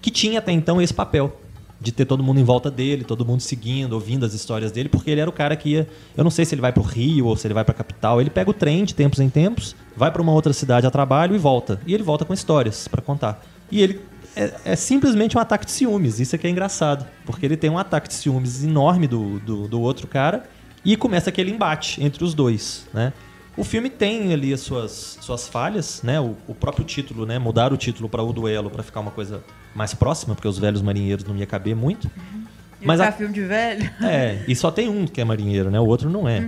que 0.00 0.08
tinha 0.08 0.38
até 0.38 0.52
então 0.52 0.80
esse 0.80 0.94
papel 0.94 1.36
de 1.80 1.92
ter 1.92 2.04
todo 2.04 2.22
mundo 2.22 2.40
em 2.40 2.44
volta 2.44 2.70
dele, 2.70 3.04
todo 3.04 3.24
mundo 3.24 3.40
seguindo, 3.40 3.92
ouvindo 3.92 4.24
as 4.24 4.32
histórias 4.32 4.72
dele, 4.72 4.88
porque 4.88 5.10
ele 5.10 5.20
era 5.20 5.28
o 5.28 5.32
cara 5.32 5.54
que 5.56 5.70
ia, 5.70 5.88
eu 6.16 6.24
não 6.24 6.30
sei 6.30 6.44
se 6.44 6.54
ele 6.54 6.62
vai 6.62 6.72
pro 6.72 6.82
Rio 6.82 7.26
ou 7.26 7.36
se 7.36 7.46
ele 7.46 7.54
vai 7.54 7.64
pra 7.64 7.74
capital, 7.74 8.20
ele 8.20 8.30
pega 8.30 8.50
o 8.50 8.54
trem 8.54 8.84
de 8.84 8.94
tempos 8.94 9.20
em 9.20 9.28
tempos, 9.28 9.76
vai 9.96 10.10
pra 10.10 10.22
uma 10.22 10.32
outra 10.32 10.52
cidade 10.52 10.86
a 10.86 10.90
trabalho 10.90 11.34
e 11.34 11.38
volta. 11.38 11.80
E 11.86 11.92
ele 11.92 12.02
volta 12.02 12.24
com 12.24 12.32
histórias 12.32 12.88
pra 12.88 13.02
contar. 13.02 13.44
E 13.70 13.82
ele 13.82 14.00
é, 14.34 14.52
é 14.64 14.76
simplesmente 14.76 15.36
um 15.36 15.40
ataque 15.40 15.66
de 15.66 15.72
ciúmes, 15.72 16.20
isso 16.20 16.34
é 16.34 16.38
que 16.38 16.46
é 16.46 16.50
engraçado, 16.50 17.06
porque 17.24 17.44
ele 17.44 17.56
tem 17.56 17.70
um 17.70 17.78
ataque 17.78 18.08
de 18.08 18.14
ciúmes 18.14 18.64
enorme 18.64 19.06
do, 19.06 19.38
do, 19.40 19.68
do 19.68 19.80
outro 19.80 20.06
cara 20.06 20.44
e 20.84 20.96
começa 20.96 21.30
aquele 21.30 21.50
embate 21.50 22.02
entre 22.02 22.22
os 22.22 22.32
dois, 22.32 22.86
né? 22.94 23.12
O 23.56 23.64
filme 23.64 23.88
tem 23.88 24.32
ali 24.34 24.52
as 24.52 24.60
suas, 24.60 25.18
suas 25.20 25.48
falhas, 25.48 26.02
né? 26.02 26.20
O, 26.20 26.36
o 26.46 26.54
próprio 26.54 26.84
título, 26.84 27.24
né? 27.24 27.38
Mudar 27.38 27.72
o 27.72 27.76
título 27.76 28.08
para 28.08 28.22
o 28.22 28.32
duelo 28.32 28.68
para 28.70 28.82
ficar 28.82 29.00
uma 29.00 29.10
coisa 29.10 29.42
mais 29.74 29.94
próxima, 29.94 30.34
porque 30.34 30.46
os 30.48 30.58
velhos 30.58 30.82
marinheiros 30.82 31.24
não 31.24 31.34
ia 31.36 31.46
caber 31.46 31.74
muito. 31.74 32.10
E 32.80 32.86
Mas 32.86 33.00
a- 33.00 33.10
filme 33.12 33.32
de 33.32 33.42
velho. 33.42 33.90
É, 34.04 34.44
e 34.46 34.54
só 34.54 34.70
tem 34.70 34.88
um 34.90 35.06
que 35.06 35.20
é 35.20 35.24
marinheiro, 35.24 35.70
né? 35.70 35.80
O 35.80 35.86
outro 35.86 36.10
não 36.10 36.28
é. 36.28 36.46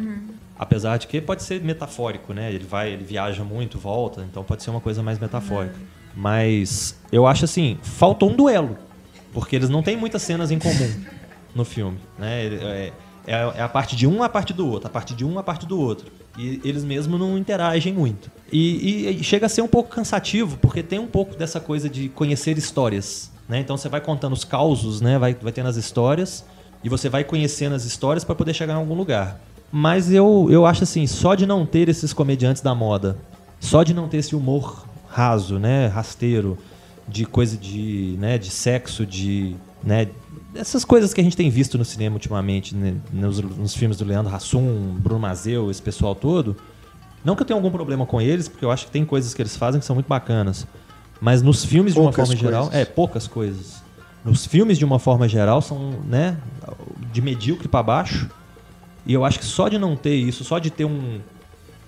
Apesar 0.58 0.98
de 0.98 1.06
que 1.06 1.20
pode 1.20 1.42
ser 1.44 1.62
metafórico, 1.62 2.34
né? 2.34 2.52
Ele 2.52 2.64
vai, 2.64 2.90
ele 2.92 3.04
viaja 3.04 3.42
muito, 3.42 3.78
volta, 3.78 4.26
então 4.28 4.44
pode 4.44 4.62
ser 4.62 4.70
uma 4.70 4.80
coisa 4.80 5.02
mais 5.02 5.18
metafórica. 5.18 5.76
Mas 6.14 6.98
eu 7.12 7.26
acho 7.26 7.44
assim, 7.44 7.78
faltou 7.82 8.30
um 8.30 8.34
duelo, 8.36 8.76
porque 9.32 9.56
eles 9.56 9.68
não 9.70 9.82
têm 9.82 9.96
muitas 9.96 10.20
cenas 10.20 10.50
em 10.50 10.58
comum 10.58 10.92
no 11.54 11.64
filme, 11.64 11.96
né? 12.18 12.44
É, 12.46 12.92
é- 13.26 13.52
é 13.56 13.62
a 13.62 13.68
parte 13.68 13.94
de 13.94 14.06
um 14.06 14.22
a 14.22 14.28
parte 14.28 14.52
do 14.52 14.66
outro, 14.68 14.88
a 14.88 14.90
parte 14.90 15.14
de 15.14 15.24
um 15.24 15.38
a 15.38 15.42
parte 15.42 15.64
do 15.66 15.78
outro. 15.80 16.10
E 16.38 16.60
eles 16.64 16.84
mesmo 16.84 17.18
não 17.18 17.36
interagem 17.36 17.92
muito. 17.92 18.30
E, 18.50 19.08
e- 19.08 19.24
chega 19.24 19.46
a 19.46 19.48
ser 19.48 19.60
um 19.60 19.66
pouco 19.66 19.90
cansativo, 19.90 20.56
porque 20.58 20.82
tem 20.82 20.98
um 20.98 21.06
pouco 21.08 21.36
dessa 21.36 21.58
coisa 21.58 21.88
de 21.88 22.08
conhecer 22.08 22.56
histórias. 22.56 23.30
Né? 23.48 23.58
Então 23.58 23.76
você 23.76 23.88
vai 23.88 24.00
contando 24.00 24.34
os 24.34 24.44
causos, 24.44 25.00
né? 25.00 25.18
vai, 25.18 25.34
vai 25.34 25.52
tendo 25.52 25.68
as 25.68 25.76
histórias, 25.76 26.44
e 26.84 26.88
você 26.88 27.08
vai 27.08 27.24
conhecendo 27.24 27.74
as 27.74 27.84
histórias 27.84 28.22
para 28.22 28.36
poder 28.36 28.54
chegar 28.54 28.74
em 28.74 28.76
algum 28.76 28.94
lugar. 28.94 29.40
Mas 29.70 30.12
eu, 30.12 30.46
eu 30.50 30.64
acho 30.64 30.84
assim, 30.84 31.06
só 31.06 31.34
de 31.34 31.44
não 31.44 31.66
ter 31.66 31.88
esses 31.88 32.12
comediantes 32.12 32.62
da 32.62 32.74
moda, 32.74 33.18
só 33.60 33.82
de 33.82 33.92
não 33.92 34.08
ter 34.08 34.18
esse 34.18 34.36
humor 34.36 34.86
raso, 35.08 35.58
né? 35.58 35.88
rasteiro, 35.88 36.56
de 37.06 37.24
coisa 37.26 37.56
de, 37.56 38.14
né? 38.18 38.38
de 38.38 38.50
sexo, 38.50 39.04
de. 39.04 39.56
Né? 39.82 40.08
Essas 40.54 40.84
coisas 40.84 41.12
que 41.12 41.20
a 41.20 41.24
gente 41.24 41.36
tem 41.36 41.50
visto 41.50 41.76
no 41.76 41.84
cinema 41.84 42.16
ultimamente, 42.16 42.74
né? 42.74 42.96
nos, 43.12 43.40
nos 43.40 43.74
filmes 43.74 43.98
do 43.98 44.04
Leandro 44.04 44.34
Hassum, 44.34 44.94
Bruno 44.98 45.20
Mazeu, 45.20 45.70
esse 45.70 45.82
pessoal 45.82 46.14
todo. 46.14 46.56
Não 47.24 47.36
que 47.36 47.42
eu 47.42 47.46
tenha 47.46 47.56
algum 47.56 47.70
problema 47.70 48.06
com 48.06 48.20
eles, 48.20 48.48
porque 48.48 48.64
eu 48.64 48.70
acho 48.70 48.86
que 48.86 48.92
tem 48.92 49.04
coisas 49.04 49.34
que 49.34 49.42
eles 49.42 49.56
fazem 49.56 49.80
que 49.80 49.86
são 49.86 49.94
muito 49.94 50.06
bacanas. 50.06 50.66
Mas 51.20 51.42
nos 51.42 51.64
filmes, 51.64 51.94
de 51.94 52.00
uma 52.00 52.10
Poucas 52.10 52.28
forma 52.28 52.40
geral. 52.40 52.62
coisas. 52.64 52.80
É, 52.80 52.84
poucas 52.84 53.26
coisas. 53.26 53.82
Nos 54.24 54.46
filmes, 54.46 54.78
de 54.78 54.84
uma 54.84 54.98
forma 54.98 55.28
geral, 55.28 55.60
são, 55.60 56.00
né, 56.06 56.36
de 57.12 57.20
medíocre 57.20 57.68
pra 57.68 57.82
baixo. 57.82 58.30
E 59.04 59.12
eu 59.12 59.24
acho 59.24 59.38
que 59.38 59.44
só 59.44 59.68
de 59.68 59.78
não 59.78 59.96
ter 59.96 60.14
isso, 60.14 60.44
só 60.44 60.58
de 60.58 60.70
ter 60.70 60.84
um, 60.84 61.20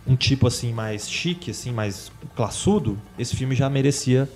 um 0.06 0.16
tipo 0.16 0.46
assim 0.46 0.72
mais 0.72 1.08
chique, 1.08 1.50
assim, 1.50 1.70
mais 1.70 2.10
classudo, 2.34 2.98
esse 3.18 3.36
filme 3.36 3.54
já 3.54 3.68
merecia 3.68 4.28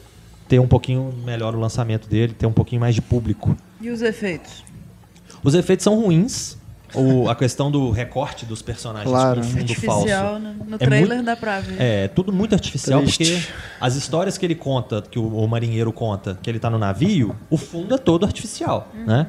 ter 0.48 0.58
um 0.58 0.68
pouquinho 0.68 1.12
melhor 1.24 1.54
o 1.54 1.58
lançamento 1.58 2.08
dele, 2.08 2.34
ter 2.34 2.46
um 2.46 2.52
pouquinho 2.52 2.80
mais 2.80 2.94
de 2.94 3.00
público. 3.00 3.56
E 3.84 3.90
os 3.90 4.00
efeitos? 4.02 4.64
Os 5.42 5.54
efeitos 5.54 5.84
são 5.84 6.00
ruins. 6.00 6.56
O, 6.94 7.28
a 7.28 7.34
questão 7.34 7.72
do 7.72 7.90
recorte 7.90 8.46
dos 8.46 8.62
personagens 8.62 9.10
Claro. 9.10 9.40
com 9.40 9.46
fundo 9.48 9.74
falso. 9.74 9.90
Artificial, 9.98 10.38
né? 10.38 10.54
No 10.66 10.76
É 10.76 10.78
trailer 10.78 11.08
muito- 11.16 11.24
dá 11.26 11.36
pra 11.36 11.58
ver. 11.60 11.74
É, 11.80 12.06
tudo 12.08 12.32
muito 12.32 12.54
artificial, 12.54 13.00
Triste. 13.02 13.24
porque 13.24 13.52
as 13.80 13.96
histórias 13.96 14.38
que 14.38 14.46
ele 14.46 14.54
conta, 14.54 15.02
que 15.02 15.18
o, 15.18 15.26
o 15.26 15.48
marinheiro 15.48 15.92
conta, 15.92 16.38
que 16.40 16.48
ele 16.48 16.60
tá 16.60 16.70
no 16.70 16.78
navio, 16.78 17.34
o 17.50 17.56
fundo 17.56 17.94
é 17.96 17.98
todo 17.98 18.24
artificial, 18.24 18.88
né? 18.94 19.26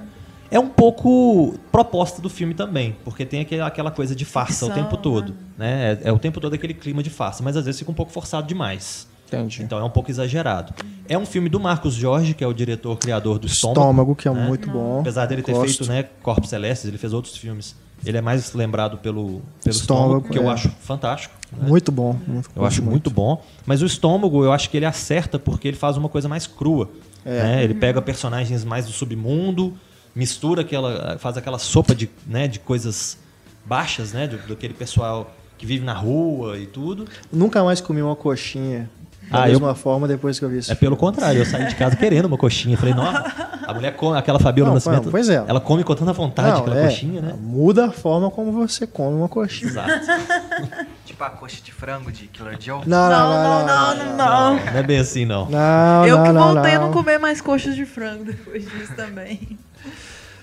É 0.51 0.59
um 0.59 0.69
pouco 0.69 1.55
proposta 1.71 2.21
do 2.21 2.29
filme 2.29 2.53
também, 2.53 2.95
porque 3.03 3.25
tem 3.25 3.41
aquele- 3.41 3.61
aquela 3.61 3.89
coisa 3.89 4.15
de 4.15 4.23
farsa 4.25 4.65
o 4.65 4.67
Ficção, 4.69 4.83
tempo 4.83 4.95
todo, 5.01 5.33
né? 5.57 5.97
É, 6.03 6.09
é 6.09 6.11
o 6.13 6.19
tempo 6.19 6.39
todo 6.39 6.53
aquele 6.53 6.75
clima 6.75 7.01
de 7.01 7.09
farsa, 7.09 7.41
mas 7.43 7.57
às 7.57 7.65
vezes 7.65 7.79
fica 7.79 7.89
um 7.89 7.95
pouco 7.95 8.11
forçado 8.11 8.45
demais. 8.47 9.07
Entendi. 9.27 9.63
Então 9.63 9.79
é 9.79 9.83
um 9.83 9.89
pouco 9.89 10.11
exagerado. 10.11 10.73
É 11.07 11.17
um 11.17 11.25
filme 11.25 11.49
do 11.49 11.59
Marcos 11.59 11.93
Jorge, 11.93 12.33
que 12.33 12.43
é 12.43 12.47
o 12.47 12.53
diretor, 12.53 12.97
criador 12.97 13.39
do 13.39 13.47
Estômago. 13.47 13.79
Estômago, 13.79 14.15
que 14.15 14.27
é 14.27 14.31
né? 14.31 14.47
muito 14.47 14.69
bom. 14.69 15.01
Apesar 15.01 15.25
dele 15.25 15.41
ter 15.41 15.53
Gosto. 15.53 15.65
feito, 15.65 15.91
né, 15.91 16.03
Corpos 16.21 16.49
Celestes, 16.49 16.87
ele 16.87 16.97
fez 16.97 17.13
outros 17.13 17.35
filmes. 17.35 17.75
Ele 18.05 18.17
é 18.17 18.21
mais 18.21 18.53
lembrado 18.53 18.97
pelo, 18.97 19.41
pelo 19.63 19.75
Estômago, 19.75 20.17
Estômago, 20.17 20.29
que 20.29 20.37
eu 20.37 20.49
é. 20.49 20.53
acho 20.53 20.69
fantástico. 20.81 21.33
né? 21.51 21.67
Muito 21.67 21.91
bom. 21.91 22.17
Muito, 22.27 22.49
Eu 22.55 22.65
acho 22.65 22.83
muito 22.83 23.09
bom. 23.09 23.41
Mas 23.65 23.81
o 23.81 23.85
estômago, 23.85 24.43
eu 24.43 24.51
acho 24.51 24.69
que 24.69 24.77
ele 24.77 24.85
acerta 24.85 25.39
porque 25.39 25.67
ele 25.67 25.77
faz 25.77 25.97
uma 25.97 26.09
coisa 26.09 26.27
mais 26.27 26.45
crua. 26.45 26.89
É. 27.23 27.41
né? 27.41 27.63
Ele 27.63 27.73
pega 27.73 28.01
personagens 28.01 28.63
mais 28.63 28.85
do 28.85 28.91
submundo, 28.91 29.73
mistura 30.13 30.61
aquela. 30.61 31.17
faz 31.17 31.37
aquela 31.37 31.57
sopa 31.57 31.95
de, 31.95 32.09
né, 32.27 32.47
de 32.47 32.59
coisas 32.59 33.17
baixas, 33.65 34.13
né? 34.13 34.27
Do, 34.27 34.37
daquele 34.47 34.73
pessoal 34.73 35.33
que 35.57 35.65
vive 35.65 35.83
na 35.83 35.93
rua 35.93 36.57
e 36.59 36.67
tudo. 36.67 37.05
Nunca 37.31 37.63
mais 37.63 37.81
comi 37.81 38.01
uma 38.01 38.15
coxinha 38.15 38.89
da 39.29 39.41
Ah, 39.43 39.47
eu- 39.49 39.53
mesma 39.53 39.73
forma 39.75 40.07
depois 40.07 40.37
que 40.39 40.45
eu 40.45 40.49
vi 40.49 40.57
esse 40.59 40.71
É 40.71 40.75
pelo 40.75 40.95
contrário, 40.95 41.39
eu 41.41 41.45
saí 41.45 41.67
de 41.67 41.75
casa 41.75 41.95
querendo 41.95 42.25
uma 42.25 42.37
coxinha. 42.37 42.77
Falei, 42.77 42.93
nossa, 42.93 43.23
a 43.67 43.73
mulher 43.73 43.95
come, 43.95 44.17
aquela 44.17 44.39
Fabiola 44.39 44.69
Não, 44.69 44.75
Nascimento. 44.75 45.09
pois 45.09 45.29
é. 45.29 45.43
Ela 45.47 45.59
come 45.59 45.83
com 45.83 45.95
tanta 45.95 46.13
vontade 46.13 46.49
Não, 46.51 46.57
aquela 46.59 46.79
é, 46.79 46.83
coxinha, 46.87 47.21
né? 47.21 47.33
Muda 47.39 47.85
a 47.87 47.91
forma 47.91 48.29
como 48.29 48.51
você 48.51 48.85
come 48.85 49.15
uma 49.17 49.27
coxinha. 49.29 49.69
Exato. 49.71 49.89
Tipo 51.05 51.23
a 51.23 51.29
coxa 51.29 51.61
de 51.63 51.71
frango 51.71 52.11
de 52.11 52.27
Killer 52.27 52.57
Joe. 52.59 52.81
Não, 52.85 53.09
Não, 53.09 53.29
não, 53.29 53.65
não, 53.65 53.95
não, 53.95 54.17
não. 54.17 54.55
Não 54.65 54.79
é 54.79 54.83
bem 54.83 54.99
assim, 54.99 55.25
não. 55.25 55.49
Não, 55.49 56.05
Eu 56.05 56.17
não, 56.17 56.23
que 56.25 56.31
não, 56.31 56.53
voltei 56.53 56.73
a 56.75 56.79
não. 56.79 56.85
não 56.87 56.93
comer 56.93 57.17
mais 57.17 57.39
coxas 57.41 57.75
de 57.75 57.85
frango 57.85 58.25
depois 58.25 58.63
disso 58.69 58.93
também. 58.95 59.57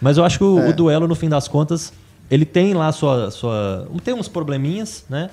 Mas 0.00 0.16
eu 0.16 0.24
acho 0.24 0.38
que 0.38 0.44
o, 0.44 0.58
É. 0.58 0.68
o 0.70 0.72
duelo, 0.72 1.06
no 1.06 1.14
fim 1.14 1.28
das 1.28 1.46
contas, 1.46 1.92
ele 2.30 2.44
tem 2.44 2.74
lá 2.74 2.90
sua. 2.90 3.30
sua 3.30 3.86
tem 4.02 4.14
uns 4.14 4.28
probleminhas, 4.28 5.04
né? 5.08 5.30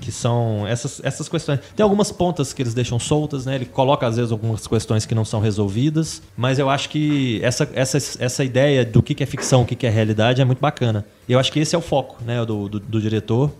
Que 0.00 0.10
são 0.10 0.66
essas, 0.66 1.00
essas 1.04 1.28
questões. 1.28 1.60
Tem 1.76 1.84
algumas 1.84 2.10
pontas 2.10 2.52
que 2.52 2.62
eles 2.62 2.72
deixam 2.72 2.98
soltas, 2.98 3.44
né? 3.44 3.54
Ele 3.54 3.66
coloca, 3.66 4.06
às 4.06 4.16
vezes, 4.16 4.32
algumas 4.32 4.66
questões 4.66 5.04
que 5.04 5.14
não 5.14 5.24
são 5.24 5.40
resolvidas. 5.40 6.22
Mas 6.36 6.58
eu 6.58 6.70
acho 6.70 6.88
que 6.88 7.38
essa, 7.42 7.68
essa, 7.74 7.98
essa 7.98 8.44
ideia 8.44 8.84
do 8.84 9.02
que 9.02 9.14
que 9.14 9.22
é 9.22 9.26
ficção, 9.26 9.62
o 9.62 9.66
que 9.66 9.76
que 9.76 9.86
é 9.86 9.90
realidade 9.90 10.40
é 10.40 10.44
muito 10.44 10.60
bacana. 10.60 11.04
E 11.28 11.32
eu 11.32 11.38
acho 11.38 11.52
que 11.52 11.60
esse 11.60 11.74
é 11.74 11.78
o 11.78 11.82
foco, 11.82 12.16
né? 12.24 12.44
Do, 12.44 12.68
do, 12.68 12.80
do 12.80 13.00
diretor. 13.00 13.50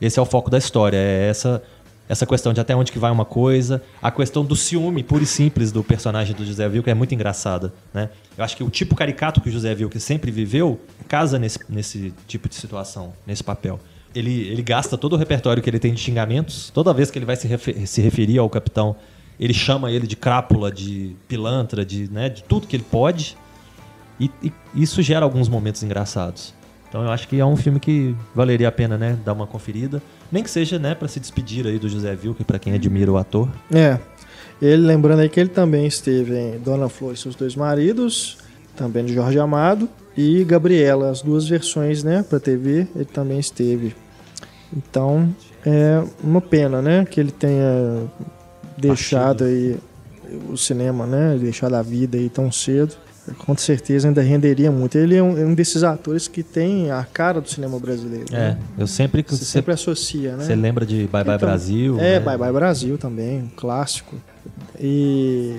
Esse 0.00 0.18
é 0.18 0.22
o 0.22 0.26
foco 0.26 0.50
da 0.50 0.58
história. 0.58 0.96
É 0.96 1.28
essa, 1.28 1.62
essa 2.10 2.26
questão 2.26 2.52
de 2.52 2.60
até 2.60 2.74
onde 2.74 2.90
que 2.90 2.98
vai 2.98 3.10
uma 3.10 3.24
coisa. 3.24 3.80
A 4.02 4.10
questão 4.10 4.44
do 4.44 4.56
ciúme 4.56 5.04
puro 5.04 5.22
e 5.22 5.26
simples 5.26 5.70
do 5.70 5.84
personagem 5.84 6.34
do 6.34 6.44
José 6.44 6.66
Wilker 6.66 6.90
é 6.90 6.94
muito 6.94 7.14
engraçada, 7.14 7.72
né? 7.94 8.10
Eu 8.36 8.42
acho 8.42 8.56
que 8.56 8.64
o 8.64 8.68
tipo 8.68 8.96
caricato 8.96 9.40
que 9.40 9.48
o 9.48 9.52
José 9.52 9.72
Wilker 9.74 10.00
sempre 10.00 10.30
viveu 10.30 10.80
casa 11.06 11.38
nesse, 11.38 11.60
nesse 11.68 12.12
tipo 12.26 12.48
de 12.48 12.56
situação, 12.56 13.12
nesse 13.26 13.44
papel. 13.44 13.78
Ele, 14.14 14.48
ele 14.48 14.62
gasta 14.62 14.98
todo 14.98 15.12
o 15.12 15.16
repertório 15.16 15.62
que 15.62 15.70
ele 15.70 15.78
tem 15.78 15.94
de 15.94 16.00
xingamentos. 16.00 16.70
Toda 16.70 16.92
vez 16.92 17.10
que 17.10 17.18
ele 17.18 17.26
vai 17.26 17.36
se, 17.36 17.46
refer- 17.46 17.86
se 17.86 18.00
referir 18.00 18.38
ao 18.38 18.50
capitão, 18.50 18.96
ele 19.38 19.54
chama 19.54 19.90
ele 19.90 20.06
de 20.06 20.16
crápula, 20.16 20.70
de 20.70 21.14
pilantra, 21.28 21.84
de, 21.84 22.10
né, 22.10 22.28
de 22.28 22.42
tudo 22.42 22.66
que 22.66 22.74
ele 22.76 22.84
pode. 22.90 23.36
E, 24.18 24.30
e 24.42 24.52
isso 24.74 25.00
gera 25.00 25.24
alguns 25.24 25.48
momentos 25.48 25.82
engraçados. 25.82 26.52
Então 26.88 27.02
eu 27.04 27.10
acho 27.10 27.28
que 27.28 27.38
é 27.38 27.46
um 27.46 27.56
filme 27.56 27.78
que 27.78 28.14
valeria 28.34 28.66
a 28.68 28.72
pena, 28.72 28.98
né, 28.98 29.16
dar 29.24 29.32
uma 29.32 29.46
conferida. 29.46 30.02
Nem 30.30 30.42
que 30.42 30.50
seja, 30.50 30.78
né, 30.78 30.94
para 30.94 31.06
se 31.06 31.20
despedir 31.20 31.66
aí 31.66 31.78
do 31.78 31.88
José 31.88 32.10
Wilker, 32.10 32.44
para 32.44 32.58
quem 32.58 32.72
admira 32.74 33.10
o 33.12 33.16
ator. 33.16 33.48
É. 33.72 33.98
Ele, 34.60 34.82
lembrando 34.82 35.20
aí 35.20 35.28
que 35.28 35.40
ele 35.40 35.48
também 35.48 35.86
esteve 35.86 36.36
em 36.36 36.58
Dona 36.58 36.88
Flor 36.88 37.14
e 37.14 37.16
seus 37.16 37.34
dois 37.34 37.54
maridos, 37.54 38.38
também 38.80 39.04
de 39.04 39.12
Jorge 39.12 39.38
Amado, 39.38 39.86
e 40.16 40.42
Gabriela, 40.42 41.10
as 41.10 41.20
duas 41.20 41.46
versões, 41.46 42.02
né, 42.02 42.24
pra 42.26 42.40
TV, 42.40 42.86
ele 42.96 43.04
também 43.04 43.38
esteve. 43.38 43.94
Então, 44.74 45.28
é 45.66 46.02
uma 46.24 46.40
pena, 46.40 46.80
né, 46.80 47.04
que 47.04 47.20
ele 47.20 47.30
tenha 47.30 48.04
deixado 48.78 49.44
aí 49.44 49.76
o 50.48 50.56
cinema, 50.56 51.06
né, 51.06 51.36
deixado 51.38 51.74
a 51.74 51.82
vida 51.82 52.16
aí 52.16 52.30
tão 52.30 52.50
cedo. 52.50 52.94
Com 53.38 53.54
certeza 53.54 54.08
ainda 54.08 54.22
renderia 54.22 54.72
muito. 54.72 54.96
Ele 54.96 55.14
é 55.14 55.22
um, 55.22 55.38
é 55.38 55.44
um 55.44 55.54
desses 55.54 55.84
atores 55.84 56.26
que 56.26 56.42
tem 56.42 56.90
a 56.90 57.04
cara 57.04 57.38
do 57.40 57.48
cinema 57.48 57.78
brasileiro. 57.78 58.24
É, 58.32 58.52
né? 58.54 58.58
eu 58.78 58.86
sempre 58.86 59.22
Você 59.22 59.36
você, 59.36 59.44
sempre 59.44 59.74
associa, 59.74 60.36
né? 60.36 60.44
você 60.44 60.56
lembra 60.56 60.86
de 60.86 61.06
Bye 61.06 61.22
Bye 61.22 61.36
Então, 61.36 61.48
Brasil? 61.48 62.00
É, 62.00 62.18
né? 62.18 62.20
Bye 62.20 62.38
Bye 62.38 62.52
Brasil 62.52 62.96
também, 62.96 63.42
um 63.42 63.48
clássico. 63.54 64.16
E 64.80 65.54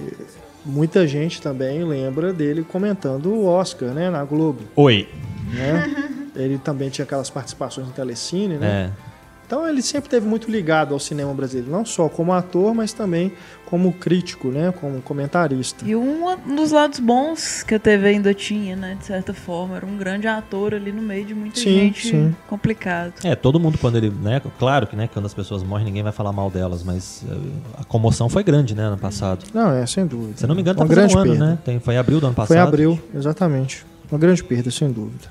muita 0.65 1.07
gente 1.07 1.41
também 1.41 1.83
lembra 1.83 2.33
dele 2.33 2.63
comentando 2.63 3.27
o 3.27 3.45
Oscar, 3.45 3.89
né, 3.89 4.09
na 4.09 4.23
Globo, 4.23 4.63
Oi. 4.75 5.07
né? 5.53 6.09
Ele 6.35 6.57
também 6.57 6.89
tinha 6.89 7.03
aquelas 7.03 7.29
participações 7.29 7.87
no 7.87 7.93
Telecine, 7.93 8.55
né? 8.55 8.91
É. 9.07 9.10
Então 9.51 9.67
ele 9.67 9.81
sempre 9.81 10.09
teve 10.09 10.25
muito 10.25 10.49
ligado 10.49 10.93
ao 10.93 10.99
cinema 10.99 11.33
brasileiro, 11.33 11.69
não 11.69 11.83
só 11.83 12.07
como 12.07 12.31
ator, 12.31 12.73
mas 12.73 12.93
também 12.93 13.33
como 13.65 13.91
crítico, 13.91 14.47
né? 14.47 14.73
Como 14.79 15.01
comentarista. 15.01 15.83
E 15.85 15.93
um 15.93 16.55
dos 16.55 16.71
lados 16.71 16.99
bons 16.99 17.61
que 17.61 17.75
a 17.75 17.79
TV 17.79 18.07
ainda 18.07 18.33
tinha, 18.33 18.77
né? 18.77 18.95
De 18.97 19.03
certa 19.05 19.33
forma, 19.33 19.75
era 19.75 19.85
um 19.85 19.97
grande 19.97 20.25
ator 20.25 20.73
ali 20.73 20.93
no 20.93 21.01
meio 21.01 21.25
de 21.25 21.35
muita 21.35 21.59
Sim, 21.59 21.65
gente 21.65 22.07
sim. 22.07 22.35
complicado. 22.47 23.15
É, 23.25 23.35
todo 23.35 23.59
mundo 23.59 23.77
quando 23.77 23.97
ele, 23.97 24.09
né, 24.09 24.41
claro 24.57 24.87
que, 24.87 24.95
né, 24.95 25.09
quando 25.11 25.25
as 25.25 25.33
pessoas 25.33 25.63
morrem 25.63 25.85
ninguém 25.85 26.01
vai 26.03 26.13
falar 26.13 26.31
mal 26.31 26.49
delas, 26.49 26.81
mas 26.81 27.21
eh, 27.29 27.35
a 27.77 27.83
comoção 27.83 28.29
foi 28.29 28.45
grande, 28.45 28.73
né, 28.73 28.83
ano 28.83 28.97
passado. 28.97 29.43
Não, 29.53 29.73
é, 29.73 29.85
sem 29.85 30.07
dúvida. 30.07 30.37
Se 30.37 30.45
eu 30.45 30.47
não 30.47 30.55
me 30.55 30.61
engano, 30.61 30.77
tá 30.77 30.85
Uma 30.85 30.95
fazendo 30.95 31.09
grande 31.09 31.17
um 31.17 31.19
ano, 31.19 31.29
perda. 31.31 31.45
né? 31.45 31.59
Tem, 31.65 31.77
foi 31.77 31.95
em 31.95 31.97
abril 31.97 32.21
do 32.21 32.27
ano 32.27 32.35
passado. 32.35 32.47
Foi 32.47 32.57
abril, 32.57 32.97
exatamente. 33.13 33.85
Uma 34.09 34.17
grande 34.17 34.41
perda, 34.45 34.71
sem 34.71 34.89
dúvida. 34.89 35.27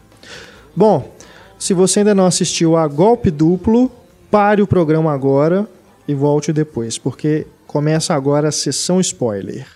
Bom, 0.77 1.11
se 1.59 1.73
você 1.73 2.01
ainda 2.01 2.15
não 2.15 2.27
assistiu 2.27 2.77
a 2.77 2.87
Golpe 2.87 3.31
Duplo, 3.31 3.91
pare 4.31 4.63
o 4.63 4.67
programa 4.67 5.13
agora 5.13 5.69
e 6.07 6.15
volte 6.15 6.53
depois, 6.53 6.97
porque 6.99 7.47
começa 7.67 8.15
agora 8.15 8.49
a 8.49 8.53
sessão 8.53 9.01
spoiler. 9.01 9.67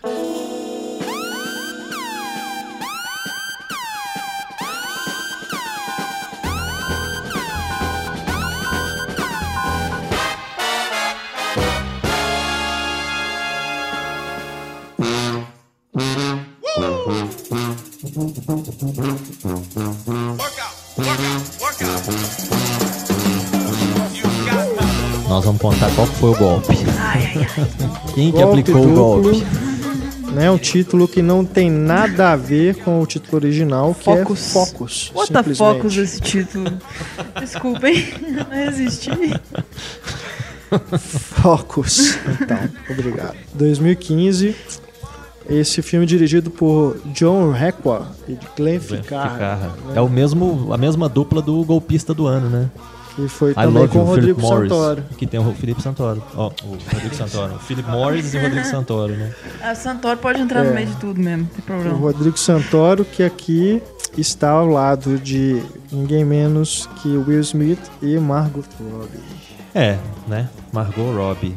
Foi 26.24 26.30
o 26.30 26.36
golpe. 26.38 26.68
Quem 28.14 28.32
que 28.32 28.40
aplicou 28.40 28.76
o 28.76 28.86
Duplo, 28.86 29.22
golpe? 29.22 29.44
Né, 30.32 30.50
um 30.50 30.56
título 30.56 31.06
que 31.06 31.20
não 31.20 31.44
tem 31.44 31.70
nada 31.70 32.32
a 32.32 32.36
ver 32.36 32.76
com 32.76 33.00
o 33.00 33.06
título 33.06 33.36
original, 33.36 33.94
que 33.94 34.04
Focus. 34.04 34.40
é 34.40 34.52
Focus. 34.52 35.12
What 35.14 35.32
the 35.32 35.38
simplesmente. 35.38 35.56
focus 35.76 35.96
esse 35.98 36.20
título? 36.20 36.72
Desculpem, 37.38 38.08
não 38.32 38.46
resisti. 38.50 39.10
Focus. 40.98 42.16
Então, 42.40 42.58
obrigado. 42.90 43.36
2015. 43.54 44.56
Esse 45.48 45.82
filme 45.82 46.06
dirigido 46.06 46.50
por 46.50 46.96
John 47.12 47.52
Requa 47.52 48.08
e 48.26 48.38
Glenn 48.56 48.80
Ficarra. 48.80 49.30
Ficarra. 49.30 49.74
né, 49.88 49.92
É 49.96 50.00
o 50.00 50.08
mesmo, 50.08 50.72
a 50.72 50.78
mesma 50.78 51.06
dupla 51.06 51.42
do 51.42 51.62
golpista 51.64 52.14
do 52.14 52.26
ano, 52.26 52.48
né? 52.48 52.70
Que 53.14 53.28
foi 53.28 53.52
I 53.52 53.54
também 53.54 53.88
com 53.88 53.98
o 54.00 54.04
Rodrigo 54.04 54.40
Morris. 54.40 54.68
Santoro. 54.70 55.04
Que 55.16 55.26
tem 55.26 55.40
o 55.40 55.54
Felipe 55.54 55.82
Santoro. 55.82 56.22
Ó, 56.36 56.50
o 56.64 56.68
Rodrigo 56.92 57.14
Santoro. 57.14 57.54
O 57.54 57.58
Philip 57.60 57.88
Morris 57.90 58.34
e 58.34 58.38
o 58.38 58.42
Rodrigo 58.42 58.66
Santoro, 58.66 59.12
né? 59.14 59.32
A 59.62 59.74
Santoro 59.74 60.16
pode 60.18 60.40
entrar 60.40 60.64
É. 60.64 60.68
no 60.68 60.74
meio 60.74 60.86
de 60.88 60.96
tudo 60.96 61.20
mesmo, 61.20 61.42
não 61.42 61.46
tem 61.46 61.58
O 61.60 61.62
problema. 61.62 61.96
Rodrigo 61.96 62.38
Santoro, 62.38 63.04
que 63.04 63.22
aqui 63.22 63.82
está 64.16 64.50
ao 64.50 64.66
lado 64.66 65.18
de 65.18 65.62
ninguém 65.90 66.24
menos 66.24 66.88
que 67.02 67.08
Will 67.16 67.40
Smith 67.40 67.80
e 68.02 68.18
Margot 68.18 68.62
Robbie. 68.92 69.20
É, 69.74 69.98
né? 70.28 70.48
Margot 70.72 71.12
Robbie. 71.12 71.56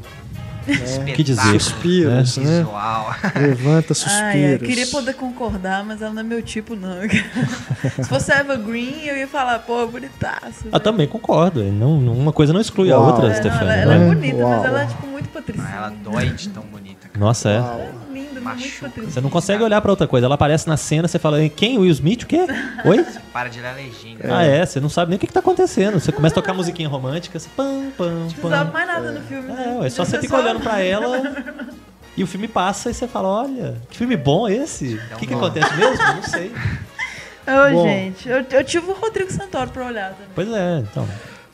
Né? 0.67 1.11
que 1.13 1.23
dizer? 1.23 1.59
Suspiros, 1.61 2.37
né? 2.37 2.57
Visual. 2.59 3.15
Levanta 3.35 3.93
ai, 3.93 3.95
suspiros. 3.95 4.67
queria 4.67 4.87
poder 4.87 5.13
concordar, 5.13 5.83
mas 5.83 6.01
ela 6.01 6.13
não 6.13 6.21
é 6.21 6.23
meu 6.23 6.41
tipo, 6.41 6.75
não. 6.75 6.97
Se 7.95 8.03
fosse 8.09 8.31
Eva 8.31 8.55
Green, 8.55 9.05
eu 9.05 9.17
ia 9.17 9.27
falar, 9.27 9.59
pô, 9.59 9.85
bonitaço. 9.87 10.65
Ah, 10.71 10.79
também 10.79 11.07
concordo. 11.07 11.63
Não, 11.63 11.97
uma 11.99 12.31
coisa 12.33 12.53
não 12.53 12.61
exclui 12.61 12.91
a 12.91 12.97
Uau. 12.99 13.11
outra, 13.13 13.29
É, 13.31 13.35
Stefania. 13.35 13.73
ela, 13.73 13.75
ela 13.75 13.93
é 13.95 13.99
né? 13.99 14.07
bonita, 14.13 14.37
Uau. 14.37 14.49
mas 14.49 14.65
ela 14.65 14.81
é, 14.83 14.85
tipo, 14.85 15.07
muito 15.07 15.29
patricinha. 15.29 15.67
Ah, 15.69 15.75
ela 15.77 15.93
dói 16.03 16.29
de 16.29 16.49
tão 16.49 16.63
bonita. 16.63 17.07
cara. 17.09 17.19
Nossa, 17.19 17.49
é. 17.49 17.59
Uau. 17.59 17.89
É 18.51 18.55
Machuca. 18.55 18.91
Você 19.03 19.21
não 19.21 19.29
consegue 19.29 19.63
olhar 19.63 19.81
pra 19.81 19.91
outra 19.91 20.07
coisa. 20.07 20.25
Ela 20.27 20.35
aparece 20.35 20.67
na 20.67 20.77
cena, 20.77 21.07
você 21.07 21.19
fala, 21.19 21.47
quem? 21.49 21.77
Will 21.77 21.91
Smith? 21.91 22.23
O 22.23 22.27
quê? 22.27 22.45
Oi? 22.85 23.05
Para 23.33 23.49
de 23.49 23.59
ler 23.59 23.67
a 23.69 23.73
legenda. 23.73 24.37
Ah, 24.37 24.43
é? 24.43 24.65
Você 24.65 24.79
não 24.79 24.89
sabe 24.89 25.09
nem 25.09 25.17
o 25.17 25.19
que, 25.19 25.27
que 25.27 25.33
tá 25.33 25.39
acontecendo. 25.39 25.99
Você 25.99 26.11
começa 26.11 26.33
a 26.33 26.41
tocar 26.41 26.53
musiquinha 26.53 26.89
romântica, 26.89 27.37
você 27.39 27.49
pam, 27.55 27.91
pam, 27.97 28.09
Não 28.11 28.27
precisava 28.29 28.65
pam. 28.65 28.73
mais 28.73 28.87
nada 28.87 29.11
no 29.11 29.21
filme. 29.21 29.47
né? 29.47 29.73
É, 29.75 29.79
ué, 29.81 29.89
só 29.89 30.03
você 30.05 30.19
fica 30.19 30.37
olhando 30.37 30.59
pra 30.59 30.79
ela 30.81 31.21
e 32.15 32.23
o 32.23 32.27
filme 32.27 32.47
passa 32.47 32.89
e 32.89 32.93
você 32.93 33.07
fala, 33.07 33.27
olha, 33.43 33.75
que 33.89 33.97
filme 33.97 34.17
bom 34.17 34.47
esse. 34.49 34.99
O 35.13 35.17
que, 35.17 35.27
que 35.27 35.33
acontece 35.33 35.75
mesmo? 35.75 36.03
Não 36.03 36.23
sei. 36.23 36.51
Ô, 37.47 37.71
Bom. 37.71 37.83
gente, 37.87 38.27
eu, 38.27 38.45
eu 38.51 38.63
tive 38.63 38.87
o 38.91 38.93
Rodrigo 38.93 39.31
Santoro 39.31 39.69
pra 39.69 39.85
olhar 39.85 40.09
também. 40.11 40.27
Pois 40.35 40.49
é, 40.51 40.79
então. 40.79 41.07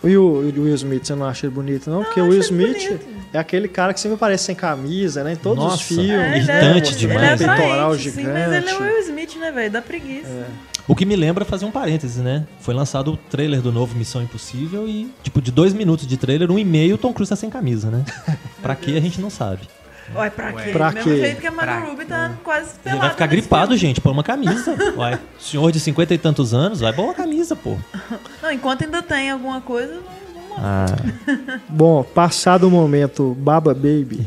E 0.04 0.18
o, 0.18 0.50
e 0.50 0.60
o 0.60 0.64
Will 0.64 0.74
Smith, 0.74 1.06
você 1.06 1.14
não 1.14 1.26
acha 1.28 1.46
ele 1.46 1.54
bonito, 1.54 1.90
não? 1.90 2.04
Porque 2.04 2.20
o 2.20 2.30
Will 2.30 2.40
Smith 2.40 2.88
bonito. 2.88 3.06
É 3.34 3.40
aquele 3.40 3.68
cara 3.68 3.94
que 3.94 4.00
sempre 4.00 4.16
aparece 4.16 4.46
sem 4.46 4.56
camisa, 4.56 5.24
né? 5.24 5.34
Em 5.34 5.36
todos 5.36 5.64
Nossa, 5.64 5.76
os 5.78 5.82
filmes. 5.82 6.10
É, 6.10 6.28
ele 6.28 6.38
irritante 6.38 6.94
é, 6.94 6.98
demais. 6.98 7.42
Ele 7.42 7.50
é 7.52 7.56
Peitoral 7.56 7.92
atraente, 7.92 8.12
sim, 8.12 8.24
mas 8.28 8.54
ele 8.54 8.70
é 8.70 8.76
o 8.76 8.82
Will 8.82 9.00
Smith, 9.00 9.36
né, 9.38 9.52
velho? 9.52 9.72
Dá 9.72 9.82
preguiça. 9.82 10.48
O 10.88 10.96
que 10.96 11.06
me 11.06 11.16
lembra 11.16 11.46
fazer 11.46 11.66
um 11.66 11.72
parêntese, 11.72 12.22
né? 12.22 12.46
Foi 12.60 12.74
lançado 12.74 13.14
o 13.14 13.18
trailer 13.18 13.62
do 13.62 13.72
novo 13.72 13.96
Missão 13.98 14.22
Impossível 14.22 14.88
e, 14.88 15.10
tipo, 15.24 15.42
de 15.42 15.52
dois 15.52 15.74
minutos 15.74 16.06
de 16.06 16.18
trailer, 16.18 16.52
um 16.52 16.60
e 16.60 16.66
meio, 16.66 16.96
o 16.96 16.98
Tom 16.98 17.14
Cruise 17.14 17.30
tá 17.30 17.36
sem 17.36 17.50
camisa, 17.50 17.90
né? 17.90 18.04
pra 18.62 18.76
quê 18.76 18.92
a 18.92 19.02
gente 19.02 19.20
não 19.22 19.30
sabe. 19.30 19.62
Ué, 20.14 20.30
pra 20.30 20.52
quê? 20.52 20.72
Pra 20.72 20.90
Do 20.90 20.96
mesmo 20.96 21.12
quê? 21.12 21.20
jeito 21.20 21.40
que 21.42 21.48
a 21.48 21.52
Margot 21.52 21.72
Pra- 21.82 21.90
Ruby 21.90 22.06
tá 22.06 22.32
quase 22.44 22.72
Ele 22.72 22.80
pelada 22.84 23.02
vai 23.02 23.10
ficar 23.12 23.26
gripado, 23.28 23.68
filme. 23.68 23.78
gente, 23.80 24.02
por 24.02 24.12
uma 24.12 24.24
camisa. 24.24 24.76
Uai, 24.98 25.18
senhor 25.40 25.72
de 25.72 25.80
cinquenta 25.80 26.14
e 26.14 26.18
tantos 26.18 26.54
anos, 26.54 26.82
vai 26.82 26.92
pôr 26.92 27.04
uma 27.06 27.14
camisa, 27.14 27.56
pô. 27.56 27.78
Não, 28.42 28.52
enquanto 28.52 28.84
ainda 28.84 29.02
tem 29.02 29.32
alguma 29.32 29.62
coisa, 29.62 29.96
não. 29.96 30.23
Ah, 30.58 30.86
Bom, 31.70 32.04
passado 32.04 32.68
o 32.68 32.72
momento 32.72 33.36
Baba 33.40 33.74
Baby. 33.74 34.26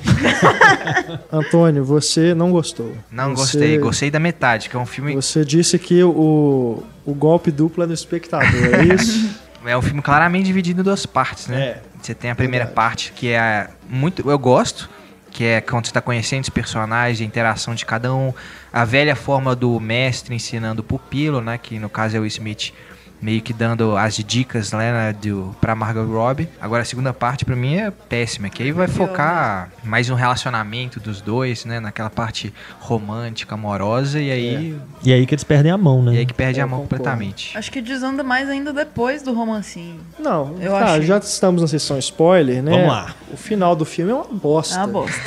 Antônio, 1.32 1.84
você 1.84 2.34
não 2.34 2.50
gostou. 2.50 2.92
Não 3.10 3.34
Você- 3.34 3.58
gostei. 3.58 3.78
Gostei 3.78 4.10
da 4.10 4.18
metade, 4.18 4.68
que 4.68 4.76
é 4.76 4.78
um 4.78 4.86
filme. 4.86 5.14
Você 5.14 5.44
disse 5.44 5.78
que 5.78 6.02
o, 6.02 6.82
o 7.04 7.14
golpe 7.14 7.50
duplo 7.50 7.84
é 7.84 7.86
do 7.86 7.94
espectador, 7.94 8.50
é 8.74 8.94
isso? 8.94 9.46
É 9.66 9.76
um 9.76 9.82
filme 9.82 10.00
claramente 10.00 10.46
dividido 10.46 10.80
em 10.80 10.84
duas 10.84 11.06
partes, 11.06 11.48
né? 11.48 11.60
É. 11.60 11.82
Você 12.00 12.14
tem 12.14 12.30
a 12.30 12.36
primeira 12.36 12.66
Verdade. 12.66 12.74
parte 12.76 13.12
que 13.12 13.30
é 13.32 13.68
muito. 13.90 14.30
Eu 14.30 14.38
gosto, 14.38 14.88
que 15.28 15.42
é 15.42 15.60
quando 15.60 15.86
você 15.86 15.90
está 15.90 16.00
conhecendo 16.00 16.44
os 16.44 16.48
personagens, 16.48 17.20
a 17.20 17.24
interação 17.24 17.74
de 17.74 17.84
cada 17.84 18.14
um, 18.14 18.32
a 18.72 18.84
velha 18.84 19.16
forma 19.16 19.56
do 19.56 19.80
mestre 19.80 20.32
ensinando 20.36 20.82
o 20.82 20.84
pupilo, 20.84 21.40
né? 21.40 21.58
Que 21.58 21.80
no 21.80 21.88
caso 21.90 22.16
é 22.16 22.20
o 22.20 22.26
Smith 22.26 22.72
meio 23.20 23.40
que 23.40 23.52
dando 23.52 23.96
as 23.96 24.14
dicas 24.16 24.72
né, 24.72 25.12
do, 25.14 25.54
pra 25.60 25.74
Margot 25.74 26.04
Robbie. 26.04 26.48
Agora 26.60 26.82
a 26.82 26.84
segunda 26.84 27.12
parte 27.12 27.44
pra 27.44 27.56
mim 27.56 27.76
é 27.76 27.90
péssima, 27.90 28.48
que 28.48 28.62
aí 28.62 28.72
vai 28.72 28.86
focar 28.88 29.70
mais 29.82 30.08
no 30.08 30.14
relacionamento 30.14 31.00
dos 31.00 31.20
dois, 31.20 31.64
né? 31.64 31.80
Naquela 31.80 32.10
parte 32.10 32.52
romântica, 32.78 33.54
amorosa, 33.54 34.20
e 34.20 34.30
aí, 34.30 34.76
e 35.02 35.12
aí 35.12 35.26
que 35.26 35.34
eles 35.34 35.44
perdem 35.44 35.72
a 35.72 35.78
mão, 35.78 36.02
né? 36.02 36.14
e 36.14 36.18
aí 36.18 36.26
que 36.26 36.34
perde 36.34 36.60
Eu 36.60 36.64
a 36.64 36.68
mão 36.68 36.80
concordo. 36.80 37.04
completamente. 37.04 37.56
Acho 37.56 37.70
que 37.72 37.80
desanda 37.80 38.22
mais 38.22 38.48
ainda 38.48 38.72
depois 38.72 39.22
do 39.22 39.32
romancinho. 39.32 40.00
Não, 40.18 40.56
Eu 40.60 40.72
tá, 40.72 40.84
achei. 40.94 41.02
já 41.06 41.18
estamos 41.18 41.62
na 41.62 41.68
sessão 41.68 41.98
spoiler, 41.98 42.62
né? 42.62 42.70
Vamos 42.70 42.88
lá. 42.88 43.14
O 43.32 43.36
final 43.36 43.74
do 43.74 43.84
filme 43.84 44.12
é 44.12 44.14
uma 44.14 44.24
bosta. 44.24 44.74
É 44.76 44.78
uma 44.78 44.88
bosta. 44.88 45.20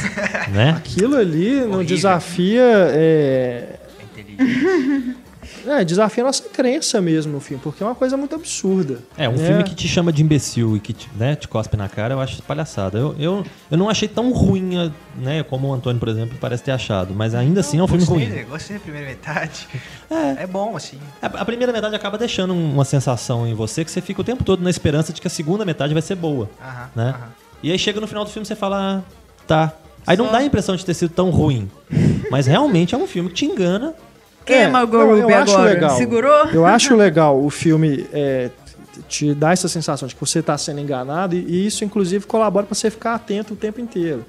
Né? 0.52 0.72
Aquilo 0.78 1.16
ali 1.18 1.56
não 1.62 1.76
Horrível. 1.78 1.84
desafia. 1.84 2.62
É, 2.64 3.76
É 4.00 4.22
inteligente. 4.22 5.18
É, 5.68 5.84
desafia 5.84 6.24
a 6.24 6.28
nossa 6.28 6.44
crença 6.44 7.02
mesmo 7.02 7.34
no 7.34 7.40
filme, 7.40 7.62
porque 7.64 7.84
é 7.84 7.86
uma 7.86 7.96
coisa 7.96 8.16
muito 8.18 8.36
absurda. 8.36 9.00
É, 9.18 9.28
um 9.28 9.34
né? 9.34 9.46
filme 9.46 9.64
que 9.64 9.76
te 9.76 9.88
chama 9.88 10.12
de 10.12 10.22
imbecil 10.22 10.76
e 10.76 10.80
que 10.80 10.94
te, 10.94 11.10
né, 11.16 11.36
te 11.36 11.48
cospe 11.48 11.76
na 11.78 11.90
cara, 11.90 12.14
eu 12.14 12.22
acho 12.22 12.42
palhaçada. 12.44 12.98
Eu, 12.98 13.16
eu, 13.20 13.46
eu 13.70 13.78
não 13.78 13.90
achei 13.90 14.08
tão 14.08 14.32
ruim, 14.32 14.92
né, 15.16 15.44
como 15.44 15.68
o 15.68 15.74
Antônio, 15.74 16.00
por 16.00 16.10
exemplo, 16.10 16.38
parece 16.40 16.64
ter 16.64 16.72
achado. 16.72 17.14
Mas 17.14 17.36
ainda 17.36 17.60
assim 17.60 17.80
é 17.80 17.84
um 17.84 17.88
filme 17.88 18.06
gostei, 18.06 18.28
ruim. 18.28 18.46
Gostei 18.46 18.78
da 18.78 18.84
primeira 18.84 19.08
metade. 19.08 19.68
É. 20.12 20.44
É 20.44 20.48
bom, 20.48 20.76
assim. 20.76 20.98
A, 21.22 21.28
a 21.28 21.46
primeira 21.46 21.72
metade 21.72 21.96
acaba 21.96 22.18
deixando 22.18 22.52
uma 22.52 22.84
sensação 22.84 23.46
em 23.46 23.54
você 23.54 23.86
que 23.86 23.92
você 23.92 24.02
fica 24.02 24.20
o 24.22 24.24
tempo 24.24 24.44
todo 24.44 24.64
na 24.64 24.70
esperança 24.72 25.14
de 25.14 25.22
que 25.22 25.28
a 25.28 25.30
segunda 25.30 25.64
metade 25.64 25.94
vai 25.94 26.02
ser 26.02 26.16
boa. 26.16 26.50
Aham, 26.60 26.90
né? 26.96 27.10
aham. 27.16 27.30
E 27.62 27.72
aí 27.72 27.78
chega 27.78 28.02
no 28.02 28.08
final 28.08 28.24
do 28.24 28.32
filme 28.32 28.44
e 28.44 28.48
você 28.48 28.56
fala, 28.56 28.98
ah, 28.98 29.12
tá. 29.46 29.74
Aí 30.08 30.18
não 30.18 30.32
dá 30.32 30.40
a 30.40 30.44
impressão 30.44 30.76
de 30.76 30.84
ter 30.84 30.94
sido 30.94 31.12
tão 31.12 31.30
ruim. 31.30 31.70
Mas 32.32 32.48
realmente 32.48 32.96
é 32.96 32.98
um 32.98 33.06
filme 33.06 33.30
que 33.30 33.36
te 33.36 33.46
engana. 33.46 33.94
Quem 34.50 34.62
é, 34.62 34.66
acho 34.66 35.52
agora? 35.54 35.70
legal. 35.74 35.98
Segurou? 35.98 36.46
Eu 36.48 36.66
acho 36.68 36.96
legal 36.96 37.42
o 37.44 37.50
filme 37.50 38.06
é, 38.14 38.50
te 39.08 39.34
dar 39.34 39.54
essa 39.54 39.68
sensação 39.68 40.08
de 40.08 40.14
que 40.16 40.20
você 40.22 40.40
está 40.40 40.58
sendo 40.58 40.80
enganado 40.82 41.36
e, 41.36 41.40
e 41.40 41.66
isso, 41.68 41.84
inclusive, 41.86 42.26
colabora 42.26 42.66
para 42.66 42.76
você 42.76 42.90
ficar 42.90 43.16
atento 43.16 43.54
o 43.54 43.58
tempo 43.58 43.80
inteiro. 43.80 44.26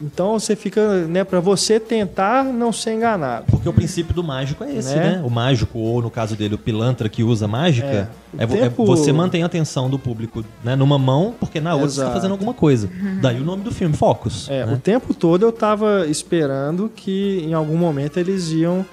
Então 0.00 0.38
você 0.38 0.54
fica, 0.54 1.06
né, 1.08 1.24
para 1.24 1.40
você 1.40 1.80
tentar 1.80 2.44
não 2.44 2.72
ser 2.72 2.92
enganado. 2.92 3.46
Porque 3.50 3.68
o 3.68 3.72
princípio 3.72 4.14
do 4.14 4.22
mágico 4.22 4.62
é 4.62 4.72
esse, 4.76 4.94
Né? 4.94 5.16
né? 5.16 5.22
O 5.24 5.28
mágico, 5.28 5.76
ou 5.76 6.00
no 6.00 6.08
caso 6.08 6.36
dele, 6.36 6.54
o 6.54 6.58
pilantra 6.58 7.08
que 7.08 7.24
usa 7.24 7.48
mágica, 7.48 8.08
É, 8.38 8.42
é, 8.42 8.44
é 8.44 8.46
tempo- 8.46 8.86
você 8.86 9.12
mantém 9.12 9.42
a 9.42 9.46
atenção 9.46 9.90
do 9.90 9.98
público 9.98 10.44
né, 10.62 10.76
numa 10.76 11.00
mão, 11.00 11.34
porque 11.40 11.60
na 11.60 11.74
outra 11.74 11.88
você 11.88 11.94
Exato. 11.96 12.10
tá 12.10 12.14
fazendo 12.14 12.30
alguma 12.30 12.54
coisa. 12.54 12.88
Daí 13.20 13.40
o 13.40 13.44
nome 13.44 13.64
do 13.64 13.72
filme, 13.72 13.92
Focus. 13.96 14.48
É, 14.48 14.64
né? 14.64 14.72
O 14.72 14.76
tempo 14.78 15.12
todo 15.12 15.44
eu 15.44 15.50
tava 15.50 16.06
esperando 16.06 16.88
que 16.94 17.42
em 17.44 17.52
algum 17.52 17.76
momento 17.76 18.18
eles 18.20 18.52
iam, 18.52 18.86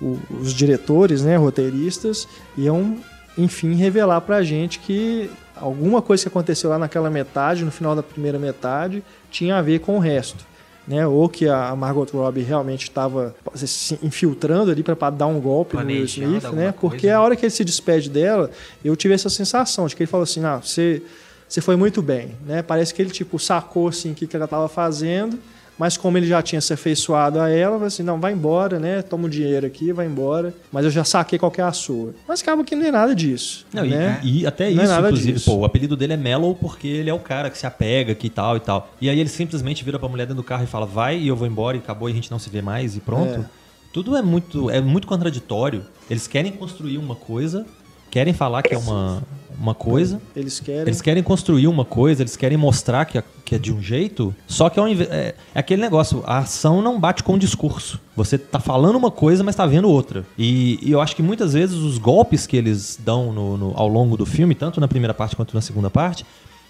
o- 0.00 0.18
os 0.40 0.52
diretores, 0.52 1.22
né, 1.22 1.36
roteiristas, 1.36 2.26
iam 2.56 2.96
enfim, 3.38 3.74
revelar 3.74 4.20
pra 4.22 4.42
gente 4.42 4.78
que 4.80 5.30
alguma 5.56 6.02
coisa 6.02 6.22
que 6.24 6.28
aconteceu 6.28 6.68
lá 6.68 6.78
naquela 6.78 7.08
metade, 7.08 7.64
no 7.64 7.70
final 7.70 7.94
da 7.94 8.02
primeira 8.02 8.38
metade, 8.38 9.02
tinha 9.30 9.56
a 9.56 9.62
ver 9.62 9.78
com 9.80 9.96
o 9.96 9.98
resto. 10.00 10.44
Né? 10.88 11.06
Ou 11.06 11.28
que 11.28 11.46
a 11.48 11.74
Margot 11.76 12.06
Robbie 12.12 12.40
realmente 12.42 12.84
estava 12.84 13.34
se 13.54 13.96
infiltrando 14.02 14.70
ali 14.72 14.82
para 14.82 15.10
dar 15.10 15.26
um 15.28 15.38
golpe 15.40 15.76
no 15.76 15.88
Will 15.98 16.04
Smith, 16.04 16.42
né? 16.56 16.72
Porque 16.72 16.98
coisa, 17.02 17.16
a 17.16 17.20
hora 17.20 17.36
que 17.36 17.44
ele 17.44 17.50
se 17.50 17.64
despede 17.64 18.10
dela, 18.10 18.50
eu 18.84 18.96
tive 18.96 19.14
essa 19.14 19.30
sensação 19.30 19.86
de 19.86 19.94
que 19.94 20.02
ele 20.02 20.10
falou 20.10 20.24
assim: 20.24 20.44
ah, 20.44 20.56
você, 20.56 21.00
você 21.48 21.60
foi 21.60 21.76
muito 21.76 22.02
bem, 22.02 22.34
né? 22.44 22.62
Parece 22.62 22.92
que 22.92 23.00
ele 23.00 23.10
tipo 23.10 23.38
sacou 23.38 23.88
assim 23.88 24.10
o 24.10 24.14
que, 24.14 24.26
que 24.26 24.34
ela 24.34 24.46
estava 24.46 24.68
fazendo, 24.68 25.38
mas 25.80 25.96
como 25.96 26.18
ele 26.18 26.26
já 26.26 26.42
tinha 26.42 26.60
se 26.60 26.74
afeiçoado 26.74 27.40
a 27.40 27.48
ela, 27.48 27.72
falou 27.72 27.86
assim: 27.86 28.02
não, 28.02 28.20
vai 28.20 28.34
embora, 28.34 28.78
né? 28.78 29.00
Toma 29.00 29.24
o 29.24 29.30
dinheiro 29.30 29.66
aqui, 29.66 29.94
vai 29.94 30.04
embora. 30.04 30.52
Mas 30.70 30.84
eu 30.84 30.90
já 30.90 31.04
saquei 31.04 31.38
qual 31.38 31.50
que 31.50 31.58
é 31.58 31.64
a 31.64 31.72
sua. 31.72 32.14
Mas 32.28 32.42
acaba 32.42 32.62
que 32.62 32.76
não 32.76 32.84
é 32.84 32.90
nada 32.90 33.14
disso. 33.14 33.64
Não, 33.72 33.86
e- 33.86 33.88
né? 33.88 34.20
e, 34.22 34.46
até 34.46 34.70
Não 34.70 34.82
é 34.82 34.84
isso, 34.84 34.92
nada 34.92 35.08
inclusive, 35.08 35.32
disso. 35.32 35.50
pô, 35.50 35.56
o 35.56 35.64
apelido 35.64 35.96
dele 35.96 36.12
é 36.12 36.16
Mellow 36.18 36.54
porque 36.54 36.86
ele 36.86 37.08
é 37.08 37.14
o 37.14 37.18
cara 37.18 37.48
que 37.48 37.56
se 37.56 37.66
apega 37.66 38.12
aqui 38.12 38.26
e 38.26 38.30
tal 38.30 38.58
e 38.58 38.60
tal. 38.60 38.90
E 39.00 39.08
aí 39.08 39.18
ele 39.18 39.30
simplesmente 39.30 39.82
vira 39.82 39.98
pra 39.98 40.06
mulher 40.06 40.26
dentro 40.26 40.42
do 40.42 40.46
carro 40.46 40.64
e 40.64 40.66
fala, 40.66 40.84
vai 40.84 41.16
e 41.18 41.28
eu 41.28 41.34
vou 41.34 41.46
embora 41.46 41.78
e 41.78 41.80
acabou 41.80 42.10
e 42.10 42.12
a 42.12 42.14
gente 42.14 42.30
não 42.30 42.38
se 42.38 42.50
vê 42.50 42.60
mais 42.60 42.94
e 42.94 43.00
pronto. 43.00 43.40
É. 43.40 43.44
Tudo 43.90 44.14
é 44.14 44.20
muito, 44.20 44.68
é 44.70 44.82
muito 44.82 45.06
contraditório. 45.06 45.86
Eles 46.10 46.26
querem 46.26 46.52
construir 46.52 46.98
uma 46.98 47.16
coisa, 47.16 47.64
querem 48.10 48.34
falar 48.34 48.60
que 48.62 48.74
é 48.74 48.78
uma, 48.78 49.22
uma 49.60 49.74
coisa, 49.74 50.20
Eles 50.34 50.58
querem. 50.58 50.80
eles 50.82 51.02
querem 51.02 51.22
construir 51.22 51.66
uma 51.68 51.84
coisa, 51.84 52.22
eles 52.22 52.34
querem 52.36 52.56
mostrar 52.56 53.04
que 53.04 53.18
é, 53.18 53.24
que 53.44 53.54
é 53.54 53.58
de 53.58 53.70
um 53.72 53.82
jeito, 53.82 54.34
só 54.46 54.70
que 54.70 54.80
ao 54.80 54.88
inve- 54.88 55.08
é, 55.10 55.34
é 55.54 55.58
aquele 55.60 55.82
negócio, 55.82 56.22
a 56.26 56.38
ação 56.38 56.80
não 56.80 56.98
bate 56.98 57.22
com 57.22 57.34
o 57.34 57.38
discurso. 57.38 58.00
Você 58.16 58.38
tá 58.38 58.58
falando 58.58 58.96
uma 58.96 59.10
coisa, 59.10 59.44
mas 59.44 59.54
tá 59.54 59.66
vendo 59.66 59.88
outra. 59.88 60.24
E, 60.38 60.78
e 60.82 60.90
eu 60.90 61.00
acho 61.00 61.14
que 61.14 61.22
muitas 61.22 61.52
vezes 61.52 61.76
os 61.76 61.98
golpes 61.98 62.46
que 62.46 62.56
eles 62.56 62.98
dão 63.04 63.32
no- 63.32 63.56
no- 63.58 63.72
ao 63.76 63.86
longo 63.86 64.16
do 64.16 64.24
filme, 64.24 64.54
tanto 64.54 64.80
na 64.80 64.88
primeira 64.88 65.12
parte 65.12 65.36
quanto 65.36 65.54
na 65.54 65.60
segunda 65.60 65.90
parte, 65.90 66.24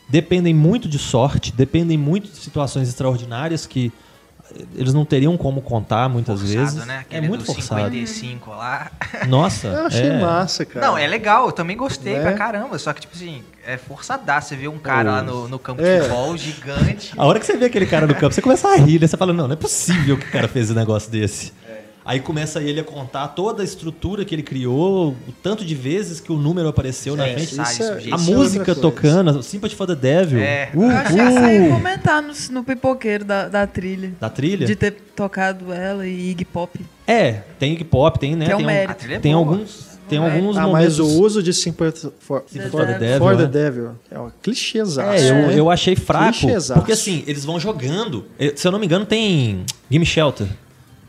dependem 0.08 0.52
muito 0.52 0.88
de 0.88 0.98
sorte, 0.98 1.52
dependem 1.56 1.96
muito 1.96 2.28
de 2.28 2.36
situações 2.38 2.88
extraordinárias 2.88 3.66
que 3.66 3.92
eles 4.74 4.92
não 4.92 5.04
teriam 5.04 5.36
como 5.36 5.60
contar 5.62 6.08
muitas 6.08 6.40
Forçado, 6.40 6.60
vezes. 6.64 6.86
né? 6.86 6.96
É 6.96 6.98
Aquele 7.00 7.28
muito 7.28 7.40
do 7.42 7.46
forçado. 7.46 7.80
55 7.90 8.50
lá. 8.50 8.90
Nossa, 9.28 9.68
Eu 9.68 9.86
achei 9.86 10.08
é. 10.08 10.20
massa, 10.20 10.64
cara. 10.64 10.86
Não, 10.86 10.98
é 10.98 11.06
legal, 11.06 11.46
eu 11.46 11.52
também 11.52 11.76
gostei 11.76 12.14
Né? 12.14 12.22
pra 12.22 12.32
caramba. 12.34 12.78
Só 12.78 12.92
que, 12.92 13.00
tipo 13.02 13.14
assim, 13.14 13.42
é 13.66 13.76
forçadaço. 13.76 14.48
Você 14.48 14.56
vê 14.56 14.68
um 14.68 14.78
cara 14.78 15.10
lá 15.12 15.22
no, 15.22 15.48
no 15.48 15.58
campo 15.58 15.82
É. 15.82 15.96
de 15.96 16.02
futebol 16.02 16.36
gigante. 16.36 17.12
A 17.16 17.24
hora 17.24 17.38
que 17.38 17.46
você 17.46 17.56
vê 17.56 17.66
aquele 17.66 17.86
cara 17.86 18.06
no 18.06 18.14
campo, 18.14 18.34
você 18.34 18.42
começa 18.42 18.68
a 18.68 18.76
rir, 18.76 19.00
né? 19.00 19.06
Você 19.06 19.16
fala, 19.16 19.32
não, 19.32 19.46
não 19.46 19.52
é 19.54 19.56
possível 19.56 20.16
que 20.18 20.26
o 20.26 20.30
cara 20.30 20.48
fez 20.48 20.70
um 20.70 20.74
negócio 20.74 21.10
desse. 21.10 21.52
Aí 22.04 22.18
começa 22.18 22.60
ele 22.62 22.80
a 22.80 22.84
contar 22.84 23.28
toda 23.28 23.62
a 23.62 23.64
estrutura 23.64 24.24
que 24.24 24.34
ele 24.34 24.42
criou, 24.42 25.10
o 25.28 25.32
tanto 25.42 25.64
de 25.64 25.74
vezes 25.74 26.18
que 26.18 26.32
o 26.32 26.36
número 26.36 26.66
apareceu 26.68 27.14
na 27.14 27.26
É, 27.26 27.34
frente. 27.34 27.54
sai, 27.54 27.72
isso 27.72 27.82
é-. 27.82 27.92
A 27.94 27.98
isso 28.16 28.30
é 28.30 28.34
música 28.34 28.74
tocando, 28.74 29.30
a 29.38 29.42
Sympathy 29.42 29.76
for 29.76 29.86
the 29.86 29.94
Devil. 29.94 30.40
É. 30.40 30.70
Uh, 30.74 30.82
Eu 30.84 30.90
achei 30.96 31.16
que 31.16 31.22
ia 31.22 31.68
uh, 31.68 31.74
comentar 31.74 32.22
no, 32.22 32.32
no 32.52 32.64
pipoqueiro 32.64 33.24
da, 33.24 33.48
da 33.48 33.66
trilha. 33.66 34.12
da 34.18 34.30
trilha? 34.30 34.66
De 34.66 34.74
ter 34.74 34.92
tocado 35.14 35.72
ela 35.72 36.06
e 36.06 36.30
Iggy 36.30 36.44
Pop. 36.46 36.80
É, 37.06 37.42
tem 37.58 37.74
hip 37.74 37.88
hop, 37.92 38.16
tem, 38.16 38.34
né? 38.34 38.46
Que 38.46 38.52
é 38.52 38.56
um 38.56 38.64
tem 38.66 38.68
é 38.70 39.18
tem 39.18 39.32
alguns, 39.34 39.98
tem 40.08 40.18
É. 40.18 40.22
alguns 40.22 40.56
Ah, 40.56 40.66
momentos. 40.66 40.98
mas 40.98 40.98
o 41.00 41.20
uso 41.20 41.42
de 41.42 41.52
Sympathy 41.52 42.08
for, 42.20 42.44
Sympathy 42.46 42.70
for, 42.70 42.86
the 42.86 42.98
Devil, 42.98 43.18
for 43.18 43.36
the 43.36 43.42
né? 43.42 43.48
Devil 43.48 43.90
é 44.10 44.18
um 44.18 44.30
clichêzaço. 44.42 45.00
É, 45.22 45.30
eu, 45.30 45.34
né? 45.34 45.54
eu 45.58 45.70
achei 45.70 45.94
fraco. 45.96 46.38
Clichêzaço. 46.38 46.74
Porque 46.80 46.92
assim, 46.92 47.22
eles 47.26 47.44
vão 47.44 47.60
jogando. 47.60 48.24
Eh, 48.38 48.52
Se 48.56 48.66
eu 48.66 48.72
não 48.72 48.78
me 48.78 48.86
engano, 48.86 49.04
tem 49.04 49.64
Gimme 49.90 50.06
Shelter. 50.06 50.46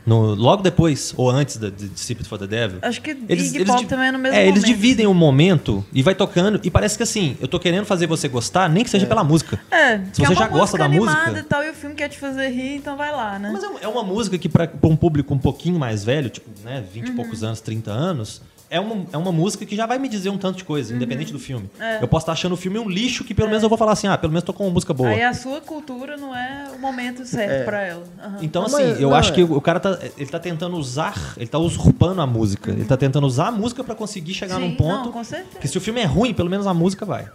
No, 0.05 0.33
logo 0.33 0.63
depois, 0.63 1.13
ou 1.15 1.29
antes 1.29 1.57
da- 1.57 1.69
de, 1.69 1.89
for 2.25 2.37
the 2.39 2.47
Devil. 2.47 2.79
Acho 2.81 3.01
que 3.01 3.11
Iggy 3.11 3.65
Pop 3.65 3.85
também 3.85 4.07
é 4.07 4.11
no 4.11 4.17
mesmo 4.19 4.35
É, 4.35 4.41
eles 4.47 4.61
momento. 4.61 4.65
dividem 4.65 5.07
o 5.07 5.13
momento 5.13 5.85
e 5.93 6.01
vai 6.01 6.15
tocando. 6.15 6.59
E 6.63 6.71
parece 6.71 6.97
que 6.97 7.03
assim, 7.03 7.37
eu 7.39 7.47
tô 7.47 7.59
querendo 7.59 7.85
fazer 7.85 8.07
você 8.07 8.27
gostar, 8.27 8.67
nem 8.69 8.83
que 8.83 8.89
seja 8.89 9.05
pela 9.05 9.23
música. 9.23 9.59
É, 9.69 9.97
Se 10.11 10.21
é 10.23 10.25
você 10.25 10.33
uma 10.33 10.35
já 10.35 10.47
gosta 10.47 10.77
da 10.77 10.89
música. 10.89 11.39
e 11.39 11.43
tal, 11.43 11.63
e 11.63 11.69
o 11.69 11.73
filme 11.73 11.95
quer 11.95 12.09
te 12.09 12.17
fazer 12.17 12.49
rir, 12.49 12.75
então 12.77 12.97
vai 12.97 13.11
lá, 13.11 13.37
né? 13.37 13.49
Mas 13.53 13.63
é 13.63 13.67
uma- 13.67 13.79
é 13.81 13.87
uma 13.87 14.03
música 14.03 14.37
que, 14.37 14.49
pra, 14.49 14.67
pra 14.67 14.89
um 14.89 14.95
público 14.95 15.33
um 15.33 15.39
pouquinho 15.39 15.77
mais 15.77 16.03
velho, 16.03 16.29
tipo, 16.29 16.49
né, 16.63 16.83
20 16.91 17.07
Uhum. 17.07 17.13
e 17.13 17.15
poucos 17.15 17.43
anos, 17.43 17.61
30 17.61 17.91
anos, 17.91 18.41
é 18.71 18.79
uma, 18.79 19.05
é 19.11 19.17
uma 19.17 19.31
música 19.31 19.65
que 19.65 19.75
já 19.75 19.85
vai 19.85 19.99
me 19.99 20.07
dizer 20.07 20.29
um 20.29 20.37
tanto 20.37 20.57
de 20.57 20.63
coisa, 20.63 20.95
independente 20.95 21.31
do 21.33 21.37
filme. 21.37 21.69
É. 21.79 22.01
Eu 22.01 22.07
posso 22.07 22.23
estar 22.23 22.31
achando 22.31 22.53
o 22.53 22.57
filme 22.57 22.79
um 22.79 22.89
lixo 22.89 23.23
que 23.25 23.33
pelo 23.35 23.49
menos 23.49 23.61
eu 23.61 23.67
vou 23.69 23.77
falar 23.77 23.91
assim, 23.91 24.07
ah, 24.07 24.17
pelo 24.17 24.31
menos 24.31 24.45
tô 24.45 24.53
com 24.53 24.63
uma 24.65 24.71
música 24.73 24.93
boa. 24.93 25.09
Aí 25.09 25.21
a 25.21 25.33
sua 25.33 25.59
cultura 25.61 26.15
não 26.15 26.33
é 26.35 26.67
o 26.73 26.79
momento 26.79 27.25
certo 27.25 27.51
É. 27.51 27.63
pra 27.65 27.81
ela. 27.81 28.03
Aham. 28.23 28.37
Então, 28.41 28.61
Não, 28.63 28.73
assim, 28.73 28.87
mas- 28.91 29.01
eu 29.01 29.09
não, 29.09 29.15
acho 29.15 29.31
é. 29.31 29.35
que 29.35 29.43
o 29.43 29.59
cara 29.61 29.79
tá, 29.79 29.99
ele 30.17 30.29
tá 30.29 30.39
tentando 30.39 30.77
usar, 30.77 31.33
ele 31.35 31.47
tá 31.47 31.59
usurpando 31.59 32.21
a 32.21 32.25
música. 32.25 32.71
Ele 32.71 32.85
tá 32.85 32.95
tentando 32.95 33.27
usar 33.27 33.47
a 33.49 33.51
música 33.51 33.83
pra 33.83 33.93
conseguir 33.93 34.33
chegar 34.33 34.55
Sim, 34.55 34.69
num 34.69 34.75
ponto 34.75 35.05
não, 35.05 35.11
com 35.11 35.23
certeza. 35.23 35.59
que 35.59 35.67
se 35.67 35.77
o 35.77 35.81
filme 35.81 35.99
é 35.99 36.05
ruim, 36.05 36.33
pelo 36.33 36.49
menos 36.49 36.65
a 36.65 36.73
música 36.73 37.05
vai. 37.05 37.27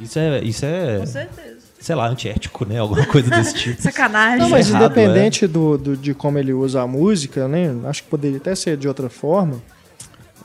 Isso 0.00 0.18
é, 0.18 0.42
isso 0.42 0.64
é, 0.64 0.98
Com 0.98 1.06
certeza. 1.06 1.56
sei 1.78 1.94
lá, 1.94 2.08
antiético, 2.08 2.64
né? 2.64 2.78
Alguma 2.78 3.06
coisa 3.06 3.30
desse 3.30 3.54
tipo. 3.54 3.80
Sacanagem. 3.82 4.38
Não, 4.40 4.48
mas 4.48 4.68
errado, 4.68 4.82
é. 4.82 4.86
independente 4.86 5.46
do, 5.46 5.78
do- 5.78 5.96
de 5.96 6.12
como 6.14 6.38
ele 6.38 6.52
usa 6.52 6.80
a 6.82 6.86
música, 6.86 7.46
né? 7.46 7.66
Acho 7.84 8.02
que 8.02 8.08
poderia 8.08 8.38
até 8.38 8.54
ser 8.54 8.76
de 8.76 8.88
outra 8.88 9.08
forma. 9.08 9.62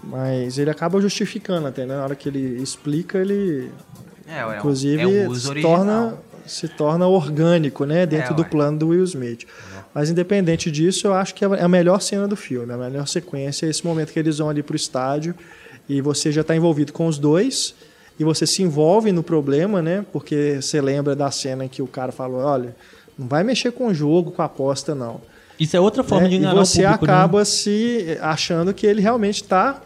Mas 0.10 0.58
ele 0.58 0.70
acaba 0.70 1.00
justificando 1.00 1.68
até, 1.68 1.86
né? 1.86 1.96
Na 1.96 2.04
hora 2.04 2.16
que 2.16 2.28
ele 2.28 2.62
explica, 2.62 3.18
ele 3.20 3.72
É, 4.28 4.40
é, 4.42 4.58
inclusive 4.58 5.02
é 5.02 5.06
o 5.06 5.30
uso 5.30 5.54
se 5.54 5.62
torna, 5.62 6.18
se 6.46 6.68
torna 6.68 7.08
orgânico, 7.08 7.86
né? 7.86 8.06
Dentro 8.06 8.34
É, 8.34 8.36
do 8.36 8.42
ué. 8.42 8.48
plano 8.50 8.80
do 8.80 8.88
Will 8.90 9.04
Smith. 9.04 9.46
Mas 9.94 10.10
independente 10.10 10.70
disso, 10.72 11.08
eu 11.08 11.14
acho 11.14 11.34
que 11.34 11.44
é 11.44 11.48
a 11.62 11.68
melhor 11.68 12.02
cena 12.02 12.28
do 12.28 12.36
filme, 12.36 12.72
a 12.72 12.78
melhor 12.78 13.08
sequência 13.08 13.66
é 13.66 13.70
esse 13.70 13.86
momento 13.86 14.12
que 14.14 14.20
eles 14.20 14.38
vão 14.38 14.50
ali 14.50 14.62
pro 14.62 14.76
estádio 14.76 15.34
e 15.88 16.00
você 16.02 16.32
já 16.32 16.42
está 16.42 16.56
envolvido 16.56 16.94
com 16.94 17.08
os 17.08 17.18
dois 17.18 17.74
e 18.20 18.24
você 18.24 18.46
se 18.46 18.62
envolve 18.62 19.12
no 19.12 19.24
problema, 19.24 19.82
né? 19.82 20.06
Porque 20.12 20.60
você 20.62 20.80
lembra 20.82 21.16
da 21.16 21.32
cena 21.32 21.66
em 21.66 21.68
que 21.68 21.82
o 21.82 21.88
cara 21.88 22.12
falou, 22.12 22.42
olha, 22.42 22.76
não 23.18 23.28
vai 23.28 23.44
mexer 23.44 23.72
com 23.72 23.88
o 23.88 23.94
jogo, 23.94 24.32
com 24.32 24.42
a 24.42 24.46
aposta, 24.46 24.94
não. 24.94 25.22
Isso 25.60 25.76
é 25.76 25.80
outra 25.80 26.04
forma 26.04 26.24
né? 26.24 26.30
de 26.30 26.36
E 26.36 26.38
enganar 26.40 26.54
você 26.56 26.82
o 26.82 26.84
público, 26.86 27.06
né? 27.08 27.14
acaba 27.14 27.44
se 27.46 28.18
achando 28.22 28.74
que 28.74 28.86
ele 28.86 29.02
realmente 29.02 29.42
está 29.42 29.82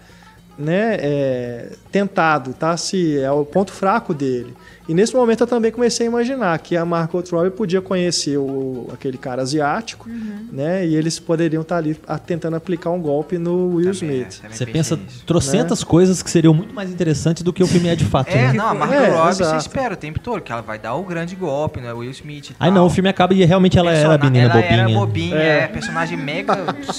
né, 0.58 0.98
é, 1.00 1.70
tentado, 1.92 2.54
tá? 2.54 2.76
Se 2.78 3.20
é 3.20 3.32
o 3.32 3.44
ponto 3.46 3.72
fraco 3.72 4.14
dele. 4.14 4.54
E 4.88 4.94
nesse 4.94 5.16
momento 5.16 5.42
eu 5.42 5.48
também 5.48 5.72
comecei 5.72 6.06
a 6.06 6.10
imaginar 6.10 6.60
que 6.60 6.76
a 6.76 6.84
Margot 6.84 7.24
Robbie 7.32 7.52
podia 7.52 7.82
conhecer 7.82 8.38
o, 8.38 8.90
aquele 8.94 9.18
cara 9.18 9.42
asiático, 9.42 10.10
Uhum. 10.10 10.48
né? 10.52 10.86
E 10.86 10.94
eles 10.94 11.18
poderiam 11.20 11.62
estar 11.62 11.78
ali 11.78 11.98
a- 12.06 12.20
tentando 12.20 12.58
aplicar 12.58 12.90
um 12.90 13.00
golpe 13.02 13.38
no 13.38 13.76
Will 13.76 13.94
Também, 13.98 14.24
Smith. 14.28 14.42
é, 14.44 14.50
Você 14.54 14.66
pensa 14.66 14.98
nisso. 14.98 15.24
trocentas 15.26 15.86
coisas 15.86 16.22
que 16.22 16.30
seriam 16.30 16.54
muito 16.54 16.74
mais 16.74 16.92
interessantes 16.92 17.44
do 17.44 17.54
que 17.54 17.64
o 17.64 17.68
filme 17.68 17.88
é 17.88 17.96
de 17.96 18.04
fato. 18.04 18.28
É, 18.30 18.48
né? 18.48 18.54
não, 18.54 18.68
a 18.68 18.74
Margot 18.74 18.94
É, 18.96 19.10
Robbie 19.10 19.36
você 19.36 19.56
espera 19.56 19.94
o 19.94 19.98
tempo 19.98 20.20
todo, 20.20 20.42
que 20.42 20.52
ela 20.52 20.62
vai 20.62 20.78
dar 20.78 20.96
o 20.96 21.04
grande 21.04 21.34
golpe, 21.34 21.80
né? 21.80 21.94
O 21.94 22.00
Will 22.00 22.12
Smith 22.12 22.50
e 22.50 22.56
Aí 22.60 22.70
não, 22.70 22.86
o 22.86 22.90
filme 22.90 23.08
acaba 23.10 23.34
e 23.34 23.44
realmente 23.46 23.80
ela 23.80 23.90
era 23.92 24.16
a 24.16 24.20
Persona- 24.20 24.30
menina 24.32 24.52
ela 24.54 24.62
bobinha. 24.62 24.82
era 24.82 24.90
bobinha, 24.90 25.36
É. 25.38 25.60
é, 25.62 25.68
personagem 25.68 26.18
mega 26.18 26.56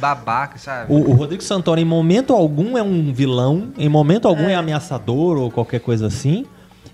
babaca, 0.00 0.58
sabe? 0.58 0.92
O, 0.92 1.10
o 1.10 1.12
Rodrigo 1.14 1.42
Santoro, 1.42 1.80
em 1.80 1.84
momento 1.84 2.32
algum, 2.32 2.76
é 2.78 2.82
um 2.82 3.12
vilão, 3.12 3.68
em 3.78 3.88
momento 3.88 4.26
algum 4.28 4.48
é, 4.48 4.54
ameaçador 4.54 5.36
ou 5.38 5.50
qualquer 5.50 5.80
coisa 5.80 6.06
assim. 6.06 6.44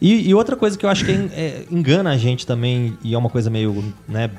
E, 0.00 0.28
e 0.30 0.34
outra 0.34 0.56
coisa 0.56 0.78
que 0.78 0.86
eu 0.86 0.88
acho 0.90 1.04
que 1.04 1.12
é- 1.12 1.28
é, 1.34 1.64
engana 1.70 2.10
a 2.10 2.16
gente 2.16 2.46
também, 2.46 2.96
e 3.04 3.12
é 3.14 3.18
uma 3.18 3.28
coisa 3.28 3.50
meio 3.50 3.92
né, 4.08 4.30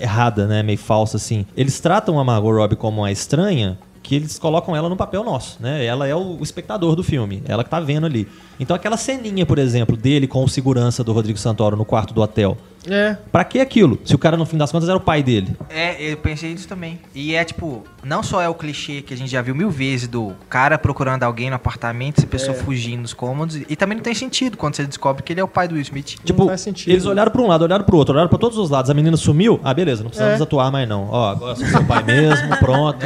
errada, 0.00 0.46
né, 0.46 0.62
meio 0.62 0.78
falsa, 0.78 1.16
assim. 1.16 1.46
Eles 1.56 1.78
tratam 1.78 2.18
a 2.18 2.24
Margot 2.24 2.50
Robbie 2.52 2.74
como 2.76 3.04
a 3.04 3.12
estranha, 3.12 3.78
que 4.02 4.16
eles 4.16 4.38
colocam 4.38 4.76
ela 4.76 4.88
no 4.88 4.96
papel 4.96 5.24
nosso, 5.24 5.56
né? 5.62 5.82
Ela 5.84 6.06
é 6.06 6.14
o, 6.14 6.36
o 6.38 6.42
espectador 6.42 6.94
do 6.94 7.02
filme, 7.02 7.42
ela 7.46 7.64
que 7.64 7.70
tá 7.70 7.80
vendo 7.80 8.04
ali. 8.04 8.28
Então 8.58 8.74
aquela 8.76 8.96
ceninha, 8.96 9.44
por 9.44 9.58
exemplo, 9.58 9.96
dele 9.96 10.26
com 10.26 10.42
o 10.44 10.48
segurança 10.48 11.02
do 11.02 11.12
Rodrigo 11.12 11.38
Santoro 11.38 11.76
no 11.76 11.84
quarto 11.84 12.12
do 12.14 12.20
hotel. 12.20 12.56
É, 12.86 13.16
Pra 13.32 13.44
que 13.44 13.60
aquilo? 13.60 13.98
Se 14.04 14.14
o 14.14 14.18
cara, 14.18 14.36
no 14.36 14.44
fim 14.44 14.58
das 14.58 14.70
contas, 14.70 14.86
era 14.90 14.98
o 14.98 15.00
pai 15.00 15.22
dele. 15.22 15.56
É, 15.70 15.96
eu 16.12 16.18
pensei 16.18 16.52
nisso 16.52 16.68
também. 16.68 17.00
E 17.14 17.34
é 17.34 17.42
tipo, 17.42 17.82
não 18.04 18.22
só 18.22 18.42
é 18.42 18.48
o 18.48 18.52
clichê 18.54 19.00
que 19.00 19.14
a 19.14 19.16
gente 19.16 19.30
já 19.30 19.40
viu 19.40 19.54
mil 19.54 19.70
vezes 19.70 20.06
do 20.06 20.34
cara 20.50 20.76
procurando 20.76 21.22
alguém 21.22 21.48
no 21.48 21.56
apartamento, 21.56 22.18
essa 22.18 22.26
É. 22.26 22.28
pessoa 22.28 22.54
fugindo 22.54 23.00
dos 23.00 23.14
cômodos. 23.14 23.56
E 23.56 23.74
também 23.74 23.96
não 23.96 24.02
tem 24.02 24.14
sentido 24.14 24.58
quando 24.58 24.74
você 24.76 24.84
descobre 24.84 25.22
que 25.22 25.32
ele 25.32 25.40
é 25.40 25.44
o 25.44 25.48
pai 25.48 25.66
do 25.66 25.72
Will 25.76 25.80
Smith. 25.82 26.16
Tipo, 26.22 26.44
faz 26.46 26.60
sentido. 26.60 26.90
eles 26.92 27.06
olharam 27.06 27.32
pra 27.32 27.40
um 27.40 27.46
lado, 27.46 27.62
olharam 27.62 27.86
pro 27.86 27.96
outro, 27.96 28.12
olharam 28.12 28.28
pra 28.28 28.38
todos 28.38 28.58
os 28.58 28.68
lados. 28.68 28.90
A 28.90 28.94
menina 28.94 29.16
sumiu. 29.16 29.58
Ah, 29.64 29.72
beleza, 29.72 30.02
não 30.02 30.10
precisamos 30.10 30.38
É. 30.38 30.42
atuar 30.42 30.70
mais 30.70 30.86
não. 30.86 31.08
Ó, 31.10 31.30
agora 31.30 31.52
eu 31.52 31.56
sou 31.56 31.66
seu 31.66 31.84
pai 31.86 32.02
mesmo, 32.04 32.54
pronto. 32.58 32.98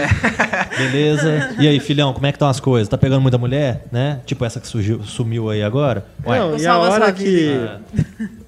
Beleza. 0.77 1.55
E 1.59 1.69
aí, 1.69 1.79
filhão, 1.81 2.13
como 2.13 2.27
é 2.27 2.33
que 2.33 2.37
estão 2.37 2.49
as 2.49 2.59
coisas? 2.61 2.89
Tá 2.89 2.99
pegando 2.99 3.21
muita 3.23 3.39
mulher, 3.39 3.85
né? 3.93 4.21
Tipo 4.27 4.45
essa 4.45 4.59
que 4.61 4.67
surgiu- 4.67 5.03
sumiu 5.05 5.38
aí 5.51 5.63
agora? 5.63 6.05
Ué, 6.27 6.39
Não, 6.39 6.57
e 6.57 6.67
a 6.67 6.79
hora 6.79 7.13
que 7.13 7.51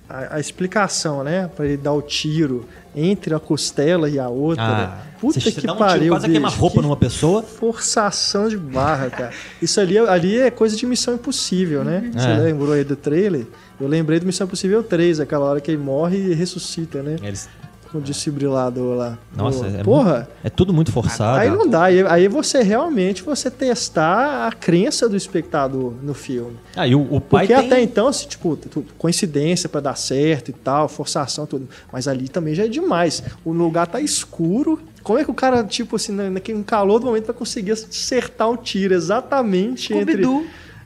a, 0.08 0.36
a 0.36 0.40
explicação, 0.40 1.22
né, 1.22 1.48
Pra 1.54 1.64
ele 1.66 1.76
dar 1.76 1.92
o 1.92 2.02
tiro 2.02 2.66
entre 2.96 3.32
a 3.32 3.38
costela 3.38 4.08
e 4.08 4.18
a 4.18 4.28
outra. 4.28 4.64
Ah, 4.64 4.98
Puta 5.20 5.38
você 5.38 5.52
que 5.52 5.64
dá 5.64 5.74
um 5.74 5.76
pariu, 5.76 5.98
tiro, 6.02 6.14
quase 6.14 6.26
bicho, 6.26 6.32
queimar 6.40 6.52
roupa 6.58 6.76
que 6.76 6.82
numa 6.82 6.96
pessoa. 6.96 7.42
Forçação 7.42 8.48
de 8.48 8.56
barra, 8.56 9.08
cara. 9.10 9.30
Isso 9.62 9.80
ali, 9.80 9.96
ali 9.98 10.38
é 10.38 10.50
coisa 10.50 10.74
de 10.76 10.84
Missão 10.86 11.14
Impossível, 11.14 11.84
né? 11.84 12.10
Você 12.12 12.26
É. 12.26 12.36
lembrou 12.38 12.72
aí 12.72 12.82
do 12.82 12.96
trailer? 12.96 13.46
Eu 13.80 13.86
lembrei 13.86 14.18
do 14.18 14.26
Missão 14.26 14.46
Impossível 14.46 14.82
3, 14.82 15.20
aquela 15.20 15.44
hora 15.44 15.60
que 15.60 15.70
ele 15.70 15.78
morre 15.78 16.16
e 16.18 16.34
ressuscita, 16.34 17.00
né? 17.02 17.16
Eles 17.22 17.48
com 17.90 17.98
o 17.98 18.00
desfibrilador 18.00 18.96
lá. 18.96 19.18
Nossa, 19.36 19.64
Pô, 19.64 19.66
é, 19.76 19.82
porra. 19.82 20.14
muito- 20.14 20.28
é 20.44 20.50
tudo 20.50 20.72
muito 20.72 20.92
forçado. 20.92 21.38
Aí 21.38 21.50
não 21.50 21.68
dá, 21.68 21.84
aí, 21.84 22.02
aí 22.06 22.28
você 22.28 22.62
realmente 22.62 23.22
você 23.22 23.50
testar 23.50 24.46
a 24.48 24.52
crença 24.52 25.08
do 25.08 25.16
espectador 25.16 25.92
no 26.02 26.14
filme. 26.14 26.56
Ah, 26.76 26.86
e 26.86 26.94
o, 26.94 27.00
o 27.10 27.20
pai 27.20 27.46
Porque 27.46 27.60
tem... 27.60 27.66
até 27.72 27.82
então, 27.82 28.08
assim, 28.08 28.28
tipo, 28.28 28.58
coincidência 28.98 29.68
pra 29.68 29.80
dar 29.80 29.96
certo 29.96 30.50
e 30.50 30.52
tal, 30.52 30.88
forçação, 30.88 31.46
tudo. 31.46 31.68
Mas 31.92 32.06
ali 32.06 32.28
também 32.28 32.54
já 32.54 32.64
é 32.64 32.68
demais. 32.68 33.22
O 33.44 33.52
lugar 33.52 33.86
tá 33.86 34.00
escuro. 34.00 34.80
Como 35.02 35.18
é 35.18 35.24
que 35.24 35.30
o 35.30 35.34
cara, 35.34 35.64
tipo 35.64 35.96
assim, 35.96 36.12
na- 36.12 36.28
naquele 36.30 36.58
no 36.58 36.64
calor 36.64 36.98
do 37.00 37.06
momento 37.06 37.26
vai 37.26 37.34
conseguir 37.34 37.72
acertar 37.72 38.50
um 38.50 38.56
tiro 38.56 38.92
exatamente 38.94 39.92
entre. 39.94 40.22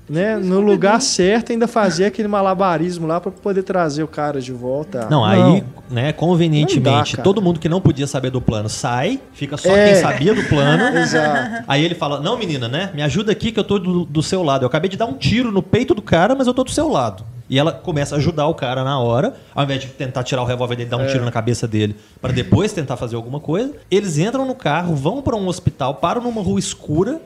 Né, 0.09 0.37
no 0.37 0.61
lugar 0.61 1.01
certo 1.01 1.51
e 1.51 1.53
ainda 1.55 1.67
fazer 1.67 2.05
aquele 2.07 2.29
malabarismo 2.29 3.07
lá 3.07 3.21
pra 3.21 3.31
poder 3.33 3.63
trazer 3.63 4.03
o 4.03 4.09
cara 4.09 4.41
de 4.41 4.53
volta? 4.53 5.07
Não, 5.11 5.25
aí, 5.25 5.65
né, 5.91 6.07
Não 6.07 6.13
convenientemente, 6.13 7.17
dá, 7.17 7.23
todo 7.23 7.41
mundo 7.41 7.59
que 7.59 7.69
não 7.69 7.81
podia 7.81 8.07
saber 8.07 8.31
do 8.31 8.41
plano 8.41 8.69
sai, 8.69 9.21
fica 9.33 9.57
só 9.57 9.75
É. 9.75 9.93
quem 9.93 9.95
sabia 10.03 10.35
do 10.35 10.43
plano. 10.45 10.85
Exato. 10.99 11.65
Aí 11.67 11.85
ele 11.85 11.95
fala: 11.95 12.21
Não, 12.21 12.37
menina, 12.39 12.69
né? 12.69 12.91
Me 12.95 13.03
ajuda 13.03 13.33
aqui 13.33 13.51
que 13.51 13.59
eu 13.59 13.65
tô 13.65 13.79
do, 13.79 14.05
do 14.05 14.23
seu 14.23 14.43
lado. 14.43 14.63
Eu 14.63 14.67
acabei 14.67 14.89
de 14.91 14.97
dar 14.97 15.07
um 15.07 15.15
tiro 15.15 15.51
no 15.51 15.63
peito 15.63 15.95
do 15.95 16.03
cara, 16.03 16.35
mas 16.35 16.47
eu 16.47 16.55
tô 16.55 16.65
do 16.65 16.71
seu 16.71 16.89
lado. 16.89 17.25
E 17.49 17.59
ela 17.59 17.73
começa 17.73 18.15
a 18.15 18.19
ajudar 18.19 18.47
o 18.47 18.55
cara 18.55 18.83
na 18.85 18.99
hora, 18.99 19.35
ao 19.55 19.65
invés 19.65 19.81
de 19.83 19.89
tentar 19.89 20.23
tirar 20.25 20.41
o 20.43 20.47
revólver 20.47 20.77
dele 20.77 20.89
e 20.89 20.91
dar 20.91 20.97
um 20.97 21.03
É. 21.03 21.07
tiro 21.09 21.25
na 21.25 21.31
cabeça 21.31 21.69
dele, 21.69 21.95
pra 22.21 22.33
depois 22.33 22.73
tentar 22.73 22.97
fazer 22.97 23.17
alguma 23.17 23.39
coisa. 23.39 23.73
Eles 23.91 24.17
entram 24.19 24.47
no 24.47 24.55
carro, 24.55 24.95
vão 24.95 25.21
pra 25.21 25.37
um 25.37 25.47
hospital, 25.47 25.97
param 25.97 26.23
numa 26.23 26.41
rua 26.43 26.59
escura 26.59 27.21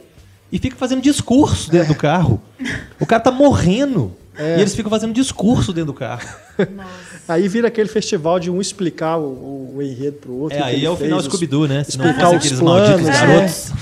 e 0.50 0.58
ficam 0.58 0.78
fazendo 0.78 1.00
discurso 1.02 1.70
dentro 1.70 1.88
do 1.88 1.94
carro. 1.94 2.40
O 3.00 3.06
cara 3.06 3.22
tá 3.22 3.30
morrendo. 3.30 4.12
É. 4.36 4.58
E 4.58 4.60
eles 4.60 4.74
ficam 4.74 4.88
fazendo 4.88 5.12
discurso 5.12 5.72
dentro 5.72 5.92
do 5.92 5.94
carro. 5.98 6.22
Aí 7.28 7.48
vira 7.48 7.66
aquele 7.68 7.88
festival 7.88 8.38
de 8.38 8.50
um 8.50 8.60
explicar 8.60 9.16
o, 9.18 9.22
o- 9.24 9.74
o 9.78 9.82
enredo 9.82 10.18
pro 10.18 10.32
outro. 10.32 10.56
É, 10.56 10.62
aí 10.62 10.84
é 10.84 10.88
o 10.90 10.94
fez, 10.96 11.08
final 11.08 11.20
Scooby-Doo, 11.20 11.66
né? 11.66 11.82
Se 11.84 11.98
não 11.98 12.06
explicar 12.06 12.30
fosse 12.32 12.54
os 12.54 12.60
planos, 12.60 12.88
malditos 12.88 13.08
é. 13.08 13.12
garotos. 13.26 13.72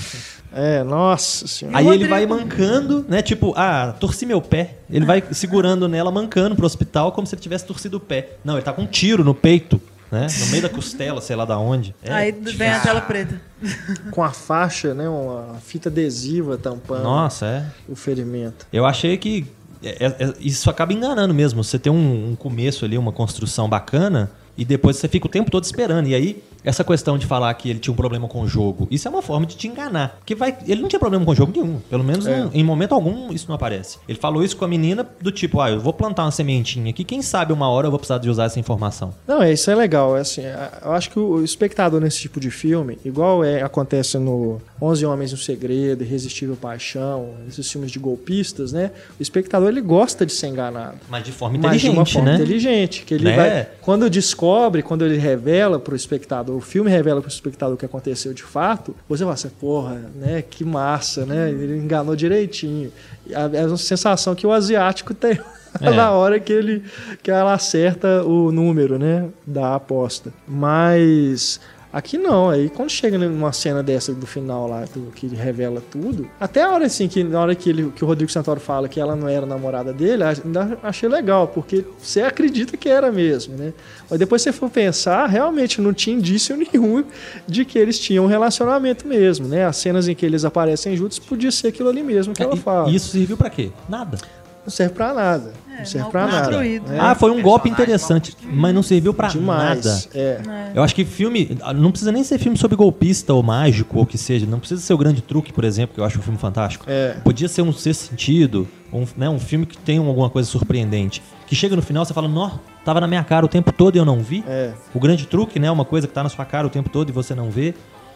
É, 0.51 0.83
nossa 0.83 1.45
senhora. 1.47 1.77
Aí 1.77 1.87
ele 1.87 2.07
vai 2.07 2.25
mancando, 2.25 3.05
né? 3.07 3.21
Tipo, 3.21 3.53
ah, 3.55 3.93
torci 3.99 4.25
meu 4.25 4.41
pé. 4.41 4.77
Ele 4.89 5.05
vai 5.05 5.23
segurando 5.31 5.87
nela, 5.87 6.09
mancando 6.09 6.55
pro 6.55 6.65
hospital, 6.65 7.11
como 7.11 7.27
se 7.27 7.35
ele 7.35 7.41
tivesse 7.41 7.65
torcido 7.65 7.97
o 7.97 7.99
pé. 7.99 8.29
Não, 8.43 8.55
ele 8.55 8.63
tá 8.63 8.73
com 8.73 8.81
um 8.81 8.87
tiro 8.87 9.23
no 9.23 9.35
peito, 9.35 9.79
né? 10.11 10.27
No 10.39 10.45
meio 10.47 10.63
da 10.63 10.69
costela, 10.69 11.21
sei 11.21 11.35
lá 11.35 11.45
da 11.45 11.57
onde. 11.57 11.95
É. 12.01 12.11
Aí 12.13 12.31
vem 12.31 12.69
a 12.69 12.79
tela 12.79 13.01
preta. 13.01 13.39
Com 14.11 14.23
a 14.23 14.31
faixa, 14.31 14.93
né? 14.93 15.07
Uma 15.09 15.55
fita 15.65 15.89
adesiva 15.89 16.57
tampando 16.57 17.03
Nossa, 17.03 17.45
é. 17.45 17.65
o 17.89 17.95
ferimento. 17.95 18.65
Eu 18.71 18.85
achei 18.85 19.17
que 19.17 19.45
é- 19.83 20.05
é- 20.05 20.15
é- 20.25 20.33
isso 20.39 20.69
acaba 20.69 20.93
enganando 20.93 21.33
mesmo. 21.33 21.63
Você 21.63 21.77
tem 21.79 21.91
um, 21.91 22.31
um 22.31 22.35
começo 22.35 22.85
ali, 22.85 22.97
uma 22.97 23.11
construção 23.11 23.67
bacana, 23.69 24.31
e 24.57 24.65
depois 24.65 24.97
você 24.97 25.07
fica 25.07 25.25
o 25.27 25.29
tempo 25.29 25.51
todo 25.51 25.63
esperando. 25.63 26.07
E 26.07 26.15
aí, 26.15 26.41
essa 26.63 26.83
questão 26.83 27.17
de 27.17 27.25
falar 27.25 27.53
que 27.53 27.69
ele 27.69 27.79
tinha 27.79 27.93
um 27.93 27.95
problema 27.95 28.27
com 28.27 28.41
o 28.41 28.47
jogo, 28.47 28.87
isso 28.91 29.07
é 29.07 29.11
uma 29.11 29.21
forma 29.21 29.45
de 29.45 29.55
te 29.55 29.67
enganar. 29.67 30.15
Porque 30.19 30.35
vai, 30.35 30.57
ele 30.67 30.81
não 30.81 30.89
tinha 30.89 30.99
problema 30.99 31.23
com 31.23 31.31
o 31.31 31.35
jogo 31.35 31.51
nenhum. 31.55 31.79
Pelo 31.89 32.03
menos 32.03 32.25
É. 32.27 32.39
não- 32.41 32.51
em 32.53 32.63
momento 32.63 32.93
algum 32.93 33.31
isso 33.31 33.45
não 33.47 33.55
aparece. 33.55 33.97
Ele 34.07 34.17
falou 34.17 34.43
isso 34.43 34.57
com 34.57 34.65
a 34.65 34.67
menina 34.67 35.07
do 35.21 35.31
tipo, 35.31 35.61
ah, 35.61 35.69
eu 35.69 35.79
vou 35.79 35.93
plantar 35.93 36.23
uma 36.25 36.31
sementinha 36.31 36.89
aqui, 36.89 37.03
quem 37.03 37.21
sabe 37.21 37.53
uma 37.53 37.69
hora 37.69 37.87
eu 37.87 37.91
vou 37.91 37.99
precisar 37.99 38.17
de 38.17 38.29
usar 38.29 38.45
essa 38.45 38.59
informação. 38.59 39.13
Não, 39.27 39.41
é, 39.41 39.53
isso 39.53 39.69
é 39.71 39.75
legal. 39.75 40.17
É 40.17 40.21
assim, 40.21 40.41
é, 40.41 40.69
eu 40.83 40.91
acho 40.91 41.09
que 41.11 41.19
o 41.19 41.43
espectador 41.43 42.01
nesse 42.01 42.19
tipo 42.19 42.39
de 42.39 42.49
filme, 42.51 42.97
igual 43.05 43.43
é, 43.43 43.61
acontece 43.61 44.17
no 44.17 44.59
11 44.81 45.05
Homens 45.05 45.31
no 45.31 45.37
Segredo, 45.37 46.03
Irresistível 46.03 46.55
Paixão, 46.55 47.29
esses 47.47 47.71
filmes 47.71 47.91
de 47.91 47.99
golpistas, 47.99 48.71
né? 48.73 48.91
O 49.19 49.21
espectador 49.21 49.69
ele 49.69 49.81
gosta 49.81 50.25
de 50.25 50.33
ser 50.33 50.47
enganado. 50.47 50.97
Mas 51.09 51.23
de 51.23 51.31
forma 51.31 51.57
Mas 51.61 51.79
de 51.79 51.89
uma 51.89 52.01
inteligente, 52.01 52.13
forma 52.13 52.29
né? 52.29 52.35
inteligente. 52.35 53.03
Que 53.05 53.13
ele 53.13 53.23
Né? 53.25 53.35
vai, 53.35 53.67
quando 53.81 54.09
descobre, 54.09 54.46
quando 54.83 55.05
ele 55.05 55.17
revela 55.17 55.79
pro 55.79 55.95
espectador, 55.95 56.55
o 56.55 56.61
filme 56.61 56.89
revela 56.89 57.21
pro 57.21 57.29
espectador 57.29 57.75
o 57.75 57.77
que 57.77 57.85
aconteceu 57.85 58.33
de 58.33 58.43
fato, 58.43 58.95
você 59.07 59.23
fala 59.23 59.33
assim, 59.33 59.49
porra, 59.49 60.01
né? 60.15 60.41
Que 60.41 60.63
massa, 60.63 61.25
né? 61.25 61.49
Ele 61.49 61.77
enganou 61.77 62.15
direitinho. 62.15 62.91
A- 63.33 63.49
É 63.53 63.65
uma 63.65 63.77
sensação 63.77 64.33
que 64.35 64.45
o 64.47 64.51
asiático 64.51 65.13
tem 65.13 65.39
É. 65.81 65.89
na 65.91 66.11
hora 66.11 66.39
que 66.39 66.51
ele 66.53 66.83
que 67.21 67.29
ela 67.29 67.53
acerta 67.53 68.23
o 68.23 68.51
número, 68.51 68.97
né? 68.97 69.27
Da 69.45 69.75
aposta. 69.75 70.31
Mas. 70.47 71.59
Aqui 71.97 72.15
não, 72.15 72.51
aí 72.51 72.69
quando 72.69 72.91
chega 72.91 73.17
numa 73.17 73.51
cena 73.51 73.81
dessa 73.81 74.13
do 74.13 74.27
final 74.27 74.67
lá, 74.67 74.83
que 75.15 75.25
ele 75.25 75.35
revela 75.35 75.81
tudo, 75.89 76.29
até 76.39 76.61
a 76.61 76.69
hora 76.71 76.85
assim, 76.85 77.07
que 77.07 77.23
na 77.23 77.41
hora 77.41 77.55
que, 77.55 77.71
ele, 77.71 77.89
que 77.95 78.03
o 78.03 78.07
Rodrigo 78.07 78.31
Santoro 78.31 78.59
fala 78.59 78.87
que 78.87 78.99
ela 78.99 79.15
não 79.15 79.27
era 79.27 79.47
namorada 79.47 79.91
dele, 79.91 80.21
ainda 80.23 80.77
achei 80.83 81.09
legal, 81.09 81.47
porque 81.47 81.83
você 81.97 82.21
acredita 82.21 82.77
que 82.77 82.87
era 82.87 83.11
mesmo, 83.11 83.57
né? 83.57 83.73
Mas 84.07 84.19
depois 84.19 84.43
você 84.43 84.51
for 84.51 84.69
pensar, 84.69 85.25
realmente 85.25 85.81
não 85.81 85.91
tinha 85.91 86.15
indício 86.15 86.53
nenhum 86.71 87.03
de 87.47 87.65
que 87.65 87.79
eles 87.79 87.97
tinham 87.97 88.25
um 88.25 88.27
relacionamento 88.27 89.07
mesmo, 89.07 89.47
né? 89.47 89.65
As 89.65 89.77
cenas 89.77 90.07
em 90.07 90.13
que 90.13 90.23
eles 90.23 90.45
aparecem 90.45 90.95
juntos 90.95 91.17
podia 91.17 91.49
ser 91.51 91.69
aquilo 91.69 91.89
ali 91.89 92.03
mesmo 92.03 92.31
que 92.31 92.43
ela 92.43 92.53
E- 92.53 92.59
fala. 92.59 92.89
E 92.91 92.95
isso 92.95 93.07
serviu 93.09 93.35
pra 93.35 93.49
quê? 93.49 93.71
Nada. 93.89 94.19
Não 94.63 94.69
serve 94.71 94.93
pra 94.93 95.15
nada. 95.15 95.51
É, 95.77 95.79
não 95.79 95.85
serve 95.85 96.01
mal 96.03 96.11
pra 96.11 96.27
nada. 96.27 96.45
construído. 96.47 96.87
né? 96.87 96.97
Ah, 96.99 97.15
foi 97.15 97.31
um 97.31 97.41
golpe 97.41 97.69
interessante, 97.69 98.35
mas 98.43 98.73
não 98.73 98.83
serviu 98.83 99.13
pra 99.13 99.27
Demais. 99.27 99.85
nada. 99.85 100.03
É. 100.13 100.41
Eu 100.75 100.83
acho 100.83 100.93
que 100.95 101.05
filme. 101.05 101.57
Não 101.75 101.91
precisa 101.91 102.11
nem 102.11 102.23
ser 102.23 102.37
filme 102.39 102.57
sobre 102.57 102.75
golpista 102.75 103.33
ou 103.33 103.41
mágico 103.43 103.97
ou 103.97 104.03
o 104.03 104.05
que 104.05 104.17
seja. 104.17 104.45
Não 104.45 104.59
precisa 104.59 104.81
ser 104.81 104.93
o 104.93 104.97
grande 104.97 105.21
truque, 105.21 105.53
por 105.53 105.63
exemplo, 105.63 105.95
que 105.95 106.01
eu 106.01 106.05
acho 106.05 106.19
um 106.19 106.21
filme 106.21 106.37
fantástico. 106.39 106.85
É. 106.87 107.17
Podia 107.23 107.47
ser 107.47 107.61
um 107.61 107.71
sexto 107.71 108.09
sentido, 108.09 108.67
um, 108.91 109.05
né, 109.15 109.29
um 109.29 109.39
filme 109.39 109.65
que 109.65 109.77
tem 109.77 109.97
alguma 109.97 110.29
coisa 110.29 110.49
surpreendente. 110.49 111.21
Que 111.45 111.55
chega 111.55 111.75
no 111.75 111.81
final 111.81 112.03
você 112.03 112.13
fala, 112.13 112.27
nó, 112.27 112.51
tava 112.83 112.99
na 112.99 113.07
minha 113.07 113.23
cara 113.23 113.45
o 113.45 113.49
tempo 113.49 113.71
todo 113.71 113.95
e 113.95 113.99
eu 113.99 114.05
não 114.05 114.19
vi. 114.21 114.43
É. 114.47 114.71
O 114.93 114.99
grande 114.99 115.25
truque, 115.25 115.59
né? 115.59 115.69
Uma 115.71 115.85
coisa 115.85 116.07
que 116.07 116.13
tá 116.13 116.23
na 116.23 116.29
sua 116.29 116.43
cara 116.45 116.67
o 116.67 116.69
tempo 116.69 116.89
todo 116.89 117.09
e 117.09 117.11
você 117.11 117.33
não 117.33 117.49
vê. 117.49 117.73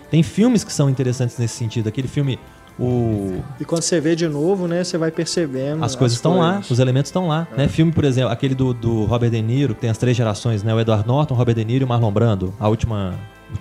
Tem 0.09 0.21
filmes 0.23 0.63
que 0.63 0.73
são 0.73 0.89
interessantes 0.89 1.37
nesse 1.37 1.55
sentido. 1.55 1.87
Aquele 1.87 2.07
filme. 2.07 2.37
O, 2.79 3.43
E 3.59 3.65
quando 3.65 3.81
você 3.81 3.99
vê 3.99 4.15
de 4.15 4.27
novo, 4.27 4.67
né, 4.67 4.83
você 4.83 4.97
vai 4.97 5.11
percebendo. 5.11 5.83
as 5.83 5.95
coisas 5.95 6.17
estão 6.17 6.39
lá, 6.39 6.61
os 6.67 6.79
elementos 6.79 7.09
estão 7.09 7.27
lá. 7.27 7.47
Né? 7.55 7.67
Filme, 7.67 7.91
por 7.91 8.03
exemplo, 8.03 8.31
aquele 8.31 8.55
do, 8.55 8.73
do 8.73 9.05
Robert 9.05 9.29
De 9.29 9.41
Niro, 9.41 9.75
que 9.75 9.81
tem 9.81 9.89
as 9.89 9.97
três 9.97 10.15
gerações, 10.17 10.63
né? 10.63 10.73
O 10.73 10.79
Edward 10.79 11.07
Norton, 11.07 11.33
o 11.33 11.37
Robert 11.37 11.55
De 11.55 11.65
Niro 11.65 11.83
e 11.83 11.85
o 11.85 11.87
Marlon 11.87 12.11
Brando. 12.11 12.53
A 12.59 12.67
última, 12.67 13.13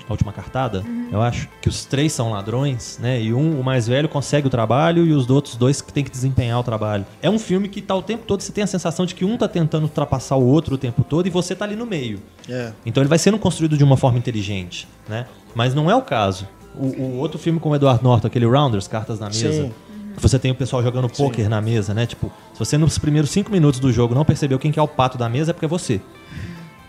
a 0.09 0.13
última 0.13 0.33
cartada, 0.33 0.85
eu 1.13 1.21
acho. 1.21 1.49
Que 1.61 1.69
os 1.69 1.85
três 1.85 2.13
são 2.13 2.31
ladrões, 2.31 2.99
né? 3.03 3.21
E 3.21 3.35
um, 3.35 3.61
o 3.61 3.65
mais 3.65 3.87
velho, 3.87 4.09
consegue 4.09 4.47
o 4.47 4.51
trabalho 4.51 5.05
e 5.05 5.13
os 5.13 5.29
outros 5.29 5.57
dois 5.57 5.83
que 5.83 5.93
tem 5.93 6.05
que 6.05 6.11
desempenhar 6.11 6.59
o 6.59 6.63
trabalho. 6.63 7.05
É 7.21 7.29
um 7.29 7.39
filme 7.39 7.69
que 7.69 7.83
tá 7.83 7.95
o 7.95 8.03
tempo 8.03 8.25
todo, 8.27 8.41
você 8.41 8.53
tem 8.53 8.65
a 8.65 8.67
sensação 8.67 9.05
de 9.05 9.15
que 9.15 9.25
um 9.25 9.37
tá 9.37 9.49
tentando 9.49 9.83
ultrapassar 9.85 10.37
o 10.37 10.47
outro 10.47 10.77
o 10.77 10.79
tempo 10.79 11.05
todo 11.05 11.27
e 11.27 11.31
você 11.31 11.55
tá 11.55 11.65
ali 11.65 11.77
no 11.77 11.87
meio. 11.87 12.21
É. 12.49 12.73
Então 12.87 13.03
ele 13.03 13.09
vai 13.09 13.19
sendo 13.19 13.39
construído 13.39 13.77
de 13.77 13.85
uma 13.85 13.97
forma 13.97 14.19
inteligente, 14.19 14.89
né? 15.09 15.27
Mas 15.55 15.75
não 15.75 15.91
é 15.91 15.95
o 15.95 16.03
caso. 16.03 16.47
O, 16.75 16.87
o 16.87 17.17
outro 17.19 17.39
filme 17.39 17.59
com 17.59 17.71
o 17.71 17.77
Edward 17.77 18.03
Norton, 18.03 18.27
aquele 18.27 18.47
Rounders, 18.47 18.87
Cartas 18.87 19.19
na 19.19 19.27
Mesa, 19.27 19.65
Sim. 19.65 19.73
que 20.15 20.23
você 20.23 20.39
tem 20.39 20.51
o 20.51 20.55
pessoal 20.55 20.83
jogando 20.83 21.09
pôquer 21.09 21.49
na 21.49 21.61
mesa, 21.61 21.93
né? 21.93 22.07
Tipo, 22.07 22.33
se 22.53 22.59
você 22.59 22.79
nos 22.79 22.99
primeiros 22.99 23.31
cinco 23.31 23.51
minutos 23.51 23.81
do 23.81 23.93
jogo 23.93 24.15
não 24.15 24.25
percebeu 24.25 24.59
quem 24.59 24.71
que 24.71 24.79
é 24.79 24.83
o 24.83 24.89
pato 24.89 25.19
da 25.19 25.29
mesa, 25.29 25.51
é 25.51 25.53
porque 25.53 25.67
é 25.67 25.69
você. 25.69 26.01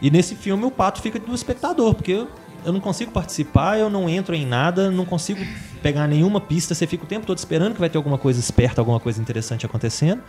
E 0.02 0.10
nesse 0.10 0.36
filme 0.36 0.66
o 0.66 0.72
pato 0.72 1.02
fica 1.02 1.20
do 1.20 1.34
espectador, 1.34 1.94
porque 1.94 2.12
eu, 2.12 2.28
eu 2.66 2.74
não 2.74 2.80
consigo 2.80 3.12
participar, 3.12 3.80
eu 3.80 3.90
não 3.90 4.10
entro 4.10 4.36
em 4.36 4.46
nada, 4.46 4.90
não 4.90 5.06
consigo 5.06 5.40
pegar 5.82 6.08
nenhuma 6.08 6.40
pista, 6.40 6.74
você 6.74 6.88
fica 6.88 7.04
o 7.04 7.08
tempo 7.08 7.26
todo 7.26 7.38
esperando 7.38 7.74
que 7.74 7.80
vai 7.80 7.90
ter 7.90 7.98
alguma 7.98 8.18
coisa 8.18 8.40
esperta, 8.40 8.82
alguma 8.82 9.00
coisa 9.00 9.22
interessante 9.22 9.66
acontecendo. 9.66 10.22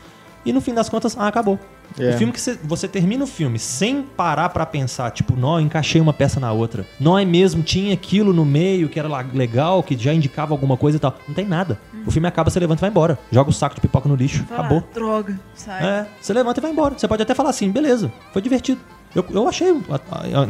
E 0.45 0.53
no 0.53 0.61
fim 0.61 0.75
das 0.75 0.89
contas, 0.89 1.17
ah, 1.19 1.29
acabou. 1.29 1.59
É. 1.99 2.11
O 2.15 2.19
filme 2.19 2.33
que 2.33 2.41
você, 2.41 2.59
você 2.65 2.89
termina 2.89 3.23
o 3.23 3.27
filme 3.27 3.59
sem 3.59 4.03
parar 4.03 4.49
pra 4.49 4.65
pensar, 4.65 5.11
tipo, 5.11 5.37
nó, 5.37 5.61
encaixei 5.61 6.01
uma 6.01 6.13
peça 6.13 6.41
na 6.41 6.51
outra. 6.51 6.87
Nó 6.99 7.19
é 7.19 7.25
mesmo, 7.25 7.63
tinha 7.63 7.93
aquilo 7.93 8.33
no 8.33 8.45
meio 8.45 8.89
que 8.89 8.99
era 8.99 9.09
legal, 9.33 9.83
que 9.83 9.97
já 9.97 10.13
indicava 10.15 10.53
alguma 10.55 10.77
coisa 10.77 10.97
e 10.97 11.01
tal. 11.01 11.15
Não 11.29 11.35
tem 11.35 11.47
nada. 11.47 11.79
O 12.07 12.11
filme 12.11 12.27
acaba, 12.27 12.51
você 12.51 12.59
levanta 12.59 12.81
e 12.81 12.83
vai 12.83 12.91
embora. 12.91 13.19
Joga 13.31 13.51
o 13.51 13.53
saco 13.53 13.75
de 13.75 13.81
pipoca 13.81 14.09
no 14.09 14.15
lixo, 14.17 14.43
Fala, 14.45 14.61
acabou. 14.61 14.79
"Ah, 14.91 14.95
Droga, 14.95 15.41
sai. 15.55 15.85
É, 15.85 16.07
você 16.21 16.33
levanta 16.33 16.61
e 16.61 16.63
vai 16.63 16.71
embora. 16.71 16.95
Você 16.99 17.07
pode 17.07 17.23
até 17.23 17.35
falar 17.35 17.51
assim, 17.51 17.71
beleza, 17.71 18.11
foi 18.33 18.41
divertido. 18.41 18.81
Eu, 19.15 19.25
eu 19.31 19.47
achei, 19.47 19.69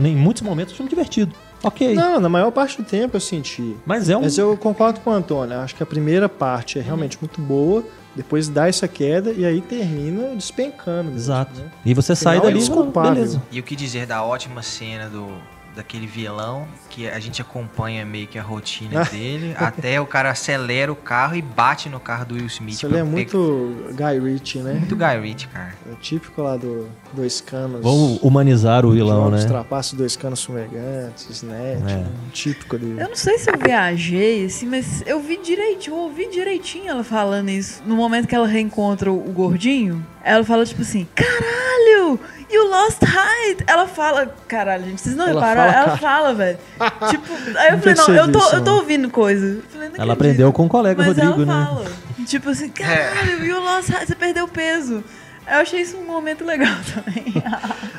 em 0.05 0.17
muitos 0.17 0.43
momentos, 0.43 0.73
o 0.73 0.77
filme 0.77 0.89
divertido. 0.89 1.35
Ok. 1.65 1.95
Não, 1.95 2.21
na 2.21 2.29
maior 2.29 2.51
parte 2.53 2.77
do 2.77 2.85
tempo 2.85 3.17
eu 3.17 3.21
senti. 3.21 3.77
Mas 3.85 4.09
é 4.09 4.17
um. 4.17 4.23
Mas 4.23 4.39
eu 4.39 4.57
concordo 4.57 5.01
com 5.01 5.11
o 5.11 5.13
Antônio. 5.13 5.59
Acho 5.59 5.75
que 5.75 5.83
a 5.83 5.87
primeira 5.87 6.29
parte 6.29 6.79
é 6.79 6.83
realmente 6.83 7.19
muito 7.21 7.41
boa. 7.41 7.85
Depois 8.15 8.49
dá 8.49 8.69
essa 8.69 8.87
queda 8.87 9.33
e 9.33 9.45
aí 9.45 9.61
termina 9.61 10.35
despencando. 10.35 11.05
mesmo, 11.05 11.17
Exato. 11.19 11.59
né? 11.61 11.71
E 11.85 11.95
você 11.95 12.15
sai 12.15 12.35
Final 12.37 12.47
é 12.49 12.51
dali 12.53 12.59
desculpável. 12.61 13.15
beleza. 13.15 13.43
E 13.51 13.59
o 13.59 13.63
que 13.63 13.75
dizer 13.75 14.07
da 14.07 14.23
ótima 14.23 14.63
cena 14.63 15.09
do 15.09 15.29
daquele 15.75 16.07
vilão 16.07 16.67
que 16.91 17.09
a 17.09 17.19
gente 17.19 17.41
acompanha 17.41 18.05
meio 18.05 18.27
que 18.27 18.39
a 18.39 18.43
rotina 18.43 19.05
dele, 19.11 19.55
até 19.57 20.01
o 20.01 20.07
cara 20.07 20.31
acelera 20.31 20.93
o 20.93 20.97
carro 20.97 21.35
e 21.35 21.41
bate 21.43 21.89
no 21.89 21.99
carro 21.99 22.27
do 22.27 22.35
Will 22.35 22.47
Smith. 22.47 22.75
Isso 22.75 22.87
ali 22.87 22.97
é 22.97 23.03
pe- 23.03 23.09
muito 23.09 23.77
Guy 23.95 24.19
Ritchie, 24.33 24.59
né? 24.59 24.75
muito 24.75 24.95
Guy 24.95 25.19
Ritchie, 25.21 25.49
cara. 25.49 25.73
É 25.89 25.93
o 25.93 25.97
típico 25.97 26.43
lá 26.43 26.57
do 26.57 26.89
Dois 27.13 27.41
Canos. 27.41 27.81
Vamos 27.83 28.19
humanizar 28.23 28.85
o 28.85 28.93
vilão, 28.93 29.31
né? 29.31 29.45
Trapaços, 29.47 29.95
Dois 29.95 30.15
Canos 30.17 30.45
Fumegantes, 30.45 31.27
Snatch. 31.31 31.91
É. 31.91 31.97
Um 32.27 32.29
típico 32.33 32.77
dele. 32.79 33.01
Eu 33.03 33.09
não 33.09 33.17
sei 33.17 33.39
se 33.39 33.51
eu 33.51 33.59
viajei, 33.59 34.45
assim, 34.45 34.67
mas 34.67 35.03
eu 35.07 35.21
vi 35.21 35.39
direitinho, 35.43 35.97
eu 35.97 36.01
ouvi 36.01 36.29
direitinho 36.31 36.89
ela 36.91 37.03
falando 37.05 37.49
isso. 37.49 37.83
No 37.87 37.97
momento 37.97 38.29
que 38.29 38.35
ela 38.35 38.47
reencontra 38.47 39.11
o, 39.11 39.17
o 39.29 39.33
gordinho, 39.33 40.05
ela 40.23 40.45
fala 40.45 40.67
tipo 40.67 40.83
assim: 40.83 41.07
caralho! 41.15 42.21
You 42.53 42.69
lost 42.69 43.03
height. 43.03 43.65
Ela 43.67 43.87
fala, 43.89 44.35
caralho, 44.47 44.85
gente, 44.85 45.01
vocês 45.01 45.17
não 45.17 45.27
Ela 45.29 45.41
repararam? 45.41 45.73
fala, 45.73 45.87
Ela 45.89 45.97
fala, 45.97 46.35
velho. 46.35 46.59
tipo, 47.09 47.33
aí 47.59 47.69
eu 47.69 47.73
Não 47.73 47.81
falei, 47.81 47.95
não, 47.95 48.15
eu 48.27 48.33
tô, 48.33 48.39
isso, 48.39 48.55
eu 48.57 48.65
tô 48.65 48.75
ouvindo 48.77 49.11
coisa. 49.11 49.47
Eu 49.47 49.63
falei, 49.71 49.89
não 49.89 49.95
Ela 49.97 50.13
acredito. 50.13 50.13
aprendeu 50.13 50.53
com 50.53 50.67
o 50.67 50.69
colega 50.69 50.99
Mas 51.03 51.07
Rodrigo, 51.17 51.43
ela 51.43 51.47
né? 51.61 51.67
fala, 51.67 51.87
tipo 52.27 52.51
assim, 52.51 52.69
caralho, 52.69 53.45
you 53.45 53.59
lost 53.61 53.89
height, 53.91 54.07
você 54.07 54.15
perdeu 54.15 54.47
peso. 54.47 55.03
Eu 55.45 55.59
achei 55.59 55.81
isso 55.81 55.97
um 55.97 56.05
momento 56.07 56.45
legal 56.45 56.73
também. 56.95 57.35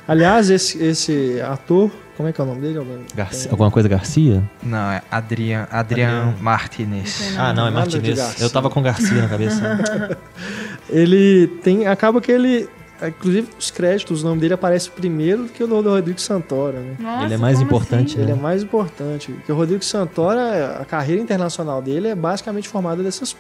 Aliás, 0.08 0.50
esse, 0.50 0.82
esse 0.82 1.42
ator, 1.42 1.92
como 2.16 2.30
é 2.30 2.32
que 2.32 2.40
é 2.40 2.44
o 2.44 2.48
nome 2.48 2.62
dele? 2.62 2.78
Alguém 2.78 3.06
Garcia- 3.14 3.52
alguma 3.52 3.70
coisa 3.70 3.90
Garcia? 3.90 4.42
Não, 4.62 4.92
é 4.92 5.02
Adrian, 5.12 5.68
Adrian 5.70 6.34
Martinez. 6.40 7.34
Ah, 7.38 7.52
não, 7.54 7.68
é 7.68 7.72
Martinez. 7.72 8.40
Eu 8.40 8.50
tava 8.50 8.70
com 8.70 8.82
Garcia 8.82 9.22
na 9.22 9.28
cabeça. 9.28 10.18
Ele 10.90 11.48
tem. 11.64 11.88
Acaba 11.88 12.22
que 12.22 12.32
ele. 12.32 12.70
Inclusive, 13.08 13.48
os 13.58 13.72
créditos, 13.72 14.24
o 14.24 14.28
nome 14.28 14.40
dele 14.42 14.54
aparece 14.54 14.90
primeiro 14.90 15.44
do 15.44 15.50
que 15.50 15.64
o 15.64 15.68
do 15.68 15.90
Rodrigo 15.90 16.20
Santoro, 16.20 16.78
né? 16.78 16.96
Nossa, 17.00 17.26
Ele 17.26 17.34
é 17.34 17.38
mais 17.38 17.62
importante, 17.62 18.14
assim? 18.14 18.22
Ele 18.22 18.32
é 18.32 18.36
né? 18.36 18.42
mais 18.42 18.64
importante. 18.64 19.32
Porque 19.32 19.52
o 19.52 19.56
Rodrigo 19.56 19.84
Santoro, 19.84 20.40
a 20.40 20.86
carreira 20.86 21.22
internacional 21.22 21.82
dele 21.82 22.10
é 22.10 22.16
basicamente 22.16 22.68
formada 22.68 23.04
dessas 23.04 23.36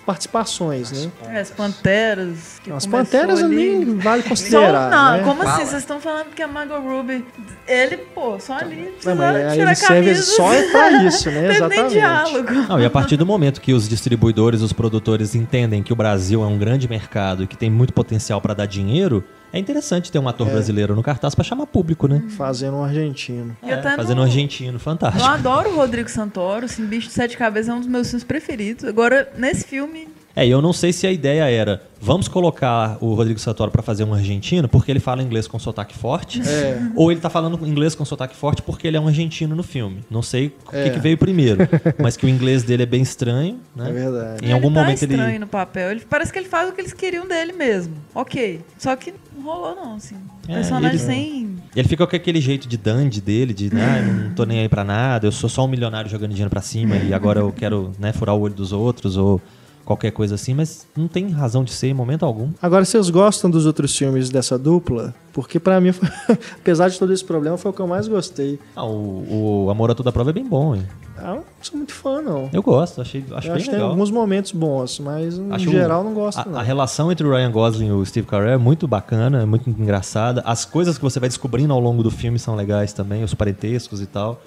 participações, 0.00 0.92
né? 0.92 1.10
É, 1.28 1.40
as 1.40 1.50
Panteras. 1.50 2.60
Que 2.62 2.70
As 2.70 2.86
Panteras 2.86 3.42
ali. 3.42 3.56
nem 3.56 3.98
vale 3.98 4.22
Só, 4.22 4.28
considerar. 4.28 4.90
não, 4.90 5.12
né? 5.18 5.22
como 5.24 5.42
assim? 5.42 5.50
Fala. 5.52 5.66
Vocês 5.66 5.82
estão 5.82 6.00
falando 6.00 6.26
que 6.34 6.42
a 6.42 6.48
Margot 6.48 6.78
Robbie. 6.78 7.24
Ele, 7.66 7.96
pô, 7.96 8.38
só 8.40 8.54
ali. 8.54 8.94
Não, 9.04 9.14
mas 9.16 9.34
tirar 9.34 9.54
ele 9.54 9.62
a 9.70 9.74
serve 9.74 10.14
só 10.16 10.48
pra 10.70 11.02
isso, 11.04 11.30
né? 11.30 11.40
Não 11.58 11.68
teve 11.68 11.68
nem 11.68 11.78
Exatamente. 11.86 11.92
diálogo. 11.92 12.52
Não, 12.68 12.80
e 12.80 12.84
a 12.84 12.90
partir 12.90 13.16
do 13.16 13.26
momento 13.26 13.60
que 13.60 13.72
os 13.72 13.88
distribuidores, 13.88 14.62
os 14.62 14.72
produtores 14.72 15.34
entendem 15.34 15.82
que 15.82 15.92
o 15.92 15.96
Brasil 15.96 16.42
é 16.42 16.46
um 16.46 16.58
grande 16.58 16.88
mercado 16.88 17.42
e 17.42 17.46
que 17.46 17.56
tem 17.56 17.70
muito 17.70 17.92
potencial 17.92 18.40
pra 18.40 18.54
dar 18.54 18.66
dinheiro, 18.66 19.24
é 19.52 19.58
interessante 19.58 20.10
ter 20.12 20.18
um 20.18 20.28
ator 20.28 20.46
brasileiro 20.48 20.94
no 20.94 21.02
cartaz 21.02 21.34
pra 21.34 21.44
chamar 21.44 21.66
público, 21.66 22.06
né? 22.08 22.22
Fazendo 22.36 22.76
um 22.76 22.84
argentino. 22.84 23.56
Até 23.62 23.96
Fazendo 23.96 24.16
no- 24.16 24.22
um 24.22 24.24
argentino 24.26 24.74
Eu 24.76 24.80
fantástico. 24.80 25.24
adoro 25.24 25.70
o 25.70 25.76
Rodrigo 25.76 26.08
Santoro, 26.10 26.64
assim, 26.66 26.84
Bicho 26.86 27.08
de 27.08 27.14
Sete 27.14 27.36
Cabeças 27.36 27.68
é 27.68 27.72
um 27.74 27.78
dos 27.80 27.88
meus 27.88 28.08
filmes 28.08 28.24
preferidos. 28.24 28.84
Agora, 28.84 29.30
nesse 29.36 29.64
filme, 29.64 30.08
É, 30.36 30.46
e 30.46 30.50
eu 30.50 30.62
não 30.62 30.72
sei 30.72 30.92
se 30.92 31.04
a 31.04 31.10
ideia 31.10 31.50
era, 31.50 31.82
vamos 32.00 32.28
colocar 32.28 32.96
o 33.00 33.12
Rodrigo 33.14 33.40
Santoro 33.40 33.72
pra 33.72 33.82
fazer 33.82 34.04
um 34.04 34.14
argentino 34.14 34.68
porque 34.68 34.92
ele 34.92 35.00
fala 35.00 35.20
inglês 35.20 35.48
com 35.48 35.58
sotaque 35.58 35.96
forte, 35.98 36.40
É. 36.48 36.80
ou 36.94 37.10
ele 37.10 37.20
tá 37.20 37.28
falando 37.28 37.58
inglês 37.66 37.96
com 37.96 38.04
sotaque 38.04 38.36
forte 38.36 38.62
porque 38.62 38.86
ele 38.86 38.96
é 38.96 39.00
um 39.00 39.08
argentino 39.08 39.56
no 39.56 39.64
filme. 39.64 40.04
Não 40.08 40.22
sei 40.22 40.54
o 40.64 40.70
que, 40.70 40.76
É. 40.76 40.90
que 40.90 41.00
veio 41.00 41.18
primeiro, 41.18 41.68
mas 41.98 42.16
que 42.16 42.24
o 42.24 42.28
inglês 42.28 42.62
dele 42.62 42.84
é 42.84 42.86
bem 42.86 43.02
estranho, 43.02 43.58
né? 43.74 43.88
É 43.88 43.92
verdade. 43.92 44.46
Em 44.46 44.52
algum 44.52 44.66
ele 44.68 44.74
tá 44.76 44.80
momento 44.82 45.02
ele 45.02 45.14
estranho 45.14 45.40
no 45.40 45.46
papel. 45.48 45.90
Ele, 45.90 46.00
parece 46.08 46.32
que 46.32 46.38
ele 46.38 46.48
faz 46.48 46.68
o 46.68 46.72
que 46.72 46.80
eles 46.82 46.92
queriam 46.92 47.26
dele 47.26 47.52
mesmo. 47.52 47.94
Ok. 48.14 48.60
Só 48.78 48.94
que 48.94 49.12
não 49.38 49.44
rolou, 49.44 49.74
não, 49.74 49.94
assim. 49.96 50.16
É, 50.48 50.54
Personagem 50.54 50.90
ele- 50.90 50.98
sem. 50.98 51.56
Ele 51.76 51.88
fica 51.88 52.06
com 52.06 52.16
aquele 52.16 52.40
jeito 52.40 52.66
de 52.66 52.76
dandy 52.76 53.20
dele, 53.20 53.52
de 53.54 53.66
eu 53.66 53.72
não 54.14 54.34
tô 54.34 54.44
nem 54.44 54.60
aí 54.60 54.68
pra 54.68 54.82
nada, 54.84 55.26
eu 55.26 55.32
sou 55.32 55.48
só 55.48 55.64
um 55.64 55.68
milionário 55.68 56.10
jogando 56.10 56.30
dinheiro 56.30 56.50
pra 56.50 56.60
cima 56.62 56.96
e 56.96 57.12
agora 57.14 57.40
eu 57.40 57.52
quero 57.52 57.92
né, 57.98 58.12
furar 58.12 58.34
o 58.34 58.40
olho 58.40 58.54
dos 58.54 58.72
outros 58.72 59.16
ou 59.16 59.40
qualquer 59.88 60.10
coisa 60.12 60.34
assim, 60.34 60.52
mas 60.52 60.86
não 60.94 61.08
tem 61.08 61.30
razão 61.30 61.64
de 61.64 61.72
ser 61.72 61.88
em 61.88 61.94
momento 61.94 62.24
algum. 62.26 62.50
Agora, 62.60 62.84
vocês 62.84 63.08
gostam 63.08 63.50
dos 63.50 63.64
outros 63.64 63.96
filmes 63.96 64.28
dessa 64.28 64.58
dupla? 64.58 65.14
Porque 65.32 65.58
pra 65.58 65.80
mim, 65.80 65.92
foi- 65.92 66.08
apesar 66.60 66.88
de 66.90 66.98
todo 66.98 67.10
esse 67.10 67.24
problema, 67.24 67.56
foi 67.56 67.70
o 67.70 67.74
que 67.74 67.80
eu 67.80 67.86
mais 67.86 68.06
gostei. 68.06 68.58
Ah, 68.76 68.84
o, 68.84 69.64
o 69.64 69.70
Amor 69.70 69.90
a 69.90 69.94
Toda 69.94 70.12
Prova 70.12 70.28
é 70.28 70.32
bem 70.34 70.44
bom, 70.46 70.74
hein? 70.74 70.82
Ah, 71.16 71.30
eu 71.30 71.34
não 71.36 71.44
sou 71.62 71.76
muito 71.78 71.94
fã, 71.94 72.20
não. 72.20 72.50
Eu 72.52 72.62
gosto, 72.62 73.00
achei, 73.00 73.24
acho 73.32 73.48
eu 73.48 73.52
bem 73.52 73.56
acho 73.56 73.64
que 73.64 73.70
tem 73.70 73.72
legal. 73.78 73.90
alguns 73.90 74.10
momentos 74.10 74.52
bons, 74.52 75.00
mas 75.00 75.36
em 75.38 75.50
Acho 75.52 75.70
geral 75.70 76.04
não 76.04 76.12
gosto, 76.14 76.38
a, 76.38 76.44
não. 76.44 76.58
a 76.58 76.62
relação 76.62 77.10
entre 77.10 77.26
o 77.26 77.30
Ryan 77.30 77.50
Gosling 77.50 77.86
e 77.88 77.92
o 77.92 78.04
Steve 78.04 78.26
Carell 78.26 78.50
é 78.50 78.56
muito 78.58 78.86
bacana, 78.86 79.42
é 79.42 79.44
muito 79.46 79.68
engraçada. 79.70 80.42
As 80.44 80.64
coisas 80.64 80.96
que 80.98 81.02
você 81.02 81.18
vai 81.18 81.28
descobrindo 81.28 81.72
ao 81.72 81.80
longo 81.80 82.02
do 82.02 82.10
filme 82.10 82.38
são 82.38 82.54
legais 82.54 82.92
também, 82.92 83.24
os 83.24 83.32
parentescos 83.34 84.00
e 84.02 84.06
tal. 84.06 84.40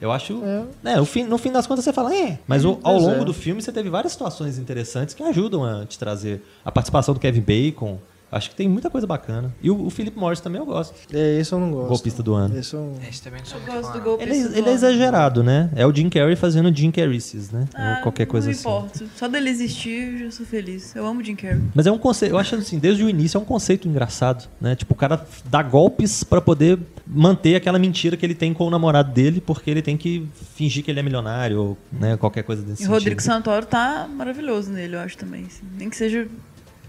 Eu 0.00 0.12
acho. 0.12 0.40
É, 0.84 1.04
fim- 1.04 1.24
no 1.24 1.36
fim 1.38 1.50
das 1.50 1.66
contas 1.66 1.84
você 1.84 1.92
fala, 1.92 2.14
é. 2.14 2.38
Mas 2.46 2.64
o- 2.64 2.78
ao 2.82 2.98
longo 2.98 3.22
é. 3.22 3.24
do 3.24 3.34
filme 3.34 3.60
você 3.60 3.72
teve 3.72 3.90
várias 3.90 4.12
situações 4.12 4.58
interessantes 4.58 5.14
que 5.14 5.22
ajudam 5.22 5.64
a 5.64 5.84
te 5.86 5.98
trazer. 5.98 6.40
A 6.64 6.70
participação 6.70 7.14
do 7.14 7.20
Kevin 7.20 7.40
Bacon. 7.40 7.98
Acho 8.30 8.50
que 8.50 8.56
tem 8.56 8.68
muita 8.68 8.90
coisa 8.90 9.06
bacana. 9.06 9.54
E 9.62 9.70
o, 9.70 9.86
o 9.86 9.90
Philip 9.90 10.16
Morris 10.18 10.40
também 10.40 10.60
eu 10.60 10.66
gosto. 10.66 10.94
É, 11.12 11.38
esse 11.40 11.50
eu 11.52 11.58
não 11.58 11.70
gosto. 11.70 11.88
Golpista 11.88 12.22
do 12.22 12.34
ano. 12.34 12.58
Esse 12.58 12.74
eu... 12.74 12.92
Esse 13.08 13.22
também 13.22 13.40
não 13.40 13.46
sou 13.46 13.58
Eu 13.58 13.62
muito 13.62 13.74
gosto 13.76 13.86
fã, 13.86 13.92
do 13.92 13.98
não. 13.98 14.04
golpe. 14.04 14.22
Ele, 14.24 14.32
é- 14.34 14.58
ele 14.58 14.68
é 14.68 14.72
exagerado, 14.72 15.42
né? 15.42 15.70
É 15.74 15.86
o 15.86 15.94
Jim 15.94 16.10
Carrey 16.10 16.36
fazendo 16.36 16.74
Jim 16.76 16.90
Carrey's, 16.90 17.50
né? 17.50 17.66
Ah, 17.74 17.94
Ou 17.96 18.02
qualquer 18.02 18.26
coisa 18.26 18.46
não 18.48 18.52
assim. 18.52 18.60
importa. 18.60 19.04
Só 19.16 19.28
dele 19.28 19.48
existir, 19.48 20.12
eu 20.12 20.18
já 20.26 20.30
sou 20.30 20.44
feliz. 20.44 20.94
Eu 20.94 21.06
amo 21.06 21.24
Jim 21.24 21.34
Carrey. 21.36 21.60
Mas 21.74 21.86
é 21.86 21.90
um 21.92 21.96
conceito, 21.98 22.32
eu 22.32 22.38
acho 22.38 22.54
assim, 22.56 22.78
desde 22.78 23.02
o 23.02 23.08
início 23.08 23.38
é 23.38 23.40
um 23.40 23.44
conceito 23.46 23.88
engraçado, 23.88 24.46
né? 24.60 24.76
Tipo, 24.76 24.92
o 24.92 24.96
cara 24.96 25.24
dá 25.46 25.62
golpes 25.62 26.22
pra 26.22 26.40
poder 26.40 26.78
manter 27.06 27.54
aquela 27.54 27.78
mentira 27.78 28.14
que 28.16 28.26
ele 28.26 28.34
tem 28.34 28.52
com 28.52 28.66
o 28.66 28.70
namorado 28.70 29.10
dele, 29.10 29.40
porque 29.40 29.70
ele 29.70 29.80
tem 29.80 29.96
que 29.96 30.28
fingir 30.54 30.84
que 30.84 30.90
ele 30.90 31.00
é 31.00 31.02
milionário 31.02 31.60
ou, 31.60 31.78
né, 31.90 32.16
qualquer 32.18 32.42
coisa 32.42 32.60
desse 32.60 32.74
E 32.74 32.76
sentido. 32.84 32.92
Rodrigo 32.92 33.22
Santoro 33.22 33.64
tá 33.64 34.06
maravilhoso 34.14 34.70
nele, 34.70 34.96
eu 34.96 35.00
acho 35.00 35.16
também. 35.16 35.44
assim. 35.46 35.62
Nem 35.78 35.88
que 35.88 35.96
seja 35.96 36.28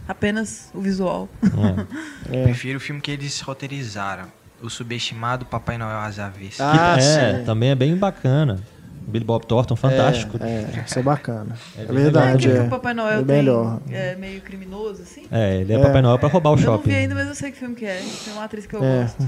apenas 0.09 0.71
o 0.73 0.81
visual. 0.81 1.29
É. 2.31 2.41
Eu 2.41 2.43
prefiro 2.45 2.77
o 2.77 2.81
filme 2.81 2.99
que 2.99 3.11
eles 3.11 3.39
roteirizaram. 3.41 4.25
O 4.61 4.69
subestimado 4.69 5.45
Papai 5.45 5.77
Noel 5.77 5.99
às 5.99 6.19
avessas. 6.19 6.59
Ah, 6.59 6.95
é, 6.97 7.37
sim. 7.37 7.45
também 7.45 7.69
é 7.69 7.75
bem 7.75 7.95
bacana. 7.95 8.59
Billy 9.09 9.25
Bob 9.25 9.45
Thornton, 9.45 9.75
fantástico. 9.75 10.37
É, 10.41 10.45
é, 10.45 10.83
isso 10.85 10.99
é 10.99 11.01
bacana. 11.01 11.55
É, 11.77 11.85
bem 11.85 11.95
verdade, 11.95 12.49
é. 12.49 12.53
que 12.53 12.59
o 12.61 12.69
Papai 12.69 12.93
Noel 12.93 13.19
é 13.19 13.23
tem, 13.23 13.25
melhor. 13.25 13.79
é 13.91 14.15
meio 14.15 14.41
criminoso, 14.41 15.01
assim. 15.01 15.23
É, 15.31 15.61
ele 15.61 15.73
é, 15.73 15.79
Papai 15.79 16.01
Noel 16.01 16.17
pra 16.19 16.29
roubar 16.29 16.51
o 16.51 16.53
eu 16.53 16.57
não 16.57 16.63
shopping. 16.63 16.89
vi 16.89 16.95
ainda, 16.95 17.15
mas 17.15 17.27
eu 17.27 17.35
sei 17.35 17.51
que 17.51 17.57
filme 17.57 17.75
que 17.75 17.85
é. 17.85 18.01
Tem 18.23 18.33
uma 18.33 18.43
atriz 18.45 18.65
que 18.65 18.75
eu 18.75 18.83
É. 18.83 19.01
gosto. 19.03 19.27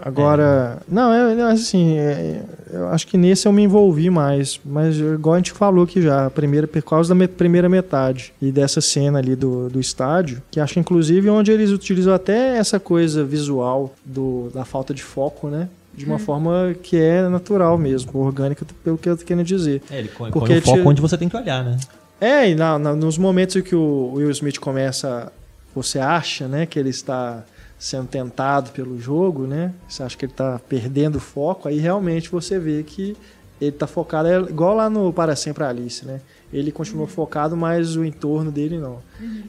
Agora, 0.00 0.78
não, 0.88 1.12
é, 1.12 1.34
é 1.38 1.42
assim, 1.52 1.96
é, 1.98 2.42
eu 2.72 2.88
acho 2.88 3.06
que 3.06 3.16
nesse 3.16 3.46
eu 3.46 3.52
me 3.52 3.62
envolvi 3.62 4.08
mais, 4.10 4.58
mas 4.64 4.96
igual 4.98 5.34
a 5.34 5.38
gente 5.38 5.52
falou 5.52 5.84
aqui 5.84 6.00
já, 6.02 6.26
a 6.26 6.30
primeira, 6.30 6.66
por 6.66 6.82
causa 6.82 7.10
da 7.10 7.14
me- 7.14 7.28
primeira 7.28 7.68
metade 7.68 8.32
e 8.40 8.50
dessa 8.50 8.80
cena 8.80 9.18
ali 9.18 9.36
do, 9.36 9.68
do 9.68 9.78
estádio, 9.78 10.42
que 10.50 10.58
acho 10.58 10.78
inclusive 10.78 11.28
onde 11.30 11.52
eles 11.52 11.70
utilizam 11.70 12.14
até 12.14 12.56
essa 12.56 12.80
coisa 12.80 13.22
visual 13.24 13.92
do, 14.04 14.50
da 14.54 14.64
falta 14.64 14.92
de 14.94 15.02
foco, 15.02 15.48
né? 15.48 15.68
De 15.94 16.04
uma 16.06 16.18
forma 16.18 16.74
que 16.82 16.96
é 16.96 17.28
natural 17.28 17.76
mesmo, 17.76 18.10
orgânica, 18.18 18.64
pelo 18.82 18.96
que 18.96 19.08
eu 19.08 19.16
tô 19.16 19.24
querendo 19.24 19.44
dizer. 19.44 19.82
É, 19.90 19.98
ele 19.98 20.08
põe, 20.08 20.30
Porque 20.30 20.48
põe 20.54 20.58
o 20.58 20.62
foco 20.62 20.76
tira- 20.78 20.88
onde 20.88 21.00
você 21.02 21.18
tem 21.18 21.28
que 21.28 21.36
olhar, 21.36 21.62
né? 21.64 21.76
É, 22.20 22.48
e 22.50 22.54
na- 22.54 22.78
na- 22.78 22.94
nos 22.96 23.18
momentos 23.18 23.56
em 23.56 23.62
que 23.62 23.74
o 23.74 24.12
Will 24.14 24.30
Smith 24.30 24.58
começa, 24.58 25.30
você 25.74 25.98
acha, 25.98 26.48
né, 26.48 26.64
que 26.66 26.78
ele 26.78 26.90
está 26.90 27.44
sendo 27.78 28.06
tentado 28.06 28.70
pelo 28.70 28.98
jogo, 29.00 29.46
né? 29.46 29.72
Você 29.88 30.02
acha 30.02 30.16
que 30.16 30.24
ele 30.24 30.32
está 30.32 30.58
perdendo 30.68 31.16
o 31.16 31.20
foco, 31.20 31.68
aí 31.68 31.78
realmente 31.78 32.30
você 32.30 32.58
vê 32.58 32.82
que 32.84 33.16
ele 33.60 33.70
está 33.70 33.86
focado, 33.86 34.28
é 34.28 34.38
igual 34.40 34.74
lá 34.74 34.88
no 34.88 35.12
Para 35.12 35.34
Sempre 35.36 35.64
Alice, 35.64 36.06
né? 36.06 36.20
Ele 36.52 36.70
continua 36.72 37.06
focado, 37.06 37.56
mas 37.56 37.96
o 37.96 38.04
entorno 38.04 38.50
dele 38.50 38.78
não. 38.78 38.98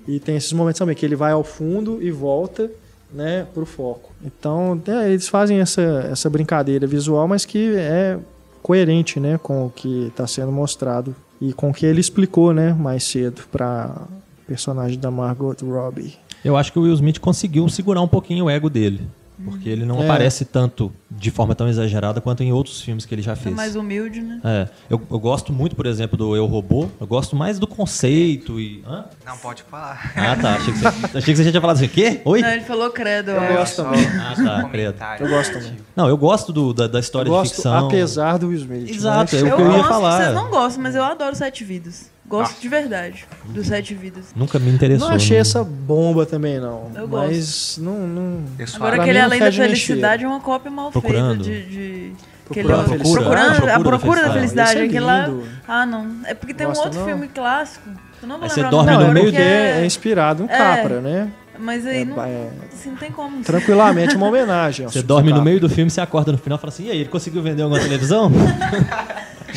E 0.07 0.19
tem 0.19 0.35
esses 0.35 0.51
momentos 0.53 0.79
também 0.79 0.95
que 0.95 1.05
ele 1.05 1.15
vai 1.15 1.31
ao 1.31 1.43
fundo 1.43 2.01
e 2.01 2.09
volta, 2.11 2.69
né, 3.13 3.45
pro 3.53 3.65
foco. 3.65 4.11
Então, 4.23 4.81
é, 4.87 5.11
eles 5.11 5.27
fazem 5.27 5.59
essa, 5.59 5.81
essa 6.11 6.29
brincadeira 6.29 6.87
visual, 6.87 7.27
mas 7.27 7.45
que 7.45 7.75
é 7.75 8.17
coerente, 8.61 9.19
né, 9.19 9.37
com 9.41 9.65
o 9.65 9.69
que 9.69 10.07
está 10.07 10.25
sendo 10.25 10.51
mostrado 10.51 11.15
e 11.39 11.53
com 11.53 11.69
o 11.69 11.73
que 11.73 11.85
ele 11.85 11.99
explicou, 11.99 12.53
né, 12.53 12.73
mais 12.73 13.03
cedo 13.03 13.43
para 13.51 14.07
personagem 14.47 14.99
da 14.99 15.11
Margot 15.11 15.55
Robbie. 15.63 16.15
Eu 16.43 16.57
acho 16.57 16.71
que 16.71 16.79
o 16.79 16.83
Will 16.83 16.93
Smith 16.93 17.19
conseguiu 17.19 17.67
segurar 17.69 18.01
um 18.01 18.07
pouquinho 18.07 18.45
o 18.45 18.49
ego 18.49 18.69
dele. 18.69 19.01
Porque 19.43 19.69
ele 19.69 19.85
não 19.85 20.01
É. 20.01 20.05
aparece 20.05 20.45
tanto 20.45 20.91
de 21.11 21.29
forma 21.31 21.53
tão 21.55 21.67
exagerada 21.67 22.19
quanto 22.21 22.43
em 22.43 22.51
outros 22.51 22.81
filmes 22.81 23.05
que 23.05 23.13
ele 23.13 23.21
já 23.21 23.33
É 23.33 23.35
fez. 23.35 23.55
mais 23.55 23.75
humilde, 23.75 24.21
né? 24.21 24.39
É, 24.43 24.69
eu, 24.89 25.01
eu 25.11 25.19
gosto 25.19 25.51
muito, 25.53 25.75
por 25.75 25.85
exemplo, 25.85 26.17
do 26.17 26.35
Eu 26.35 26.45
Robô. 26.45 26.87
Eu 26.99 27.05
gosto 27.07 27.35
mais 27.35 27.59
do 27.59 27.67
conceito 27.67 28.59
e. 28.59 28.83
Hã? 28.87 29.05
Não 29.25 29.37
pode 29.37 29.63
falar. 29.63 30.11
Ah, 30.15 30.35
tá. 30.35 30.55
Achei 30.55 30.73
que 30.73 30.79
você, 30.79 30.87
achei 30.87 31.21
que 31.21 31.35
você 31.35 31.43
já 31.43 31.51
tinha 31.51 31.61
falado 31.61 31.75
assim. 31.77 31.87
Quê? 31.87 32.21
Oi? 32.25 32.41
Não, 32.41 32.49
ele 32.49 32.61
falou 32.63 32.89
credo. 32.89 33.31
Eu 33.31 33.39
acho. 33.41 33.53
gosto 33.57 33.75
também. 33.83 34.05
Ah, 34.07 34.33
tá, 34.35 34.61
comentário 34.63 35.25
Eu 35.25 35.29
gosto 35.29 35.53
também. 35.53 35.77
Não, 35.95 36.07
eu 36.09 36.17
gosto 36.17 36.53
do- 36.53 36.73
da, 36.73 36.87
da 36.87 36.99
história 36.99 37.27
Eu 37.29 37.33
de 37.33 37.39
gosto, 37.39 37.53
ficção. 37.55 37.85
apesar 37.87 38.37
do 38.37 38.47
Will 38.47 38.57
Smith. 38.57 38.89
Exato, 38.89 39.33
mas- 39.33 39.43
é 39.43 39.45
o 39.45 39.47
Eu 39.49 39.55
que 39.55 39.61
eu 39.61 39.67
ia 39.71 39.77
gosto, 39.77 39.89
falar. 39.89 40.21
vocês 40.23 40.33
não 40.35 40.49
gostam, 40.49 40.83
mas 40.83 40.95
eu 40.95 41.03
adoro 41.03 41.35
Sete 41.35 41.63
Vidas. 41.63 42.11
Gosto 42.33 42.55
Ah. 42.57 42.61
de 42.61 42.67
verdade 42.67 43.25
do 43.45 43.63
Sete 43.63 43.93
Vidas. 43.93 44.25
Nunca 44.35 44.57
me 44.57 44.71
interessou. 44.71 45.07
Não 45.07 45.15
achei 45.15 45.37
não. 45.37 45.41
essa 45.41 45.63
bomba 45.63 46.25
também, 46.25 46.59
não. 46.59 46.89
Eu 46.95 47.07
mas 47.07 47.77
não, 47.77 48.07
não. 48.07 48.43
Só 48.65 48.77
Agora 48.77 48.95
aquele 49.01 49.19
não 49.19 49.25
Além 49.25 49.39
da 49.39 49.51
Felicidade 49.51 50.23
é 50.23 50.27
uma 50.27 50.39
cópia 50.39 50.71
mal 50.71 50.91
Procurando. 50.91 51.43
feita 51.43 51.67
de... 51.69 51.69
de... 51.69 52.13
Procurando 52.45 52.81
aquele- 52.81 52.81
a 52.81 52.97
Felicidade. 52.97 53.13
procurando, 53.25 53.45
Ah, 53.45 53.53
a 53.53 53.55
Procura 53.55 53.77
da 53.77 53.79
procura 53.99 54.21
da 54.23 54.33
Felicidade. 54.33 54.79
Esse 54.79 54.97
é. 54.97 55.47
Ah, 55.67 55.85
não. 55.85 56.07
É 56.25 56.33
porque 56.33 56.53
tem 56.55 56.65
um 56.65 56.69
Gosta, 56.71 56.85
outro 56.85 56.99
não? 57.01 57.07
filme 57.07 57.27
clássico. 57.27 57.87
Eu 58.21 58.27
não 58.27 58.35
vou 58.37 58.43
Aí 58.45 58.49
você 58.49 58.55
lembrar 58.63 58.71
dorme 58.71 58.91
nome 58.93 59.05
no 59.05 59.13
meio 59.13 59.25
que 59.27 59.31
que 59.33 59.41
é, 59.41 59.81
é 59.81 59.85
inspirado 59.85 60.43
em 60.43 60.45
É. 60.45 60.57
Capra, 60.57 61.01
né? 61.01 61.29
Mas 61.59 61.85
aí 61.85 62.01
É, 62.01 62.05
não, 62.05 62.23
é, 62.23 62.47
assim, 62.73 62.89
não 62.89 62.97
tem 62.97 63.11
como. 63.11 63.43
tranquilamente 63.43 64.15
uma 64.15 64.25
homenagem. 64.27 64.87
Você 64.87 65.03
dorme 65.03 65.31
no 65.31 65.41
meio 65.43 65.59
do 65.59 65.69
filme, 65.69 65.91
você 65.91 66.01
acorda 66.01 66.31
no 66.31 66.37
final 66.39 66.57
e 66.57 66.61
fala 66.61 66.73
assim: 66.73 66.85
e 66.87 66.89
aí, 66.91 66.97
ele 67.01 67.09
conseguiu 67.09 67.43
vender 67.43 67.61
alguma 67.61 67.79
televisão? 67.79 68.31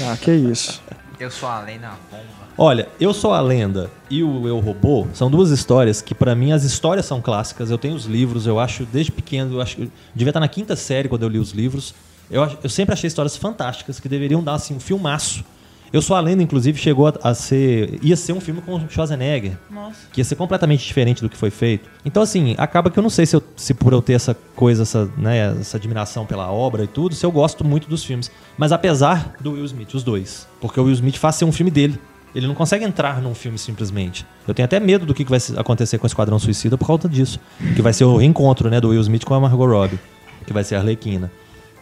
Ah, 0.04 0.14
que 0.20 0.30
isso. 0.30 0.82
Eu 1.18 1.30
sou 1.30 1.48
a 1.48 1.60
lenda 1.60 1.88
bomba. 2.10 2.45
Olha, 2.58 2.88
Eu 2.98 3.12
Sou 3.12 3.34
a 3.34 3.40
Lenda 3.40 3.90
e 4.08 4.22
o 4.22 4.48
Eu 4.48 4.58
Robô 4.60 5.06
são 5.12 5.30
duas 5.30 5.50
histórias 5.50 6.00
que, 6.00 6.14
pra 6.14 6.34
mim, 6.34 6.52
as 6.52 6.64
histórias 6.64 7.04
são 7.04 7.20
clássicas. 7.20 7.70
Eu 7.70 7.76
tenho 7.76 7.94
os 7.94 8.06
livros, 8.06 8.46
eu 8.46 8.58
acho, 8.58 8.86
desde 8.86 9.12
pequeno, 9.12 9.56
eu 9.56 9.60
acho 9.60 9.76
que 9.76 9.82
eu 9.82 9.90
devia 10.14 10.30
estar 10.30 10.40
na 10.40 10.48
quinta 10.48 10.74
série 10.74 11.08
quando 11.08 11.22
eu 11.22 11.28
li 11.28 11.38
os 11.38 11.50
livros. 11.50 11.94
Eu, 12.30 12.48
eu 12.62 12.70
sempre 12.70 12.94
achei 12.94 13.08
histórias 13.08 13.36
fantásticas 13.36 14.00
que 14.00 14.08
deveriam 14.08 14.42
dar 14.42 14.54
assim, 14.54 14.74
um 14.74 14.80
filmaço. 14.80 15.44
Eu 15.92 16.00
Sou 16.00 16.16
a 16.16 16.20
Lenda, 16.20 16.42
inclusive, 16.42 16.78
chegou 16.78 17.06
a, 17.08 17.14
a 17.22 17.34
ser. 17.34 17.98
ia 18.02 18.16
ser 18.16 18.32
um 18.32 18.40
filme 18.40 18.60
com 18.62 18.74
o 18.74 18.88
Schwarzenegger 18.90 19.52
Nossa. 19.70 19.98
que 20.10 20.20
ia 20.20 20.24
ser 20.24 20.34
completamente 20.34 20.84
diferente 20.84 21.20
do 21.22 21.28
que 21.28 21.36
foi 21.36 21.50
feito. 21.50 21.88
Então, 22.06 22.22
assim, 22.22 22.54
acaba 22.56 22.90
que 22.90 22.98
eu 22.98 23.02
não 23.02 23.10
sei 23.10 23.26
se, 23.26 23.36
eu- 23.36 23.42
se 23.54 23.72
por 23.74 23.92
eu 23.92 24.00
ter 24.00 24.14
essa 24.14 24.34
coisa, 24.56 24.82
essa, 24.82 25.08
né, 25.18 25.54
essa 25.60 25.76
admiração 25.76 26.24
pela 26.26 26.50
obra 26.50 26.84
e 26.84 26.88
tudo, 26.88 27.14
se 27.14 27.24
eu 27.24 27.30
gosto 27.30 27.62
muito 27.64 27.86
dos 27.88 28.02
filmes. 28.02 28.30
Mas 28.58 28.72
apesar 28.72 29.34
do 29.40 29.52
Will 29.52 29.64
Smith, 29.66 29.92
os 29.94 30.02
dois. 30.02 30.48
Porque 30.60 30.80
o 30.80 30.84
Will 30.84 30.94
Smith 30.94 31.16
faz 31.16 31.36
ser 31.36 31.44
um 31.44 31.52
filme 31.52 31.70
dele. 31.70 31.98
Ele 32.36 32.46
não 32.46 32.54
consegue 32.54 32.84
entrar 32.84 33.20
num 33.22 33.34
filme 33.34 33.56
simplesmente. 33.58 34.26
Eu 34.46 34.52
tenho 34.52 34.64
até 34.66 34.78
medo 34.78 35.06
do 35.06 35.14
que 35.14 35.24
vai 35.24 35.38
acontecer 35.56 35.96
com 35.98 36.04
o 36.04 36.06
Esquadrão 36.06 36.38
Suicida 36.38 36.76
por 36.76 36.86
causa 36.86 37.08
disso. 37.08 37.40
Que 37.74 37.80
vai 37.80 37.92
ser 37.94 38.04
o 38.04 38.16
reencontro 38.18 38.68
né, 38.68 38.80
do 38.80 38.88
Will 38.90 39.00
Smith 39.00 39.24
com 39.24 39.32
a 39.34 39.40
Margot 39.40 39.66
Robbie. 39.66 39.98
Que 40.46 40.52
vai 40.52 40.62
ser 40.62 40.74
a 40.74 40.78
Arlequina. 40.80 41.30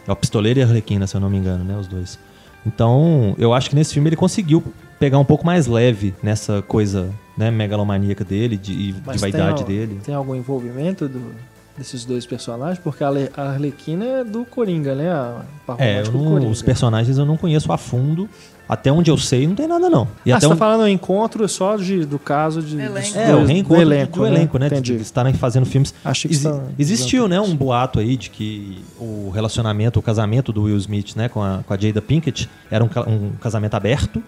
É 0.07 0.11
o 0.11 0.15
Pistoleiro 0.15 0.59
e 0.59 0.63
a 0.63 0.65
Arlequina, 0.65 1.05
se 1.07 1.15
eu 1.15 1.19
não 1.21 1.29
me 1.29 1.37
engano, 1.37 1.63
né? 1.63 1.75
Os 1.77 1.87
dois. 1.87 2.17
Então, 2.65 3.35
eu 3.37 3.53
acho 3.53 3.69
que 3.69 3.75
nesse 3.75 3.93
filme 3.93 4.09
ele 4.09 4.15
conseguiu 4.15 4.63
pegar 4.99 5.19
um 5.19 5.25
pouco 5.25 5.45
mais 5.45 5.67
leve 5.67 6.15
nessa 6.23 6.61
coisa 6.61 7.09
né, 7.37 7.51
megalomaníaca 7.51 8.23
dele, 8.23 8.57
de, 8.57 8.71
e 8.71 8.91
de 8.93 9.01
Mas 9.05 9.21
vaidade 9.21 9.63
tem, 9.65 9.75
dele. 9.75 9.99
Tem 10.03 10.15
algum 10.15 10.33
envolvimento 10.33 11.07
do- 11.07 11.33
desses 11.77 12.05
dois 12.05 12.25
personagens? 12.25 12.79
Porque 12.79 13.03
a 13.03 13.09
a 13.35 13.49
Arlequina 13.51 14.05
é 14.05 14.23
do 14.23 14.45
Coringa, 14.45 14.95
né? 14.95 15.11
A 15.11 15.41
par 15.67 15.75
É, 15.79 16.01
não- 16.03 16.11
Coringa. 16.31 16.49
os 16.49 16.61
personagens 16.61 17.17
eu 17.17 17.25
não 17.25 17.35
conheço 17.37 17.71
a 17.71 17.77
fundo. 17.77 18.29
Até 18.67 18.91
onde 18.91 19.11
eu 19.11 19.17
sei, 19.17 19.45
não 19.47 19.53
tem 19.53 19.67
nada, 19.67 19.89
não. 19.89 20.07
E 20.25 20.31
ah, 20.31 20.37
até 20.37 20.45
você 20.45 20.49
tá 20.49 20.55
um- 20.55 20.57
falando 20.57 20.87
encontro 20.87 21.47
só 21.47 21.75
de, 21.77 22.03
do 22.05 22.17
caso 22.17 22.61
de. 22.63 22.79
Elenco. 22.79 23.17
É, 23.17 23.35
o 23.35 23.45
reencontro 23.45 23.75
do 23.75 23.81
elenco, 23.81 24.19
do 24.19 24.25
elenco, 24.25 24.57
né? 24.57 24.67
de- 24.69 24.73
Entendi. 24.75 24.95
De 24.97 25.01
estarem 25.03 25.33
fazendo 25.33 25.65
filmes. 25.65 25.93
Achei 26.03 26.29
que 26.31 26.37
tá- 26.39 26.61
existiu, 26.79 27.27
né, 27.27 27.39
um 27.39 27.55
boato 27.55 27.99
aí 27.99 28.17
de 28.17 28.29
que 28.31 28.83
o 28.99 29.29
relacionamento, 29.33 29.99
o 29.99 30.01
casamento 30.01 30.51
do 30.51 30.63
Will 30.63 30.77
Smith, 30.77 31.15
né, 31.15 31.29
com 31.29 31.43
a, 31.43 31.59
com 31.65 31.73
a 31.73 31.77
Jada 31.77 32.01
Pinkett 32.01 32.49
era 32.71 32.83
um, 32.83 32.89
um 33.07 33.31
casamento 33.39 33.75
aberto 33.75 34.21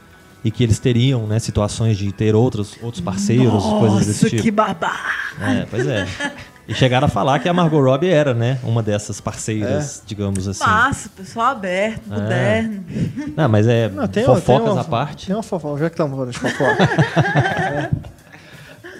e 0.43 0.51
que 0.51 0.63
eles 0.63 0.77
teriam, 0.77 1.25
né, 1.25 1.39
situações 1.39 1.97
de 1.97 2.11
ter 2.11 2.35
outros, 2.35 2.75
outros 2.83 3.01
parceiros, 3.01 3.63
coisas 3.63 4.05
desse 4.05 4.23
Nossa, 4.23 4.29
tipo. 4.29 4.43
que 4.43 4.51
babá. 4.51 4.95
É, 5.41 5.65
pois 5.69 5.87
é. 5.87 6.05
E 6.67 6.73
chegaram 6.73 7.05
a 7.07 7.09
falar 7.09 7.39
que 7.39 7.47
a 7.47 7.53
Margot 7.53 7.79
Robbie 7.81 8.09
era, 8.09 8.33
né, 8.33 8.59
uma 8.63 8.83
dessas 8.83 9.21
parceiras, 9.21 10.03
digamos 10.05 10.47
assim. 10.47 10.63
Massa, 10.65 11.09
pessoal 11.15 11.47
aberto, 11.47 12.01
É. 12.11 12.19
moderno. 12.19 12.83
Não, 13.37 13.47
mas 13.49 13.67
é 13.67 13.87
Não, 13.89 14.07
tem, 14.07 14.25
fofocas 14.25 14.63
tem 14.65 14.71
uma, 14.73 14.81
à 14.81 14.83
parte. 14.83 15.27
Tem 15.27 15.35
uma 15.35 15.43
fofoca, 15.43 15.79
já 15.79 15.89
que 15.89 15.93
estamos 15.93 16.11
falando 16.13 16.31
de 16.31 16.39
fofoca. 16.39 16.83
É. 17.63 17.89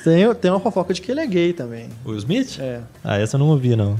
tem, 0.03 0.35
tem 0.35 0.52
uma 0.52 0.60
fofoca 0.61 0.94
de 0.94 1.02
que 1.02 1.11
ele 1.11 1.19
é 1.19 1.27
gay 1.27 1.52
também. 1.53 1.89
O 2.06 2.10
Will 2.11 2.18
Smith? 2.19 2.57
É. 2.60 2.80
Ah, 3.03 3.18
essa 3.18 3.35
eu 3.35 3.39
não 3.39 3.48
ouvi, 3.49 3.76
não. 3.76 3.98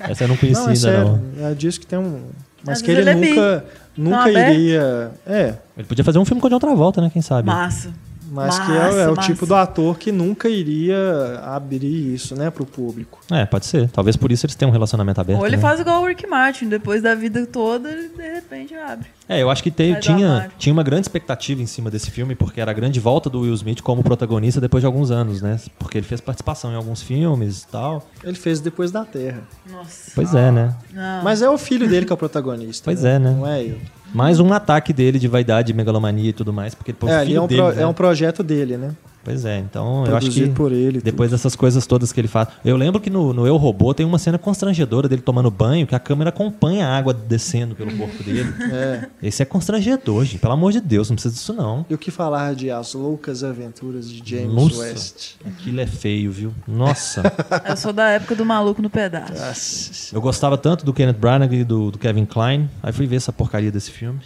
Essa 0.00 0.24
eu 0.24 0.28
não 0.28 0.36
conhecia 0.36 0.62
Não, 0.62 0.68
é 0.70 0.72
ainda, 0.74 0.80
sério. 0.80 1.04
não. 1.36 1.44
Ela 1.44 1.54
disse 1.54 1.80
que 1.80 1.86
tem 1.86 1.98
um. 1.98 2.20
Mas 2.64 2.76
Às 2.78 2.82
que 2.82 2.90
ele, 2.90 3.00
ele 3.00 3.10
é 3.10 3.14
nunca, 3.14 3.64
nunca 3.96 4.30
iria. 4.30 5.10
É. 5.26 5.54
Ele 5.76 5.86
podia 5.86 6.04
fazer 6.04 6.18
um 6.18 6.24
filme 6.26 6.40
com 6.40 6.46
o 6.46 6.50
John 6.50 6.58
Travolta, 6.58 7.00
né? 7.00 7.08
Quem 7.10 7.22
sabe? 7.22 7.46
Massa. 7.46 7.88
Mas 8.30 8.58
que 8.58 8.72
é, 8.72 9.02
é 9.02 9.08
o 9.08 9.16
tipo 9.16 9.44
do 9.44 9.54
ator 9.54 9.98
que 9.98 10.12
nunca 10.12 10.48
iria 10.48 11.40
abrir 11.44 12.14
isso, 12.14 12.36
né, 12.36 12.48
pro 12.50 12.64
público. 12.64 13.18
É, 13.30 13.44
pode 13.44 13.66
ser. 13.66 13.88
Talvez 13.90 14.16
por 14.16 14.30
isso 14.30 14.46
eles 14.46 14.54
tenham 14.54 14.70
um 14.70 14.72
relacionamento 14.72 15.20
aberto. 15.20 15.40
Ou 15.40 15.46
ele 15.46 15.56
né? 15.56 15.62
faz 15.62 15.80
igual 15.80 16.02
o 16.02 16.06
Rick 16.06 16.26
Martin, 16.26 16.68
depois 16.68 17.02
da 17.02 17.14
vida 17.14 17.44
toda, 17.46 17.90
ele 17.90 18.08
de 18.08 18.22
repente 18.34 18.74
abre. 18.74 19.08
É, 19.28 19.42
eu 19.42 19.50
acho 19.50 19.62
que 19.62 19.70
te- 19.70 19.96
tinha, 20.00 20.50
tinha 20.58 20.72
uma 20.72 20.82
grande 20.82 21.02
expectativa 21.02 21.60
em 21.60 21.66
cima 21.66 21.90
desse 21.90 22.10
filme, 22.10 22.34
porque 22.34 22.60
era 22.60 22.70
a 22.70 22.74
grande 22.74 22.98
volta 23.00 23.28
do 23.28 23.40
Will 23.40 23.54
Smith 23.54 23.80
como 23.80 24.02
protagonista 24.02 24.60
depois 24.60 24.82
de 24.82 24.86
alguns 24.86 25.10
anos, 25.10 25.40
né? 25.42 25.58
Porque 25.78 25.98
ele 25.98 26.06
fez 26.06 26.20
participação 26.20 26.72
em 26.72 26.76
alguns 26.76 27.02
filmes 27.02 27.62
e 27.62 27.68
tal. 27.68 28.06
Ele 28.22 28.36
fez 28.36 28.60
depois 28.60 28.90
da 28.90 29.04
Terra. 29.04 29.42
Nossa. 29.70 30.10
Pois 30.14 30.34
é, 30.34 30.50
né? 30.50 30.74
Não. 30.92 31.22
Mas 31.22 31.42
é 31.42 31.50
o 31.50 31.58
filho 31.58 31.88
dele 31.88 32.06
que 32.06 32.12
é 32.12 32.14
o 32.14 32.18
protagonista. 32.18 32.84
Pois 32.84 33.04
é, 33.04 33.18
né? 33.18 33.30
Não 33.36 33.46
é 33.46 33.62
ele. 33.62 33.80
Mais 34.14 34.40
um 34.40 34.52
ataque 34.52 34.92
dele 34.92 35.18
de 35.18 35.28
vaidade, 35.28 35.72
megalomania 35.72 36.30
e 36.30 36.32
tudo 36.32 36.52
mais, 36.52 36.74
porque 36.74 36.92
o 36.92 37.08
É, 37.08 37.32
é 37.34 37.40
um, 37.40 37.46
dele, 37.46 37.62
pro- 37.62 37.72
né? 37.74 37.82
é 37.82 37.86
um 37.86 37.92
projeto 37.92 38.42
dele, 38.42 38.76
né? 38.76 38.90
Pois 39.22 39.44
é, 39.44 39.58
então 39.58 40.06
eu 40.06 40.16
acho 40.16 40.30
que 40.30 40.48
por 40.48 40.72
ele. 40.72 41.00
depois 41.00 41.30
dessas 41.30 41.54
coisas 41.54 41.86
todas 41.86 42.12
que 42.12 42.20
ele 42.20 42.28
faz. 42.28 42.48
Eu 42.64 42.76
lembro 42.76 43.00
que 43.00 43.10
no, 43.10 43.32
no 43.34 43.46
Eu 43.46 43.56
Robô 43.56 43.92
tem 43.92 44.06
uma 44.06 44.18
cena 44.18 44.38
constrangedora 44.38 45.08
dele 45.08 45.20
tomando 45.20 45.50
banho, 45.50 45.86
que 45.86 45.94
a 45.94 45.98
câmera 45.98 46.30
acompanha 46.30 46.86
a 46.86 46.96
água 46.96 47.12
descendo 47.12 47.74
pelo 47.74 47.96
corpo 47.96 48.22
dele. 48.22 48.50
É. 48.72 49.08
Esse 49.22 49.42
é 49.42 49.44
constrangedor, 49.44 50.24
gente. 50.24 50.38
Pelo 50.38 50.52
amor 50.52 50.72
de 50.72 50.80
Deus, 50.80 51.10
não 51.10 51.16
precisa 51.16 51.34
disso 51.34 51.52
não. 51.52 51.84
E 51.88 51.94
o 51.94 51.98
que 51.98 52.10
falar 52.10 52.54
de 52.54 52.70
As 52.70 52.94
Loucas 52.94 53.44
Aventuras 53.44 54.08
de 54.08 54.22
James 54.24 54.54
Nossa. 54.54 54.78
West? 54.78 55.34
Aquilo 55.44 55.80
é 55.80 55.86
feio, 55.86 56.30
viu? 56.32 56.54
Nossa. 56.66 57.22
Eu 57.68 57.76
sou 57.76 57.92
da 57.92 58.08
época 58.10 58.34
do 58.34 58.44
maluco 58.44 58.80
no 58.80 58.88
pedaço. 58.88 59.32
Nossa. 59.32 60.14
Eu 60.14 60.20
gostava 60.20 60.56
tanto 60.56 60.84
do 60.84 60.92
Kenneth 60.92 61.18
Branagh 61.18 61.52
e 61.52 61.64
do, 61.64 61.90
do 61.90 61.98
Kevin 61.98 62.24
Klein. 62.24 62.70
Aí 62.82 62.92
fui 62.92 63.06
ver 63.06 63.16
essa 63.16 63.32
porcaria 63.32 63.70
desse 63.70 63.90
filme. 63.90 64.20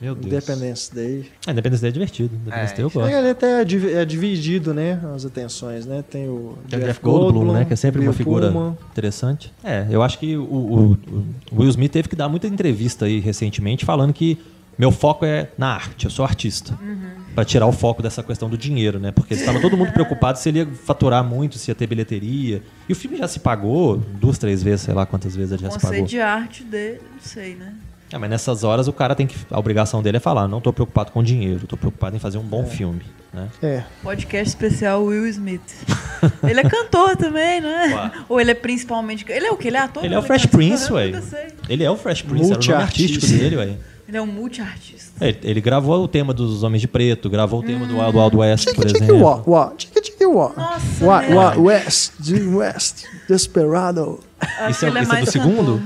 Meu 0.00 0.14
Deus. 0.14 0.26
Independence 0.26 0.94
Day. 0.94 1.30
É, 1.46 1.50
Independence 1.52 1.80
Day 1.82 1.88
é 1.88 1.92
divertido. 1.92 2.34
Independence 2.34 2.72
É, 2.72 2.76
Day 2.76 2.84
eu 2.84 2.88
isso 2.88 2.98
gosto. 2.98 3.12
É, 3.14 3.18
ele 3.18 3.30
até 3.30 3.60
é 3.62 4.00
é 4.02 4.04
dividido, 4.04 4.74
né? 4.74 5.00
As 5.14 5.24
atenções, 5.24 5.86
né? 5.86 6.02
Tem 6.08 6.28
o 6.28 6.32
o 6.32 6.58
Jeff 6.68 7.00
Goldblum, 7.00 7.52
né? 7.52 7.64
Que 7.64 7.72
é 7.72 7.76
sempre 7.76 8.00
uma 8.02 8.12
figura 8.12 8.50
Pullman. 8.50 8.76
interessante. 8.90 9.52
É, 9.62 9.86
eu 9.90 10.02
acho 10.02 10.18
que 10.18 10.36
o, 10.36 10.42
o- 10.42 10.98
o 11.52 11.60
Will 11.60 11.68
Smith 11.70 11.92
teve 11.92 12.08
que 12.08 12.16
dar 12.16 12.28
muita 12.28 12.46
entrevista 12.46 13.04
aí 13.06 13.20
recentemente 13.20 13.84
falando 13.84 14.12
que 14.12 14.38
meu 14.76 14.90
foco 14.90 15.24
é 15.24 15.48
na 15.56 15.68
arte, 15.68 16.04
eu 16.04 16.10
sou 16.10 16.24
artista. 16.24 16.76
Pra 17.34 17.44
tirar 17.44 17.66
o 17.66 17.72
foco 17.72 18.00
dessa 18.02 18.22
questão 18.22 18.48
do 18.48 18.56
dinheiro, 18.58 18.98
né? 19.00 19.10
Porque 19.12 19.34
estava 19.34 19.60
todo 19.60 19.76
mundo 19.76 19.92
preocupado 19.92 20.38
se 20.38 20.48
ele 20.48 20.58
ia 20.60 20.66
faturar 20.66 21.22
muito, 21.24 21.58
se 21.58 21.70
ia 21.70 21.74
ter 21.74 21.86
bilheteria. 21.86 22.62
E 22.88 22.92
o 22.92 22.96
filme 22.96 23.16
já 23.16 23.26
se 23.26 23.40
pagou 23.40 23.96
duas, 24.20 24.38
três 24.38 24.62
vezes, 24.62 24.82
sei 24.82 24.94
lá 24.94 25.04
quantas 25.06 25.34
vezes 25.34 25.50
ele 25.52 25.62
já 25.62 25.68
O 25.68 25.72
se 25.72 25.78
pagou. 25.78 25.90
conceito 25.90 26.08
de 26.10 26.20
arte 26.20 26.62
dele, 26.64 27.00
não 27.12 27.20
sei, 27.20 27.54
né? 27.56 27.72
É, 28.14 28.18
mas 28.18 28.30
nessas 28.30 28.62
horas 28.62 28.86
o 28.86 28.92
cara 28.92 29.12
tem 29.12 29.26
que. 29.26 29.34
A 29.50 29.58
obrigação 29.58 30.00
dele 30.00 30.18
é 30.18 30.20
falar, 30.20 30.46
não 30.46 30.60
tô 30.60 30.72
preocupado 30.72 31.10
com 31.10 31.20
dinheiro, 31.20 31.66
tô 31.66 31.76
preocupado 31.76 32.14
em 32.14 32.20
fazer 32.20 32.38
um 32.38 32.44
bom 32.44 32.64
filme. 32.64 33.02
Né? 33.32 33.48
É. 33.60 33.82
Podcast 34.04 34.50
especial 34.50 35.02
Will 35.02 35.26
Smith. 35.26 35.60
ele 36.48 36.60
é 36.60 36.62
cantor 36.62 37.16
também, 37.16 37.60
não 37.60 37.68
é? 37.68 38.12
Ou 38.28 38.40
ele 38.40 38.52
é 38.52 38.54
principalmente. 38.54 39.24
Ele 39.28 39.46
é 39.46 39.50
o 39.50 39.56
que? 39.56 39.66
Ele 39.66 39.78
é 39.78 39.80
ator? 39.80 40.04
Ele 40.04 40.14
é 40.14 40.18
o 40.18 40.22
Fresh 40.22 40.42
canta, 40.42 40.56
Prince, 40.56 40.88
eu 40.88 40.94
ué. 40.94 41.06
nunca 41.06 41.22
sei. 41.22 41.46
Ele 41.68 41.82
é 41.82 41.90
o 41.90 41.96
Fresh 41.96 42.22
Prince, 42.22 42.52
era 42.52 42.60
o 42.60 42.64
nome 42.64 42.82
artístico 42.84 43.26
dele, 43.26 43.56
ué. 43.56 43.76
Ele 44.06 44.16
é 44.16 44.22
um 44.22 44.26
multiartista. 44.26 45.24
Ele, 45.24 45.38
ele 45.42 45.60
gravou 45.60 46.04
o 46.04 46.06
tema 46.06 46.32
dos 46.32 46.62
Homens 46.62 46.82
de 46.82 46.86
Preto, 46.86 47.28
gravou 47.28 47.60
o 47.60 47.62
tema 47.64 47.84
do 47.84 47.98
Wild 47.98 48.16
Wild 48.16 48.36
West, 48.36 48.74
por 48.76 48.86
exemplo. 48.86 49.22
wa, 49.22 49.42
wa, 49.44 49.72
tique, 49.76 50.00
tique, 50.00 50.24
wa. 50.24 50.52
Nossa, 50.56 51.04
Wa, 51.04 51.22
né? 51.22 51.34
wa, 51.34 51.56
West, 51.56 52.12
Jim 52.20 52.54
West, 52.54 53.06
Desperado. 53.28 54.20
Isso 54.70 54.84
é, 54.84 54.90
é 54.90 55.20
é 55.20 55.20
do 55.24 55.30
segundo? 55.30 55.82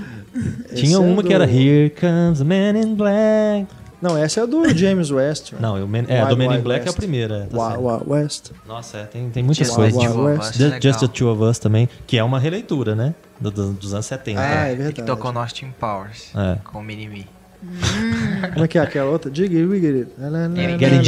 Tinha 0.74 0.97
é 0.97 0.98
uma 0.98 1.23
do- 1.23 1.28
que 1.28 1.35
era 1.35 1.44
Here 1.44 1.90
Comes 1.90 2.39
the 2.39 2.44
Man 2.44 2.78
in 2.81 2.94
Black. 2.94 3.66
Não, 4.01 4.16
essa 4.16 4.43
é 4.43 4.47
do 4.47 4.69
James 4.77 5.10
West. 5.10 5.52
Não, 5.59 5.82
o 5.85 5.89
Man- 5.89 6.05
é, 6.06 6.20
a 6.20 6.24
Wild 6.27 6.31
do 6.31 6.36
Man 6.39 6.44
in 6.44 6.48
Wild 6.51 6.62
Black 6.62 6.81
é 6.81 6.82
a 6.85 6.86
West. 6.90 6.97
primeira. 6.98 7.35
é, 7.35 7.47
tá 7.47 7.69
certo. 7.69 7.82
wa, 7.82 8.02
West. 8.06 8.51
Nossa, 8.66 8.98
é, 8.98 9.05
tem, 9.06 9.28
tem 9.31 9.43
muitas 9.43 9.66
Just 9.66 9.77
Wild 9.78 9.93
the 9.93 9.98
coisas. 9.98 10.15
Wild 10.16 10.23
Two 10.24 10.32
of 10.32 10.39
West. 10.39 10.51
Us, 10.55 10.60
é 10.60 10.70
Just, 10.70 10.82
Just 10.82 11.01
the. 11.01 11.09
Two 11.09 11.28
of 11.32 11.43
Us 11.43 11.59
também, 11.59 11.89
que 12.06 12.16
é 12.16 12.23
uma 12.23 12.39
releitura, 12.39 12.94
né? 12.94 13.12
Do- 13.40 13.51
do- 13.51 13.73
dos 13.73 13.93
anos 13.94 14.06
70. 14.06 14.40
Ah, 14.40 14.69
é 14.69 14.73
E 14.73 14.77
que 14.77 14.82
verdade. 14.82 15.02
tocou 15.06 15.32
no 15.32 15.40
Austin 15.40 15.73
Powers. 15.81 16.31
É. 16.36 16.59
Com 16.65 16.78
o 16.78 16.82
Minimi. 16.82 17.27
Como 18.55 18.65
é 18.65 18.69
que 18.69 18.78
é 18.78 18.82
aquela 18.82 19.10
outra? 19.10 19.35
Jiggy 19.35 19.65
Wiggity. 19.65 20.06
Getting 20.16 20.20
na, 20.20 20.48
with 20.48 20.94
a. 20.94 21.02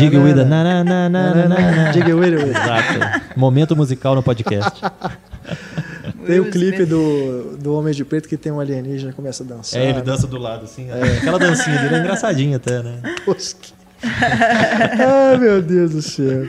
Jiggy 1.92 2.12
Wiggity. 2.12 2.50
Exato. 2.50 3.22
Momento 3.36 3.76
musical 3.76 4.16
no 4.16 4.22
podcast. 4.22 4.80
Tem 6.26 6.40
o 6.40 6.50
clipe 6.50 6.84
do, 6.84 7.56
do 7.56 7.74
Homem 7.74 7.94
de 7.94 8.04
Preto 8.04 8.28
que 8.28 8.36
tem 8.36 8.52
um 8.52 8.60
alienígena 8.60 9.10
que 9.10 9.16
começa 9.16 9.42
a 9.42 9.46
dançar. 9.46 9.80
É, 9.80 9.90
ele 9.90 10.02
dança 10.02 10.26
do 10.26 10.38
lado, 10.38 10.64
assim. 10.64 10.88
Aquela 10.90 11.38
dancinha 11.38 11.78
dele 11.80 11.94
é 11.96 11.98
engraçadinha 12.00 12.56
até, 12.56 12.82
né? 12.82 13.00
Tosque. 13.24 13.72
Ai, 14.02 15.36
meu 15.38 15.60
Deus 15.60 15.90
do 15.90 16.02
céu. 16.02 16.46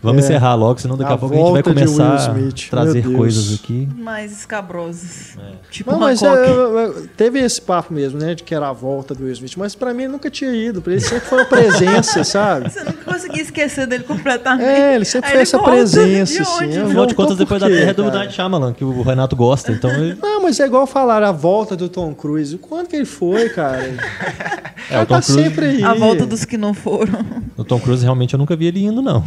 Vamos 0.00 0.22
É. 0.22 0.26
encerrar 0.26 0.54
logo, 0.54 0.80
senão 0.80 0.96
daqui 0.96 1.10
a, 1.10 1.14
A 1.14 1.18
pouco 1.18 1.34
a 1.34 1.38
gente 1.38 1.52
vai 1.52 1.62
começar 1.62 2.14
a 2.16 2.70
trazer 2.70 3.02
coisas 3.02 3.54
aqui. 3.54 3.88
Mais 3.96 4.30
escabrosas. 4.30 5.36
Tipo 5.72 5.90
Não, 5.90 5.98
mas 5.98 6.22
é, 6.22 6.28
é, 6.28 6.92
teve 7.16 7.40
esse 7.40 7.60
papo 7.60 7.92
mesmo, 7.92 8.18
né? 8.18 8.34
De 8.36 8.44
que 8.44 8.54
era 8.54 8.68
a 8.68 8.72
volta 8.72 9.12
do 9.12 9.24
Will 9.24 9.32
Smith. 9.32 9.54
Mas 9.56 9.74
pra 9.74 9.92
mim 9.92 10.04
ele 10.04 10.12
nunca 10.12 10.30
tinha 10.30 10.52
ido. 10.54 10.80
Pra 10.80 10.92
ele 10.92 11.00
sempre 11.02 11.26
foi 11.26 11.38
uma 11.38 11.44
presença, 11.50 12.22
sabe? 12.22 12.70
Você 12.70 12.84
nunca 12.84 13.12
conseguia 13.12 13.42
esquecer 13.42 13.86
dele 13.88 14.04
completamente. 14.04 14.64
É, 14.68 14.94
ele 14.94 15.04
sempre 15.04 15.28
Aí 15.30 15.34
foi 15.34 15.42
essa 15.42 15.58
volta 15.58 15.72
presença, 15.72 16.32
de 16.32 16.38
assim. 16.42 16.78
Afinal 16.80 17.06
de 17.06 17.14
contas, 17.16 17.36
depois 17.36 17.60
da 17.60 17.66
quê, 17.66 17.74
Terra 17.78 17.90
é 17.90 17.94
do? 17.94 18.04
Night 18.04 18.32
Shyamalan, 18.34 18.72
que 18.72 18.84
o 18.84 19.02
Renato 19.02 19.34
gosta. 19.34 19.72
Então, 19.72 19.90
ele- 19.90 20.16
Não, 20.22 20.42
mas 20.42 20.60
é 20.60 20.66
igual 20.66 20.86
falar 20.86 21.24
a 21.24 21.32
volta 21.32 21.74
do 21.76 21.88
Tom 21.88 22.14
Cruise. 22.14 22.56
Quando 22.58 22.86
que 22.86 22.94
ele 22.96 23.04
foi, 23.04 23.48
cara? 23.48 23.82
É, 24.90 25.02
o 25.02 25.04
Tom 25.04 25.16
tá 25.16 25.20
Cruise, 25.22 25.42
sempre 25.42 25.66
aí. 25.66 25.82
A 25.82 25.92
volta 25.92 26.24
dos 26.24 26.44
que 26.46 26.56
não 26.56 26.72
foram. 26.72 27.12
o 27.58 27.64
Tom 27.64 27.78
Cruise 27.78 28.02
realmente 28.02 28.32
eu 28.32 28.38
nunca 28.38 28.56
vi 28.56 28.66
ele 28.66 28.82
indo, 28.82 29.02
não. 29.02 29.22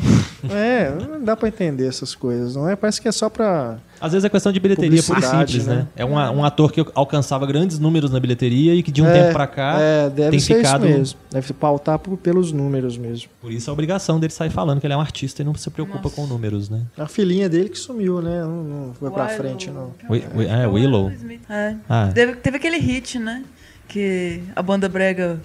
É, 0.49 0.70
não 1.09 1.23
dá 1.23 1.35
pra 1.35 1.47
entender 1.47 1.87
essas 1.87 2.13
coisas, 2.15 2.55
não 2.55 2.67
é? 2.69 2.75
Parece 2.75 3.01
que 3.01 3.07
é 3.07 3.11
só 3.11 3.29
pra. 3.29 3.77
Às 3.99 4.13
vezes 4.13 4.25
é 4.25 4.29
questão 4.29 4.51
de 4.51 4.59
bilheteria 4.59 5.01
pura 5.03 5.19
e 5.19 5.21
Publicidade, 5.21 5.51
simples, 5.51 5.67
né? 5.67 5.75
né? 5.75 5.87
É 5.95 6.03
um, 6.03 6.13
um 6.13 6.43
ator 6.43 6.71
que 6.71 6.83
alcançava 6.95 7.45
grandes 7.45 7.77
números 7.77 8.09
na 8.09 8.19
bilheteria 8.19 8.73
e 8.73 8.81
que 8.81 8.91
de 8.91 9.01
um 9.01 9.05
é, 9.07 9.13
tempo 9.13 9.33
pra 9.33 9.45
cá 9.45 9.77
É, 9.79 10.09
deve 10.09 10.31
tem 10.31 10.39
ser 10.39 10.55
ficado. 10.57 10.87
isso 10.87 10.97
mesmo. 10.97 11.19
Deve 11.31 11.47
se 11.47 11.53
pautar 11.53 11.99
por- 11.99 12.17
pelos 12.17 12.51
números 12.51 12.97
mesmo. 12.97 13.29
Por 13.39 13.51
isso 13.51 13.69
a 13.69 13.73
obrigação 13.73 14.19
dele 14.19 14.33
sair 14.33 14.49
falando 14.49 14.79
que 14.81 14.87
ele 14.87 14.93
é 14.93 14.97
um 14.97 15.01
artista 15.01 15.41
e 15.41 15.45
não 15.45 15.53
se 15.53 15.69
preocupa 15.69 15.99
Nossa. 16.03 16.15
com 16.15 16.25
números, 16.25 16.69
né? 16.69 16.81
A 16.97 17.07
filhinha 17.07 17.47
dele 17.47 17.69
que 17.69 17.77
sumiu, 17.77 18.21
né? 18.21 18.41
Não, 18.41 18.63
não 18.63 18.93
foi 18.93 19.11
pra 19.11 19.23
Willow. 19.25 19.37
frente, 19.37 19.69
não. 19.69 19.91
Wi- 20.09 20.23
wi- 20.35 20.47
é, 20.47 20.65
Willow. 20.67 21.11
É. 21.49 21.75
Ah. 21.87 22.09
Teve, 22.13 22.33
teve 22.37 22.57
aquele 22.57 22.77
hit, 22.77 23.19
né? 23.19 23.43
Que 23.87 24.41
a 24.55 24.61
banda 24.63 24.87
brega 24.89 25.39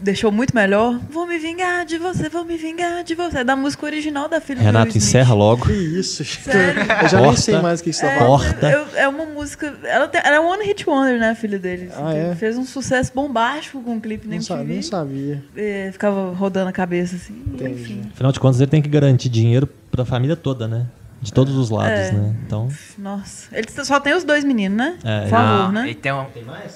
deixou 0.00 0.30
muito 0.32 0.54
melhor. 0.54 0.98
Vou 1.10 1.26
me 1.26 1.38
vingar 1.38 1.84
de 1.84 1.98
você, 1.98 2.28
vou 2.28 2.44
me 2.44 2.56
vingar 2.56 3.02
de 3.04 3.14
você. 3.14 3.38
É 3.38 3.44
da 3.44 3.56
música 3.56 3.86
original 3.86 4.28
da 4.28 4.40
filha 4.40 4.60
do 4.60 4.64
Renato, 4.64 4.96
encerra 4.96 5.34
logo. 5.34 5.66
Que 5.66 5.72
isso, 5.72 6.22
gente. 6.24 6.42
Sério? 6.42 6.82
Eu 7.02 7.08
já 7.08 7.16
nem 7.18 7.26
Corta. 7.26 7.40
sei 7.40 7.58
mais 7.58 7.80
o 7.80 7.84
que 7.84 7.92
você 7.92 8.02
tá 8.06 8.12
É, 8.12 8.18
falando. 8.18 8.40
Corta. 8.40 8.70
eu- 8.70 8.86
é 8.96 9.08
uma 9.08 9.26
música. 9.26 9.74
Ela, 9.84 10.08
tem, 10.08 10.20
ela 10.24 10.36
é 10.36 10.40
um 10.40 10.46
One 10.48 10.64
Hit 10.64 10.88
Wonder, 10.88 11.18
né, 11.18 11.30
a 11.30 11.34
filha 11.34 11.58
dele? 11.58 11.90
Ah, 11.96 12.14
é? 12.14 12.34
Fez 12.34 12.56
um 12.56 12.64
sucesso 12.64 13.12
bombástico 13.14 13.80
com 13.82 13.96
o 13.96 14.00
clipe, 14.00 14.26
nem 14.28 14.38
Não, 14.38 14.44
sa- 14.46 14.62
nem 14.62 14.82
sabia. 14.82 15.42
É, 15.56 15.90
ficava 15.92 16.32
rodando 16.34 16.68
a 16.68 16.72
cabeça 16.72 17.16
assim. 17.16 17.42
Entendi. 17.54 17.80
Enfim. 17.82 18.02
Afinal 18.12 18.32
de 18.32 18.40
contas, 18.40 18.60
ele 18.60 18.70
tem 18.70 18.82
que 18.82 18.88
garantir 18.88 19.28
dinheiro 19.28 19.68
pra 19.90 20.04
família 20.04 20.36
toda, 20.36 20.66
né? 20.68 20.86
De 21.20 21.32
todos 21.32 21.56
os 21.56 21.68
lados, 21.68 21.90
É. 21.90 22.12
né? 22.12 22.34
Então, 22.46 22.68
Nossa. 22.96 23.48
Ele 23.56 23.66
só 23.84 23.98
tem 23.98 24.14
os 24.14 24.22
dois 24.22 24.44
meninos, 24.44 24.78
né? 24.78 24.96
É, 25.02 25.22
Por 25.22 25.30
favor, 25.30 25.64
Não, 25.64 25.72
né? 25.72 25.90
E 25.90 25.94
tem, 25.94 26.12
um, 26.12 26.24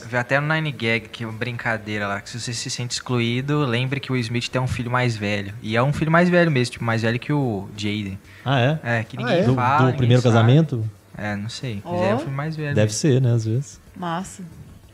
vi 0.09 0.17
até 0.17 0.41
no 0.41 0.53
Nine 0.53 0.73
Gag, 0.73 1.09
que 1.11 1.23
é 1.23 1.27
uma 1.29 1.33
brincadeira 1.39 2.09
lá, 2.09 2.21
que 2.21 2.29
se 2.29 2.41
você 2.41 2.53
se 2.53 2.69
sente 2.69 2.93
excluído, 2.95 3.65
lembre 3.65 4.01
que 4.01 4.11
o 4.11 4.17
Smith 4.17 4.49
tem 4.49 4.61
um 4.61 4.67
filho 4.67 4.91
mais 4.91 5.17
velho. 5.17 5.55
E 5.63 5.77
é 5.77 5.83
um 5.83 5.93
filho 5.93 6.11
mais 6.11 6.29
velho 6.29 6.51
mesmo, 6.51 6.73
tipo, 6.73 6.85
mais 6.85 7.03
velho 7.03 7.21
que 7.21 7.33
o 7.33 7.69
Jaden. 7.77 8.19
ah, 8.45 8.61
é? 8.61 8.79
É, 8.83 9.05
que 9.05 9.17
Ah, 9.17 9.21
ninguém 9.21 9.39
é? 9.39 9.43
Do, 9.45 9.55
fala. 9.55 9.77
do 9.79 9.83
ninguém 9.85 9.97
primeiro 9.99 10.23
sabe. 10.23 10.35
casamento? 10.35 10.85
É, 11.17 11.37
não 11.37 11.49
sei. 11.49 11.81
Mas 11.85 11.95
Ó. 12.01 12.05
é 12.05 12.15
um 12.15 12.19
filho 12.19 12.33
mais 12.33 12.57
velho. 12.57 12.75
Deve 12.75 12.87
mesmo. 12.87 12.99
ser, 12.99 13.21
né? 13.21 13.33
Às 13.35 13.45
vezes. 13.45 13.81
Massa. 13.97 14.43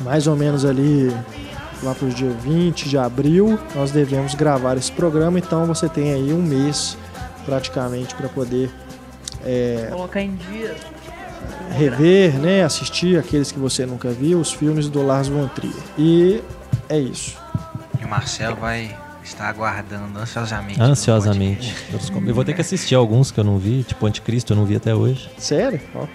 mais 0.00 0.26
ou 0.26 0.36
menos 0.36 0.64
ali 0.64 1.14
lá 1.82 1.94
para 1.94 2.06
o 2.06 2.10
dia 2.10 2.30
20 2.30 2.88
de 2.88 2.98
abril, 2.98 3.58
nós 3.74 3.90
devemos 3.90 4.34
gravar 4.34 4.76
esse 4.76 4.90
programa, 4.90 5.38
então 5.38 5.66
você 5.66 5.88
tem 5.88 6.12
aí 6.12 6.32
um 6.32 6.42
mês 6.42 6.96
praticamente 7.44 8.14
para 8.14 8.28
poder 8.28 8.70
Colocar 9.90 10.20
em 10.20 10.34
dia. 10.34 10.74
Rever, 11.70 12.34
né, 12.34 12.62
assistir 12.62 13.18
aqueles 13.18 13.52
que 13.52 13.58
você 13.58 13.86
nunca 13.86 14.10
viu, 14.10 14.40
os 14.40 14.52
filmes 14.52 14.88
do 14.88 15.02
Lars 15.04 15.28
von 15.28 15.46
Trier. 15.48 15.74
E 15.96 16.42
é 16.88 16.98
isso. 16.98 17.36
E 18.00 18.04
o 18.04 18.08
Marcelo 18.08 18.56
vai 18.56 18.96
estar 19.22 19.48
aguardando 19.48 20.18
ansiosamente. 20.18 20.80
Ansiosamente. 20.80 21.74
Eu 22.26 22.34
vou 22.34 22.44
ter 22.44 22.54
que 22.54 22.60
assistir 22.60 22.94
alguns 22.94 23.30
que 23.30 23.38
eu 23.38 23.44
não 23.44 23.58
vi, 23.58 23.82
tipo 23.82 24.06
Anticristo, 24.06 24.52
eu 24.52 24.56
não 24.56 24.64
vi 24.64 24.76
até 24.76 24.94
hoje. 24.94 25.30
Sério? 25.38 25.80
Ó. 25.94 26.06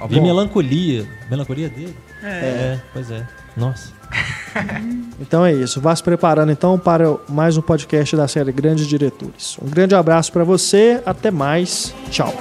Ó, 0.00 0.06
Vi 0.06 0.16
bom, 0.16 0.22
Melancolia. 0.22 1.06
Melancolia 1.28 1.68
dele? 1.68 1.96
É. 2.22 2.78
pois 2.92 3.10
é. 3.10 3.26
Nossa. 3.56 3.92
Então 5.20 5.44
é 5.44 5.52
isso. 5.52 5.80
Vá 5.80 5.94
se 5.94 6.02
preparando 6.02 6.50
então 6.50 6.78
para 6.78 7.04
mais 7.28 7.56
um 7.56 7.60
podcast 7.60 8.16
da 8.16 8.26
série 8.26 8.50
Grandes 8.50 8.86
Diretores. 8.86 9.58
Um 9.62 9.68
grande 9.68 9.94
abraço 9.94 10.32
para 10.32 10.44
você, 10.44 11.00
até 11.04 11.30
mais. 11.30 11.94
Tchau. 12.10 12.34